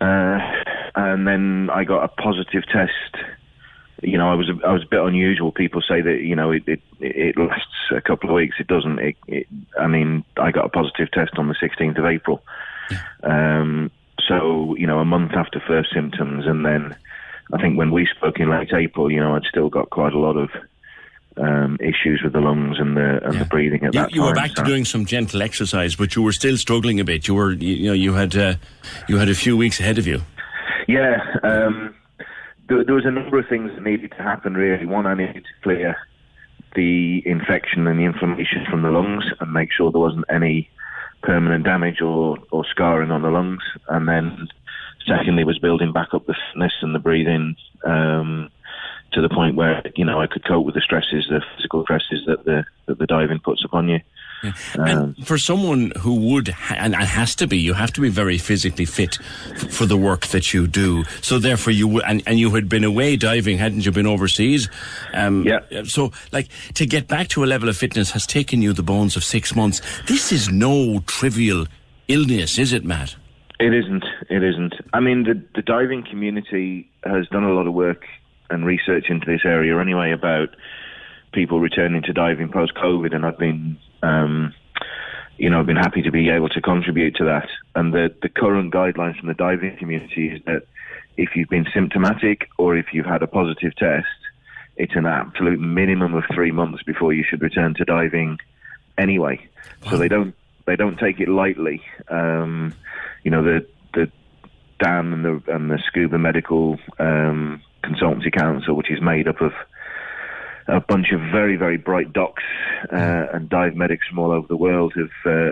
uh, 0.00 0.38
and 0.96 1.28
then 1.28 1.70
I 1.72 1.84
got 1.84 2.02
a 2.02 2.08
positive 2.08 2.64
test. 2.66 3.24
You 4.02 4.18
know, 4.18 4.28
I 4.28 4.34
was 4.34 4.48
a, 4.48 4.66
I 4.66 4.72
was 4.72 4.82
a 4.82 4.88
bit 4.90 5.00
unusual. 5.00 5.52
People 5.52 5.80
say 5.80 6.00
that 6.00 6.22
you 6.22 6.34
know 6.34 6.50
it 6.50 6.64
it, 6.66 6.80
it 6.98 7.36
lasts 7.38 7.92
a 7.94 8.00
couple 8.00 8.30
of 8.30 8.34
weeks. 8.34 8.56
It 8.58 8.66
doesn't. 8.66 8.98
It, 8.98 9.16
it, 9.28 9.46
I 9.78 9.86
mean, 9.86 10.24
I 10.36 10.50
got 10.50 10.66
a 10.66 10.70
positive 10.70 11.10
test 11.12 11.38
on 11.38 11.46
the 11.46 11.54
16th 11.54 11.98
of 11.98 12.06
April. 12.06 12.42
Um, 13.22 13.92
so 14.26 14.74
you 14.76 14.86
know, 14.88 14.98
a 14.98 15.04
month 15.04 15.32
after 15.34 15.60
first 15.60 15.90
symptoms, 15.92 16.46
and 16.46 16.64
then 16.64 16.96
I 17.52 17.60
think 17.60 17.78
when 17.78 17.92
we 17.92 18.06
spoke 18.06 18.40
in 18.40 18.50
late 18.50 18.72
April, 18.72 19.10
you 19.10 19.20
know, 19.20 19.36
I'd 19.36 19.44
still 19.44 19.68
got 19.68 19.90
quite 19.90 20.14
a 20.14 20.18
lot 20.18 20.36
of 20.36 20.50
um, 21.40 21.76
issues 21.80 22.20
with 22.22 22.32
the 22.32 22.40
lungs 22.40 22.76
and 22.78 22.96
the 22.96 23.20
and 23.24 23.40
the 23.40 23.44
breathing 23.44 23.84
at 23.84 23.94
You, 23.94 24.00
that 24.00 24.12
you 24.12 24.20
time. 24.20 24.28
were 24.28 24.34
back 24.34 24.50
so- 24.56 24.62
to 24.62 24.68
doing 24.68 24.84
some 24.84 25.04
gentle 25.04 25.42
exercise, 25.42 25.94
but 25.96 26.14
you 26.16 26.22
were 26.22 26.32
still 26.32 26.56
struggling 26.56 27.00
a 27.00 27.04
bit. 27.04 27.28
You 27.28 27.34
were, 27.34 27.52
you, 27.52 27.74
you 27.74 27.86
know, 27.88 27.92
you 27.94 28.14
had, 28.14 28.36
uh, 28.36 28.54
you 29.08 29.18
had 29.18 29.28
a 29.28 29.34
few 29.34 29.56
weeks 29.56 29.80
ahead 29.80 29.98
of 29.98 30.06
you. 30.06 30.20
Yeah, 30.86 31.18
um, 31.42 31.94
there, 32.68 32.84
there 32.84 32.94
was 32.94 33.04
a 33.06 33.10
number 33.10 33.38
of 33.38 33.46
things 33.48 33.70
that 33.74 33.82
needed 33.82 34.10
to 34.16 34.22
happen. 34.22 34.54
Really, 34.54 34.86
one, 34.86 35.06
I 35.06 35.14
needed 35.14 35.44
to 35.44 35.62
clear 35.62 35.96
the 36.74 37.22
infection 37.26 37.86
and 37.86 37.98
the 37.98 38.04
inflammation 38.04 38.64
from 38.70 38.82
the 38.82 38.90
lungs 38.90 39.24
and 39.40 39.52
make 39.52 39.70
sure 39.72 39.90
there 39.90 40.00
wasn't 40.00 40.24
any 40.30 40.68
permanent 41.22 41.64
damage 41.64 42.00
or, 42.00 42.36
or 42.50 42.64
scarring 42.70 43.10
on 43.10 43.22
the 43.22 43.30
lungs. 43.30 43.62
And 43.88 44.06
then 44.08 44.48
secondly 45.06 45.44
was 45.44 45.58
building 45.58 45.92
back 45.92 46.08
up 46.12 46.26
the 46.26 46.34
fitness 46.52 46.72
and 46.82 46.94
the 46.94 46.98
breathing 46.98 47.56
um, 47.84 48.50
to 49.12 49.20
the 49.22 49.28
point 49.28 49.56
where, 49.56 49.82
you 49.96 50.04
know, 50.04 50.20
I 50.20 50.26
could 50.26 50.44
cope 50.44 50.66
with 50.66 50.74
the 50.74 50.80
stresses, 50.80 51.26
the 51.28 51.42
physical 51.56 51.82
stresses 51.84 52.24
that 52.26 52.44
the, 52.44 52.64
that 52.86 52.98
the 52.98 53.06
diving 53.06 53.38
puts 53.38 53.64
upon 53.64 53.88
you. 53.88 54.00
Um, 54.42 54.86
And 54.86 55.26
for 55.26 55.36
someone 55.36 55.92
who 55.98 56.14
would, 56.32 56.48
ha- 56.48 56.76
and 56.78 56.94
it 56.94 57.00
has 57.00 57.34
to 57.36 57.46
be, 57.46 57.58
you 57.58 57.74
have 57.74 57.92
to 57.94 58.00
be 58.00 58.08
very 58.08 58.38
physically 58.38 58.84
fit 58.84 59.18
f- 59.50 59.72
for 59.72 59.86
the 59.86 59.96
work 59.96 60.26
that 60.28 60.54
you 60.54 60.68
do. 60.68 61.02
So 61.22 61.40
therefore, 61.40 61.72
you 61.72 61.86
w- 61.86 62.04
and, 62.06 62.22
and 62.26 62.38
you 62.38 62.50
had 62.54 62.68
been 62.68 62.84
away 62.84 63.16
diving, 63.16 63.58
hadn't 63.58 63.84
you? 63.84 63.90
Been 63.90 64.06
overseas. 64.06 64.68
Um, 65.12 65.42
yeah. 65.44 65.60
So, 65.84 66.12
like, 66.30 66.48
to 66.74 66.86
get 66.86 67.08
back 67.08 67.28
to 67.28 67.42
a 67.42 67.46
level 67.46 67.68
of 67.68 67.76
fitness 67.76 68.12
has 68.12 68.26
taken 68.26 68.62
you 68.62 68.72
the 68.72 68.84
bones 68.84 69.16
of 69.16 69.24
six 69.24 69.56
months. 69.56 69.80
This 70.06 70.30
is 70.30 70.48
no 70.48 71.00
trivial 71.06 71.66
illness, 72.06 72.58
is 72.58 72.72
it, 72.72 72.84
Matt? 72.84 73.16
It 73.58 73.74
isn't. 73.74 74.04
It 74.30 74.44
isn't. 74.44 74.74
I 74.92 75.00
mean, 75.00 75.24
the 75.24 75.42
the 75.56 75.62
diving 75.62 76.04
community 76.04 76.88
has 77.02 77.26
done 77.28 77.42
a 77.42 77.52
lot 77.52 77.66
of 77.66 77.74
work 77.74 78.06
and 78.50 78.64
research 78.64 79.06
into 79.08 79.26
this 79.26 79.42
area 79.44 79.78
anyway 79.78 80.12
about 80.12 80.50
people 81.32 81.60
returning 81.60 82.02
to 82.02 82.12
diving 82.12 82.50
post 82.50 82.74
COVID, 82.74 83.14
and 83.14 83.24
I've 83.24 83.38
been, 83.38 83.78
um, 84.02 84.54
you 85.36 85.50
know, 85.50 85.60
I've 85.60 85.66
been 85.66 85.76
happy 85.76 86.02
to 86.02 86.10
be 86.10 86.30
able 86.30 86.48
to 86.50 86.60
contribute 86.60 87.16
to 87.16 87.24
that. 87.24 87.48
And 87.74 87.92
the 87.92 88.14
the 88.22 88.28
current 88.28 88.72
guidelines 88.72 89.18
from 89.18 89.28
the 89.28 89.34
diving 89.34 89.76
community 89.76 90.28
is 90.28 90.42
that 90.46 90.62
if 91.16 91.30
you've 91.34 91.48
been 91.48 91.66
symptomatic 91.74 92.48
or 92.58 92.76
if 92.76 92.86
you've 92.92 93.06
had 93.06 93.22
a 93.22 93.26
positive 93.26 93.74
test, 93.76 94.06
it's 94.76 94.94
an 94.94 95.06
absolute 95.06 95.60
minimum 95.60 96.14
of 96.14 96.24
three 96.32 96.52
months 96.52 96.82
before 96.84 97.12
you 97.12 97.24
should 97.28 97.42
return 97.42 97.74
to 97.74 97.84
diving 97.84 98.38
anyway. 98.96 99.40
So 99.90 99.96
they 99.96 100.08
don't 100.08 100.34
they 100.66 100.76
don't 100.76 100.98
take 100.98 101.20
it 101.20 101.28
lightly. 101.28 101.82
Um, 102.08 102.74
you 103.24 103.30
know 103.30 103.42
the 103.42 103.66
the 103.94 104.10
DAN 104.78 105.12
and 105.12 105.24
the 105.24 105.42
and 105.52 105.70
the 105.70 105.78
Scuba 105.86 106.18
Medical 106.18 106.78
um, 106.98 107.60
Consultancy 107.88 108.32
Council, 108.32 108.74
which 108.74 108.90
is 108.90 109.00
made 109.00 109.28
up 109.28 109.40
of 109.40 109.52
a 110.66 110.80
bunch 110.80 111.06
of 111.12 111.20
very 111.32 111.56
very 111.56 111.78
bright 111.78 112.12
docs 112.12 112.42
uh, 112.92 113.26
and 113.32 113.48
dive 113.48 113.74
medics 113.74 114.06
from 114.06 114.18
all 114.18 114.32
over 114.32 114.46
the 114.46 114.56
world, 114.56 114.92
have 114.96 115.10
uh, 115.24 115.50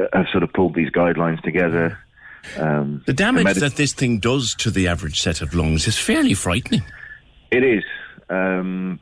uh, 0.00 0.06
have 0.12 0.26
sort 0.30 0.42
of 0.42 0.52
pulled 0.52 0.74
these 0.74 0.90
guidelines 0.90 1.40
together. 1.42 1.98
Um, 2.56 3.02
The 3.06 3.12
damage 3.12 3.56
that 3.56 3.76
this 3.76 3.92
thing 3.92 4.20
does 4.20 4.54
to 4.58 4.70
the 4.70 4.88
average 4.88 5.18
set 5.20 5.42
of 5.42 5.54
lungs 5.54 5.86
is 5.86 5.98
fairly 5.98 6.34
frightening. 6.34 6.82
It 7.50 7.64
is. 7.64 7.84
Um, 8.30 9.00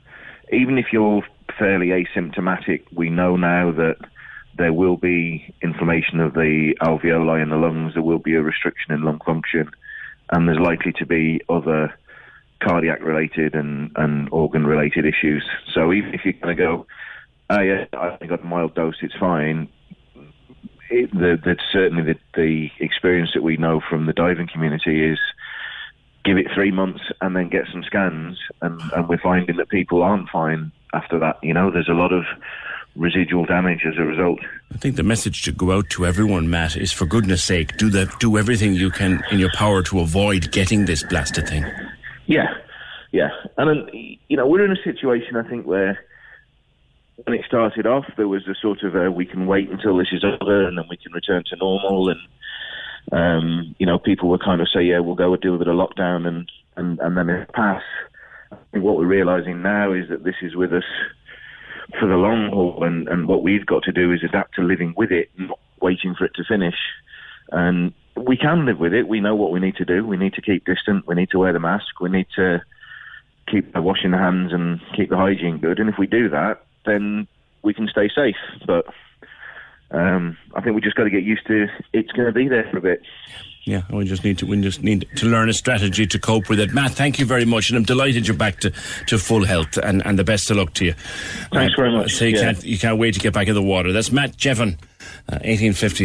even 0.53 0.79
if 0.79 0.87
you're 0.93 1.23
fairly 1.59 1.89
asymptomatic, 1.89 2.83
we 2.93 3.11
know 3.11 3.37
now 3.37 3.73
that 3.73 3.97
there 4.57 4.73
will 4.73 4.97
be 4.97 5.55
inflammation 5.63 6.21
of 6.21 6.33
the 6.33 6.75
alveoli 6.81 7.43
in 7.43 7.51
the 7.51 7.57
lungs, 7.57 7.95
there 7.95 8.03
will 8.03 8.19
be 8.19 8.35
a 8.35 8.43
restriction 8.43 8.93
in 8.93 9.03
lung 9.03 9.21
function, 9.25 9.71
and 10.31 10.49
there's 10.49 10.59
likely 10.59 10.93
to 10.93 11.07
be 11.07 11.41
other 11.49 11.93
cardiac 12.63 13.03
related 13.03 13.55
and, 13.55 13.91
and 13.97 14.29
organ 14.31 14.67
related 14.67 15.05
issues. 15.05 15.45
So 15.75 15.93
even 15.93 16.15
if 16.15 16.23
you're 16.25 16.35
going 16.35 16.57
to 16.57 16.63
go, 16.63 16.87
oh 17.51 17.61
yeah, 17.61 17.85
I 17.93 18.25
got 18.27 18.43
a 18.43 18.47
mild 18.47 18.75
dose, 18.75 18.97
it's 19.03 19.17
fine, 19.19 19.69
it, 20.91 21.11
the, 21.13 21.39
the, 21.43 21.57
certainly 21.73 22.03
the, 22.03 22.19
the 22.35 22.69
experience 22.81 23.31
that 23.35 23.43
we 23.43 23.57
know 23.57 23.81
from 23.89 24.07
the 24.07 24.13
diving 24.13 24.49
community 24.53 25.05
is 25.05 25.19
give 26.25 26.39
it 26.39 26.47
three 26.55 26.73
months 26.73 27.03
and 27.21 27.37
then 27.37 27.49
get 27.49 27.65
some 27.73 27.83
scans, 27.85 28.39
and, 28.63 28.81
and 28.95 29.09
we're 29.09 29.19
finding 29.19 29.57
that 29.57 29.69
people 29.69 30.03
aren't 30.03 30.29
fine 30.29 30.73
after 30.93 31.19
that. 31.19 31.39
You 31.43 31.55
know, 31.55 31.71
there's 31.71 31.89
a 31.89 31.95
lot 31.95 32.13
of 32.13 32.25
residual 32.97 33.45
damage 33.45 33.83
as 33.87 33.95
a 33.99 34.03
result. 34.03 34.41
I 34.75 34.79
think 34.79 34.97
the 34.97 35.03
message 35.03 35.43
to 35.43 35.53
go 35.53 35.73
out 35.73 35.91
to 35.91 36.07
everyone, 36.07 36.51
Matt, 36.51 36.77
is 36.77 36.93
for 36.93 37.07
goodness 37.07 37.45
sake, 37.45 37.77
do 37.77 37.91
the, 37.91 38.13
do 38.19 38.39
everything 38.39 38.75
you 38.75 38.91
can 38.91 39.23
in 39.31 39.39
your 39.39 39.53
power 39.53 39.83
to 39.85 40.01
avoid 40.01 40.51
getting 40.51 40.87
this 40.87 41.05
blasted 41.05 41.49
thing. 41.49 41.65
Yeah, 42.27 42.55
yeah, 43.13 43.31
and 43.57 43.91
you 43.93 44.37
know, 44.37 44.47
we're 44.47 44.65
in 44.65 44.73
a 44.73 44.83
situation 44.83 45.37
I 45.37 45.49
think 45.49 45.67
where 45.67 45.99
when 47.25 47.39
it 47.39 47.45
started 47.47 47.87
off, 47.87 48.05
there 48.17 48.29
was 48.29 48.47
a 48.47 48.55
sort 48.61 48.83
of 48.83 48.95
a, 48.95 49.11
we 49.11 49.25
can 49.25 49.47
wait 49.47 49.71
until 49.71 49.97
this 49.97 50.09
is 50.13 50.25
over 50.25 50.67
and 50.67 50.77
then 50.77 50.85
we 50.91 50.97
can 50.97 51.13
return 51.13 51.45
to 51.49 51.57
normal, 51.57 52.11
and 52.11 52.21
um, 53.13 53.75
you 53.79 53.87
know, 53.87 53.99
people 53.99 54.29
were 54.29 54.39
kind 54.39 54.61
of 54.61 54.69
say, 54.69 54.83
yeah, 54.83 54.99
we'll 54.99 55.15
go 55.15 55.33
and 55.33 55.43
do 55.43 55.55
a 55.55 55.59
bit 55.59 55.69
of 55.69 55.77
lockdown 55.77 56.27
and 56.27 56.51
and 56.77 56.99
and 57.01 57.17
then 57.17 57.31
it 57.31 57.53
pass. 57.53 57.83
I 58.53 58.57
think 58.73 58.85
what 58.85 58.97
we're 58.97 59.07
realizing 59.07 59.63
now 59.63 59.93
is 59.93 60.09
that 60.09 60.25
this 60.25 60.37
is 60.43 60.55
with 60.55 60.73
us 60.73 60.85
for 61.99 62.07
the 62.09 62.17
long 62.17 62.51
haul, 62.51 62.85
and, 62.85 63.09
and 63.09 63.29
what 63.29 63.43
we've 63.43 63.67
got 63.67 63.85
to 63.85 63.93
do 63.93 64.13
is 64.13 64.23
adapt 64.25 64.57
to 64.57 64.63
living 64.63 64.95
with 64.97 65.13
it, 65.13 65.31
not 65.39 65.59
waiting 65.81 66.15
for 66.17 66.25
it 66.25 66.35
to 66.35 66.45
finish. 66.45 66.77
And 67.53 67.93
we 68.17 68.37
can 68.37 68.67
live 68.67 68.79
with 68.79 68.95
it. 68.95 69.09
We 69.09 69.21
know 69.21 69.35
what 69.35 69.53
we 69.53 69.61
need 69.61 69.77
to 69.77 69.85
do. 69.85 70.07
We 70.07 70.17
need 70.17 70.35
to 70.35 70.43
keep 70.43 70.65
distant. 70.65 71.07
We 71.07 71.15
need 71.15 71.31
to 71.31 71.39
wear 71.39 71.53
the 71.53 71.61
mask. 71.61 72.01
We 72.01 72.09
need 72.09 72.27
to 72.37 72.63
keep 73.49 73.75
washing 73.77 74.11
the 74.11 74.19
hands 74.19 74.53
and 74.53 74.81
keep 74.97 75.11
the 75.11 75.17
hygiene 75.17 75.59
good. 75.59 75.79
And 75.79 75.89
if 75.89 75.99
we 75.99 76.07
do 76.07 76.29
that, 76.31 76.65
then 76.85 77.29
we 77.63 77.75
can 77.75 77.89
stay 77.89 78.09
safe. 78.09 78.37
But 78.67 78.87
um, 79.91 80.37
I 80.55 80.61
think 80.61 80.75
we 80.75 80.81
just 80.81 80.97
got 80.97 81.05
to 81.05 81.11
get 81.11 81.23
used 81.23 81.47
to 81.47 81.67
it's 81.93 82.13
going 82.13 82.27
to 82.27 82.33
be 82.33 82.49
there 82.49 82.69
for 82.71 82.79
a 82.79 82.83
bit. 82.83 83.03
Yeah, 83.67 83.83
we 83.91 84.05
just 84.05 84.23
need 84.23 84.39
to 84.39 84.47
we 84.47 84.61
just 84.61 84.85
need 84.85 85.09
to 85.17 85.27
learn 85.27 85.49
a 85.49 85.53
strategy 85.53 86.07
to 86.07 86.19
cope 86.21 86.49
with 86.49 86.61
it. 86.61 86.73
Matt, 86.73 86.93
thank 86.93 87.19
you 87.19 87.27
very 87.27 87.45
much, 87.45 87.69
and 87.69 87.77
I'm 87.77 87.83
delighted 87.83 88.29
you're 88.29 88.37
back 88.37 88.61
to, 88.61 88.73
to 89.09 89.19
full 89.19 89.45
health, 89.45 89.77
and, 89.77 90.07
and 90.07 90.17
the 90.17 90.23
best 90.23 90.49
of 90.53 90.57
luck 90.57 90.73
to 90.75 90.85
you. 90.85 90.95
Thanks 91.53 91.75
very 91.75 91.91
much. 91.91 92.13
So 92.13 92.27
you 92.27 92.37
Yeah. 92.37 92.43
can't 92.53 92.65
you 92.65 92.79
can't 92.79 92.97
wait 92.97 93.15
to 93.15 93.21
get 93.21 93.35
back 93.35 93.49
in 93.49 93.55
the 93.55 93.63
water. 93.63 93.91
That's 93.93 94.13
Matt 94.13 94.37
Jevon. 94.37 94.79
Uh, 95.29 95.43
1850 95.43 96.05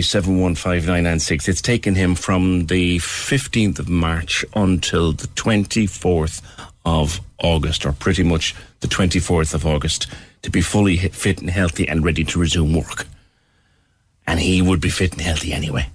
It's 1.48 1.62
taken 1.62 1.94
him 1.96 2.16
from 2.16 2.66
the 2.66 2.98
15th 2.98 3.78
of 3.78 3.88
March 3.90 4.44
until 4.56 5.12
the 5.14 5.28
24th 5.28 6.42
of 6.84 7.22
August, 7.44 7.86
or 7.86 7.92
pretty 7.94 8.24
much 8.24 8.56
the 8.80 8.88
24th 8.88 9.54
of 9.54 9.68
August, 9.68 10.08
to 10.42 10.50
be 10.50 10.62
fully 10.62 10.98
fit 10.98 11.40
and 11.42 11.52
healthy 11.52 11.88
and 11.88 12.04
ready 12.04 12.24
to 12.24 12.40
resume 12.40 12.74
work. 12.74 13.06
And 14.26 14.40
he 14.40 14.64
would 14.64 14.82
be 14.82 14.90
fit 14.90 15.12
and 15.14 15.22
healthy 15.22 15.54
anyway. 15.54 15.88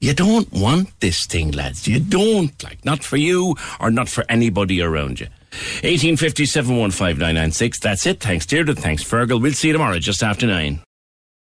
You 0.00 0.14
don't 0.14 0.50
want 0.50 0.98
this 1.00 1.26
thing, 1.26 1.50
lads. 1.50 1.86
You 1.86 2.00
don't. 2.00 2.62
Like, 2.64 2.82
not 2.86 3.04
for 3.04 3.18
you 3.18 3.54
or 3.78 3.90
not 3.90 4.08
for 4.08 4.24
anybody 4.30 4.80
around 4.80 5.20
you. 5.20 5.26
1857 5.82 6.74
That's 7.78 8.06
it. 8.06 8.18
Thanks, 8.20 8.46
Deirdre. 8.46 8.74
Thanks, 8.74 9.04
Fergal. 9.04 9.42
We'll 9.42 9.52
see 9.52 9.68
you 9.68 9.74
tomorrow 9.74 9.98
just 9.98 10.22
after 10.22 10.46
nine. 10.46 10.80